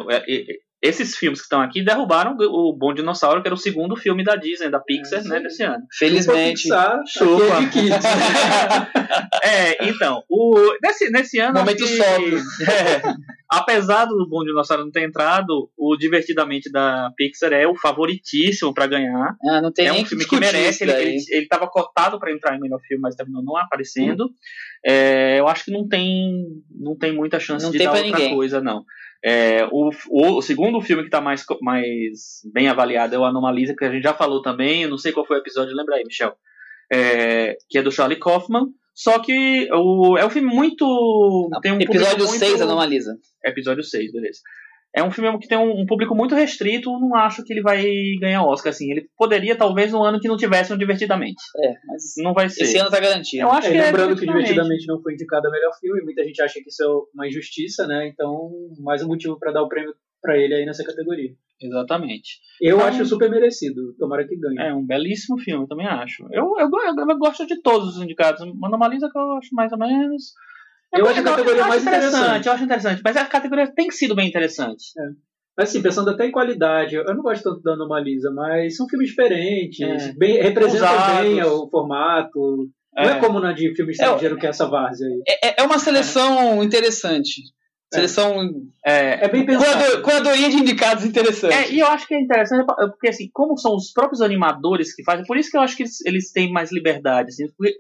Esses 0.84 1.16
filmes 1.16 1.40
que 1.40 1.46
estão 1.46 1.62
aqui 1.62 1.82
derrubaram 1.82 2.36
o 2.38 2.76
Bom 2.78 2.94
Dinossauro, 2.94 3.42
que 3.42 3.48
era 3.48 3.56
o 3.56 3.58
segundo 3.58 3.96
filme 3.96 4.22
da 4.24 4.36
Disney, 4.36 4.70
da 4.70 4.80
Pixar, 4.82 5.22
É, 5.22 5.24
né, 5.24 5.40
desse 5.40 5.64
ano. 5.64 5.84
Felizmente. 5.98 6.64
Pixar, 6.64 7.00
Chupa. 7.08 7.44
é. 7.44 8.94
É, 9.44 9.88
então, 9.90 10.24
o, 10.30 10.56
nesse, 10.82 11.10
nesse 11.10 11.40
ano. 11.40 11.60
Momento 11.60 11.86
que- 11.86 12.00
é, 12.70 13.02
apesar 13.50 14.06
do 14.06 14.28
Bom 14.28 14.44
Dinossauro 14.44 14.84
não 14.84 14.92
ter 14.92 15.04
entrado, 15.08 15.70
o 15.78 15.96
Divertidamente 15.98 16.72
da 16.72 17.12
Pixar 17.16 17.54
é 17.54 17.68
o 17.68 17.76
favoritíssimo 17.76 18.74
para 18.74 18.88
ganhar. 18.88 19.36
Ah, 19.50 19.62
não 19.62 19.72
tem 19.72 19.88
é 19.88 19.92
um 19.94 19.98
que 20.04 20.10
filme 20.10 20.26
que 20.26 20.40
merece. 20.40 20.84
Ele, 20.84 20.92
ele, 20.94 21.18
ele 21.30 21.48
tava 21.48 21.68
cotado 21.68 22.20
para 22.20 22.32
entrar 22.32 22.56
em 22.56 22.60
melhor 22.60 22.80
filme, 22.88 23.02
mas 23.02 23.16
terminou 23.16 23.44
não 23.44 23.56
aparecendo. 23.58 24.30
É, 24.86 25.40
eu 25.40 25.48
acho 25.48 25.66
que 25.66 25.72
não 25.72 25.88
tem, 25.88 26.44
não 26.72 26.98
tem 26.98 27.14
muita 27.14 27.40
chance 27.40 27.64
Não 27.64 27.72
de 27.72 27.78
tem 27.78 27.88
dar 27.88 27.94
outra 27.94 28.08
ninguém. 28.08 28.36
coisa, 28.36 28.60
não. 28.60 28.84
É, 29.24 29.66
o, 29.72 29.90
o, 30.10 30.38
o 30.38 30.42
segundo 30.42 30.82
filme 30.82 31.04
que 31.04 31.08
está 31.08 31.22
mais, 31.22 31.46
mais 31.62 32.42
bem 32.54 32.68
avaliado 32.68 33.16
é 33.16 33.18
o 33.18 33.24
Anomalisa, 33.24 33.74
que 33.76 33.86
a 33.86 33.92
gente 33.92 34.04
já 34.04 34.14
falou 34.14 34.42
também. 34.42 34.84
Eu 34.84 34.90
não 34.90 34.98
sei 34.98 35.12
qual 35.14 35.26
foi 35.26 35.38
o 35.38 35.40
episódio, 35.40 35.76
lembra 35.76 35.96
aí, 35.96 36.04
Michel? 36.04 36.36
É, 36.92 37.58
que 37.70 37.78
é 37.78 37.82
do 37.82 37.92
Charlie 37.92 38.20
Kaufman. 38.20 38.68
Só 38.94 39.18
que 39.20 39.68
o, 39.72 40.18
é 40.18 40.26
um 40.26 40.30
filme 40.30 40.54
muito. 40.54 41.50
Tem 41.62 41.72
um 41.72 41.82
Episódio 41.82 42.26
público 42.26 42.38
6 42.38 42.52
muito, 42.52 42.64
anomaliza. 42.64 43.18
Episódio 43.44 43.84
6, 43.84 44.12
beleza. 44.12 44.42
É 44.96 45.04
um 45.04 45.10
filme 45.10 45.40
que 45.40 45.48
tem 45.48 45.58
um, 45.58 45.82
um 45.82 45.86
público 45.88 46.14
muito 46.14 46.36
restrito, 46.36 46.92
não 47.00 47.16
acho 47.16 47.44
que 47.44 47.52
ele 47.52 47.62
vai 47.64 47.84
ganhar 48.22 48.44
Oscar, 48.46 48.70
assim. 48.72 48.92
Ele 48.92 49.08
poderia, 49.18 49.56
talvez, 49.56 49.92
no 49.92 50.04
ano 50.04 50.20
que 50.20 50.28
não 50.28 50.38
tivesse 50.38 50.72
um 50.72 50.78
Divertidamente. 50.78 51.42
É, 51.58 51.74
mas 51.88 52.04
Não 52.18 52.34
vai 52.34 52.48
ser. 52.50 52.64
esse 52.64 52.78
ano 52.78 52.92
tá 52.92 53.00
garantido. 53.00 53.44
Eu 53.44 53.52
acho 53.52 53.68
É, 53.68 53.72
que 53.72 53.78
é 53.78 53.82
lembrando 53.86 54.10
que 54.16 54.22
Divertidamente. 54.22 54.50
Divertidamente 54.54 54.88
não 54.88 55.02
foi 55.02 55.14
indicado 55.14 55.48
a 55.48 55.52
melhor 55.52 55.72
filme, 55.80 56.02
muita 56.04 56.24
gente 56.24 56.42
acha 56.42 56.60
que 56.62 56.70
isso 56.70 56.84
é 56.84 56.88
uma 57.16 57.28
injustiça, 57.28 57.88
né? 57.88 58.08
Então, 58.08 58.52
mais 58.80 59.02
um 59.04 59.08
motivo 59.08 59.40
para 59.40 59.52
dar 59.52 59.64
o 59.64 59.68
prêmio 59.70 59.94
para 60.22 60.38
ele 60.38 60.54
aí 60.54 60.66
nessa 60.66 60.84
categoria. 60.86 61.32
Exatamente. 61.62 62.40
Eu 62.62 62.78
Então- 62.78 62.88
acho 62.88 63.06
super 63.06 63.30
merecido, 63.30 63.94
tomara 63.98 64.28
que 64.28 64.36
ganhe. 64.38 64.60
É 64.60 64.74
um 64.74 64.86
belíssimo 64.86 65.38
filme, 65.40 65.64
eu 65.64 65.68
também 65.68 65.88
acho. 65.88 66.24
Eu, 66.32 66.54
eu, 66.60 66.70
eu, 66.70 66.96
eu 67.10 67.18
gosto 67.18 67.46
de 67.48 67.62
todos 67.62 67.96
os 67.98 68.04
indicados. 68.04 68.42
Anomalisa 68.42 69.10
que 69.12 69.18
eu 69.18 69.34
acho 69.34 69.54
mais 69.56 69.72
ou 69.72 69.78
menos. 69.80 70.34
Eu 70.94 71.08
acho 71.08 71.20
a 71.20 71.24
categoria 71.24 71.62
eu 71.62 71.68
mais 71.68 71.82
interessante. 71.82 72.48
Eu 72.48 72.54
acho 72.54 72.64
interessante, 72.64 73.02
mas 73.04 73.18
a 73.18 73.26
categoria 73.26 73.68
tem 73.74 73.90
sido 73.92 74.16
bem 74.16 74.28
interessante. 74.28 74.86
Mas 75.58 75.70
assim, 75.70 75.82
pensando 75.82 76.10
até 76.10 76.26
em 76.26 76.32
qualidade, 76.32 76.96
eu 76.96 77.16
não 77.16 77.22
gosto 77.22 77.44
tanto 77.44 77.62
da 77.62 77.74
Anomalisa, 77.74 78.32
mas 78.32 78.76
são 78.76 78.88
filmes 78.88 79.10
diferentes, 79.10 79.80
É. 79.82 80.14
bem, 80.14 80.42
representam 80.42 80.90
Ousados. 80.92 81.22
bem 81.22 81.44
o 81.44 81.70
formato. 81.70 82.70
Não 82.96 83.04
é 83.04 83.20
como 83.20 83.40
na 83.40 83.54
de 83.54 83.74
filme 83.76 83.92
estrangeiro 83.92 84.38
que 84.38 84.46
é 84.46 84.50
essa 84.50 84.68
várzea 84.68 85.08
aí. 85.08 85.22
É, 85.44 85.62
é 85.62 85.64
uma 85.66 85.80
seleção 85.80 86.64
interessante. 86.64 87.42
Seleção 87.94 88.50
É, 88.84 89.26
É 89.26 89.28
bem 89.30 89.46
pensado. 89.46 90.02
curadoria 90.02 90.50
de 90.50 90.58
indicados 90.58 91.06
interessante. 91.06 91.54
É, 91.54 91.72
e 91.72 91.80
eu 91.80 91.88
acho 91.88 92.08
que 92.08 92.16
é 92.16 92.20
interessante, 92.20 92.66
porque 92.66 93.10
assim, 93.10 93.30
como 93.32 93.56
são 93.58 93.76
os 93.76 93.92
próprios 93.92 94.22
animadores 94.22 94.96
que 94.96 95.04
fazem, 95.04 95.26
por 95.26 95.38
isso 95.38 95.52
que 95.52 95.58
eu 95.58 95.62
acho 95.62 95.78
que 95.78 95.84
eles, 95.84 96.04
eles 96.06 96.32
têm 96.32 96.52
mais 96.52 96.72
liberdade, 96.72 97.30
assim, 97.30 97.48
porque 97.56 97.76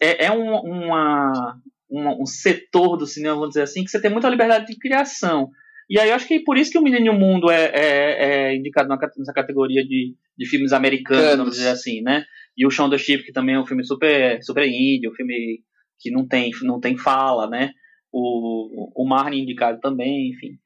é, 0.00 0.26
é 0.26 0.30
um, 0.30 0.54
uma, 0.60 1.56
uma- 1.88 2.14
um 2.20 2.26
setor 2.26 2.96
do 2.96 3.06
cinema, 3.06 3.34
vamos 3.34 3.50
dizer 3.50 3.62
assim, 3.62 3.84
que 3.84 3.90
você 3.90 4.00
tem 4.00 4.10
muita 4.10 4.28
liberdade 4.28 4.66
de 4.66 4.78
criação. 4.78 5.50
E 5.88 6.00
aí 6.00 6.08
eu 6.08 6.14
acho 6.16 6.26
que 6.26 6.40
por 6.40 6.56
isso 6.58 6.70
que 6.72 6.78
o 6.78 6.82
Menino 6.82 7.12
Mundo 7.12 7.48
é, 7.50 7.64
é, 7.72 8.24
é 8.50 8.56
indicado 8.56 8.88
nessa 8.88 9.32
categoria 9.32 9.84
de, 9.84 10.14
de 10.36 10.46
filmes 10.48 10.72
americanos, 10.72 11.22
Canos. 11.22 11.36
vamos 11.38 11.54
dizer 11.56 11.68
assim, 11.68 12.02
né? 12.02 12.24
E 12.56 12.66
o 12.66 12.70
Shaun 12.70 12.90
the 12.90 12.98
Sheep, 12.98 13.22
que 13.24 13.32
também 13.32 13.54
é 13.54 13.60
um 13.60 13.66
filme 13.66 13.84
super, 13.84 14.42
super 14.42 14.66
indie, 14.66 15.08
um 15.08 15.14
filme 15.14 15.60
que 16.00 16.10
não 16.10 16.26
tem, 16.26 16.50
não 16.62 16.80
tem 16.80 16.96
fala, 16.96 17.48
né? 17.48 17.70
O, 18.12 19.02
o 19.02 19.08
Marnie 19.08 19.42
indicado 19.42 19.78
também, 19.80 20.30
enfim. 20.30 20.58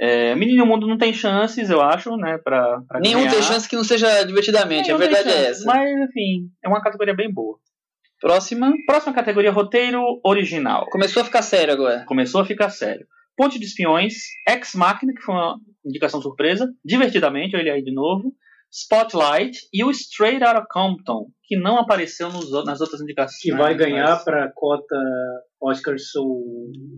É, 0.00 0.34
Menino 0.36 0.64
Mundo 0.64 0.86
não 0.86 0.96
tem 0.96 1.12
chances, 1.12 1.70
eu 1.70 1.80
acho, 1.80 2.16
né? 2.16 2.38
Pra, 2.38 2.80
pra 2.86 3.00
Nenhum 3.00 3.20
ganhar. 3.20 3.32
tem 3.32 3.42
chance 3.42 3.68
que 3.68 3.74
não 3.74 3.82
seja 3.82 4.22
divertidamente, 4.24 4.92
a 4.92 4.96
verdade 4.96 5.28
é 5.28 5.32
chance, 5.32 5.46
essa. 5.46 5.64
Mas, 5.66 5.90
enfim, 6.08 6.48
é 6.64 6.68
uma 6.68 6.80
categoria 6.80 7.14
bem 7.14 7.32
boa. 7.32 7.58
Próxima. 8.20 8.72
Próxima 8.86 9.14
categoria, 9.14 9.50
roteiro 9.52 10.02
original. 10.24 10.86
Começou 10.90 11.22
a 11.22 11.24
ficar 11.24 11.42
sério 11.42 11.72
agora. 11.74 12.04
Começou 12.06 12.40
a 12.40 12.44
ficar 12.44 12.70
sério. 12.70 13.06
Ponte 13.36 13.58
de 13.58 13.64
Espiões, 13.66 14.14
Ex 14.48 14.74
Machina, 14.74 15.12
que 15.14 15.22
foi 15.22 15.34
uma 15.34 15.56
indicação 15.86 16.20
surpresa, 16.20 16.68
Divertidamente, 16.84 17.56
olha 17.56 17.72
aí 17.74 17.82
de 17.84 17.94
novo, 17.94 18.32
Spotlight 18.70 19.56
e 19.72 19.84
o 19.84 19.90
Straight 19.90 20.42
Outta 20.44 20.66
Compton, 20.70 21.26
que 21.44 21.56
não 21.56 21.78
apareceu 21.78 22.30
nos 22.30 22.50
nas 22.64 22.80
outras 22.80 23.00
indicações. 23.00 23.40
Que 23.40 23.52
vai 23.52 23.74
ganhar 23.74 24.10
mas- 24.10 24.24
pra 24.24 24.50
cota 24.54 24.96
Oscar 25.62 25.96
So 25.98 26.22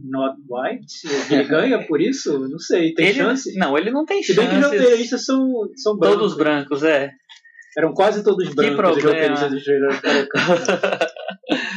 Not 0.09 0.37
White. 0.49 1.33
Ele 1.35 1.45
ganha 1.45 1.87
por 1.87 2.01
isso? 2.01 2.39
Não 2.49 2.59
sei. 2.59 2.93
Tem 2.95 3.09
ele, 3.09 3.19
chance? 3.19 3.57
Não, 3.57 3.77
ele 3.79 3.91
não 3.91 4.05
tem 4.05 4.23
Se 4.23 4.35
bem 4.35 4.49
que 4.49 4.55
os 4.57 4.61
chance. 4.63 4.79
roteiristas 4.79 5.25
são, 5.25 5.39
são 5.77 5.97
brancos. 5.97 6.19
Todos 6.19 6.37
brancos, 6.37 6.83
é. 6.83 7.11
Eram 7.77 7.93
quase 7.95 8.25
todos 8.25 8.53
brancos 8.55 8.97
os 8.97 9.03
problema. 9.03 9.37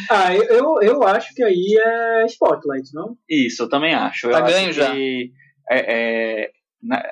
Ah, 0.09 0.33
eu, 0.35 0.43
eu, 0.43 0.81
eu 0.81 1.03
acho 1.03 1.33
que 1.33 1.43
aí 1.43 1.75
é 1.79 2.25
Spotlight, 2.25 2.93
não? 2.93 3.17
Isso, 3.29 3.63
eu 3.63 3.69
também 3.69 3.93
acho. 3.93 4.29
Tá 4.29 4.39
eu 4.39 4.45
ganho 4.45 4.69
acho 4.69 4.79
já. 4.79 4.91
que 4.91 5.31
É, 5.69 5.93
é, 6.43 6.51
na- 6.81 7.03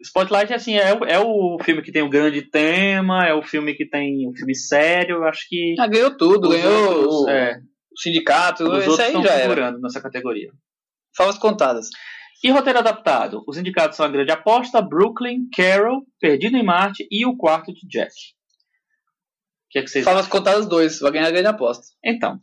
Spotlight 0.00 0.54
assim, 0.54 0.76
é, 0.76 0.94
o- 0.94 1.04
é 1.04 1.18
o 1.18 1.58
filme 1.62 1.82
que 1.82 1.90
tem 1.92 2.02
o 2.02 2.08
grande 2.08 2.42
tema, 2.42 3.26
é 3.26 3.34
o 3.34 3.42
filme 3.42 3.74
que 3.74 3.84
tem 3.84 4.28
o 4.28 4.32
filme 4.32 4.54
sério. 4.54 5.16
Eu 5.16 5.24
acho 5.24 5.46
que. 5.48 5.74
Ah, 5.78 5.86
ganhou 5.88 6.16
tudo, 6.16 6.48
ganhou 6.48 6.88
outros, 6.96 7.14
o, 7.22 7.28
é, 7.28 7.60
o 7.92 8.00
sindicato, 8.00 8.62
os 8.64 8.68
isso 8.80 8.90
outros 8.90 9.00
aí 9.00 9.06
estão 9.08 9.22
já 9.24 9.32
era. 9.32 9.42
figurando 9.42 9.80
nessa 9.80 10.00
categoria. 10.00 10.50
Favas 11.16 11.36
contadas. 11.38 11.88
E 12.42 12.50
roteiro 12.50 12.78
adaptado? 12.78 13.42
Os 13.46 13.58
indicados 13.58 13.96
são 13.96 14.06
A 14.06 14.08
Grande 14.08 14.30
Aposta, 14.30 14.80
Brooklyn, 14.80 15.48
Carol, 15.54 16.06
Perdido 16.20 16.56
em 16.56 16.62
Marte 16.62 17.06
e 17.10 17.26
O 17.26 17.36
Quarto 17.36 17.72
de 17.72 17.86
Jack. 17.88 18.12
O 18.12 19.70
que 19.70 19.78
é 19.78 19.82
que 19.82 19.88
vocês 19.88 20.28
contadas 20.28 20.66
dois, 20.66 21.00
vai 21.00 21.12
ganhar 21.12 21.26
a 21.26 21.30
grande 21.30 21.48
aposta. 21.48 21.84
Então. 22.02 22.38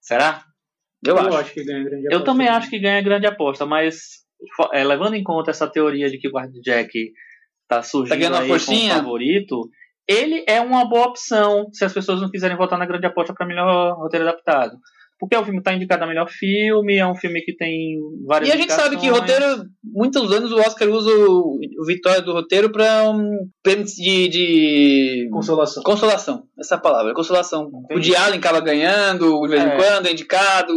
Será? 0.00 0.44
Eu, 1.06 1.16
acho. 1.34 1.52
que 1.52 1.64
ganha 1.64 1.84
grande 1.84 2.04
Eu 2.04 2.08
aposta. 2.08 2.24
também 2.24 2.48
acho 2.48 2.68
que 2.68 2.78
ganha 2.78 3.02
grande 3.02 3.26
aposta, 3.26 3.64
mas 3.64 4.24
é, 4.72 4.84
levando 4.84 5.14
em 5.14 5.22
conta 5.22 5.50
essa 5.50 5.70
teoria 5.70 6.10
de 6.10 6.18
que 6.18 6.28
o 6.28 6.30
Guarda 6.30 6.60
Jack 6.62 6.92
tá 7.68 7.82
surgindo 7.82 8.10
Tá 8.10 8.16
ganhando 8.16 8.36
aí 8.36 8.48
como 8.48 8.88
favorito, 8.88 9.70
ele 10.06 10.44
é 10.46 10.60
uma 10.60 10.86
boa 10.86 11.06
opção 11.06 11.68
se 11.72 11.84
as 11.84 11.92
pessoas 11.92 12.20
não 12.20 12.30
quiserem 12.30 12.56
votar 12.56 12.78
na 12.78 12.86
grande 12.86 13.06
aposta 13.06 13.32
para 13.32 13.46
melhor 13.46 13.96
roteiro 13.96 14.28
adaptado. 14.28 14.76
Porque 15.24 15.36
o 15.36 15.44
filme 15.44 15.62
tá 15.62 15.72
indicado 15.72 16.04
a 16.04 16.06
melhor 16.06 16.28
filme, 16.28 16.96
é 16.96 17.06
um 17.06 17.14
filme 17.14 17.40
que 17.40 17.56
tem 17.56 17.96
várias 18.26 18.50
E 18.50 18.52
a 18.52 18.56
gente 18.56 18.72
sabe 18.72 18.96
que 18.98 19.08
roteiro, 19.08 19.64
muitos 19.82 20.30
anos 20.30 20.52
o 20.52 20.58
Oscar 20.58 20.88
usa 20.88 21.10
o, 21.10 21.58
o 21.80 21.86
vitória 21.86 22.20
do 22.20 22.32
roteiro 22.32 22.70
pra 22.70 23.08
um 23.08 23.48
prêmio 23.62 23.84
de, 23.86 24.28
de 24.28 25.28
Consolação. 25.30 25.82
consolação. 25.82 26.42
Essa 26.58 26.74
é 26.74 26.78
palavra, 26.78 27.14
consolação. 27.14 27.70
Entendi. 27.84 27.94
O 27.94 28.00
de 28.00 28.14
Allen 28.14 28.38
acaba 28.38 28.60
ganhando, 28.60 29.40
de 29.42 29.48
vez 29.48 29.64
em 29.64 29.68
É. 29.68 29.76
quando, 29.76 30.06
é 30.06 30.12
indicado. 30.12 30.72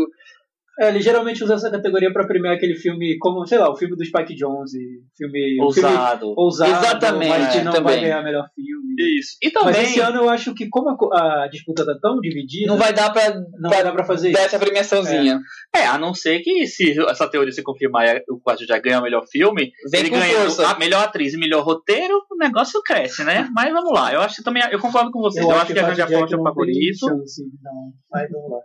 É, 0.80 0.90
ele 0.90 1.02
geralmente 1.02 1.44
usa 1.44 1.56
essa 1.56 1.72
categoria 1.72 2.12
pra 2.14 2.28
premiar 2.28 2.56
aquele 2.56 2.76
filme, 2.76 3.18
como, 3.20 3.46
sei 3.48 3.58
lá, 3.58 3.70
o 3.72 3.76
filme 3.76 3.96
do 3.96 4.06
Spike 4.06 4.36
Jonze, 4.36 4.78
filme 5.18 5.58
um 5.62 5.72
filme 5.72 5.90
ousado. 5.90 6.34
ousado, 6.38 6.72
Exatamente, 6.72 7.30
mas 7.30 7.56
que 7.56 7.62
não 7.62 7.72
também. 7.72 7.84
vai 7.96 8.00
ganhar 8.02 8.24
melhor 8.24 8.48
filme. 8.54 8.88
Isso. 9.18 9.38
E 9.42 9.50
também 9.52 9.74
Mas 9.74 9.90
esse 9.90 10.00
ano 10.00 10.18
eu 10.18 10.30
acho 10.30 10.54
que 10.56 10.68
como 10.70 10.90
a 11.14 11.44
a, 11.44 11.48
disputa 11.48 11.86
tá 11.86 11.96
tão 12.02 12.20
dividida, 12.20 12.68
Não 12.68 12.78
vai 12.78 12.94
dar 12.94 13.12
pra, 13.12 13.30
não 13.60 13.70
pra 13.70 13.84
dá 13.84 13.92
pra 13.92 14.04
fazer 14.06 14.32
dar 14.32 14.40
isso. 14.40 14.48
essa 14.48 14.60
premiaçãozinha. 14.60 15.40
é, 15.76 15.86
a 15.86 15.98
não 15.98 16.14
ser 16.14 16.40
que 16.40 16.66
se 16.68 17.00
essa 17.10 17.28
teoria 17.28 17.52
se 17.52 17.62
confirmar 17.64 18.22
o 18.30 18.40
Guarda 18.40 18.66
Jack 18.66 18.82
ganha 18.82 19.00
o 19.00 19.04
melhor 19.04 19.24
filme, 19.32 19.72
Vem 19.92 20.02
ele 20.02 20.10
ganha 20.10 20.40
força. 20.42 20.68
a 20.68 20.78
melhor 20.80 21.04
atriz 21.04 21.34
e 21.34 21.38
melhor 21.38 21.64
roteiro, 21.64 22.16
o 22.32 22.38
negócio 22.38 22.82
cresce, 22.84 23.24
né? 23.24 23.48
Mas 23.56 23.72
vamos 23.72 23.92
lá, 23.94 24.14
eu 24.14 24.22
acho 24.22 24.38
que 24.38 24.44
também, 24.44 24.64
eu 24.72 24.80
concordo 24.80 25.12
com 25.12 25.20
vocês, 25.22 25.46
eu, 25.46 25.52
acho 25.52 25.74
que 25.74 25.80
a 25.80 25.94
Jack 25.94 26.14
aposta 26.16 26.36
é 26.36 26.40
o 26.40 26.44
favorito. 26.44 26.98
chance, 27.00 27.44
não. 27.64 27.92
Mas 28.12 28.30
vamos 28.32 28.52
lá. 28.52 28.58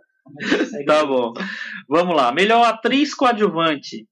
Segue 0.69 0.85
Tá 0.85 1.05
bom. 1.05 1.33
Vamos 1.87 2.15
lá. 2.15 2.31
Melhor 2.31 2.65
atriz 2.65 3.13
coadjuvante. 3.13 4.07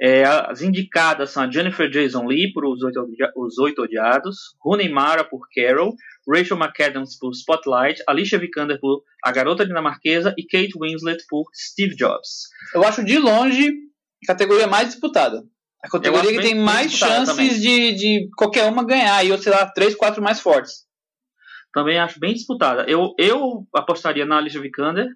É, 0.00 0.24
as 0.24 0.60
indicadas 0.60 1.30
são 1.30 1.44
a 1.44 1.50
Jennifer 1.50 1.88
Jason 1.88 2.26
Leigh 2.26 2.52
por 2.52 2.64
Os 2.64 2.82
Oito, 2.82 3.06
Os 3.36 3.58
Oito 3.58 3.82
Odiados, 3.82 4.56
Rooney 4.60 4.88
Mara 4.88 5.22
por 5.22 5.46
Carol, 5.54 5.94
Rachel 6.28 6.56
McAdams 6.56 7.16
por 7.18 7.30
Spotlight, 7.30 8.02
Alicia 8.08 8.38
Vikander 8.38 8.80
por 8.80 9.02
A 9.22 9.30
Garota 9.30 9.64
Dinamarquesa 9.64 10.34
e 10.36 10.42
Kate 10.42 10.76
Winslet 10.76 11.22
por 11.28 11.44
Steve 11.54 11.94
Jobs. 11.94 12.48
Eu 12.74 12.82
acho 12.82 13.04
de 13.04 13.18
longe 13.18 13.72
a 14.24 14.26
categoria 14.26 14.66
mais 14.66 14.88
disputada. 14.88 15.44
A 15.82 15.88
categoria 15.88 16.32
que 16.32 16.40
tem 16.40 16.54
mais 16.54 16.92
chances 16.92 17.60
de, 17.60 17.92
de 17.92 18.30
qualquer 18.36 18.64
uma 18.64 18.84
ganhar. 18.84 19.22
E 19.22 19.28
eu 19.28 19.38
sei 19.38 19.52
lá, 19.52 19.66
três, 19.66 19.94
quatro 19.94 20.22
mais 20.22 20.40
fortes. 20.40 20.84
Também 21.74 21.98
acho 21.98 22.18
bem 22.18 22.32
disputada. 22.32 22.84
Eu, 22.88 23.14
eu 23.18 23.66
apostaria 23.74 24.24
na 24.24 24.38
Alicia 24.38 24.60
Vikander. 24.60 25.06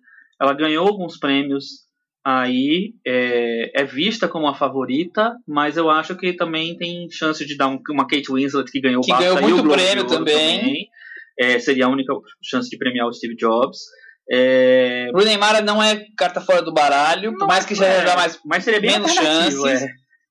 Ela 0.41 0.53
ganhou 0.55 0.87
alguns 0.87 1.19
prêmios 1.19 1.87
aí, 2.25 2.93
é, 3.07 3.83
é 3.83 3.85
vista 3.85 4.29
como 4.29 4.47
a 4.49 4.55
favorita, 4.55 5.35
mas 5.47 5.77
eu 5.77 5.89
acho 5.91 6.15
que 6.17 6.33
também 6.35 6.77
tem 6.77 7.09
chance 7.11 7.45
de 7.47 7.57
dar 7.57 7.69
um- 7.69 7.81
uma 7.91 8.07
Kate 8.07 8.31
Winslet 8.31 8.71
que 8.71 8.81
ganhou 8.81 9.01
o 9.01 9.05
Que 9.05 9.13
ganhou 9.13 9.37
o 9.39 9.43
muito 9.43 9.63
de 9.63 9.69
prêmio 9.69 10.05
Ouro 10.05 10.09
também. 10.19 10.89
É, 11.41 11.59
seria 11.59 11.87
a 11.87 11.89
única 11.89 12.13
chance 12.43 12.69
de 12.69 12.77
premiar 12.77 13.07
o 13.07 13.13
Steve 13.13 13.37
Jobs. 13.37 13.79
É, 14.31 15.09
O 15.15 15.19
Neymar 15.25 15.65
não 15.65 15.83
é 15.83 16.05
carta 16.17 16.41
fora 16.41 16.61
do 16.61 16.73
baralho, 16.75 17.35
por 17.39 17.47
mais 17.47 17.65
que 17.65 17.75
já 17.75 17.87
é, 17.87 18.07
já 18.07 18.15
mais. 18.17 18.39
mas 18.45 18.63
seria 18.65 18.81
bem 18.81 18.91
menos 18.91 19.13
chances. 19.15 19.65
é. 19.65 19.87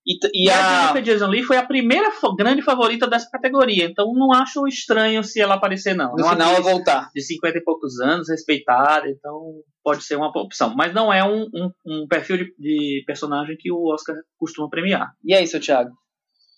E, 0.08 0.18
E, 0.34 0.46
e 0.46 0.50
a 0.50 0.58
a. 0.58 0.82
Jennifer 0.82 1.04
Jason 1.04 1.28
Leigh 1.28 1.44
foi 1.44 1.58
a 1.58 1.66
primeira 1.66 2.10
grande 2.38 2.62
favorita 2.62 3.08
dessa 3.08 3.30
categoria, 3.30 3.86
então 3.86 4.14
não 4.14 4.32
acho 4.32 4.66
estranho 4.66 5.22
se 5.22 5.42
ela 5.42 5.56
aparecer 5.56 5.94
não. 5.94 6.14
No 6.14 6.22
É 6.22 6.24
uma 6.24 6.32
final 6.32 6.54
ela 6.54 6.62
voltar. 6.62 7.12
de 7.14 7.22
50 7.22 7.58
e 7.58 7.64
poucos 7.64 8.00
anos, 8.00 8.30
respeitada, 8.30 9.10
então 9.10 9.62
pode 9.84 10.04
ser 10.04 10.16
uma 10.16 10.30
opção. 10.30 10.74
Mas 10.76 10.94
não 10.94 11.12
é 11.12 11.24
um, 11.24 11.44
um, 11.54 11.72
um 11.86 12.08
perfil 12.08 12.38
de, 12.38 12.56
de 12.58 13.04
personagem 13.06 13.58
que 13.60 13.70
o 13.72 13.94
Oscar 13.94 14.16
costuma 14.38 14.70
premiar. 14.70 15.12
E 15.24 15.34
aí, 15.34 15.46
seu 15.46 15.60
Thiago? 15.60 15.92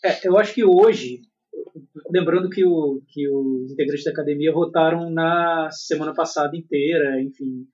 É, 0.05 0.27
eu 0.27 0.37
acho 0.37 0.53
que 0.53 0.63
hoje, 0.63 1.21
lembrando 2.11 2.49
que, 2.49 2.63
o, 2.63 3.01
que 3.07 3.27
os 3.27 3.71
integrantes 3.71 4.03
da 4.03 4.11
academia 4.11 4.53
votaram 4.53 5.09
na 5.09 5.69
semana 5.71 6.13
passada 6.13 6.55
inteira, 6.55 7.19
enfim, 7.21 7.65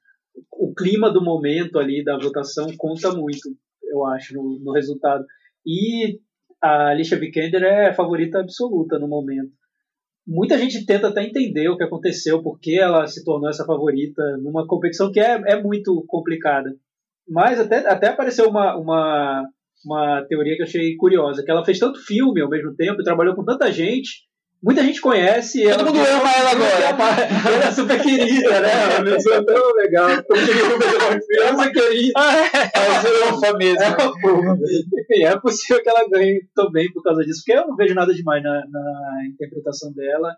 o 0.52 0.74
clima 0.74 1.12
do 1.12 1.24
momento 1.24 1.78
ali 1.78 2.04
da 2.04 2.18
votação 2.18 2.68
conta 2.78 3.12
muito, 3.12 3.50
eu 3.84 4.06
acho, 4.06 4.34
no, 4.34 4.60
no 4.60 4.72
resultado. 4.72 5.24
E 5.66 6.20
a 6.62 6.90
Alicia 6.90 7.20
Vikander 7.20 7.64
é 7.64 7.90
a 7.90 7.94
favorita 7.94 8.40
absoluta 8.40 9.00
no 9.00 9.08
momento. 9.08 9.52
Muita 10.28 10.58
gente 10.58 10.86
tenta 10.86 11.10
até 11.10 11.24
entender 11.24 11.70
o 11.70 11.78
que 11.78 11.84
aconteceu, 11.84 12.42
por 12.42 12.60
que 12.60 12.80
ela 12.80 13.06
se 13.06 13.24
tornou 13.24 13.50
essa 13.50 13.66
favorita 13.66 14.22
numa 14.42 14.66
competição 14.66 15.12
que 15.12 15.20
é, 15.20 15.40
é 15.46 15.62
muito 15.62 16.04
complicada. 16.08 16.76
Mas 17.28 17.60
até, 17.60 17.88
até 17.88 18.10
apareceu 18.10 18.50
uma, 18.50 18.76
uma, 18.76 19.48
uma 19.86 20.26
teoria 20.28 20.56
que 20.56 20.64
eu 20.64 20.66
achei 20.66 20.96
curiosa, 20.96 21.44
que 21.44 21.52
ela 21.52 21.64
fez 21.64 21.78
tanto 21.78 22.00
filme 22.00 22.42
ao 22.42 22.50
mesmo 22.50 22.76
tempo 22.76 23.02
e 23.02 23.04
trabalhou 23.04 23.36
com 23.36 23.44
tanta 23.44 23.72
gente. 23.72 24.26
Muita 24.66 24.82
gente 24.82 25.00
conhece. 25.00 25.62
Todo 25.62 25.74
ela 25.74 25.84
mundo 25.84 26.00
ama 26.00 26.32
ela 26.32 26.52
agora. 26.52 27.56
Ela 27.56 27.66
é 27.66 27.70
super 27.72 28.02
querida, 28.02 28.62
né? 28.62 28.72
Ela 28.72 28.94
é 28.94 28.98
uma 28.98 29.04
pessoa 29.04 29.46
tão 29.46 29.76
legal. 29.76 30.08
O 30.08 30.10
meu 30.10 31.22
filho, 31.24 31.42
ela 31.42 31.50
é 31.50 31.52
uma 31.52 31.72
querida. 31.72 32.20
Ela 32.74 33.00
virou 33.00 33.40
fã 33.40 33.54
mesmo. 33.56 33.84
É 33.84 33.90
uma 33.90 34.20
porra. 34.20 34.58
Enfim, 34.58 35.24
é 35.24 35.40
possível 35.40 35.84
que 35.84 35.90
ela 35.90 36.10
ganhe 36.10 36.42
também 36.56 36.92
por 36.92 37.04
causa 37.04 37.24
disso, 37.24 37.44
porque 37.46 37.60
eu 37.60 37.68
não 37.68 37.76
vejo 37.76 37.94
nada 37.94 38.12
demais 38.12 38.42
na, 38.42 38.64
na 38.68 39.28
interpretação 39.28 39.94
dela. 39.94 40.36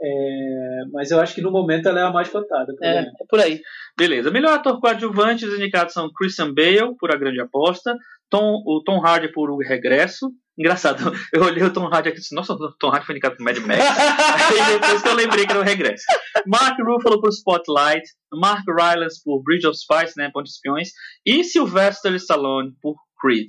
É, 0.00 0.84
mas 0.92 1.10
eu 1.10 1.18
acho 1.18 1.34
que 1.34 1.42
no 1.42 1.50
momento 1.50 1.88
ela 1.88 1.98
é 1.98 2.02
a 2.04 2.12
mais 2.12 2.28
cotada. 2.28 2.72
É, 2.80 3.00
é 3.00 3.04
por 3.28 3.40
aí. 3.40 3.60
Beleza. 3.98 4.30
Melhor 4.30 4.54
ator 4.54 4.78
coadjuvante, 4.80 5.44
os 5.44 5.54
indicados 5.54 5.94
são 5.94 6.12
Christian 6.16 6.54
Bale, 6.54 6.96
por 6.96 7.10
A 7.10 7.16
Grande 7.16 7.40
Aposta, 7.40 7.96
Tom, 8.30 8.62
o 8.64 8.80
Tom 8.84 9.04
Hardy 9.04 9.32
por 9.32 9.50
O 9.50 9.58
Regresso. 9.58 10.30
Engraçado, 10.58 11.12
eu 11.32 11.44
olhei 11.44 11.62
o 11.62 11.72
Tom 11.72 11.86
Hardy 11.86 12.08
aqui 12.08 12.18
e 12.18 12.20
disse, 12.20 12.34
nossa, 12.34 12.52
o 12.52 12.72
Tom 12.72 12.88
Hardy 12.88 13.06
foi 13.06 13.14
indicado 13.14 13.36
por 13.36 13.44
Mad 13.44 13.58
Max. 13.58 13.80
Aí 13.80 14.80
depois 14.80 15.02
que 15.02 15.08
eu 15.08 15.14
lembrei 15.14 15.46
que 15.46 15.52
era 15.52 15.60
o 15.60 15.64
Regresso. 15.64 16.04
Mark 16.46 16.76
Ruffalo 16.84 17.20
por 17.20 17.30
Spotlight, 17.30 18.02
Mark 18.32 18.64
Rylance 18.66 19.22
por 19.22 19.40
Bridge 19.44 19.66
of 19.66 19.78
Spies, 19.78 20.14
né, 20.16 20.30
Ponte 20.32 20.46
de 20.46 20.52
Espiões, 20.52 20.88
e 21.24 21.44
Sylvester 21.44 22.12
Stallone 22.14 22.72
por 22.82 22.96
Creed. 23.20 23.48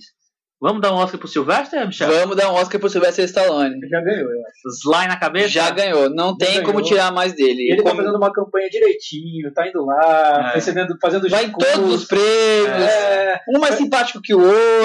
Vamos 0.62 0.82
dar 0.82 0.92
um 0.92 0.98
Oscar 0.98 1.18
pro 1.18 1.28
Sylvester, 1.30 1.88
Michel? 1.88 2.12
Vamos 2.12 2.36
dar 2.36 2.52
um 2.52 2.56
Oscar 2.56 2.78
pro 2.82 2.90
Sylvester 2.90 3.24
Stallone. 3.24 3.80
Já 3.90 4.02
ganhou, 4.02 4.30
eu 4.30 4.40
acho. 4.46 4.70
Sly 4.84 5.08
na 5.08 5.16
cabeça? 5.18 5.48
Já 5.48 5.70
ganhou. 5.72 6.10
Não 6.10 6.36
tem 6.36 6.50
ganhou. 6.56 6.66
como 6.66 6.82
tirar 6.82 7.14
mais 7.14 7.32
dele. 7.34 7.70
Ele 7.72 7.78
tá 7.82 7.90
Como- 7.92 8.02
fazendo 8.04 8.18
uma 8.18 8.34
campanha 8.34 8.70
direitinho, 8.70 9.54
tá 9.54 9.66
indo 9.70 9.86
lá, 9.86 10.50
É. 10.52 10.56
recebendo, 10.56 10.98
fazendo 11.02 11.30
Vai 11.30 11.46
em 11.46 11.52
todos 11.54 11.94
os 11.94 12.06
prêmios. 12.06 12.28
É, 12.68 13.40
Um 13.48 13.60
mais 13.60 13.76
simpático 13.76 14.22
que 14.22 14.36
o 14.36 14.42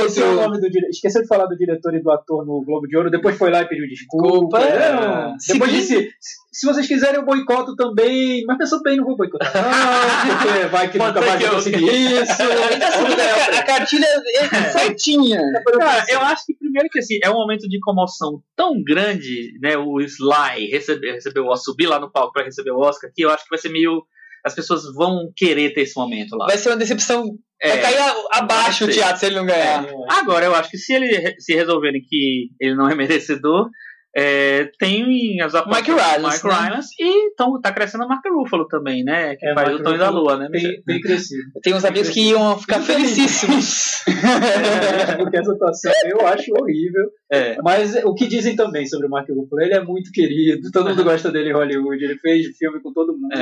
Esse 0.07 0.22
é 0.22 0.25
o 0.25 0.29
outro. 0.31 0.45
nome 0.49 0.61
do 0.61 0.70
dire... 0.70 0.87
Esqueceu 0.91 1.22
de 1.22 1.27
falar 1.29 1.47
do 1.47 1.57
diretor 1.57 1.93
e 1.95 2.01
do 2.01 2.11
ator 2.12 2.47
no 2.47 2.62
Globo 2.64 2.87
de 2.87 2.97
Ouro, 2.97 3.11
depois 3.11 3.37
foi 3.37 3.51
lá 3.51 3.62
e 3.62 3.68
pediu 3.68 3.89
desculpa. 3.89 4.29
Desculpa, 4.29 4.59
é. 4.61 4.93
Não. 4.93 5.37
Depois 5.49 5.70
Seguinte- 5.72 5.72
disse: 5.72 6.11
se 6.55 6.66
vocês 6.66 6.86
quiserem, 6.86 7.16
eu 7.16 7.24
boicoto 7.24 7.74
também. 7.76 8.44
Mas 8.46 8.57
pensou 8.59 8.80
bem, 8.82 8.96
não 8.96 9.05
vou 9.05 9.16
boicotar. 9.16 9.52
Não, 9.55 10.38
porque 10.38 10.66
vai 10.68 10.90
que 10.90 10.98
Pode 10.98 11.14
nunca 11.14 11.26
mais 11.26 11.42
eu- 11.42 11.50
conseguir 11.50 11.84
isso. 11.84 12.42
Ainda 12.70 12.86
assim, 12.88 13.20
a, 13.20 13.59
a 13.59 13.62
cartilha 13.64 14.07
é 14.07 14.70
certinha. 14.70 15.40
Cara, 15.78 16.05
eu 16.09 16.20
acho 16.20 16.46
que 16.46 16.55
primeiro 16.57 16.88
que 16.88 17.00
assim, 17.00 17.18
é 17.22 17.28
um 17.28 17.34
momento 17.34 17.68
de 17.68 17.78
comoção 17.80 18.40
tão 18.57 18.82
grande, 18.82 19.52
né? 19.61 19.76
O 19.76 20.00
Sly 20.00 20.68
receber, 20.70 21.12
receber 21.14 21.40
o 21.40 21.46
Oscar, 21.46 21.64
subir 21.64 21.86
lá 21.86 21.98
no 21.98 22.11
palco 22.11 22.32
para 22.32 22.44
receber 22.44 22.70
o 22.70 22.78
Oscar, 22.80 23.11
que 23.14 23.22
eu 23.24 23.30
acho 23.30 23.44
que 23.44 23.50
vai 23.50 23.59
ser 23.59 23.68
meio. 23.70 24.02
As 24.46 24.55
pessoas 24.55 24.82
vão 24.94 25.30
querer 25.34 25.72
ter 25.72 25.82
esse 25.82 25.96
momento 25.98 26.36
lá. 26.36 26.46
Vai 26.46 26.59
ser 26.59 26.68
uma 26.68 26.76
decepção. 26.76 27.30
É, 27.62 27.68
vai 27.70 27.80
cair 27.80 27.98
a- 27.98 28.38
abaixo 28.38 28.84
o 28.84 28.86
vai 28.86 28.94
teatro 28.94 29.18
se 29.20 29.26
ele 29.26 29.36
não 29.36 29.46
ganhar. 29.46 29.86
Agora, 30.11 30.44
eu 30.44 30.55
acho 30.55 30.70
que 30.70 30.76
se 30.76 30.92
ele 30.92 31.34
se 31.40 31.55
resolverem 31.55 32.02
que 32.07 32.48
ele 32.61 32.74
não 32.74 32.86
é 32.88 32.94
merecedor, 32.94 33.70
é, 34.17 34.71
tem 34.79 35.41
as 35.41 35.53
Mike 35.53 35.91
Rylance, 35.91 36.37
Mike 36.37 36.47
né? 36.47 36.69
Rylance 36.69 36.95
e 37.01 37.27
então, 37.27 37.61
tá 37.61 37.73
crescendo 37.73 38.05
a 38.05 38.07
Mark 38.07 38.25
Ruffalo 38.27 38.67
também, 38.69 39.03
né? 39.03 39.35
Que 39.35 39.47
É, 39.47 39.55
faz 39.55 39.69
Mark 39.69 39.81
o 39.81 39.83
Tony 39.83 39.99
da 39.99 40.11
Lua, 40.11 40.37
né? 40.37 40.49
Tem, 40.53 40.83
tem 40.83 41.01
crescido. 41.01 41.51
Tem 41.62 41.75
uns 41.75 41.85
amigos 41.85 42.11
que 42.11 42.31
iam 42.31 42.57
ficar 42.59 42.81
felicíssimos. 42.81 44.05
É, 44.07 45.17
porque 45.17 45.37
essa 45.37 45.53
atuação 45.53 45.93
eu 46.05 46.27
acho 46.27 46.53
horrível. 46.53 47.11
É. 47.31 47.57
Mas 47.62 47.97
o 48.05 48.15
que 48.15 48.27
dizem 48.27 48.55
também 48.55 48.87
sobre 48.87 49.07
o 49.07 49.11
Mark 49.11 49.29
Ruffalo? 49.29 49.61
Ele 49.61 49.75
é 49.75 49.83
muito 49.83 50.12
querido, 50.12 50.71
todo 50.71 50.91
mundo 50.91 51.03
gosta 51.03 51.33
dele 51.33 51.51
em 51.51 51.55
Hollywood, 51.55 52.05
ele 52.05 52.19
fez 52.19 52.47
filme 52.57 52.81
com 52.81 52.93
todo 52.93 53.12
mundo, 53.12 53.33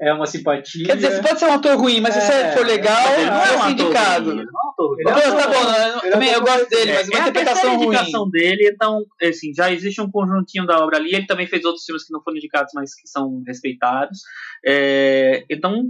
é, 0.00 0.12
uma 0.12 0.26
simpatia. 0.26 0.84
Quer 0.86 0.96
dizer, 0.96 1.10
você 1.12 1.22
pode 1.22 1.38
ser 1.38 1.46
um 1.46 1.52
ator 1.52 1.76
ruim, 1.78 2.00
mas 2.00 2.14
se 2.14 2.20
você 2.20 2.32
É, 2.32 2.52
for 2.52 2.66
legal, 2.66 3.14
ele 3.14 3.30
não 3.30 3.40
é 3.40 3.54
é 3.54 3.58
um 3.58 3.70
indicado. 3.70 4.30
ruim, 4.30 4.36
não 4.36 4.42
é 4.44 4.66
um 4.66 4.70
ator 4.70 4.88
ruim. 4.88 5.00
Ele 5.00 5.08
é 5.10 5.26
Não, 5.26 5.34
um 5.34 5.38
tá 5.38 5.48
bom, 5.48 5.64
né? 5.72 6.00
é 6.04 6.10
também 6.10 6.30
eu 6.32 6.40
gosto 6.42 6.68
dele, 6.68 6.90
É, 6.90 6.94
mas 6.94 7.08
uma 7.08 7.14
é 7.14 7.16
a 7.16 7.28
interpretação 7.28 7.76
ruim. 7.76 7.86
indicação 7.86 8.30
dele, 8.30 8.70
então, 8.74 9.04
assim, 9.22 9.54
já 9.54 9.72
existe 9.72 10.00
um 10.00 10.10
conjuntinho 10.10 10.66
da 10.66 10.78
obra 10.84 10.98
ali. 10.98 11.14
Ele 11.14 11.26
também 11.26 11.46
fez 11.46 11.64
outros 11.64 11.84
filmes 11.84 12.04
que 12.04 12.12
não 12.12 12.22
foram 12.22 12.36
indicados, 12.36 12.72
mas 12.74 12.94
que 12.94 13.08
são 13.08 13.42
respeitados. 13.46 14.18
É, 14.64 15.44
então, 15.50 15.84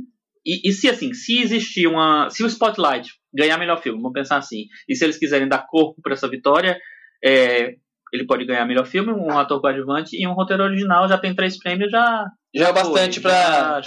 e, 0.44 0.68
e 0.68 0.72
se 0.72 0.88
assim, 0.88 1.12
se 1.12 1.40
existir 1.40 1.86
uma. 1.88 2.30
Se 2.30 2.44
o 2.44 2.46
Spotlight 2.46 3.10
ganhar 3.34 3.58
melhor 3.58 3.82
filme, 3.82 3.98
vamos 4.00 4.12
pensar 4.14 4.36
assim, 4.36 4.66
e 4.88 4.94
se 4.94 5.04
eles 5.04 5.18
quiserem 5.18 5.48
dar 5.48 5.66
corpo 5.66 6.00
para 6.00 6.12
essa 6.12 6.28
vitória, 6.28 6.78
é, 7.24 7.74
ele 8.12 8.24
pode 8.24 8.44
ganhar 8.44 8.64
melhor 8.64 8.86
filme, 8.86 9.10
um 9.12 9.36
ator 9.36 9.60
coadjuvante 9.60 10.16
e 10.16 10.26
um 10.28 10.32
roteiro 10.32 10.62
original, 10.62 11.08
já 11.08 11.18
tem 11.18 11.34
três 11.34 11.58
prêmios, 11.58 11.90
já. 11.90 12.24
Já 12.56 12.68
é 12.68 12.72
bastante 12.72 13.20
já, 13.20 13.80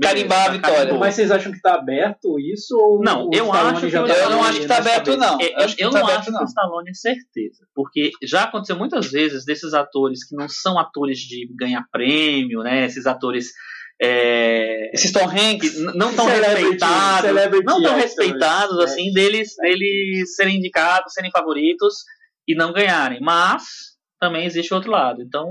carimbar 0.00 0.46
a 0.46 0.50
vitória. 0.50 0.76
carimbou. 0.76 0.98
Mas 1.00 1.14
vocês 1.14 1.30
acham 1.30 1.52
que 1.52 1.60
tá 1.60 1.74
aberto 1.74 2.38
isso? 2.38 2.76
Ou 2.76 3.00
Não, 3.02 3.28
eu 3.32 3.52
acho 3.52 3.86
que 3.86 3.92
tá 3.92 3.98
Eu 3.98 4.30
não 4.30 4.40
ali 4.42 4.48
acho 4.50 4.60
que 4.60 4.66
tá 4.66 4.78
nas 4.78 4.86
aberto, 4.86 5.16
não. 5.16 5.38
É, 5.40 5.64
Acho 5.64 5.76
que 5.76 5.82
eu 5.82 5.86
não 5.86 5.92
tá 5.92 5.98
não 6.00 6.06
aberto, 6.06 6.20
acho 6.28 6.38
que 6.38 6.44
o 6.44 6.46
Stallone 6.46 6.90
é 6.90 6.94
certeza, 6.94 7.66
porque 7.74 8.10
já 8.22 8.44
aconteceu 8.44 8.76
muitas 8.76 9.10
vezes 9.10 9.44
desses 9.44 9.74
atores 9.74 10.24
que 10.26 10.34
não 10.36 10.48
são 10.48 10.78
atores 10.78 11.18
de 11.18 11.46
ganhar 11.58 11.84
prêmio, 11.92 12.62
né? 12.62 12.84
Esses 12.86 13.06
atores 13.06 13.48
é, 14.02 14.90
Esses 14.94 15.12
Tom 15.12 15.28
Hanks. 15.28 15.78
não 15.94 16.14
tão 16.14 16.24
Celebrity- 16.26 16.60
respeitados, 16.62 17.26
celebrity 17.28 17.64
não 17.66 17.82
tão 17.82 17.94
respeitados 17.96 18.80
é. 18.80 18.84
assim 18.84 19.12
deles, 19.12 19.54
deles 19.60 20.34
serem 20.36 20.56
indicados, 20.56 21.12
serem 21.12 21.30
favoritos 21.30 21.96
e 22.48 22.54
não 22.54 22.72
ganharem. 22.72 23.20
Mas 23.20 23.62
também 24.20 24.44
existe 24.44 24.72
o 24.72 24.76
outro 24.76 24.90
lado. 24.90 25.22
Então, 25.22 25.48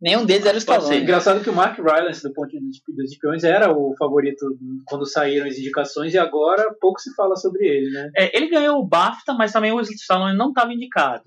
Nenhum 0.00 0.26
deles 0.26 0.44
era 0.44 0.54
o 0.54 0.58
Stallone. 0.58 0.86
ser. 0.86 1.02
Engraçado 1.02 1.42
que 1.42 1.48
o 1.50 1.54
Mark 1.54 1.78
Rylance, 1.78 2.22
do 2.22 2.32
ponto 2.32 2.48
de 2.50 2.60
vista 2.60 2.84
dos 2.94 3.10
espiões, 3.10 3.42
era 3.42 3.72
o 3.72 3.94
favorito 3.98 4.44
quando 4.84 5.06
saíram 5.06 5.46
as 5.46 5.58
indicações 5.58 6.12
e 6.12 6.18
agora 6.18 6.74
pouco 6.80 7.00
se 7.00 7.14
fala 7.14 7.34
sobre 7.36 7.66
ele, 7.66 7.90
né? 7.90 8.10
é, 8.16 8.36
ele 8.36 8.48
ganhou 8.48 8.78
o 8.78 8.86
BAFTA, 8.86 9.32
mas 9.32 9.52
também 9.52 9.72
o 9.72 9.80
Stallone 9.80 10.36
não 10.36 10.50
estava 10.50 10.72
indicado. 10.72 11.24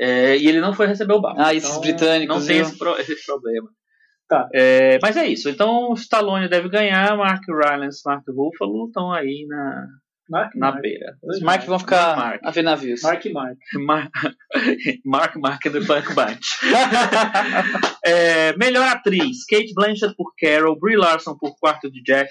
É, 0.00 0.36
e 0.36 0.46
ele 0.46 0.60
não 0.60 0.72
foi 0.72 0.86
receber 0.86 1.14
o 1.14 1.20
BAFTA. 1.20 1.42
Ah, 1.46 1.54
esses 1.54 1.68
Então, 1.70 1.80
britânicos, 1.80 2.36
Não 2.40 2.46
tem 2.46 2.58
esse, 2.58 2.76
pro- 2.78 2.98
esse 2.98 3.24
problema. 3.26 3.68
Tá. 4.28 4.46
É, 4.52 4.98
mas 5.00 5.16
é 5.16 5.26
isso. 5.26 5.48
Então 5.48 5.90
o 5.90 5.94
Stallone 5.94 6.48
deve 6.48 6.68
ganhar, 6.68 7.16
Mark 7.16 7.42
Rylance, 7.48 8.02
Mark 8.04 8.22
Ruffalo 8.28 8.86
estão 8.86 9.10
aí 9.10 9.46
na, 9.48 9.86
Mark, 10.28 10.54
na 10.54 10.70
Mark, 10.70 10.82
beira. 10.82 11.16
Os 11.22 11.40
Mark 11.40 11.64
vão 11.66 11.78
ficar 11.78 12.16
Mark. 12.16 12.40
a 12.44 12.50
ver 12.50 12.62
navios. 12.62 13.02
Mark 13.02 13.24
e 13.24 13.32
Mark. 13.32 13.56
Mar- 13.74 14.10
Mark 15.04 15.36
Mark 15.36 15.66
and 15.66 15.72
the 15.72 15.80
Punk 15.80 16.14
Bunch. 16.14 16.46
É, 18.04 18.56
melhor 18.56 18.86
atriz: 18.88 19.44
Kate 19.46 19.72
Blanchett 19.74 20.14
por 20.16 20.32
Carol, 20.40 20.78
Brie 20.78 20.96
Larson 20.96 21.36
por 21.36 21.56
Quarto 21.58 21.90
de 21.90 22.02
Jack, 22.02 22.30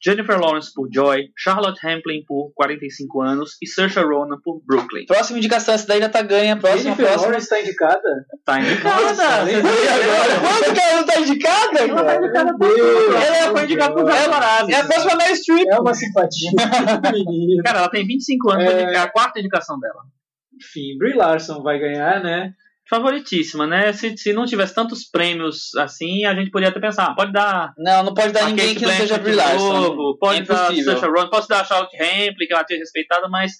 Jennifer 0.00 0.38
Lawrence 0.38 0.70
por 0.74 0.88
Joy, 0.92 1.30
Charlotte 1.36 1.78
Hamplin 1.84 2.22
por 2.26 2.52
45 2.54 3.20
anos 3.22 3.56
e 3.62 3.66
Saoirse 3.66 3.98
Ronan 4.00 4.38
por 4.44 4.62
Brooklyn. 4.64 5.06
Próxima 5.06 5.38
indicação, 5.38 5.74
essa 5.74 5.86
daí 5.86 6.00
já 6.00 6.08
tá 6.08 6.22
ganha. 6.22 6.56
Próxima, 6.56 6.82
Jennifer 6.82 7.04
próxima. 7.06 7.22
Lawrence 7.26 7.44
está 7.44 7.60
indicada? 7.60 8.26
Tá 8.44 8.60
indicada. 8.60 9.00
Nossa, 9.02 9.24
agora, 9.24 10.40
quando 10.40 10.74
que 10.74 10.80
ela 10.80 10.96
não 11.00 11.06
tá 11.06 11.20
indicada? 11.20 11.78
Ela 11.80 12.32
cara? 12.32 13.36
Ela 13.36 13.50
foi 13.52 13.64
indicada 13.64 13.94
por 13.94 14.00
Jogos 14.10 14.26
Vorazes. 14.26 14.74
É 14.74 14.80
a 14.80 14.84
próxima 14.86 15.16
Meryl 15.16 15.36
Streep. 15.36 15.66
É 15.68 15.80
uma 15.80 15.94
simpatia. 15.94 16.50
Cara, 17.64 17.78
ela 17.80 17.90
tem 17.90 18.06
25 18.06 18.50
anos, 18.52 18.64
É. 18.64 18.94
é 18.94 18.98
a 18.98 19.08
quarta 19.10 19.38
indicação 19.40 19.78
dela. 19.80 20.02
Enfim, 20.54 20.96
Brie 20.98 21.14
Larson 21.14 21.62
vai 21.62 21.78
ganhar, 21.78 22.22
né? 22.22 22.52
Favoritíssima, 22.88 23.66
né? 23.66 23.92
Se, 23.92 24.16
se 24.16 24.32
não 24.32 24.46
tivesse 24.46 24.74
tantos 24.74 25.04
prêmios 25.04 25.74
assim, 25.76 26.24
a 26.24 26.34
gente 26.34 26.50
poderia 26.50 26.70
até 26.70 26.80
pensar, 26.80 27.08
ah, 27.08 27.14
pode 27.14 27.32
dar 27.32 27.72
Não, 27.76 28.02
não 28.02 28.14
pode 28.14 28.32
dar 28.32 28.44
a 28.44 28.48
ninguém 28.48 28.68
Kate 28.68 28.78
que 28.78 28.86
não 28.86 28.92
seja 28.92 29.18
Blanchett 29.18 29.22
Brie 29.22 29.34
Larson. 29.34 30.16
pode 30.18 30.40
É 30.40 30.44
dar. 30.44 30.74
Saoirse 30.74 31.06
Ronan, 31.06 31.28
posso 31.28 31.48
dar 31.48 31.60
a 31.60 31.64
Charlotte 31.64 31.96
Rampling, 31.96 32.46
que 32.46 32.52
é 32.52 32.56
uma 32.56 32.62
atriz 32.62 32.78
respeitada, 32.78 33.28
mas 33.28 33.52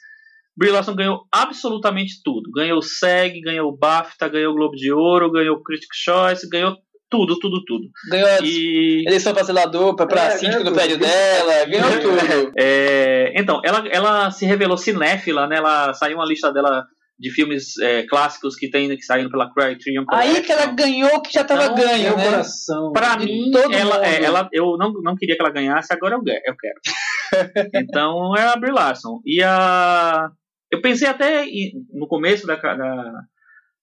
Brie 0.57 0.70
Larson 0.70 0.95
ganhou 0.95 1.20
absolutamente 1.31 2.14
tudo. 2.24 2.51
Ganhou 2.51 2.79
o 2.79 2.83
SEG, 2.83 3.41
ganhou 3.43 3.68
o 3.68 3.76
BAFTA, 3.76 4.29
ganhou 4.29 4.53
o 4.53 4.57
Globo 4.57 4.74
de 4.74 4.91
Ouro, 4.91 5.31
ganhou 5.31 5.57
o 5.57 5.62
Critics' 5.62 5.99
Choice, 5.99 6.49
ganhou 6.49 6.74
tudo, 7.11 7.39
tudo, 7.39 7.62
tudo. 7.64 7.85
Ganhou 8.11 8.45
E 8.45 9.05
eleição 9.07 9.33
pra 9.33 9.43
zelador, 9.43 9.95
pra, 9.95 10.07
pra 10.07 10.24
É, 10.24 10.31
síndico 10.31 10.59
ganhou 10.59 10.64
do 10.64 10.74
prédio 10.74 10.99
dela, 10.99 11.64
ganhou 11.64 11.91
tudo. 12.01 12.53
É, 12.59 13.33
então, 13.37 13.61
ela, 13.64 13.87
ela 13.89 14.31
se 14.31 14.45
revelou 14.47 14.76
cinéfila, 14.76 15.47
né? 15.47 15.57
Ela 15.57 15.95
saiu 15.95 16.16
uma 16.16 16.26
lista 16.26 16.53
dela 16.53 16.87
de 17.18 17.30
filmes 17.30 17.76
é, 17.78 18.04
clássicos 18.04 18.54
que 18.54 18.70
tem 18.70 18.88
que 18.96 19.02
saíram 19.02 19.30
pela 19.30 19.52
Criterion 19.52 20.04
Aí 20.10 20.40
que 20.42 20.52
ela 20.52 20.68
Collection. 20.68 20.76
ganhou, 20.76 21.20
que 21.22 21.32
já 21.32 21.42
tava 21.44 21.64
Então, 21.64 21.74
ganho, 21.76 22.16
né? 22.16 22.24
coração. 22.24 22.92
Pra 22.92 23.16
de 23.16 23.26
mim, 23.26 23.50
todo 23.50 23.72
ela, 23.74 23.96
mundo. 23.96 24.04
é, 24.04 24.22
ela, 24.22 24.48
eu 24.52 24.76
não, 24.76 24.92
não 25.02 25.16
queria 25.16 25.34
que 25.34 25.42
ela 25.42 25.50
ganhasse, 25.50 25.92
agora 25.92 26.14
eu, 26.14 26.22
eu 26.44 26.56
quero. 26.56 26.80
então 27.74 28.36
é 28.36 28.42
a 28.42 28.56
Brie 28.56 28.72
Larson. 28.72 29.20
E 29.26 29.42
a. 29.42 30.30
Eu 30.70 30.80
pensei 30.80 31.08
até 31.08 31.44
no 31.92 32.06
começo 32.06 32.46
da, 32.46 32.54
da, 32.56 33.12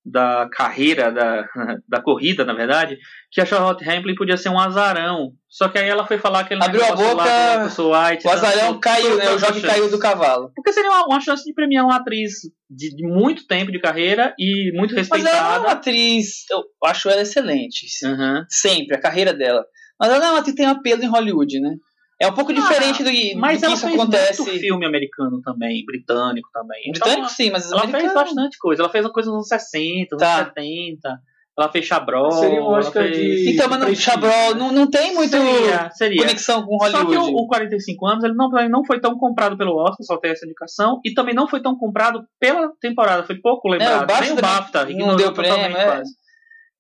da 0.06 0.48
carreira, 0.52 1.12
da, 1.12 1.46
da 1.90 2.02
corrida, 2.02 2.46
na 2.46 2.54
verdade, 2.54 2.98
que 3.32 3.42
a 3.42 3.46
Charlotte 3.46 3.84
Rampling 3.84 4.16
podia 4.16 4.38
ser 4.38 4.50
um 4.50 4.60
azarão. 4.60 5.32
Só 5.50 5.68
que 5.68 5.80
aí 5.80 5.90
ela 5.90 6.06
foi 6.06 6.20
falar 6.20 6.44
que 6.44 6.54
ele 6.54 6.64
Abriu 6.64 6.84
a 6.84 6.96
boca, 6.96 7.64
White, 7.66 8.28
O 8.28 8.30
azarão 8.30 8.80
caiu, 8.80 9.18
né? 9.18 9.32
O 9.32 9.40
jogo 9.40 9.62
caiu 9.62 9.90
do 9.90 9.98
cavalo. 9.98 10.52
Porque 10.56 10.72
seria 10.72 10.92
uma, 10.92 11.06
uma 11.06 11.20
chance 11.20 11.44
de 11.44 11.54
premiar 11.54 11.86
uma 11.86 11.96
atriz 11.96 12.34
de, 12.70 12.96
de 12.96 13.08
muito 13.08 13.48
tempo 13.48 13.72
de 13.72 13.80
carreira 13.80 14.36
e 14.38 14.72
muito 14.76 14.94
Mas 14.94 15.10
ela 15.10 15.30
é 15.30 15.34
uma 15.34 15.42
respeitada. 15.42 15.72
atriz, 15.72 16.28
eu 16.52 16.64
acho 16.84 17.10
ela 17.10 17.22
excelente. 17.22 17.88
Aham. 18.06 18.46
Sempre, 18.48 18.96
a 18.96 19.02
carreira 19.02 19.34
dela. 19.34 19.66
Mas 20.00 20.10
ela 20.10 20.20
não 20.20 20.28
é 20.28 20.32
uma 20.32 20.40
atriz 20.40 20.56
que 20.56 20.62
tem 20.62 20.70
apelo 20.70 21.04
em 21.04 21.10
Hollywood, 21.10 21.60
né? 21.60 21.76
É 22.20 22.28
um 22.28 22.34
pouco 22.34 22.54
diferente 22.54 23.04
do, 23.04 23.10
que- 23.12 23.36
Mas 23.36 23.58
do 23.58 23.60
que 23.60 23.66
ela 23.66 23.74
isso 23.76 23.86
fez 23.88 24.00
acontece. 24.00 24.42
muito 24.42 24.60
filme 24.60 24.86
americano 24.86 25.42
também, 25.42 25.84
britânico 25.86 26.50
também. 26.54 26.82
Então, 26.88 27.02
Britânico, 27.08 27.30
sim, 27.34 27.50
mas 27.52 27.70
ela 27.72 27.82
fez 27.82 27.94
americano- 27.94 28.20
bastante 28.20 28.58
coisa. 28.58 28.82
Ela 28.82 28.90
fez 28.92 29.06
coisa 29.08 29.30
nos 29.30 29.36
anos 29.38 29.48
60, 29.50 30.16
nos 30.16 30.22
Tá. 30.22 30.36
anos 30.36 30.48
70. 30.56 31.20
Ela 31.58 31.70
fez 31.72 31.86
Chabrol. 31.86 32.32
Seria 32.32 32.62
um 32.62 32.66
ela 32.68 32.80
Oscar 32.80 33.04
fez... 33.04 33.18
de- 33.18 33.54
Então, 33.54 33.70
mas 33.70 33.80
prestígio, 33.80 34.04
Chabrol 34.12 34.54
né? 34.56 34.60
não, 34.60 34.72
não 34.74 34.90
tem 34.90 35.14
muito 35.14 35.32
Seria, 35.38 35.90
seria. 35.92 36.22
conexão 36.22 36.66
com 36.66 36.78
Só 36.80 36.90
que 36.90 37.16
Hollywood. 37.16 37.32
o, 37.34 37.38
o 37.44 37.48
45 37.48 38.06
anos 38.08 38.24
ele 38.26 38.34
não, 38.34 38.60
ele 38.60 38.68
não 38.70 38.84
foi 38.86 39.00
tão 39.00 39.18
comprado 39.18 39.58
pelo 39.58 39.76
Oscar, 39.78 40.06
só 40.06 40.18
tem 40.18 40.32
essa 40.32 40.46
indicação, 40.46 41.00
e 41.06 41.14
também 41.14 41.34
não 41.34 41.48
foi 41.48 41.62
tão 41.62 41.78
comprado 41.78 42.26
pela 42.40 42.72
temporada, 42.82 43.24
foi 43.24 43.36
pouco 43.40 43.70
lembrado. 43.70 44.04
o 44.04 44.06
BAFTA 44.06 44.22
Nem 44.26 44.32
o 44.34 44.42
BAFTA, 44.42 44.84
não 44.84 44.92
ignorou 44.92 45.16
deu 45.18 45.34
prêmio, 45.34 45.78
é. 45.78 45.86
quase. 45.86 46.12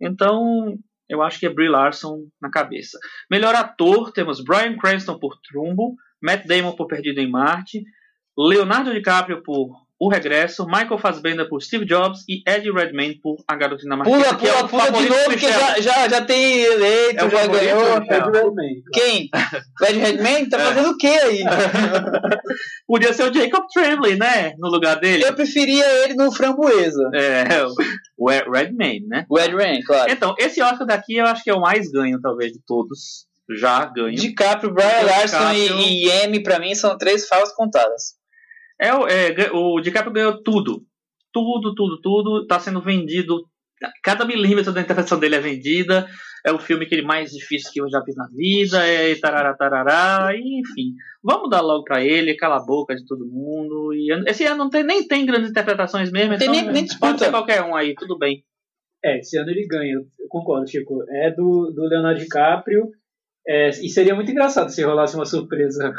Então, 0.01 0.75
eu 1.09 1.21
acho 1.21 1.39
que 1.39 1.45
é 1.45 1.53
Brie 1.53 1.69
Larson 1.69 2.27
na 2.41 2.49
cabeça. 2.49 2.97
Melhor 3.29 3.55
ator, 3.55 4.11
temos 4.11 4.43
Bryan 4.43 4.77
Cranston 4.77 5.19
por 5.19 5.39
Trumbo, 5.41 5.95
Matt 6.21 6.45
Damon 6.45 6.75
por 6.75 6.87
Perdido 6.87 7.19
em 7.19 7.29
Marte, 7.29 7.83
Leonardo 8.37 8.93
DiCaprio 8.93 9.43
por 9.43 9.84
O 9.97 10.09
Regresso, 10.09 10.65
Michael 10.65 10.97
Fassbender 10.97 11.47
por 11.47 11.61
Steve 11.61 11.85
Jobs 11.85 12.25
e 12.27 12.43
Eddie 12.45 12.71
Redmayne 12.71 13.17
por 13.21 13.37
A 13.47 13.55
Garota 13.55 13.81
Dinamarquesa, 13.81 14.17
Pula, 14.17 14.35
que 14.35 14.47
é 14.47 14.51
pula, 14.51 14.63
o 14.65 14.69
pula 14.69 14.91
de 14.91 15.09
novo, 15.09 15.23
porque 15.23 15.47
já, 15.47 15.79
já, 15.79 16.09
já 16.09 16.21
tem 16.21 16.63
eleito, 16.63 17.23
É 17.23 17.25
o 17.25 17.29
já 17.29 17.47
ganhou. 17.47 18.01
Quem? 18.91 19.29
O 19.81 19.85
Ed 19.85 19.97
Redmayne 19.99 20.49
tá 20.49 20.59
fazendo 20.59 20.89
o 20.89 20.97
quê 20.97 21.07
aí? 21.07 21.43
Podia 22.85 23.13
ser 23.13 23.31
o 23.31 23.33
Jacob 23.33 23.65
Tremblay, 23.73 24.17
né? 24.17 24.53
No 24.59 24.69
lugar 24.69 24.99
dele. 24.99 25.23
Eu 25.23 25.33
preferia 25.33 25.85
ele 26.03 26.13
no 26.13 26.29
Framboesa. 26.29 27.09
É, 27.13 27.45
o 28.17 28.29
Redmayne, 28.29 29.07
né? 29.07 29.25
O 29.29 29.39
Ed 29.39 29.55
Redmayne, 29.55 29.83
claro. 29.83 30.11
Então, 30.11 30.35
esse 30.37 30.61
Oscar 30.61 30.85
daqui 30.85 31.15
eu 31.15 31.25
acho 31.25 31.41
que 31.41 31.49
é 31.49 31.53
o 31.53 31.61
mais 31.61 31.89
ganho, 31.89 32.19
talvez, 32.21 32.51
de 32.51 32.59
todos. 32.67 33.25
Já 33.57 33.85
ganho. 33.85 34.15
DiCaprio, 34.15 34.73
Brian 34.73 35.05
Larson 35.05 35.53
DiCaprio. 35.53 35.79
e, 35.79 36.35
e 36.35 36.43
pra 36.43 36.59
mim, 36.59 36.75
são 36.75 36.97
três 36.97 37.27
falas 37.27 37.53
contadas. 37.53 38.15
É, 38.79 38.93
o- 38.93 39.07
é, 39.07 39.51
o 39.53 39.79
DiCaprio 39.79 40.13
ganhou 40.13 40.41
tudo. 40.43 40.83
Tudo, 41.33 41.73
tudo, 41.75 41.99
tudo. 42.01 42.45
Tá 42.47 42.59
sendo 42.59 42.81
vendido 42.81 43.41
cada 44.01 44.25
milímetro 44.25 44.71
da 44.71 44.81
interpretação 44.81 45.19
dele 45.19 45.35
é 45.35 45.39
vendida. 45.39 46.07
É 46.45 46.51
o 46.51 46.59
filme 46.59 46.85
que 46.85 46.93
ele 46.93 47.01
mais 47.01 47.31
difícil 47.31 47.71
que 47.73 47.81
eu 47.81 47.89
já 47.89 48.01
fiz 48.03 48.15
na 48.15 48.27
vida. 48.33 48.85
É 48.85 49.15
tarará, 49.15 49.53
tarará, 49.55 50.29
enfim. 50.37 50.93
Vamos 51.23 51.49
dar 51.49 51.61
logo 51.61 51.83
pra 51.83 52.03
ele, 52.03 52.35
cala 52.35 52.57
a 52.57 52.65
boca 52.65 52.95
de 52.95 53.03
todo 53.05 53.25
mundo. 53.25 53.93
E 53.93 54.11
esse 54.29 54.45
ano 54.45 54.57
não 54.57 54.69
tem, 54.69 54.83
nem 54.83 55.07
tem 55.07 55.25
grandes 55.25 55.49
interpretações 55.49 56.11
mesmo. 56.11 56.31
Não 56.33 56.37
tem 56.37 56.47
então, 56.49 56.61
nem- 56.63 56.71
nem 56.71 56.83
disputa. 56.83 57.07
Pode 57.07 57.19
ser 57.19 57.31
qualquer 57.31 57.63
um 57.63 57.75
aí, 57.75 57.95
tudo 57.95 58.17
bem. 58.17 58.43
É, 59.03 59.19
esse 59.19 59.37
ano 59.37 59.49
ele 59.49 59.65
ganha, 59.67 59.93
eu 59.95 60.27
concordo, 60.29 60.67
Chico. 60.69 61.03
É 61.09 61.31
do, 61.31 61.71
do 61.75 61.87
Leonardo 61.87 62.19
DiCaprio. 62.19 62.89
É, 63.47 63.69
e 63.69 63.89
seria 63.89 64.15
muito 64.15 64.31
engraçado 64.31 64.69
se 64.71 64.81
rolasse 64.81 65.15
uma 65.15 65.25
surpresa. 65.25 65.93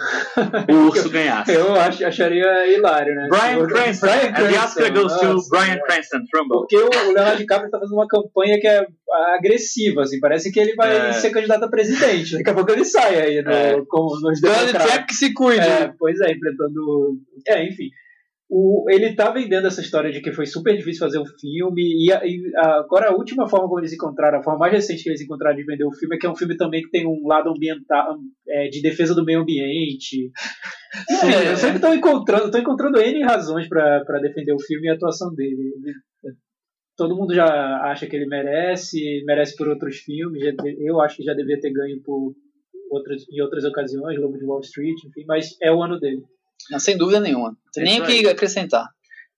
O 0.68 0.89
urso 0.89 1.09
ganhasse. 1.09 1.52
Eu 1.55 1.74
acho, 1.77 2.05
acharia 2.05 2.66
hilário, 2.74 3.14
né? 3.14 3.28
Brian 3.31 3.66
Cranston. 3.68 4.06
Bryan 4.06 4.31
And 4.31 4.32
the 4.35 4.59
Oscar 4.59 4.93
Cranston, 4.93 5.02
goes 5.02 5.44
to 5.44 5.48
Brian. 5.51 5.78
Cranston, 5.86 6.18
Trumbo. 6.31 6.55
Porque 6.60 6.77
o 6.77 6.89
Leonardo 6.90 7.39
DiCaprio 7.39 7.70
tá 7.70 7.78
fazendo 7.78 7.94
uma 7.97 8.09
campanha 8.09 8.59
que 8.59 8.66
é 8.66 8.85
agressiva, 9.36 10.02
assim. 10.02 10.18
Parece 10.18 10.51
que 10.51 10.59
ele 10.59 10.74
vai 10.74 11.10
É. 11.10 11.12
ser 11.12 11.31
candidato 11.31 11.64
a 11.64 11.68
presidente. 11.68 12.36
Daqui 12.36 12.51
a 12.51 12.55
pouco 12.55 12.73
ele 12.73 12.85
sai 12.85 13.14
aí 13.20 13.43
no, 13.43 13.51
É. 13.52 13.77
nos 13.77 14.40
Donald. 14.40 14.73
Trump 14.73 15.06
que 15.06 15.14
se 15.14 15.32
cuide. 15.32 15.60
É, 15.60 15.93
pois 15.97 16.20
é, 16.20 16.32
enfrentando. 16.32 17.16
É, 17.47 17.64
enfim. 17.64 17.90
O, 18.48 18.85
ele 18.89 19.14
tá 19.16 19.31
vendendo 19.32 19.66
essa 19.66 19.81
história 19.81 20.10
de 20.12 20.20
que 20.20 20.32
foi 20.32 20.47
super 20.47 20.77
difícil 20.77 21.01
fazer 21.01 21.18
um 21.18 21.27
filme, 21.27 21.82
e, 22.06 22.12
a- 22.12 22.24
e 22.24 22.40
a- 22.56 22.78
agora 22.78 23.09
a 23.10 23.14
última 23.16 23.48
forma 23.48 23.66
como 23.66 23.81
eles 23.81 23.93
encontraram, 23.93 24.39
a 24.39 24.43
forma 24.43 24.60
mais 24.60 24.73
recente 24.73 25.02
que 25.02 25.09
eles 25.09 25.20
encontraram 25.20 25.56
de 25.56 25.64
vender 25.64 25.85
o 25.85 25.93
filme 25.93 26.14
é 26.14 26.18
que 26.18 26.27
é 26.27 26.31
um 26.31 26.36
filme 26.36 26.56
também 26.56 26.81
que 26.82 26.90
tem 26.90 27.05
um 27.06 27.27
lado 27.27 27.51
ambiental, 27.51 28.16
é, 28.48 28.68
de 28.68 28.81
defesa 28.81 29.14
do 29.16 29.24
meio 29.24 29.40
ambiente. 29.40 30.31
Sim, 31.10 31.27
É. 31.27 31.52
eu 31.52 31.56
sempre 31.56 31.81
tô 31.81 31.93
encontrando, 31.93 32.51
tô 32.51 32.59
encontrando 32.59 33.01
N 33.01 33.23
razões 33.24 33.68
pra 33.68 34.20
defender 34.23 34.52
o 34.52 34.60
filme 34.62 34.86
e 34.86 34.90
a 34.90 34.94
atuação 34.94 35.35
dele. 35.35 35.73
Ele- 35.82 36.35
todo 36.97 37.16
mundo 37.16 37.35
já 37.35 37.47
acha 37.82 38.06
que 38.06 38.14
ele 38.16 38.27
merece, 38.27 39.23
merece 39.27 39.56
por 39.56 39.68
outros 39.68 39.97
filmes, 39.98 40.40
eu 40.78 41.01
acho 41.01 41.16
que 41.16 41.24
já 41.24 41.35
devia 41.35 41.60
ter 41.60 41.70
ganho 41.73 42.01
por 42.02 42.32
outras, 42.90 43.23
em 43.31 43.43
outras 43.43 43.64
ocasiões, 43.64 44.18
Lobo 44.18 44.39
de 44.39 44.44
Wall 44.47 44.60
Street, 44.60 44.97
enfim, 45.05 45.24
mas 45.27 45.56
é 45.60 45.70
o 45.73 45.82
ano 45.82 45.98
dele. 45.98 46.23
Não, 46.70 46.78
sem 46.78 46.96
dúvida 46.96 47.20
nenhuma. 47.20 47.50
Não 47.50 47.56
tem 47.72 47.84
nem 47.84 48.02
o 48.02 48.06
que 48.06 48.28
acrescentar. 48.28 48.86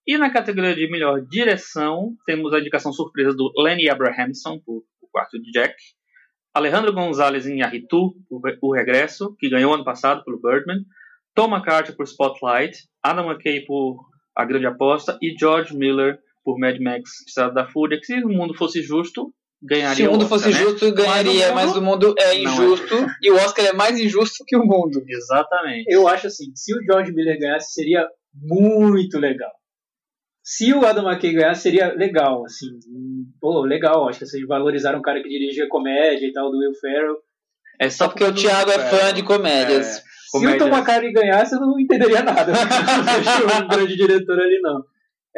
E 0.07 0.17
na 0.17 0.31
categoria 0.31 0.75
de 0.75 0.91
melhor 0.91 1.21
direção, 1.21 2.15
temos 2.25 2.53
a 2.55 2.59
indicação 2.59 2.93
surpresa 2.93 3.35
do 3.35 3.53
Lenny 3.59 3.91
Abrahamson 3.91 4.59
por 4.65 4.83
O 5.03 5.09
Quarto 5.13 5.39
de 5.41 5.51
Jack, 5.51 5.75
Alejandro 6.55 6.93
Gonzalez 6.93 7.47
em 7.47 7.59
Yarritu, 7.59 8.15
por 8.29 8.41
O 8.63 8.75
Regresso, 8.75 9.37
que 9.39 9.51
ganhou 9.51 9.75
ano 9.75 9.85
passado 9.85 10.25
pelo 10.25 10.41
Birdman, 10.41 10.83
Tom 11.35 11.55
McCarthy 11.55 11.93
por 11.93 12.07
Spotlight, 12.07 12.79
Adam 13.03 13.31
McKay 13.31 13.65
por 13.67 14.09
A 14.35 14.45
Grande 14.45 14.67
Aposta 14.67 15.19
e 15.21 15.35
George 15.39 15.77
Miller 15.77 16.19
por 16.43 16.59
Mad 16.59 16.81
Max 16.81 17.21
Estrada 17.27 17.53
da 17.53 17.69
Fúria, 17.69 17.99
que 17.99 18.07
se 18.07 18.15
o 18.25 18.29
mundo 18.29 18.55
fosse 18.55 18.83
justo, 18.83 19.33
ganharia 19.63 19.97
Se 19.97 20.09
o 20.09 20.13
mundo 20.13 20.25
Oscar, 20.25 20.39
fosse 20.39 20.51
né? 20.51 20.59
justo, 20.59 20.93
ganharia, 20.93 21.53
Mas 21.53 21.67
mas 21.67 21.77
o 21.77 21.83
mundo 21.83 22.15
é 22.19 22.35
é. 22.35 22.43
injusto 22.43 22.95
e 23.23 23.31
o 23.31 23.37
Oscar 23.37 23.67
é 23.67 23.73
mais 23.73 23.99
injusto 23.99 24.45
que 24.47 24.57
o 24.57 24.65
mundo. 24.65 25.03
Exatamente. 25.07 25.85
Eu 25.89 26.07
acho 26.09 26.27
assim, 26.27 26.55
se 26.55 26.75
o 26.75 26.83
George 26.85 27.13
Miller 27.13 27.39
ganhasse, 27.39 27.73
seria 27.73 28.07
muito 28.35 29.19
legal. 29.19 29.51
Se 30.43 30.73
o 30.73 30.87
Adam 30.87 31.07
McKay 31.07 31.35
ganhasse, 31.35 31.63
seria 31.63 31.93
legal, 31.93 32.45
assim. 32.47 32.69
Pô, 33.41 33.61
legal, 33.61 34.09
acho 34.09 34.21
que 34.21 34.27
vocês 34.27 34.47
valorizaram 34.47 34.99
um 34.99 35.03
cara 35.03 35.23
que 35.23 35.29
dirigia 35.29 35.69
comédia 35.69 36.27
e 36.27 36.33
tal, 36.33 36.51
do 36.51 36.59
Will 36.59 36.73
Ferrell. 36.81 37.19
É 37.79 37.91
Só 37.91 38.09
porque 38.09 38.25
o 38.25 38.35
Thiago 38.35 38.71
é 38.71 38.79
fã 38.79 39.13
de 39.13 39.23
comédias. 39.23 40.03
Se 40.31 40.33
comédias. 40.33 40.63
o 40.63 40.65
Tom 40.65 40.75
McCartney 40.75 41.13
ganhasse, 41.13 41.55
eu 41.55 41.61
não 41.61 41.79
entenderia 41.79 42.23
nada. 42.23 42.53
Não 42.53 43.65
um 43.65 43.69
grande 43.69 43.97
diretor 43.97 44.39
ali, 44.41 44.61
não. 44.61 44.83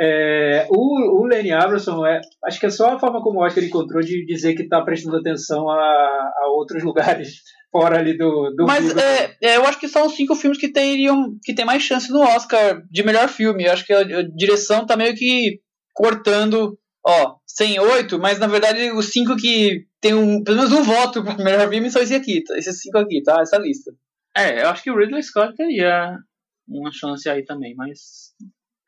É, 0.03 0.67
o, 0.71 1.21
o 1.21 1.27
Lenny 1.27 1.53
Abrahamson, 1.53 2.07
é, 2.07 2.23
acho 2.47 2.59
que 2.59 2.65
é 2.65 2.71
só 2.71 2.95
a 2.95 2.99
forma 2.99 3.23
como 3.23 3.39
o 3.39 3.45
Oscar 3.45 3.63
encontrou 3.63 4.01
de 4.01 4.25
dizer 4.25 4.55
que 4.55 4.63
está 4.63 4.81
prestando 4.81 5.19
atenção 5.19 5.69
a, 5.69 5.77
a 5.79 6.47
outros 6.57 6.83
lugares 6.85 7.43
fora 7.71 7.99
ali 7.99 8.17
do, 8.17 8.51
do 8.57 8.65
Mas 8.65 8.97
é, 8.97 9.37
é, 9.43 9.57
eu 9.59 9.67
acho 9.67 9.79
que 9.79 9.89
são 9.89 10.07
os 10.07 10.15
cinco 10.15 10.35
filmes 10.35 10.59
que 10.59 10.73
teriam 10.73 11.37
que 11.43 11.55
tem 11.55 11.67
mais 11.67 11.83
chance 11.83 12.11
no 12.11 12.21
Oscar 12.21 12.83
de 12.91 13.03
melhor 13.03 13.29
filme. 13.29 13.65
Eu 13.65 13.73
acho 13.73 13.85
que 13.85 13.93
a, 13.93 14.01
a 14.01 14.23
direção 14.23 14.87
tá 14.87 14.97
meio 14.97 15.15
que 15.15 15.61
cortando, 15.93 16.79
ó, 17.05 17.37
108, 17.47 18.19
mas 18.19 18.39
na 18.39 18.47
verdade 18.47 18.91
os 18.93 19.11
cinco 19.11 19.37
que 19.37 19.85
tem 20.01 20.15
um, 20.15 20.43
pelo 20.43 20.57
menos 20.57 20.73
um 20.73 20.83
voto 20.83 21.23
para 21.23 21.37
melhor 21.37 21.69
filme 21.69 21.91
são 21.91 22.01
esses 22.01 22.17
aqui, 22.17 22.43
tá? 22.43 22.57
esses 22.57 22.81
cinco 22.81 22.97
aqui, 22.97 23.23
tá? 23.23 23.39
Essa 23.43 23.59
lista. 23.59 23.93
É, 24.35 24.63
eu 24.63 24.71
acho 24.71 24.83
que 24.83 24.91
o 24.91 24.97
Ridley 24.97 25.23
Scott 25.23 25.55
teria 25.55 26.17
uma 26.67 26.91
chance 26.91 27.29
aí 27.29 27.45
também, 27.45 27.75
mas 27.75 28.30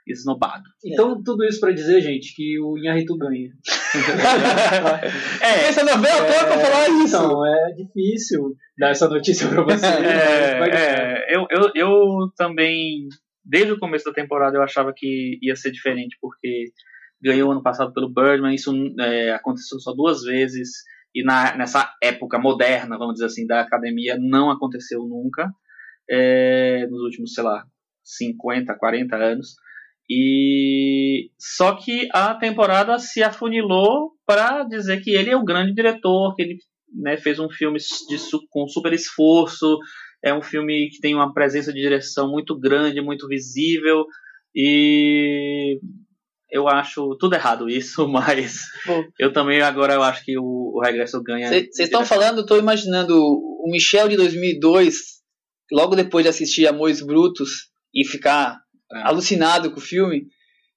esnobado. 0.07 0.65
Então, 0.85 1.23
tudo 1.23 1.45
isso 1.45 1.61
para 1.61 1.73
dizer, 1.73 2.01
gente, 2.01 2.35
que 2.35 2.59
o 2.61 2.77
Inharritu 2.79 3.17
ganha. 3.17 3.51
É, 5.43 5.69
Essa 5.69 5.85
novela 5.85 6.25
toda 6.25 6.47
pra 6.47 6.59
falar 6.59 6.89
isso. 7.05 7.17
Então, 7.17 7.47
é 7.47 7.73
difícil 7.75 8.57
dar 8.79 8.91
essa 8.91 9.09
notícia 9.09 9.49
para 9.49 9.63
você. 9.63 9.85
É, 9.87 11.33
é, 11.33 11.37
eu, 11.37 11.47
eu, 11.51 11.71
eu 11.75 12.33
também, 12.37 13.07
desde 13.45 13.73
o 13.73 13.79
começo 13.79 14.07
da 14.07 14.13
temporada, 14.13 14.57
eu 14.57 14.63
achava 14.63 14.93
que 14.97 15.39
ia 15.43 15.55
ser 15.55 15.71
diferente, 15.71 16.17
porque 16.21 16.73
ganhou 17.21 17.53
ano 17.53 17.63
passado 17.63 17.93
pelo 17.93 18.13
Birdman, 18.13 18.55
isso 18.55 18.73
é, 18.99 19.33
aconteceu 19.33 19.79
só 19.79 19.93
duas 19.93 20.23
vezes, 20.23 20.71
e 21.15 21.23
na, 21.23 21.57
nessa 21.57 21.93
época 22.03 22.39
moderna, 22.39 22.97
vamos 22.99 23.15
dizer 23.15 23.27
assim, 23.27 23.47
da 23.47 23.61
academia, 23.61 24.17
não 24.19 24.51
aconteceu 24.51 25.01
nunca, 25.07 25.53
é, 26.11 26.87
nos 26.89 27.03
últimos, 27.03 27.35
sei 27.35 27.45
lá, 27.45 27.65
50, 28.05 28.75
40 28.75 29.17
anos. 29.17 29.55
E 30.11 31.31
só 31.39 31.75
que 31.77 32.09
a 32.13 32.35
temporada 32.35 32.99
se 32.99 33.23
afunilou 33.23 34.13
para 34.27 34.65
dizer 34.65 35.01
que 35.03 35.11
ele 35.11 35.31
é 35.31 35.37
o 35.37 35.45
grande 35.45 35.73
diretor, 35.75 36.35
que 36.35 36.43
ele 36.43 36.59
né, 36.95 37.17
fez 37.17 37.39
um 37.39 37.49
filme 37.49 37.79
de, 38.09 38.19
su- 38.19 38.47
com 38.51 38.67
super 38.69 38.93
esforço, 38.93 39.79
é 40.23 40.35
um 40.35 40.43
filme 40.43 40.89
que 40.91 41.01
tem 41.01 41.15
uma 41.15 41.33
presença 41.33 41.73
de 41.73 41.81
direção 41.81 42.31
muito 42.31 42.59
grande, 42.59 43.01
muito 43.01 43.27
visível, 43.27 44.05
e 44.55 45.81
eu 46.51 46.69
acho 46.69 47.17
tudo 47.19 47.35
errado 47.35 47.69
isso, 47.69 48.07
mas 48.09 48.61
Bom. 48.87 49.05
eu 49.19 49.33
também 49.33 49.63
agora 49.63 49.95
eu 49.95 50.03
acho 50.03 50.25
que 50.25 50.39
o, 50.39 50.73
o 50.75 50.81
Regresso 50.83 51.23
ganha. 51.23 51.49
Vocês 51.49 51.79
estão 51.79 52.05
falando, 52.05 52.39
eu 52.39 52.47
tô 52.47 52.59
imaginando 52.59 53.17
o 53.19 53.71
Michel 53.71 54.09
de 54.09 54.17
2002, 54.17 54.95
logo 55.73 55.97
depois 55.97 56.25
de 56.25 56.29
assistir 56.29 56.67
Amores 56.67 57.01
Brutos 57.01 57.71
e 57.95 58.05
ficar. 58.05 58.61
Alucinado 59.05 59.71
com 59.71 59.79
o 59.79 59.83
filme, 59.83 60.27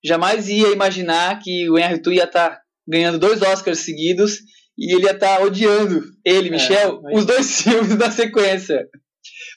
jamais 0.04 0.48
ia 0.50 0.72
imaginar 0.72 1.40
que 1.40 1.70
o 1.70 1.78
Henry 1.78 2.02
Tu 2.02 2.14
ia 2.14 2.24
estar 2.26 2.60
ganhando 2.88 3.18
dois 3.20 3.42
Oscars 3.42 3.80
seguidos 3.80 4.40
e 4.78 4.94
ele 4.96 5.06
ia 5.06 5.12
estar 5.12 5.42
odiando 5.42 6.04
ele, 6.24 6.50
Michel, 6.50 7.02
mas- 7.02 7.18
os 7.20 7.26
dois 7.26 7.62
filmes 7.62 7.96
na 7.98 8.12
sequência. 8.12 8.88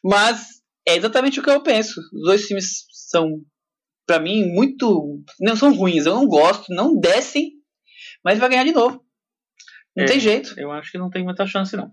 Mas 0.04 0.46
é 0.86 0.96
exatamente 0.96 1.40
o 1.40 1.42
que 1.42 1.50
eu 1.50 1.62
penso. 1.62 2.00
Os 2.00 2.22
dois 2.24 2.44
filmes 2.46 2.84
são, 3.08 3.40
pra 4.06 4.18
mim, 4.20 4.46
muito. 4.52 5.20
Não 5.40 5.56
são 5.56 5.74
ruins, 5.74 6.06
eu 6.06 6.14
não 6.14 6.26
gosto, 6.26 6.72
não 6.72 6.98
descem, 6.98 7.52
mas 8.24 8.38
vai 8.38 8.48
ganhar 8.48 8.64
de 8.64 8.72
novo. 8.72 9.04
Não 9.96 10.04
É. 10.04 10.06
tem 10.06 10.20
jeito. 10.20 10.54
Eu 10.58 10.70
acho 10.70 10.90
que 10.92 10.98
não 10.98 11.10
tem 11.10 11.24
muita 11.24 11.44
chance, 11.46 11.76
não. 11.76 11.90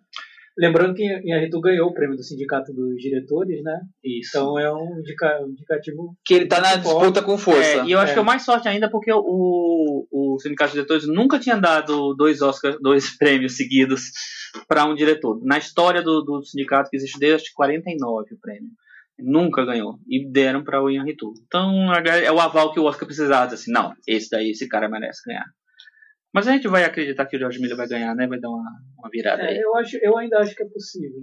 Lembrando 0.58 0.94
que 0.96 1.04
Inharritu 1.04 1.60
ganhou 1.60 1.90
o 1.90 1.94
prêmio 1.94 2.16
do 2.16 2.24
Sindicato 2.24 2.72
dos 2.74 2.96
Diretores, 2.96 3.62
né? 3.62 3.78
Isso. 4.04 4.30
Então 4.38 4.58
é 4.58 4.72
um 4.74 5.00
indica- 5.00 5.42
indicativo. 5.48 6.16
Que 6.26 6.34
ele 6.34 6.46
tá 6.48 6.62
na 6.62 6.76
disputa 6.78 7.22
com 7.22 7.38
força. 7.38 7.62
É, 7.82 7.86
e 7.86 7.92
eu 7.92 8.00
acho 8.00 8.12
É. 8.12 8.14
que 8.14 8.20
é 8.20 8.24
mais 8.24 8.44
sorte 8.44 8.68
ainda 8.70 8.90
porque 8.90 9.12
o, 9.14 10.08
o 10.10 10.40
Sindicato 10.40 10.70
de 10.72 10.76
Diretores 10.78 11.06
nunca 11.08 11.40
tinha 11.40 11.58
dado 11.58 12.14
dois 12.14 12.42
Oscars, 12.42 12.78
dois 12.82 13.16
prêmios 13.20 13.58
seguidos 13.58 14.04
para 14.68 14.86
um 14.86 14.96
diretor. 14.96 15.40
Na 15.44 15.58
história 15.58 16.02
do, 16.02 16.22
do 16.22 16.42
sindicato 16.46 16.90
que 16.90 16.96
existe 16.96 17.20
desde 17.20 17.36
acho 17.36 17.46
que 17.46 17.54
49 17.54 18.34
o 18.34 18.40
prêmio. 18.40 18.70
Nunca 19.20 19.66
ganhou. 19.66 19.98
E 20.08 20.30
deram 20.30 20.64
para 20.64 20.82
o 20.82 20.90
Ian 20.90 21.04
Ritu. 21.04 21.34
Então 21.46 21.94
é 21.94 22.32
o 22.32 22.40
aval 22.40 22.72
que 22.72 22.80
o 22.80 22.84
Oscar 22.86 23.06
precisava. 23.06 23.46
dizer 23.48 23.56
Assim, 23.56 23.72
não, 23.72 23.94
esse 24.08 24.30
daí, 24.30 24.52
esse 24.52 24.68
cara 24.70 24.88
merece 24.90 25.22
ganhar. 25.26 25.46
Mas 26.36 26.48
a 26.50 26.52
gente 26.52 26.68
vai 26.68 26.84
acreditar 26.84 27.26
que 27.26 27.38
o 27.38 27.40
George 27.40 27.60
Miller 27.62 27.78
vai 27.78 27.88
ganhar, 27.88 28.14
né? 28.14 28.28
Vai 28.28 28.38
dar 28.42 28.50
uma, 28.50 28.70
uma 29.00 29.10
virada 29.10 29.42
É, 29.44 29.52
aí. 29.52 29.58
eu, 29.58 29.74
acho, 29.78 29.98
eu 30.02 30.18
ainda 30.18 30.38
acho 30.40 30.54
que 30.54 30.64
é 30.64 30.68
possível. 30.68 31.22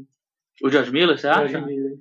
O 0.65 0.71
George 0.71 0.91
Miller, 0.91 1.19
você 1.19 1.29
acha? 1.29 1.49
George 1.49 1.67
Miller. 1.67 1.93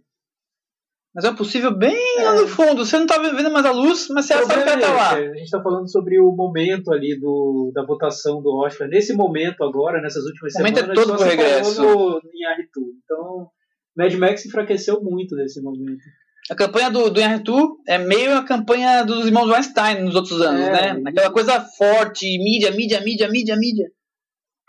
Mas 1.13 1.25
é 1.25 1.35
possível 1.35 1.77
bem 1.77 1.97
lá 2.23 2.35
no 2.39 2.47
fundo. 2.47 2.85
Você 2.85 2.97
não 2.97 3.05
tá 3.05 3.17
vendo 3.19 3.51
mais 3.51 3.65
a 3.65 3.71
luz, 3.71 4.07
mas 4.11 4.25
você 4.25 4.33
O 4.35 4.45
sabe 4.45 4.63
que 4.63 4.79
tá 4.79 4.87
é 4.87 4.93
lá. 4.93 5.19
esse, 5.19 5.29
A 5.29 5.33
gente 5.33 5.43
está 5.43 5.61
falando 5.61 5.91
sobre 5.91 6.17
o 6.21 6.31
momento 6.33 6.93
ali 6.93 7.19
do, 7.19 7.69
da 7.75 7.83
votação 7.85 8.41
do 8.41 8.49
Oscar. 8.63 8.87
Nesse 8.87 9.13
momento 9.13 9.61
agora, 9.61 10.01
nessas 10.01 10.23
últimas 10.23 10.55
O 10.55 10.59
momento 10.59 10.77
é 10.77 10.79
semanas, 10.79 11.03
todo 11.03 11.07
só 11.09 11.15
pro 11.17 11.29
se 11.29 11.35
falou 11.35 11.47
regresso. 11.49 11.81
no 12.23 12.31
Inharritu. 12.33 12.81
Então, 13.03 13.47
Mad 13.97 14.13
Max 14.13 14.45
enfraqueceu 14.45 15.01
muito 15.01 15.35
nesse 15.35 15.61
momento. 15.61 15.99
A 16.51 16.55
campanha 16.55 16.91
do, 16.91 17.09
do 17.09 17.17
Inharritu 17.17 17.77
é 17.87 17.97
meio 17.97 18.33
a 18.37 18.43
campanha 18.43 19.05
dos 19.05 19.25
irmãos 19.25 19.49
Weinstein 19.49 20.03
nos 20.03 20.15
outros 20.15 20.41
anos, 20.41 20.59
É. 20.59 20.93
né? 20.93 21.01
Aquela 21.09 21.31
coisa 21.31 21.61
forte, 21.61 22.25
mídia, 22.39 22.71
mídia, 22.71 22.99
mídia, 22.99 23.29
mídia, 23.29 23.55
mídia. 23.55 23.89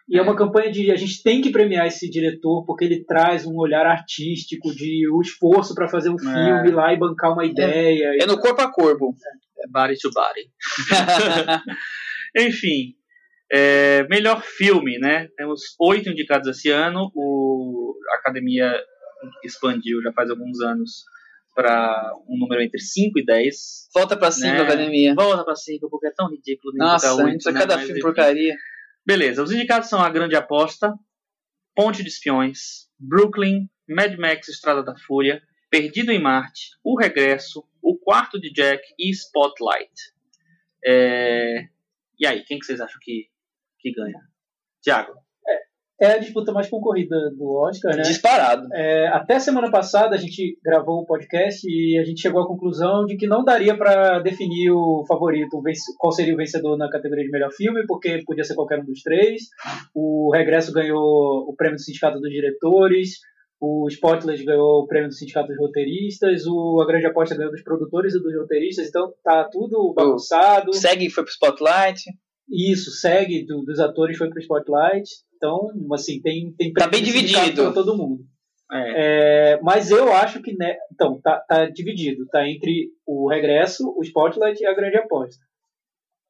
E 0.08 0.16
é 0.16 0.22
uma 0.22 0.36
campanha 0.36 0.70
de 0.70 0.92
a 0.92 0.94
gente 0.96 1.20
tem 1.24 1.40
que 1.40 1.50
premiar 1.50 1.88
esse 1.88 2.08
diretor 2.08 2.64
porque 2.64 2.84
ele 2.84 3.04
traz 3.04 3.44
um 3.44 3.56
olhar 3.56 3.84
artístico, 3.84 4.72
de 4.72 5.08
o 5.10 5.20
esforço 5.20 5.74
para 5.74 5.88
fazer 5.88 6.10
um 6.10 6.18
filme 6.18 6.70
lá 6.70 6.92
e 6.92 6.96
bancar 6.96 7.32
uma 7.32 7.44
ideia. 7.44 8.16
É 8.20 8.26
no 8.26 8.38
corpo 8.38 8.62
a 8.62 8.70
corpo. 8.70 9.12
É 9.58 9.68
body 9.68 9.98
to 9.98 10.10
body. 10.14 10.50
Enfim. 12.46 12.94
É, 13.50 14.06
melhor 14.08 14.40
filme, 14.40 14.98
né? 15.00 15.26
Temos 15.36 15.62
oito 15.80 16.08
indicados 16.08 16.46
esse 16.46 16.70
ano. 16.70 17.10
O, 17.12 17.96
a 18.12 18.18
academia 18.18 18.72
expandiu 19.44 20.00
já 20.00 20.12
faz 20.12 20.30
alguns 20.30 20.60
anos 20.60 21.10
para 21.54 22.12
um 22.28 22.38
número 22.38 22.62
entre 22.62 22.80
5 22.80 23.18
e 23.18 23.24
10. 23.24 23.88
Volta 23.94 24.16
pra 24.16 24.30
cinco, 24.30 24.54
Né? 24.54 24.60
academia. 24.62 25.14
Volta 25.14 25.44
para 25.44 25.54
5, 25.56 25.88
porque 25.90 26.06
é 26.06 26.12
tão 26.12 26.30
ridículo. 26.30 26.72
Nossa, 26.76 27.08
isso 27.34 27.48
é 27.48 27.52
né? 27.52 27.60
cada 27.60 27.78
filme 27.78 28.00
porcaria. 28.00 28.56
Beleza, 29.04 29.42
os 29.42 29.50
indicados 29.52 29.88
são 29.88 30.00
A 30.00 30.08
Grande 30.08 30.36
Aposta, 30.36 30.94
Ponte 31.74 32.02
de 32.02 32.08
Espiões, 32.08 32.88
Brooklyn, 32.98 33.68
Mad 33.88 34.16
Max 34.16 34.48
Estrada 34.48 34.82
da 34.82 34.96
Fúria, 34.96 35.42
Perdido 35.68 36.12
em 36.12 36.20
Marte, 36.20 36.70
O 36.84 36.98
Regresso, 36.98 37.64
O 37.82 37.98
Quarto 37.98 38.40
de 38.40 38.52
Jack 38.52 38.82
e 38.98 39.10
Spotlight. 39.10 39.90
É, 40.84 41.66
E 42.18 42.26
aí, 42.26 42.44
quem 42.44 42.58
que 42.58 42.64
vocês 42.66 42.80
acham 42.80 42.98
que, 43.00 43.28
que 43.80 43.92
ganha? 43.92 44.20
Tiago. 44.82 45.12
É 46.02 46.14
a 46.14 46.18
disputa 46.18 46.50
mais 46.50 46.68
concorrida 46.68 47.16
do 47.36 47.48
Oscar, 47.52 47.94
né? 47.96 48.02
Disparado. 48.02 48.66
É, 48.72 49.06
até 49.08 49.38
semana 49.38 49.70
passada 49.70 50.16
a 50.16 50.18
gente 50.18 50.58
gravou 50.64 51.00
o 51.02 51.06
podcast 51.06 51.60
e 51.64 51.96
a 51.96 52.02
gente 52.04 52.20
chegou 52.20 52.42
à 52.42 52.46
conclusão 52.46 53.04
de 53.06 53.16
que 53.16 53.26
não 53.28 53.44
daria 53.44 53.76
para 53.76 54.18
definir 54.18 54.72
o 54.72 55.04
favorito, 55.06 55.56
o 55.58 55.62
qual 55.98 56.10
seria 56.10 56.34
o 56.34 56.36
vencedor 56.36 56.76
na 56.76 56.90
categoria 56.90 57.24
de 57.24 57.30
melhor 57.30 57.52
filme, 57.52 57.84
porque 57.86 58.20
podia 58.26 58.42
ser 58.42 58.56
qualquer 58.56 58.80
um 58.80 58.84
dos 58.84 59.00
três. 59.02 59.42
O 59.94 60.32
Regresso 60.34 60.72
ganhou 60.72 60.98
o 61.48 61.54
prêmio 61.56 61.76
do 61.76 61.82
Sindicato 61.82 62.18
dos 62.18 62.30
Diretores, 62.30 63.10
o 63.60 63.86
Spotlight 63.88 64.44
ganhou 64.44 64.80
o 64.82 64.86
prêmio 64.88 65.08
do 65.08 65.14
Sindicato 65.14 65.46
dos 65.46 65.58
Roteiristas, 65.58 66.44
o 66.48 66.80
A 66.82 66.86
Grande 66.86 67.06
Aposta 67.06 67.36
ganhou 67.36 67.52
dos 67.52 67.62
produtores 67.62 68.12
e 68.12 68.20
dos 68.20 68.34
roteiristas, 68.36 68.88
então 68.88 69.12
tá 69.22 69.44
tudo 69.44 69.94
bagunçado. 69.94 70.74
Segue 70.74 71.08
foi 71.08 71.22
pro 71.22 71.32
Spotlight. 71.32 72.00
Isso, 72.50 72.90
segue 72.90 73.46
do- 73.46 73.62
dos 73.64 73.78
atores 73.78 74.18
foi 74.18 74.28
pro 74.28 74.40
Spotlight. 74.40 75.08
Então, 75.42 75.68
assim, 75.92 76.22
tem, 76.22 76.52
tem 76.52 76.72
Tá 76.72 76.86
bem 76.86 77.02
dividido. 77.02 77.64
pra 77.64 77.72
todo 77.72 77.96
mundo. 77.96 78.24
É, 78.70 79.54
É, 79.56 79.60
mas 79.60 79.90
eu 79.90 80.12
acho 80.12 80.40
que, 80.40 80.56
né, 80.56 80.76
então, 80.92 81.20
tá, 81.20 81.40
tá 81.40 81.68
dividido, 81.68 82.26
tá 82.28 82.48
entre 82.48 82.90
o 83.04 83.28
regresso, 83.28 83.92
o 83.98 84.02
Spotlight 84.04 84.62
e 84.62 84.66
a 84.66 84.72
grande 84.72 84.98
aposta. 84.98 85.42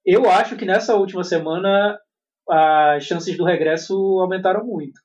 Eu 0.04 0.30
acho 0.30 0.56
que 0.56 0.64
nessa 0.64 0.96
última 0.96 1.22
semana 1.22 2.00
as 2.48 3.04
chances 3.04 3.36
do 3.36 3.44
regresso 3.44 3.94
aumentaram 4.18 4.64
muito. 4.64 4.98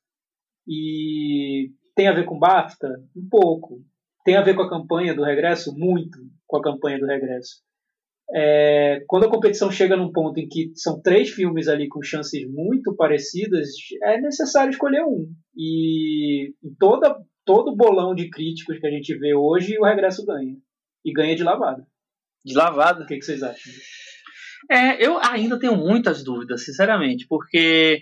E 0.65 1.69
tem 1.93 2.07
a 2.07 2.13
ver 2.13 2.23
com 2.23 2.39
BAFTA? 2.39 2.87
Um 3.15 3.27
pouco. 3.29 3.81
Tem 4.23 4.37
a 4.37 4.41
ver 4.41 4.55
com 4.55 4.61
a 4.61 4.69
campanha 4.69 5.13
do 5.13 5.23
regresso? 5.23 5.77
Muito 5.77 6.17
com 6.47 6.57
a 6.57 6.63
campanha 6.63 6.97
do 6.97 7.05
regresso. 7.05 7.61
É, 8.33 9.03
quando 9.07 9.25
a 9.25 9.29
competição 9.29 9.71
chega 9.71 9.95
num 9.95 10.11
ponto 10.11 10.37
em 10.39 10.47
que 10.47 10.71
são 10.75 11.01
três 11.01 11.29
filmes 11.29 11.67
ali 11.67 11.87
com 11.87 12.01
chances 12.01 12.45
muito 12.49 12.95
parecidas, 12.95 13.69
é 14.03 14.19
necessário 14.19 14.71
escolher 14.71 15.03
um. 15.03 15.31
E 15.55 16.53
em 16.63 16.75
toda, 16.77 17.15
todo 17.45 17.75
bolão 17.75 18.13
de 18.13 18.29
críticos 18.29 18.79
que 18.79 18.87
a 18.87 18.91
gente 18.91 19.17
vê 19.17 19.33
hoje, 19.33 19.77
o 19.79 19.85
regresso 19.85 20.25
ganha. 20.25 20.55
E 21.05 21.13
ganha 21.13 21.35
de 21.35 21.43
lavada. 21.43 21.87
De 22.43 22.53
lavada. 22.53 23.03
O 23.03 23.07
que, 23.07 23.17
que 23.17 23.25
vocês 23.25 23.41
acham? 23.41 23.71
É, 24.69 25.05
eu 25.05 25.17
ainda 25.19 25.57
tenho 25.57 25.77
muitas 25.77 26.23
dúvidas, 26.23 26.65
sinceramente, 26.65 27.25
porque, 27.29 28.01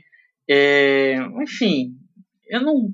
é, 0.50 1.18
enfim, 1.44 1.92
eu 2.48 2.62
não. 2.62 2.90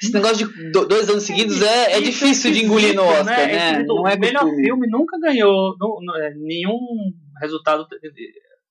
Esse 0.00 0.12
negócio 0.12 0.46
de 0.52 0.70
do- 0.72 0.86
dois 0.86 1.08
anos 1.08 1.22
seguidos 1.24 1.60
é, 1.62 1.92
é 1.92 1.98
Isso 1.98 2.04
difícil 2.04 2.52
de 2.52 2.64
engolir 2.64 2.94
no 2.94 3.02
esquisito, 3.02 3.20
Oscar, 3.20 3.46
né? 3.46 3.56
esquisito. 3.70 3.86
Não 3.94 4.06
é 4.08 4.14
o 4.14 4.18
melhor 4.20 4.40
costume. 4.42 4.62
filme 4.64 4.86
nunca 4.88 5.18
ganhou 5.18 5.76
não- 5.80 5.98
não- 6.02 6.16
é, 6.16 6.34
nenhum 6.34 6.78
resultado. 7.40 7.86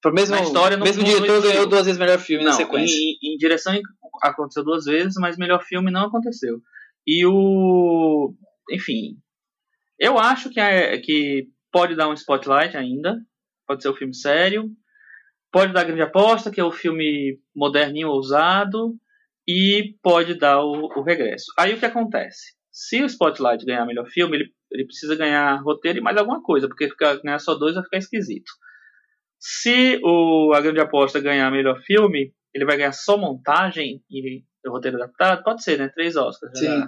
Pro 0.02 0.14
mesmo, 0.14 0.36
na 0.36 0.42
história 0.44 0.78
mesmo 0.78 1.02
não 1.02 1.10
diretor 1.10 1.42
ganhou 1.42 1.66
duas 1.68 1.86
vezes 1.86 2.00
melhor 2.00 2.20
filme 2.20 2.44
na 2.44 2.52
Não, 2.52 2.58
sequência. 2.58 2.94
em, 2.96 3.18
em 3.34 3.38
direção 3.38 3.74
aconteceu 4.22 4.64
duas 4.64 4.86
vezes, 4.86 5.14
mas 5.18 5.38
melhor 5.38 5.64
filme 5.64 5.90
não 5.90 6.08
aconteceu. 6.08 6.60
E 7.08 7.26
o. 7.26 8.34
Enfim. 8.72 9.18
Eu 10.00 10.20
acho 10.20 10.50
que, 10.50 10.60
é, 10.60 10.98
que 11.00 11.48
pode 11.72 11.96
dar 11.96 12.10
um 12.10 12.14
spotlight 12.14 12.76
ainda. 12.78 13.18
Pode 13.68 13.82
ser 13.82 13.90
um 13.90 13.96
filme 13.96 14.14
sério. 14.14 14.70
Pode 15.52 15.72
dar 15.74 15.84
grande 15.86 16.02
aposta, 16.02 16.52
que 16.52 16.60
é 16.60 16.64
o 16.64 16.72
filme 16.72 17.40
moderninho, 17.56 18.10
ousado. 18.10 18.96
E 19.48 19.96
pode 20.02 20.36
dar 20.36 20.62
o, 20.62 20.88
o 20.96 21.04
regresso. 21.04 21.46
Aí 21.58 21.74
o 21.74 21.80
que 21.80 21.86
acontece? 21.86 22.54
Se 22.72 23.04
o 23.04 23.06
Spotlight 23.06 23.66
ganhar 23.66 23.86
melhor 23.86 24.08
filme, 24.08 24.38
ele, 24.38 24.50
ele 24.72 24.86
precisa 24.86 25.16
ganhar 25.16 25.62
roteiro 25.62 26.00
e 26.00 26.02
mais 26.02 26.18
alguma 26.18 26.42
coisa, 26.42 26.68
porque 26.68 26.90
ficar, 26.90 27.18
ganhar 27.22 27.40
só 27.40 27.54
dois 27.56 27.76
vai 27.76 27.84
ficar 27.84 27.98
esquisito. 27.98 28.52
Se 29.40 30.00
o 30.04 30.54
A 30.54 30.62
Grande 30.62 30.80
Aposta 30.80 31.20
ganhar 31.20 31.52
melhor 31.52 31.80
filme, 31.82 32.34
ele 32.54 32.66
vai 32.66 32.78
ganhar 32.78 32.94
só 32.94 33.18
montagem 33.18 34.02
e 34.10 34.44
roteiro 34.66 34.98
adaptado? 34.98 35.44
Pode 35.44 35.64
ser, 35.64 35.78
né? 35.78 35.90
Três 35.90 36.16
Oscars. 36.16 36.58
já 36.58 36.66
Sim. 36.66 36.84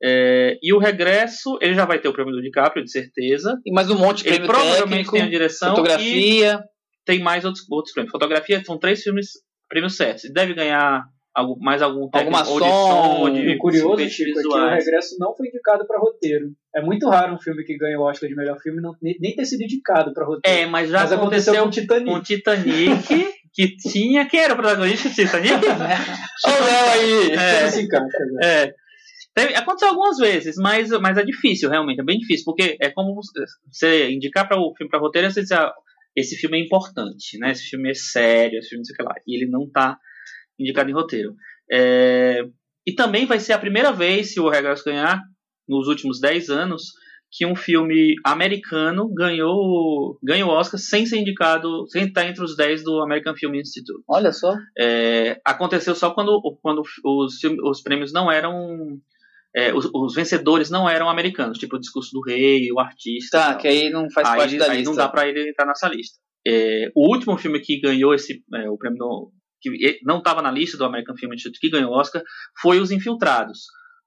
É, 0.00 0.56
e 0.62 0.72
o 0.72 0.78
regresso, 0.78 1.58
ele 1.60 1.74
já 1.74 1.84
vai 1.84 1.98
ter 1.98 2.08
o 2.08 2.12
prêmio 2.12 2.32
do 2.32 2.40
DiCaprio, 2.40 2.84
de 2.84 2.90
certeza. 2.90 3.60
E 3.66 3.72
mais 3.72 3.90
um 3.90 3.98
monte 3.98 4.22
de 4.22 4.28
Ele 4.28 4.36
prêmio 4.36 4.54
provavelmente 4.54 4.86
técnico, 4.88 5.12
tem 5.12 5.22
a 5.22 5.28
direção 5.28 5.72
e 5.72 5.76
fotografia. 5.76 6.64
tem 7.04 7.20
mais 7.20 7.44
outros, 7.44 7.64
outros 7.68 7.92
prêmios. 7.92 8.12
Fotografia 8.12 8.64
são 8.64 8.78
três 8.78 9.02
filmes, 9.02 9.30
prêmios 9.68 9.96
certos. 9.96 10.24
Ele 10.24 10.34
deve 10.34 10.54
ganhar 10.54 11.04
mais 11.60 11.82
algum 11.82 12.08
técnico, 12.08 12.36
Alguma 12.36 12.52
ou 12.52 12.60
de 12.60 12.66
som, 12.66 13.26
som, 13.26 13.32
de 13.34 13.58
curioso, 13.58 14.08
Chico, 14.08 14.38
é 14.38 14.42
que 14.42 14.48
o 14.48 14.68
regresso 14.68 15.16
não 15.18 15.34
foi 15.36 15.48
indicado 15.48 15.86
para 15.86 15.98
roteiro. 15.98 16.50
É 16.74 16.80
muito 16.82 17.08
raro 17.08 17.34
um 17.34 17.38
filme 17.40 17.64
que 17.64 17.76
ganha 17.76 17.98
o 17.98 18.02
Oscar 18.02 18.28
de 18.28 18.36
melhor 18.36 18.58
filme 18.60 18.80
não, 18.80 18.92
nem, 19.02 19.34
ter 19.34 19.44
sido 19.44 19.62
indicado 19.62 20.12
para 20.12 20.24
roteiro. 20.26 20.58
É, 20.60 20.66
mas 20.66 20.90
já 20.90 21.00
Mas 21.00 21.12
aconteceu 21.12 21.54
aconteceu 21.54 21.64
com 21.64 21.70
Titanic. 21.70 22.10
com 22.12 22.22
Titanic, 22.22 23.32
que 23.54 23.76
tinha. 23.76 24.26
Quem 24.26 24.40
era 24.40 24.54
o 24.54 24.56
protagonista 24.56 25.08
de 25.08 25.14
Titanic? 25.14 25.52
Olha 25.66 26.60
o 26.60 26.64
Léo 26.64 26.90
aí! 26.92 27.32
É. 27.32 27.62
Não 27.62 27.70
se 27.70 27.82
encaixa, 27.82 28.18
né? 28.32 28.44
É. 28.44 28.74
Aconteceu 29.56 29.88
algumas 29.90 30.18
vezes, 30.18 30.56
mas, 30.56 30.90
mas 31.00 31.16
é 31.16 31.22
difícil, 31.22 31.70
realmente, 31.70 32.00
é 32.00 32.04
bem 32.04 32.18
difícil, 32.18 32.44
porque 32.44 32.76
é 32.80 32.90
como 32.90 33.14
você- 33.14 33.44
você 33.70 34.10
indicar 34.10 34.48
para 34.48 34.58
o 34.58 34.74
filme 34.76 34.90
para 34.90 34.98
roteiro, 34.98 35.30
você 35.30 35.42
dizer, 35.42 35.54
ah, 35.54 35.72
esse 36.16 36.34
filme 36.34 36.58
é 36.58 36.64
importante, 36.64 37.38
né? 37.38 37.52
Esse 37.52 37.68
filme 37.68 37.88
é 37.90 37.94
sério, 37.94 38.58
esse 38.58 38.70
filme 38.70 38.80
não 38.80 38.84
sei 38.84 38.94
o 38.94 38.96
que 38.96 39.02
lá, 39.04 39.14
e 39.24 39.36
ele 39.36 39.48
não 39.48 39.62
está 39.64 39.96
indicado 40.58 40.90
em 40.90 40.94
roteiro. 40.94 41.34
É, 41.70 42.42
e 42.86 42.92
também 42.94 43.26
vai 43.26 43.38
ser 43.38 43.52
a 43.52 43.58
primeira 43.58 43.92
vez, 43.92 44.32
se 44.32 44.40
o 44.40 44.48
Regresso 44.48 44.84
ganhar, 44.84 45.20
nos 45.68 45.86
últimos 45.88 46.18
10 46.20 46.48
anos, 46.48 46.82
que 47.30 47.44
um 47.44 47.54
filme 47.54 48.14
americano 48.24 49.06
ganhou, 49.12 50.18
ganhou 50.22 50.48
o 50.50 50.54
Oscar 50.54 50.80
sem 50.80 51.04
ser 51.04 51.18
indicado, 51.18 51.86
sem 51.88 52.06
estar 52.06 52.26
entre 52.26 52.42
os 52.42 52.56
10 52.56 52.82
do 52.84 53.02
American 53.02 53.34
Film 53.36 53.54
Institute. 53.56 54.02
Olha 54.08 54.32
só. 54.32 54.54
É, 54.78 55.38
aconteceu 55.44 55.94
só 55.94 56.10
quando, 56.12 56.40
quando 56.62 56.80
os, 57.04 57.34
os 57.64 57.82
prêmios 57.82 58.14
não 58.14 58.32
eram. 58.32 58.98
é, 59.54 59.74
os, 59.74 59.90
os 59.92 60.14
vencedores 60.14 60.70
não 60.70 60.88
eram 60.88 61.10
americanos, 61.10 61.58
tipo 61.58 61.76
o 61.76 61.80
discurso 61.80 62.10
do 62.14 62.22
rei, 62.22 62.72
o 62.72 62.80
artista. 62.80 63.38
Tá, 63.38 63.54
que 63.56 63.68
aí 63.68 63.90
não 63.90 64.10
faz 64.10 64.26
aí, 64.26 64.38
parte 64.38 64.56
da 64.56 64.64
aí 64.70 64.78
lista. 64.78 64.90
não 64.90 64.96
dá 64.96 65.08
pra 65.10 65.28
ele 65.28 65.50
entrar 65.50 65.66
nessa 65.66 65.86
lista. 65.88 66.18
É, 66.46 66.90
o 66.94 67.12
último 67.14 67.36
filme 67.36 67.60
que 67.60 67.78
ganhou 67.78 68.14
esse 68.14 68.42
é, 68.54 68.70
o 68.70 68.78
prêmio 68.78 68.98
do- 68.98 69.30
que 69.60 70.00
não 70.04 70.18
estava 70.18 70.42
na 70.42 70.50
lista 70.50 70.76
do 70.76 70.84
American 70.84 71.16
Film 71.16 71.32
Institute 71.32 71.60
que 71.60 71.70
ganhou 71.70 71.92
o 71.92 71.98
Oscar 71.98 72.22
foi 72.60 72.80
Os 72.80 72.90
Infiltrados 72.90 73.60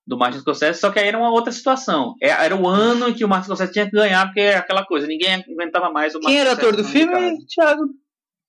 do 0.06 0.18
Martin 0.18 0.40
Scorsese, 0.40 0.80
só 0.80 0.92
que 0.92 1.00
aí 1.00 1.08
era 1.08 1.18
uma 1.18 1.32
outra 1.32 1.52
situação. 1.52 2.16
É, 2.22 2.30
Era 2.30 2.56
o 2.56 2.68
ano 2.68 3.08
em 3.08 3.14
que 3.14 3.24
o 3.24 3.30
Martin 3.30 3.46
Scorsese 3.46 3.72
tinha 3.72 3.86
que 3.86 3.92
ganhar, 3.92 4.26
porque 4.26 4.42
é 4.42 4.56
aquela 4.56 4.86
coisa, 4.86 5.08
ninguém 5.08 5.36
aguentava 5.36 5.92
mais 5.92 6.16
o 6.16 6.20
Quem 6.20 6.36
Martin 6.36 6.42
era 6.42 6.52
ator 6.54 6.76
do 6.76 6.84
filme? 6.84 7.38
Thiago. 7.46 7.84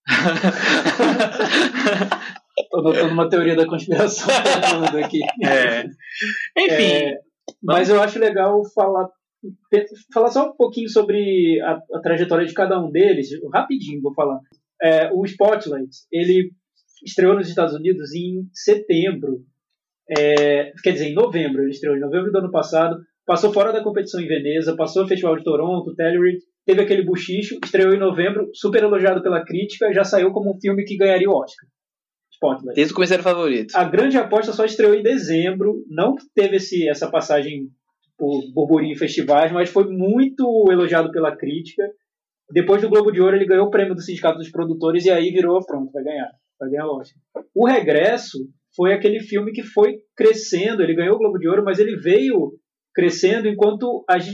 Notando 2.72 3.12
uma 3.12 3.28
teoria 3.28 3.54
da 3.54 3.66
conspiração 3.66 4.28
aqui. 5.04 5.20
É. 5.44 5.84
Enfim, 6.58 6.82
É, 6.82 7.18
mas 7.62 7.88
eu 7.88 8.02
acho 8.02 8.18
legal 8.18 8.60
falar, 8.74 9.08
falar 10.12 10.30
só 10.30 10.48
um 10.48 10.56
pouquinho 10.56 10.88
sobre 10.88 11.60
a, 11.62 11.78
a 11.94 12.00
trajetória 12.00 12.46
de 12.46 12.54
cada 12.54 12.80
um 12.80 12.90
deles, 12.90 13.28
rapidinho 13.52 14.02
vou 14.02 14.14
falar. 14.14 14.40
É, 14.82 15.10
o 15.12 15.24
Spotlight, 15.24 15.90
ele 16.10 16.50
estreou 17.04 17.34
nos 17.34 17.48
Estados 17.48 17.74
Unidos 17.74 18.14
em 18.14 18.48
setembro, 18.52 19.44
é, 20.08 20.72
quer 20.82 20.92
dizer, 20.92 21.08
em 21.08 21.14
novembro, 21.14 21.62
ele 21.62 21.70
estreou 21.70 21.96
em 21.96 22.00
novembro 22.00 22.30
do 22.30 22.38
ano 22.38 22.50
passado, 22.50 22.98
passou 23.26 23.52
fora 23.52 23.72
da 23.72 23.82
competição 23.82 24.20
em 24.20 24.26
Veneza, 24.26 24.76
passou 24.76 25.02
no 25.02 25.08
Festival 25.08 25.36
de 25.36 25.44
Toronto, 25.44 25.94
Telluride, 25.94 26.42
teve 26.66 26.82
aquele 26.82 27.04
buchicho, 27.04 27.58
estreou 27.64 27.94
em 27.94 27.98
novembro, 27.98 28.50
super 28.52 28.82
elogiado 28.82 29.22
pela 29.22 29.44
crítica, 29.44 29.92
já 29.92 30.04
saiu 30.04 30.32
como 30.32 30.54
um 30.54 30.60
filme 30.60 30.84
que 30.84 30.96
ganharia 30.96 31.30
o 31.30 31.36
Oscar. 31.36 31.68
Spotlight. 32.32 32.74
Desde 32.74 32.92
o 32.92 32.96
começo 32.96 33.14
era 33.14 33.22
favorito. 33.22 33.74
A 33.76 33.84
grande 33.84 34.16
aposta 34.16 34.52
só 34.52 34.64
estreou 34.64 34.94
em 34.94 35.02
dezembro, 35.02 35.84
não 35.88 36.16
teve 36.34 36.56
esse, 36.56 36.88
essa 36.88 37.10
passagem 37.10 37.68
por 38.18 38.42
burburinho 38.52 38.92
em 38.92 38.98
festivais, 38.98 39.52
mas 39.52 39.70
foi 39.70 39.88
muito 39.88 40.66
elogiado 40.70 41.10
pela 41.10 41.36
crítica. 41.36 41.82
Depois 42.50 42.82
do 42.82 42.88
Globo 42.88 43.10
de 43.10 43.20
Ouro, 43.20 43.36
ele 43.36 43.46
ganhou 43.46 43.66
o 43.66 43.70
prêmio 43.70 43.94
do 43.94 44.02
Sindicato 44.02 44.38
dos 44.38 44.50
Produtores 44.50 45.04
e 45.06 45.10
aí 45.10 45.30
virou, 45.30 45.64
pronto, 45.64 45.90
vai 45.92 46.04
ganhar, 46.04 46.30
vai 46.62 46.70
ganhar 46.70 46.86
o 46.86 46.96
Oscar. 46.96 47.20
O 47.54 47.66
Regresso 47.66 48.38
foi 48.74 48.92
aquele 48.92 49.20
filme 49.20 49.52
que 49.52 49.62
foi 49.62 49.98
crescendo, 50.16 50.82
ele 50.82 50.94
ganhou 50.94 51.16
o 51.16 51.18
Globo 51.18 51.38
de 51.38 51.48
Ouro, 51.48 51.64
mas 51.64 51.78
ele 51.78 51.96
veio 51.96 52.52
crescendo 52.94 53.48
enquanto 53.48 54.04
as, 54.08 54.26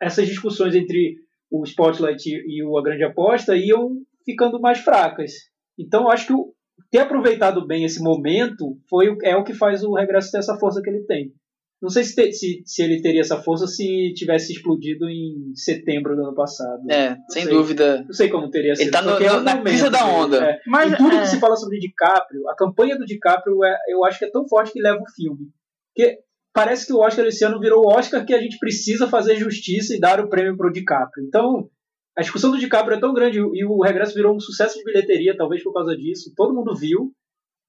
essas 0.00 0.26
discussões 0.26 0.74
entre 0.74 1.16
o 1.50 1.62
Spotlight 1.64 2.28
e 2.28 2.62
o 2.64 2.76
A 2.76 2.82
Grande 2.82 3.04
Aposta 3.04 3.56
iam 3.56 3.96
ficando 4.24 4.60
mais 4.60 4.78
fracas. 4.78 5.32
Então, 5.78 6.08
acho 6.08 6.26
que 6.26 6.32
o, 6.32 6.52
ter 6.90 6.98
aproveitado 6.98 7.66
bem 7.66 7.84
esse 7.84 8.02
momento 8.02 8.76
foi, 8.88 9.16
é 9.22 9.36
o 9.36 9.44
que 9.44 9.54
faz 9.54 9.84
o 9.84 9.94
regresso 9.94 10.32
ter 10.32 10.38
essa 10.38 10.58
força 10.58 10.80
que 10.82 10.90
ele 10.90 11.04
tem. 11.04 11.32
Não 11.80 11.90
sei 11.90 12.04
se, 12.04 12.14
te- 12.14 12.32
se, 12.32 12.62
se 12.64 12.82
ele 12.82 13.02
teria 13.02 13.20
essa 13.20 13.36
força 13.42 13.66
se 13.66 14.12
tivesse 14.14 14.52
explodido 14.54 15.08
em 15.10 15.52
setembro 15.54 16.16
do 16.16 16.22
ano 16.22 16.34
passado. 16.34 16.80
É, 16.90 17.16
sem 17.28 17.44
sei. 17.44 17.52
dúvida. 17.52 18.02
Não 18.02 18.12
sei 18.14 18.28
como 18.30 18.50
teria 18.50 18.74
sido. 18.74 18.90
tá 18.90 19.02
no- 19.02 19.10
é 19.22 19.28
no- 19.30 19.38
o 19.38 19.42
na 19.42 19.60
crista 19.62 19.90
da 19.90 20.06
onda. 20.06 20.42
é. 20.42 20.58
Mas 20.66 20.92
e 20.92 20.96
tudo 20.96 21.14
é, 21.14 21.20
que 21.20 21.26
se 21.28 21.38
fala 21.38 21.54
sobre 21.54 21.76
o 21.76 21.80
DiCaprio, 21.80 22.48
a 22.48 22.56
campanha 22.56 22.96
do 22.96 23.04
DiCaprio, 23.04 23.62
é, 23.62 23.76
eu 23.88 24.04
acho 24.04 24.18
que 24.18 24.24
é 24.24 24.30
tão 24.30 24.48
forte 24.48 24.72
que 24.72 24.80
leva 24.80 24.98
o 25.00 25.10
filme. 25.14 25.50
Porque 25.94 26.18
parece 26.54 26.86
que 26.86 26.92
o 26.94 27.00
Oscar 27.00 27.26
esse 27.26 27.44
ano 27.44 27.60
virou 27.60 27.84
o 27.84 27.88
Oscar 27.92 28.24
que 28.24 28.32
a 28.34 28.40
gente 28.40 28.58
precisa 28.58 29.06
fazer 29.06 29.36
justiça 29.36 29.94
e 29.94 30.00
dar 30.00 30.18
o 30.18 30.30
prêmio 30.30 30.56
pro 30.56 30.72
DiCaprio. 30.72 31.26
Então, 31.26 31.68
a 32.16 32.22
discussão 32.22 32.50
do 32.50 32.58
DiCaprio 32.58 32.96
é 32.96 33.00
tão 33.00 33.12
grande 33.12 33.38
e 33.38 33.64
o 33.66 33.82
Regresso 33.82 34.14
virou 34.14 34.34
um 34.34 34.40
sucesso 34.40 34.78
de 34.78 34.84
bilheteria, 34.84 35.36
talvez 35.36 35.62
por 35.62 35.74
causa 35.74 35.94
disso. 35.94 36.32
Todo 36.34 36.54
mundo 36.54 36.74
viu. 36.74 37.12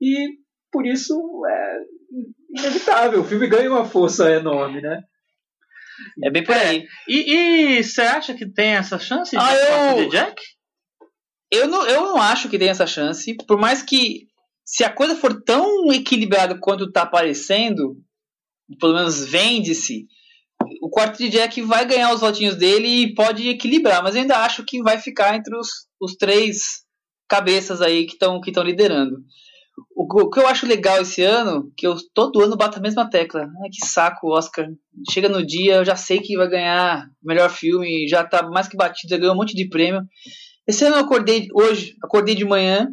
E 0.01 0.29
por 0.71 0.85
isso 0.85 1.13
é 1.49 1.79
inevitável. 2.49 3.21
O 3.21 3.25
filme 3.25 3.47
ganha 3.47 3.69
uma 3.69 3.85
força 3.85 4.29
enorme, 4.31 4.81
né? 4.81 5.01
É 6.23 6.29
bem 6.29 6.43
por 6.43 6.55
aí. 6.55 6.85
E 7.07 7.83
você 7.83 8.01
acha 8.01 8.33
que 8.33 8.45
tem 8.51 8.75
essa 8.75 8.99
chance 8.99 9.31
de 9.31 9.37
Ah, 9.37 9.55
eu- 9.55 10.03
de 10.05 10.09
Jack? 10.11 10.41
Eu 11.51 11.67
não, 11.67 11.85
eu 11.87 12.01
não 12.01 12.17
acho 12.21 12.49
que 12.49 12.59
tem 12.59 12.69
essa 12.69 12.85
chance, 12.85 13.35
por 13.47 13.57
mais 13.57 13.81
que 13.81 14.27
se 14.65 14.83
a 14.83 14.89
coisa 14.93 15.15
for 15.15 15.41
tão 15.43 15.91
equilibrada 15.93 16.59
quanto 16.59 16.91
tá 16.91 17.03
aparecendo, 17.03 17.95
pelo 18.79 18.93
menos 18.95 19.23
vende-se, 19.25 20.05
o 20.81 20.89
quarto 20.89 21.17
de 21.17 21.29
Jack 21.29 21.61
vai 21.61 21.85
ganhar 21.85 22.13
os 22.13 22.19
votinhos 22.19 22.55
dele 22.57 22.87
e 22.87 23.15
pode 23.15 23.47
equilibrar, 23.47 24.03
mas 24.03 24.13
eu 24.15 24.21
ainda 24.21 24.39
acho 24.39 24.65
que 24.65 24.83
vai 24.83 24.99
ficar 24.99 25.35
entre 25.35 25.55
os, 25.55 25.69
os 26.01 26.15
três 26.17 26.83
cabeças 27.29 27.81
aí 27.81 28.05
que 28.05 28.13
estão 28.13 28.41
que 28.41 28.49
estão 28.49 28.63
liderando. 28.63 29.17
O, 29.95 30.29
que- 30.29 30.39
eu 30.39 30.47
acho 30.47 30.65
legal 30.65 31.01
esse 31.01 31.21
ano, 31.21 31.71
que 31.77 31.85
eu 31.85 31.95
todo 32.13 32.41
ano 32.41 32.55
bato 32.57 32.79
a 32.79 32.81
mesma 32.81 33.09
tecla. 33.09 33.41
Ai, 33.41 33.69
que 33.71 33.85
saco, 33.85 34.35
Oscar. 34.35 34.67
Chega 35.11 35.29
no 35.29 35.45
dia, 35.45 35.75
eu 35.75 35.85
já 35.85 35.95
sei 35.95 36.19
que 36.19 36.37
vai 36.37 36.47
ganhar 36.49 37.05
melhor 37.23 37.49
filme, 37.49 38.07
já 38.07 38.23
tá 38.23 38.47
mais 38.49 38.67
que 38.67 38.77
batido, 38.77 39.09
já 39.11 39.17
ganhou 39.17 39.33
um 39.33 39.37
monte 39.37 39.55
de 39.55 39.67
prêmio. 39.69 40.01
Esse 40.67 40.83
ano 40.85 40.95
eu 40.97 41.01
acordei, 41.01 41.47
hoje, 41.53 41.93
acordei 42.03 42.35
de 42.35 42.45
manhã, 42.45 42.89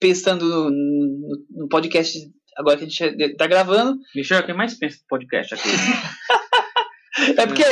pensando 0.00 0.44
no, 0.44 0.70
no- 0.70 1.46
no 1.62 1.68
podcast 1.68 2.18
agora 2.56 2.76
que 2.76 2.84
a 2.84 2.88
gente 2.88 3.36
tá 3.36 3.46
gravando. 3.46 3.96
Michel, 4.14 4.44
quem 4.44 4.54
mais 4.54 4.74
pensa 4.78 4.96
no 4.98 5.06
podcast 5.08 5.54
aqui? 5.54 5.68
É 7.36 7.46
porque 7.46 7.62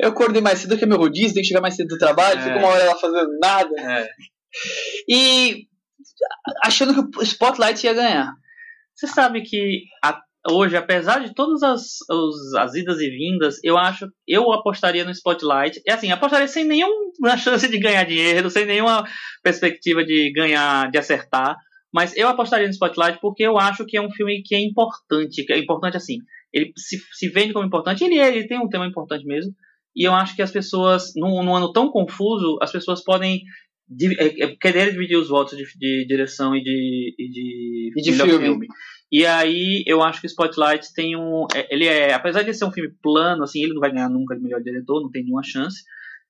eu 0.00 0.10
acordei 0.10 0.42
mais 0.42 0.58
cedo 0.58 0.76
que 0.76 0.84
é 0.84 0.86
meu 0.86 0.98
rodízio, 0.98 1.32
tem 1.32 1.42
que 1.42 1.48
chegar 1.48 1.62
mais 1.62 1.74
cedo 1.74 1.88
do 1.88 1.98
trabalho, 1.98 2.38
É. 2.38 2.42
fico 2.42 2.58
uma 2.58 2.68
hora 2.68 2.84
lá 2.84 2.94
fazendo 2.94 3.38
nada. 3.40 3.70
É. 3.80 4.08
E 5.08 5.66
achando 6.64 7.10
que 7.10 7.18
o 7.18 7.22
Spotlight 7.22 7.84
ia 7.84 7.94
ganhar. 7.94 8.32
Você 8.94 9.06
sabe 9.06 9.42
que 9.42 9.82
a- 10.04 10.20
hoje, 10.50 10.76
apesar 10.76 11.20
de 11.20 11.34
todas 11.34 11.62
as, 11.62 11.98
as 12.58 12.74
idas 12.74 13.00
e 13.00 13.08
vindas, 13.10 13.56
eu 13.62 13.78
acho 13.78 14.06
eu 14.26 14.52
apostaria 14.52 15.04
no 15.04 15.10
Spotlight. 15.10 15.80
É 15.86 15.92
assim, 15.92 16.10
apostaria 16.10 16.48
sem 16.48 16.64
nenhuma 16.64 17.36
chance 17.38 17.68
de 17.68 17.78
ganhar 17.78 18.04
dinheiro, 18.04 18.50
sem 18.50 18.66
nenhuma 18.66 19.04
perspectiva 19.42 20.04
de 20.04 20.32
ganhar, 20.32 20.90
de 20.90 20.98
acertar. 20.98 21.56
Mas 21.92 22.16
eu 22.16 22.28
apostaria 22.28 22.66
no 22.66 22.72
Spotlight 22.72 23.18
porque 23.20 23.42
eu 23.42 23.58
acho 23.58 23.84
que 23.84 23.96
é 23.96 24.02
um 24.02 24.10
filme 24.10 24.42
que 24.42 24.54
é 24.54 24.60
importante, 24.60 25.44
que 25.44 25.52
é 25.52 25.58
importante 25.58 25.96
assim. 25.96 26.18
Ele 26.52 26.72
se, 26.76 26.98
se 27.12 27.28
vende 27.28 27.52
como 27.52 27.66
importante, 27.66 28.04
ele, 28.04 28.18
é, 28.18 28.28
ele 28.28 28.46
tem 28.46 28.58
um 28.58 28.68
tema 28.68 28.86
importante 28.86 29.24
mesmo. 29.24 29.52
E 29.94 30.06
eu 30.06 30.14
acho 30.14 30.34
que 30.34 30.42
as 30.42 30.50
pessoas, 30.50 31.12
num, 31.14 31.42
num 31.42 31.54
ano 31.54 31.72
tão 31.72 31.90
confuso, 31.90 32.58
as 32.62 32.72
pessoas 32.72 33.04
podem 33.04 33.42
di- 33.88 34.16
é, 34.18 34.44
é, 34.44 34.56
querer 34.56 34.90
dividir 34.92 35.16
os 35.16 35.28
votos 35.28 35.56
de, 35.56 35.64
de 35.78 36.06
direção 36.06 36.54
e 36.56 36.62
de, 36.62 37.14
e 37.18 37.28
de, 37.30 37.90
E 37.96 38.02
de 38.02 38.10
melhor 38.12 38.40
filme. 38.40 38.66
E 39.10 39.26
aí 39.26 39.82
eu 39.86 40.02
acho 40.02 40.20
que 40.20 40.26
o 40.26 40.30
Spotlight 40.30 40.92
tem 40.94 41.14
um. 41.16 41.46
é, 41.54 41.66
Ele 41.72 41.86
é. 41.86 42.14
Apesar 42.14 42.42
de 42.42 42.54
ser 42.54 42.64
um 42.64 42.72
filme 42.72 42.90
plano, 43.02 43.42
assim, 43.44 43.62
ele 43.62 43.74
não 43.74 43.80
vai 43.80 43.92
ganhar 43.92 44.08
nunca 44.08 44.34
de 44.34 44.42
melhor 44.42 44.62
diretor, 44.62 45.02
não 45.02 45.10
tem 45.10 45.22
nenhuma 45.22 45.42
chance. 45.42 45.82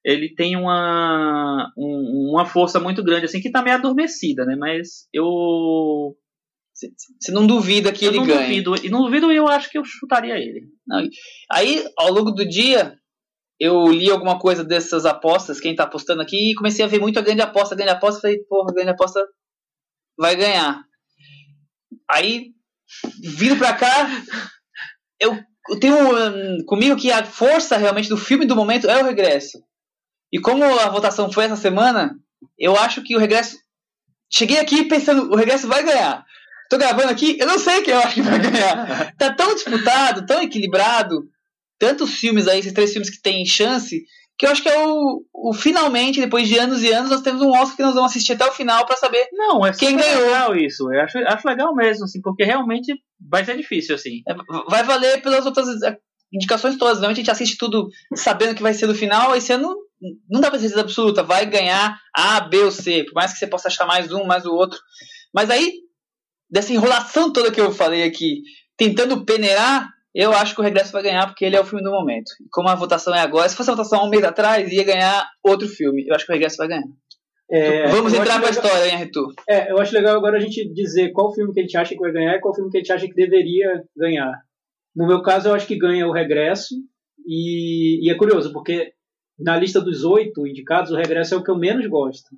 Ele 0.04 0.34
tem 0.34 0.56
uma, 0.56 1.72
um- 1.78 2.30
uma 2.32 2.44
força 2.44 2.80
muito 2.80 3.04
grande, 3.04 3.26
assim, 3.26 3.40
que 3.40 3.52
tá 3.52 3.62
meio 3.62 3.76
adormecida, 3.76 4.44
né? 4.44 4.56
Mas 4.58 5.06
eu. 5.12 6.16
Você 6.74 7.30
não 7.30 7.46
duvida 7.46 7.92
que 7.92 8.04
eu 8.04 8.10
ele 8.10 8.18
não 8.18 8.26
ganha. 8.26 8.48
duvido. 8.48 8.74
E 8.84 8.90
não 8.90 9.02
duvido, 9.04 9.30
eu 9.30 9.46
acho 9.46 9.70
que 9.70 9.78
eu 9.78 9.84
chutaria 9.84 10.34
ele. 10.36 10.62
Aí, 11.50 11.84
ao 11.96 12.10
longo 12.12 12.32
do 12.32 12.44
dia, 12.48 12.96
eu 13.62 13.86
li 13.86 14.10
alguma 14.10 14.40
coisa 14.40 14.64
dessas 14.64 15.06
apostas, 15.06 15.60
quem 15.60 15.72
tá 15.72 15.84
apostando 15.84 16.20
aqui, 16.20 16.51
e 16.51 16.55
comecei 16.56 16.84
a 16.84 16.89
ver 16.89 16.98
muito 16.98 17.20
a 17.20 17.22
grande 17.22 17.43
aposta, 17.43 17.76
a 17.76 17.76
grande 17.76 17.93
aposta, 17.93 18.20
falei, 18.20 18.40
porra, 18.48 18.70
a 18.70 18.74
grande 18.74 18.90
aposta 18.90 19.24
vai 20.18 20.34
ganhar. 20.34 20.82
Aí, 22.10 22.48
vindo 23.22 23.56
pra 23.56 23.72
cá, 23.72 24.10
eu, 25.20 25.39
eu 25.68 25.78
tenho 25.78 25.94
hum, 25.97 26.64
comigo 26.66 26.97
que 26.97 27.12
a 27.12 27.24
força 27.24 27.76
realmente 27.76 28.09
do 28.09 28.16
filme 28.16 28.44
do 28.44 28.56
momento 28.56 28.90
é 28.90 29.01
o 29.01 29.06
regresso. 29.06 29.62
E 30.32 30.40
como 30.40 30.64
a 30.64 30.89
votação 30.89 31.30
foi 31.30 31.44
essa 31.44 31.55
semana, 31.55 32.16
eu 32.59 32.76
acho 32.76 33.01
que 33.01 33.14
o 33.14 33.20
regresso. 33.20 33.56
Cheguei 34.28 34.59
aqui 34.59 34.86
pensando, 34.86 35.30
o 35.30 35.36
regresso 35.36 35.68
vai 35.68 35.84
ganhar. 35.84 36.24
Tô 36.68 36.76
gravando 36.76 37.10
aqui, 37.10 37.36
eu 37.39 37.47
não 37.47 37.60
sei 37.60 37.82
quem 37.82 37.94
eu 37.94 38.01
acho 38.01 38.14
que 38.14 38.22
vai 38.22 38.40
ganhar. 38.40 39.14
Tá 39.16 39.32
tão 39.32 39.55
disputado, 39.55 40.26
tão 40.26 40.43
equilibrado, 40.43 41.28
tantos 41.82 42.14
filmes 42.14 42.46
aí, 42.46 42.60
esses 42.60 42.72
três 42.72 42.92
filmes 42.92 43.10
que 43.10 43.20
têm 43.20 43.44
chance, 43.44 44.04
que 44.38 44.46
eu 44.46 44.50
acho 44.50 44.62
que 44.62 44.68
é 44.68 44.86
o, 44.86 45.24
o 45.34 45.52
finalmente, 45.52 46.20
depois 46.20 46.46
de 46.46 46.56
anos 46.56 46.80
e 46.84 46.92
anos, 46.92 47.10
nós 47.10 47.22
temos 47.22 47.42
um 47.42 47.50
Oscar 47.50 47.76
que 47.76 47.82
nós 47.82 47.94
vamos 47.94 48.12
assistir 48.12 48.34
até 48.34 48.46
o 48.46 48.52
final 48.52 48.86
pra 48.86 48.96
saber 48.96 49.26
Não, 49.32 49.66
é 49.66 49.72
Quem 49.72 49.96
ganhou? 49.96 50.26
legal 50.26 50.54
isso. 50.54 50.92
Eu 50.92 51.00
acho, 51.00 51.18
acho 51.18 51.48
legal 51.48 51.74
mesmo, 51.74 52.04
assim, 52.04 52.20
porque 52.22 52.44
realmente 52.44 52.94
vai 53.20 53.44
ser 53.44 53.56
difícil, 53.56 53.96
assim. 53.96 54.22
É, 54.28 54.32
vai 54.70 54.84
valer 54.84 55.20
pelas 55.22 55.44
outras 55.44 55.82
é, 55.82 55.98
indicações 56.32 56.76
todas. 56.76 56.98
Normalmente 56.98 57.18
a 57.18 57.22
gente 57.22 57.30
assiste 57.32 57.59
tudo 57.59 57.88
sabendo 58.14 58.54
que 58.54 58.62
vai 58.62 58.74
ser 58.74 58.86
no 58.86 58.94
final. 58.94 59.34
Esse 59.34 59.52
ano 59.52 59.74
não 60.30 60.40
dá 60.40 60.50
pra 60.50 60.60
certeza 60.60 60.82
absoluta. 60.82 61.24
Vai 61.24 61.46
ganhar 61.46 61.98
A, 62.14 62.42
B 62.42 62.59
ou 62.59 62.70
C. 62.70 63.02
Por 63.06 63.14
mais 63.14 63.32
que 63.32 63.40
você 63.40 63.46
possa 63.48 63.66
achar 63.66 63.86
mais 63.86 64.12
um, 64.12 64.24
mais 64.24 64.46
o 64.46 64.54
outro. 64.54 64.78
Mas 65.34 65.50
aí, 65.50 65.72
dessa 66.48 66.72
enrolação 66.72 67.32
toda 67.32 67.50
que 67.50 67.60
eu 67.60 67.72
falei 67.72 68.04
aqui, 68.04 68.42
tentando 68.76 69.24
peneirar, 69.24 69.88
eu 70.14 70.32
acho 70.32 70.55
que 70.55 70.60
o 70.60 70.64
Regresso 70.64 70.93
vai 70.93 71.02
ganhar 71.02 71.26
porque 71.26 71.44
ele 71.44 71.56
é 71.56 71.60
o 71.60 71.64
filme 71.64 71.82
do 71.84 71.90
momento. 71.90 72.30
E 72.40 72.48
como 72.51 72.68
a 72.68 72.74
votação 72.74 73.14
é 73.14 73.20
agora, 73.20 73.48
se 73.48 73.56
fosse 73.56 73.70
a 73.70 73.74
votação 73.74 74.01
há 74.01 74.05
um 74.05 74.10
mês 74.10 74.24
atrás, 74.24 74.70
ia 74.70 74.84
ganhar 74.84 75.28
outro 75.43 75.68
filme. 75.68 76.06
Eu 76.06 76.14
acho 76.14 76.26
que 76.26 76.32
o 76.32 76.34
Regresso 76.34 76.56
vai 76.59 76.68
ganhar. 76.68 76.84
É, 77.51 77.86
Vamos 77.89 78.12
entrar 78.14 78.40
pra 78.40 78.48
legal- 78.48 78.51
história, 78.51 78.89
hein, 78.89 79.02
Arthur? 79.02 79.34
É, 79.48 79.70
eu 79.70 79.78
acho 79.78 79.93
legal 79.94 80.16
agora 80.16 80.39
a 80.39 80.40
gente 80.40 80.66
dizer 80.72 81.12
qual 81.12 81.34
filme 81.34 81.52
que 81.52 81.60
a 81.60 81.62
gente 81.62 81.76
acha 81.76 81.94
que 81.94 82.01
vai 82.01 82.10
ganhar 82.12 82.34
e 82.34 82.40
qual 82.40 82.55
filme 82.55 82.70
que 82.70 82.78
a 82.78 82.80
gente 82.80 82.93
acha 82.93 83.06
que 83.06 83.14
deveria 83.14 83.84
ganhar. 83.97 84.32
No 84.97 85.06
meu 85.06 85.22
caso, 85.22 85.48
eu 85.48 85.55
acho 85.55 85.66
que 85.66 85.76
ganha 85.78 86.06
o 86.06 86.12
Regresso. 86.12 86.74
E, 87.26 88.06
e 88.06 88.10
é 88.10 88.14
curioso, 88.16 88.52
porque 88.52 88.93
na 89.39 89.56
lista 89.56 89.80
dos 89.80 90.02
oito 90.02 90.47
indicados, 90.47 90.90
o 90.90 90.97
Regresso 90.97 91.34
é 91.34 91.36
o 91.39 91.43
que 91.44 91.51
eu 91.51 91.56
menos 91.59 91.86
gosto. 91.86 92.28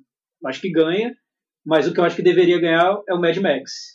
Eu 0.43 0.49
acho 0.49 0.61
que 0.61 0.69
ganha, 0.71 1.15
mas 1.65 1.87
o 1.87 1.93
que 1.93 1.99
eu 1.99 2.03
acho 2.03 2.15
que 2.15 2.21
deveria 2.21 2.59
ganhar 2.59 2.99
é 3.07 3.13
o 3.13 3.19
Mad 3.19 3.35
Max. 3.37 3.94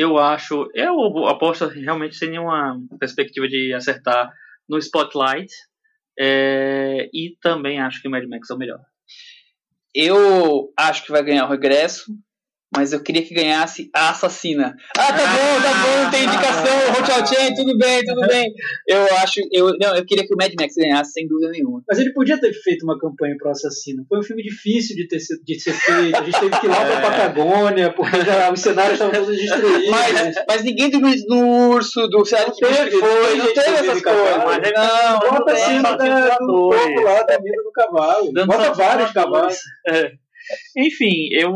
Eu 0.00 0.16
acho. 0.16 0.70
Eu 0.74 1.26
aposto 1.26 1.66
realmente 1.66 2.14
sem 2.14 2.30
nenhuma 2.30 2.80
perspectiva 3.00 3.48
de 3.48 3.74
acertar 3.74 4.32
no 4.68 4.78
Spotlight. 4.78 5.52
é, 6.16 7.08
e 7.12 7.36
também 7.42 7.80
acho 7.80 8.00
que 8.00 8.06
o 8.06 8.10
Mad 8.10 8.24
Max 8.28 8.48
é 8.48 8.54
o 8.54 8.58
melhor. 8.58 8.80
Eu 9.92 10.72
acho 10.78 11.04
que 11.04 11.10
vai 11.10 11.24
ganhar 11.24 11.46
o 11.46 11.50
regresso, 11.50 12.12
mas 12.74 12.92
eu 12.92 13.02
queria 13.02 13.22
que 13.22 13.34
ganhasse 13.34 13.88
a 13.94 14.10
assassina. 14.10 14.74
Ah, 14.96 15.06
tá 15.12 15.26
bom, 15.26 15.62
tá 15.62 15.72
bom, 16.04 16.10
tem 16.10 16.24
indicação, 16.24 16.90
Hotel 17.00 17.26
Chain, 17.26 17.54
tudo 17.54 17.76
bem, 17.78 18.04
tudo 18.04 18.20
bem. 18.26 18.52
Eu 18.86 19.04
acho, 19.16 19.40
eu, 19.50 19.72
não, 19.80 19.96
eu 19.96 20.04
queria 20.04 20.26
que 20.26 20.34
o 20.34 20.36
Mad 20.36 20.52
Max 20.60 20.74
ganhasse, 20.76 21.12
sem 21.12 21.26
dúvida 21.26 21.50
nenhuma. 21.50 21.82
Mas 21.88 21.98
ele 21.98 22.12
podia 22.12 22.38
ter 22.38 22.52
feito 22.52 22.82
uma 22.84 22.98
campanha 22.98 23.34
pro 23.38 23.50
assassino. 23.50 24.04
Foi 24.08 24.18
um 24.18 24.22
filme 24.22 24.42
difícil 24.42 24.96
de, 24.96 25.08
ter, 25.08 25.18
de 25.18 25.60
ser 25.60 25.72
feito. 25.72 26.16
A 26.16 26.22
gente 26.24 26.38
teve 26.40 26.60
que 26.60 26.66
ir 26.66 26.68
lá 26.68 26.76
pra 26.84 26.94
É. 26.98 27.00
Patagônia, 27.00 27.92
porque 27.92 28.20
já, 28.22 28.52
os 28.52 28.60
cenários 28.60 28.94
estavam 28.94 29.14
todos 29.14 29.36
destruídos. 29.36 29.88
Mas, 29.90 30.34
mas 30.46 30.62
ninguém 30.64 30.90
dormiu 30.90 31.14
no 31.28 31.70
urso, 31.70 32.06
do 32.08 32.24
cenário 32.24 32.52
que 32.52 32.60
teve, 32.66 32.90
foi, 32.98 33.36
não 33.36 33.46
teve 33.46 33.60
essas 33.60 33.86
gente 33.86 33.86
dormindo 33.86 33.98
em 33.98 34.02
coisas. 34.02 34.02
cavalo, 34.02 34.60
Não, 34.76 35.18
não 35.20 35.38
Bota 35.38 35.52
a 35.52 35.54
tem. 35.54 35.64
cena 35.64 35.96
da, 35.96 36.36
do 36.38 36.46
voadores. 36.46 36.82
corpo 36.84 37.00
lá 37.02 37.22
da 37.22 37.40
mina 37.40 37.62
do 37.62 37.72
cavalo. 37.72 38.32
Dando 38.32 38.46
Bota 38.46 38.62
saltos 38.62 38.78
vários 38.78 39.12
voadores. 39.12 39.14
cavalos. 39.14 39.58
É. 39.88 40.12
Enfim, 40.76 41.28
eu. 41.32 41.52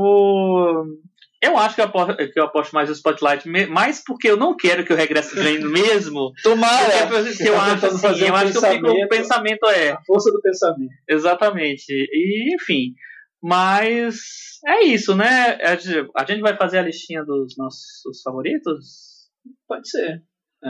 Eu 1.45 1.59
acho 1.59 1.75
que 1.75 1.81
eu, 1.81 1.87
aposto, 1.87 2.17
que 2.17 2.39
eu 2.39 2.45
aposto 2.45 2.73
mais 2.73 2.89
no 2.89 2.95
Spotlight, 2.95 3.49
mais 3.69 4.01
porque 4.05 4.29
eu 4.31 4.37
não 4.37 4.57
quero 4.57 4.85
que 4.85 4.93
o 4.93 4.97
regresso 4.97 5.35
ganhe 5.35 5.59
mesmo. 5.59 6.31
Tomara. 6.45 7.07
Você 7.25 7.49
eu 7.49 7.55
tá 7.55 7.63
acho 7.65 7.87
assim, 7.87 7.99
fazer 7.99 8.29
eu 8.29 8.33
um 8.33 8.37
acho 8.37 8.53
que 8.53 8.59
eu 8.59 8.63
fico, 8.63 8.89
o 8.89 9.09
pensamento. 9.09 9.67
é. 9.67 9.91
A 9.91 10.01
força 10.07 10.31
do 10.31 10.41
pensamento. 10.41 10.93
Exatamente. 11.09 11.85
E, 11.91 12.55
enfim. 12.55 12.95
Mas 13.43 14.21
é 14.65 14.85
isso, 14.85 15.17
né? 15.17 15.59
A 15.63 15.75
gente- 15.75 16.09
a 16.17 16.25
gente 16.25 16.41
vai 16.43 16.57
fazer 16.57 16.79
a 16.79 16.83
listinha 16.83 17.25
dos 17.25 17.57
nossos 17.59 18.23
favoritos? 18.23 19.29
Pode 19.67 19.91
ser. 19.91 20.23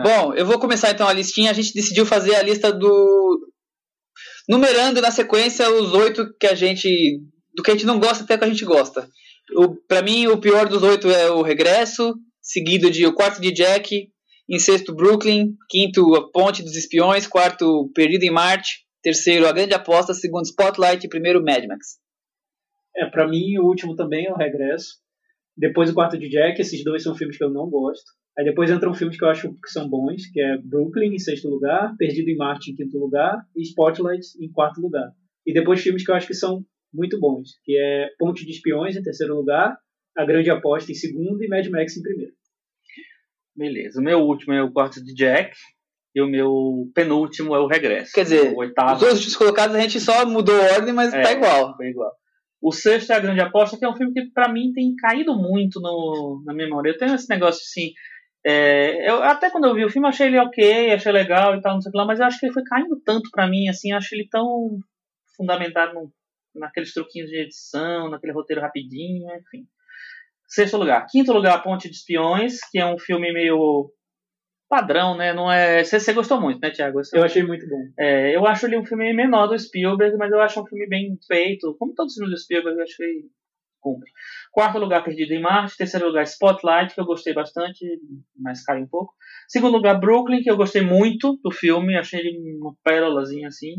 Bom, 0.02 0.32
eu 0.32 0.46
vou 0.46 0.58
começar 0.58 0.90
então 0.90 1.06
a 1.06 1.12
listinha. 1.12 1.50
A 1.50 1.54
gente 1.54 1.74
decidiu 1.74 2.06
fazer 2.06 2.34
a 2.34 2.42
lista 2.42 2.72
do. 2.72 3.46
Numerando 4.48 5.02
na 5.02 5.10
sequência 5.10 5.68
os 5.70 5.92
oito 5.92 6.34
que 6.40 6.46
a 6.46 6.54
gente. 6.54 7.20
Do 7.54 7.62
que 7.62 7.70
a 7.70 7.74
gente 7.74 7.86
não 7.86 8.00
gosta 8.00 8.24
até 8.24 8.38
que 8.38 8.44
a 8.44 8.48
gente 8.48 8.64
gosta. 8.64 9.08
O, 9.56 9.74
pra 9.86 10.02
mim, 10.02 10.26
o 10.26 10.38
pior 10.38 10.68
dos 10.68 10.82
oito 10.82 11.10
é 11.10 11.30
o 11.30 11.42
Regresso, 11.42 12.14
seguido 12.40 12.90
de 12.90 13.06
O 13.06 13.12
Quarto 13.12 13.40
de 13.40 13.52
Jack, 13.52 14.08
em 14.48 14.58
sexto, 14.58 14.94
Brooklyn, 14.94 15.54
quinto, 15.68 16.14
A 16.14 16.30
Ponte 16.30 16.62
dos 16.62 16.76
Espiões, 16.76 17.26
quarto, 17.26 17.90
Perdido 17.94 18.24
em 18.24 18.30
Marte, 18.30 18.84
terceiro, 19.02 19.46
A 19.46 19.52
Grande 19.52 19.74
Aposta, 19.74 20.14
segundo, 20.14 20.44
Spotlight 20.44 21.06
e 21.06 21.08
primeiro, 21.08 21.42
Mad 21.42 21.64
Max. 21.66 21.98
É, 22.96 23.06
pra 23.06 23.28
mim, 23.28 23.58
o 23.58 23.64
último 23.64 23.96
também 23.96 24.26
é 24.26 24.32
o 24.32 24.36
Regresso. 24.36 25.00
Depois 25.56 25.90
o 25.90 25.94
Quarto 25.94 26.18
de 26.18 26.28
Jack, 26.28 26.60
esses 26.60 26.82
dois 26.84 27.02
são 27.02 27.14
filmes 27.14 27.36
que 27.36 27.44
eu 27.44 27.50
não 27.50 27.68
gosto. 27.68 28.04
Aí 28.38 28.44
depois 28.44 28.70
entram 28.70 28.94
filmes 28.94 29.18
que 29.18 29.24
eu 29.24 29.28
acho 29.28 29.52
que 29.52 29.68
são 29.68 29.88
bons, 29.88 30.26
que 30.32 30.40
é 30.40 30.56
Brooklyn 30.58 31.14
em 31.14 31.18
sexto 31.18 31.48
lugar, 31.48 31.94
Perdido 31.98 32.30
em 32.30 32.36
Marte 32.36 32.70
em 32.70 32.74
quinto 32.74 32.98
lugar 32.98 33.38
e 33.54 33.62
Spotlight 33.62 34.26
em 34.40 34.50
quarto 34.50 34.80
lugar. 34.80 35.12
E 35.46 35.52
depois 35.52 35.82
filmes 35.82 36.04
que 36.04 36.10
eu 36.10 36.14
acho 36.14 36.26
que 36.26 36.34
são 36.34 36.64
muito 36.92 37.18
bons, 37.18 37.58
que 37.64 37.76
é 37.76 38.08
Ponte 38.18 38.44
de 38.44 38.52
Espiões 38.52 38.96
em 38.96 39.02
terceiro 39.02 39.34
lugar, 39.34 39.76
A 40.16 40.24
Grande 40.24 40.50
Aposta 40.50 40.92
em 40.92 40.94
segundo 40.94 41.42
e 41.42 41.48
Mad 41.48 41.66
Max 41.68 41.96
em 41.96 42.02
primeiro. 42.02 42.32
Beleza. 43.54 44.00
O 44.00 44.04
meu 44.04 44.20
último 44.20 44.52
é 44.54 44.62
o 44.62 44.72
quarto 44.72 45.02
de 45.02 45.14
Jack. 45.14 45.54
E 46.14 46.20
o 46.20 46.26
meu 46.26 46.90
penúltimo 46.94 47.54
é 47.54 47.58
o 47.58 47.66
Regresso. 47.66 48.12
Quer 48.12 48.24
dizer, 48.24 48.52
o 48.52 48.58
oitavo. 48.58 48.92
Os 48.96 49.00
dois 49.00 49.14
últimos 49.14 49.36
colocados 49.36 49.74
a 49.74 49.80
gente 49.80 49.98
só 49.98 50.26
mudou 50.26 50.54
a 50.54 50.74
ordem, 50.74 50.92
mas 50.92 51.12
É. 51.14 51.22
tá 51.22 51.32
igual. 51.32 51.74
Foi 51.74 51.86
igual. 51.86 52.12
O 52.60 52.70
sexto 52.70 53.12
é 53.12 53.16
a 53.16 53.18
Grande 53.20 53.40
Aposta, 53.40 53.78
que 53.78 53.84
é 53.84 53.88
um 53.88 53.96
filme 53.96 54.12
que 54.12 54.30
pra 54.30 54.52
mim 54.52 54.72
tem 54.74 54.94
caído 54.94 55.34
muito 55.34 55.80
no, 55.80 56.42
na 56.44 56.52
memória. 56.52 56.90
Eu 56.90 56.98
tenho 56.98 57.14
esse 57.14 57.28
negócio 57.30 57.62
assim. 57.62 57.92
é, 58.44 59.08
eu, 59.10 59.22
até 59.22 59.48
quando 59.50 59.64
eu 59.68 59.74
vi 59.74 59.86
o 59.86 59.90
filme, 59.90 60.06
achei 60.06 60.26
ele 60.26 60.38
ok, 60.38 60.92
achei 60.92 61.10
legal 61.12 61.54
e 61.56 61.62
tal, 61.62 61.74
não 61.74 61.80
sei 61.80 61.88
o 61.88 61.92
que 61.92 61.98
lá, 61.98 62.04
mas 62.04 62.20
eu 62.20 62.26
acho 62.26 62.38
que 62.38 62.44
ele 62.46 62.52
foi 62.52 62.62
caindo 62.64 63.00
tanto 63.04 63.30
pra 63.30 63.48
mim, 63.48 63.68
assim, 63.68 63.92
acho 63.92 64.14
ele 64.14 64.28
tão 64.30 64.78
fundamentado 65.36 65.94
no- 65.94 66.12
naqueles 66.54 66.92
truquinhos 66.92 67.28
de 67.30 67.36
edição, 67.38 68.08
naquele 68.10 68.32
roteiro 68.32 68.60
rapidinho, 68.62 69.26
enfim. 69.36 69.66
Sexto 70.48 70.76
lugar. 70.76 71.06
Quinto 71.10 71.32
lugar, 71.32 71.62
Ponte 71.62 71.88
de 71.88 71.96
Espiões, 71.96 72.58
que 72.70 72.78
é 72.78 72.86
um 72.86 72.98
filme 72.98 73.32
meio 73.32 73.90
padrão, 74.68 75.16
né? 75.16 75.32
Não 75.32 75.50
é. 75.50 75.82
Você, 75.84 75.98
você 76.00 76.12
gostou 76.12 76.40
muito, 76.40 76.60
né, 76.60 76.70
Thiago? 76.70 77.00
Esse- 77.00 77.16
Eu 77.16 77.24
achei 77.24 77.42
muito 77.42 77.66
bom. 77.68 77.82
é, 77.98 78.34
eu 78.36 78.46
acho 78.46 78.66
ele 78.66 78.76
um 78.78 78.84
filme 78.84 79.12
menor 79.12 79.46
do 79.46 79.58
Spielberg, 79.58 80.16
mas 80.16 80.30
eu 80.32 80.40
acho 80.40 80.60
um 80.60 80.66
filme 80.66 80.86
bem 80.88 81.18
feito. 81.26 81.74
Como 81.78 81.94
todos 81.94 82.12
os 82.12 82.18
filmes 82.18 82.34
do 82.34 82.42
Spielberg, 82.42 82.78
eu 82.78 82.82
acho 82.84 82.96
que 82.96 83.02
ele 83.02 83.24
cumpre. 83.80 84.10
Quarto 84.52 84.78
lugar, 84.78 85.02
Perdido 85.04 85.32
em 85.32 85.40
Marte. 85.40 85.76
Terceiro 85.76 86.06
lugar, 86.06 86.22
Spotlight, 86.24 86.94
que 86.94 87.00
eu 87.00 87.04
gostei 87.06 87.34
bastante, 87.34 87.84
mas 88.38 88.62
cai 88.64 88.80
um 88.80 88.86
pouco. 88.86 89.12
Segundo 89.48 89.76
lugar, 89.76 89.98
Brooklyn, 89.98 90.42
que 90.42 90.50
eu 90.50 90.56
gostei 90.56 90.82
muito 90.82 91.38
do 91.42 91.50
filme. 91.50 91.96
Achei 91.96 92.20
ele 92.20 92.56
uma 92.60 92.74
pérolazinha 92.84 93.48
assim. 93.48 93.74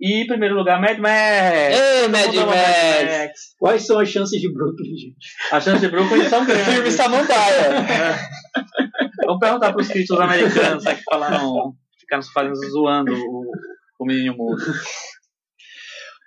E 0.00 0.26
primeiro 0.26 0.54
lugar, 0.54 0.80
Mad 0.80 0.98
Max. 0.98 1.80
Ei, 1.80 2.08
Mad 2.08 2.26
mundo 2.26 2.40
ama 2.40 2.52
Max! 2.52 3.32
Quais 3.58 3.86
são 3.86 3.98
as 3.98 4.08
chances 4.08 4.40
de 4.40 4.52
Brooklyn, 4.52 4.96
gente? 4.96 5.26
As 5.50 5.64
chances 5.64 5.80
de 5.80 5.88
Brooklyn 5.88 6.28
são 6.28 6.44
Filme 6.44 6.62
grandes. 6.64 6.94
Samambaia. 6.94 8.18
Vamos 9.24 9.40
perguntar 9.40 9.72
para 9.72 9.80
os 9.80 9.88
críticos 9.88 10.20
americanos 10.20 10.84
né, 10.84 10.94
que 10.94 11.02
falaram, 11.08 11.74
ficaram 11.98 12.22
fazendo 12.34 12.56
zoando 12.70 13.14
o, 13.14 13.50
o 13.98 14.04
menino 14.04 14.36
mudo. 14.36 14.62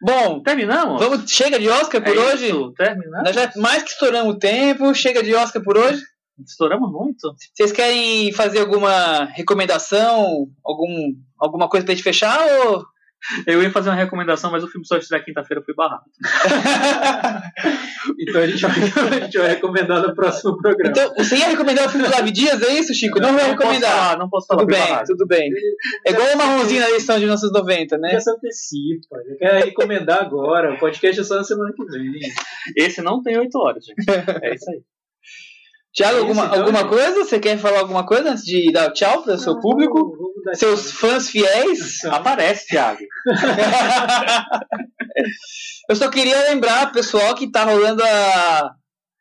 Bom, 0.01 0.41
Terminamos? 0.41 0.99
vamos, 1.03 1.29
chega 1.29 1.59
de 1.59 1.69
Oscar 1.69 2.01
por 2.01 2.15
É 2.15 2.19
hoje? 2.19 2.45
isso, 2.47 2.73
Terminamos? 2.75 3.23
Nós 3.23 3.35
já 3.35 3.51
mais 3.57 3.83
que 3.83 3.89
estouramos 3.91 4.33
o 4.33 4.39
tempo, 4.39 4.93
chega 4.95 5.21
de 5.21 5.35
Oscar 5.35 5.61
por 5.61 5.77
hoje. 5.77 6.01
Estouramos 6.43 6.89
muito? 6.91 7.35
Vocês 7.53 7.71
querem 7.71 8.31
fazer 8.31 8.61
alguma 8.61 9.25
recomendação, 9.25 10.47
algum, 10.65 11.13
alguma 11.37 11.67
coisa 11.67 11.85
pra 11.85 11.93
gente 11.93 12.03
fechar? 12.03 12.39
Ou... 12.65 12.83
Eu 13.45 13.61
ia 13.61 13.69
fazer 13.71 13.89
uma 13.89 13.95
recomendação, 13.95 14.49
mas 14.51 14.63
o 14.63 14.67
filme 14.67 14.85
só 14.87 14.97
estreia 14.97 15.23
quinta-feira, 15.23 15.61
fui 15.63 15.73
barrado. 15.75 16.03
Então 18.17 18.41
a 18.41 18.47
gente 18.47 18.61
vai, 18.61 18.71
a 18.71 19.19
gente 19.25 19.37
vai 19.37 19.49
recomendar 19.49 20.01
no 20.01 20.15
próximo 20.15 20.57
programa. 20.57 20.89
Então, 20.91 21.13
você 21.15 21.35
ia 21.37 21.47
recomendar 21.49 21.85
o 21.85 21.89
filme 21.89 22.05
do 22.07 22.11
Davi 22.11 22.31
Dias, 22.31 22.61
é 22.61 22.73
isso, 22.73 22.93
Chico? 22.93 23.19
Não, 23.19 23.33
vai 23.33 23.41
posso 23.41 23.51
recomendar. 23.51 23.91
falar, 23.91 24.17
não 24.17 24.29
posso 24.29 24.47
falar, 24.47 24.59
Tudo 24.61 24.69
bem, 24.71 24.79
barrado. 24.79 25.05
tudo 25.07 25.27
bem. 25.27 25.51
É 26.05 26.11
igual 26.11 26.27
o 26.33 26.37
marronzinho 26.37 26.81
na 26.81 26.89
edição 26.89 27.15
de 27.15 27.21
1990, 27.21 27.97
né? 27.97 28.11
já 28.11 28.19
se 28.21 28.31
antecipa, 28.31 29.17
já 29.27 29.35
quer 29.37 29.65
recomendar 29.65 30.21
agora. 30.21 30.73
O 30.73 30.79
podcast 30.79 31.19
é 31.19 31.23
só 31.23 31.35
na 31.35 31.43
semana 31.43 31.71
que 31.75 31.85
vem. 31.85 32.11
Esse 32.75 33.01
não 33.01 33.21
tem 33.21 33.37
oito 33.37 33.57
horas, 33.57 33.83
gente. 33.85 34.09
É 34.41 34.55
isso 34.55 34.69
aí. 34.69 34.81
Tiago, 35.93 36.17
É 36.17 36.19
alguma, 36.19 36.45
então, 36.45 36.59
alguma 36.59 36.87
coisa? 36.87 37.25
Você 37.25 37.39
quer 37.39 37.57
falar 37.57 37.79
alguma 37.79 38.05
coisa 38.05 38.31
antes 38.31 38.43
de 38.43 38.71
dar 38.71 38.91
tchau 38.91 39.23
para 39.23 39.33
o 39.33 39.37
seu 39.37 39.53
Não, 39.53 39.61
público? 39.61 40.15
Seus 40.53 40.89
tchau. 40.89 40.99
fãs 40.99 41.29
fiéis? 41.29 42.03
Aparece, 42.05 42.67
Thiago. 42.67 42.99
Eu 45.89 45.95
só 45.95 46.09
queria 46.09 46.37
lembrar, 46.49 46.91
pessoal, 46.91 47.33
que 47.33 47.51
tá 47.51 47.63
rolando 47.63 48.03
a, 48.03 48.71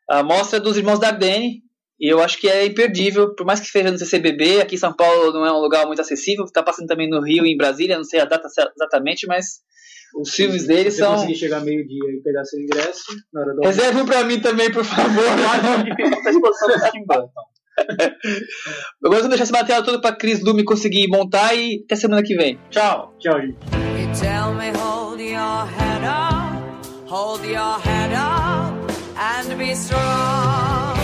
a 0.09 0.23
mostra 0.23 0.59
dos 0.59 0.77
Irmãos 0.77 0.99
Dardenne. 0.99 1.63
E 1.99 2.07
eu 2.07 2.21
acho 2.21 2.37
que 2.37 2.47
é 2.47 2.65
imperdível, 2.65 3.35
por 3.35 3.45
mais 3.45 3.59
que 3.59 3.67
seja 3.67 3.91
no 3.91 3.97
CCBB, 3.97 4.61
aqui 4.61 4.75
em 4.75 4.77
São 4.77 4.95
Paulo 4.95 5.33
não 5.33 5.45
é 5.45 5.51
um 5.51 5.59
lugar 5.59 5.85
muito 5.85 5.99
acessível, 5.99 6.45
tá 6.45 6.63
passando 6.63 6.87
também 6.87 7.09
no 7.09 7.21
Rio 7.21 7.45
e 7.45 7.51
em 7.51 7.57
Brasília, 7.57 7.97
não 7.97 8.05
sei 8.05 8.21
a 8.21 8.25
data 8.25 8.47
exatamente, 8.73 9.27
mas 9.27 9.59
os 10.15 10.33
filmes 10.33 10.65
você 10.65 10.91
são. 10.91 11.13
conseguir 11.15 11.35
chegar 11.35 11.61
meio-dia 11.61 12.11
e 12.11 12.21
pegar 12.21 12.43
seu 12.45 12.59
ingresso, 12.59 13.15
na 13.33 13.41
hora 13.41 13.53
do. 13.53 13.61
Reserve 13.61 14.01
um 14.01 14.05
pra 14.05 14.23
mim 14.23 14.39
também, 14.39 14.71
por 14.71 14.83
favor. 14.83 15.23
Essa 15.23 16.29
exposição 16.29 16.67
do 16.67 16.91
Tim 16.91 17.05
Burton. 17.05 17.29
Agora 19.03 19.19
eu 19.19 19.21
vou 19.21 19.29
deixar 19.29 19.43
esse 19.43 19.53
material 19.53 19.83
todo 19.83 20.01
pra 20.01 20.11
Cris 20.15 20.41
Lume 20.41 20.63
conseguir 20.63 21.07
montar 21.07 21.55
e 21.55 21.81
até 21.85 21.95
semana 21.95 22.21
que 22.21 22.35
vem. 22.35 22.59
Tchau! 22.69 23.15
Tchau, 23.19 23.39
gente. 23.39 23.57
You 23.99 24.13
tell 24.19 24.53
me 24.53 24.71
hold 24.77 25.21
your 25.21 25.65
head 25.65 26.03
up, 26.03 27.09
hold 27.09 27.45
your 27.45 27.79
head 27.79 28.13
up, 28.13 28.75
and 29.17 29.57
be 29.57 29.73
strong. 29.75 30.97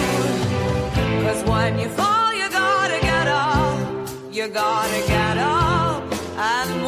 Cause 1.23 1.43
when 1.45 1.79
you 1.79 1.89
fall, 1.89 2.33
you 2.33 2.49
gotta 2.49 2.99
get 3.01 3.27
up, 3.27 4.09
you 4.31 4.47
gotta 4.49 5.07
get 5.07 5.37
up 5.37 6.03
and 6.37 6.84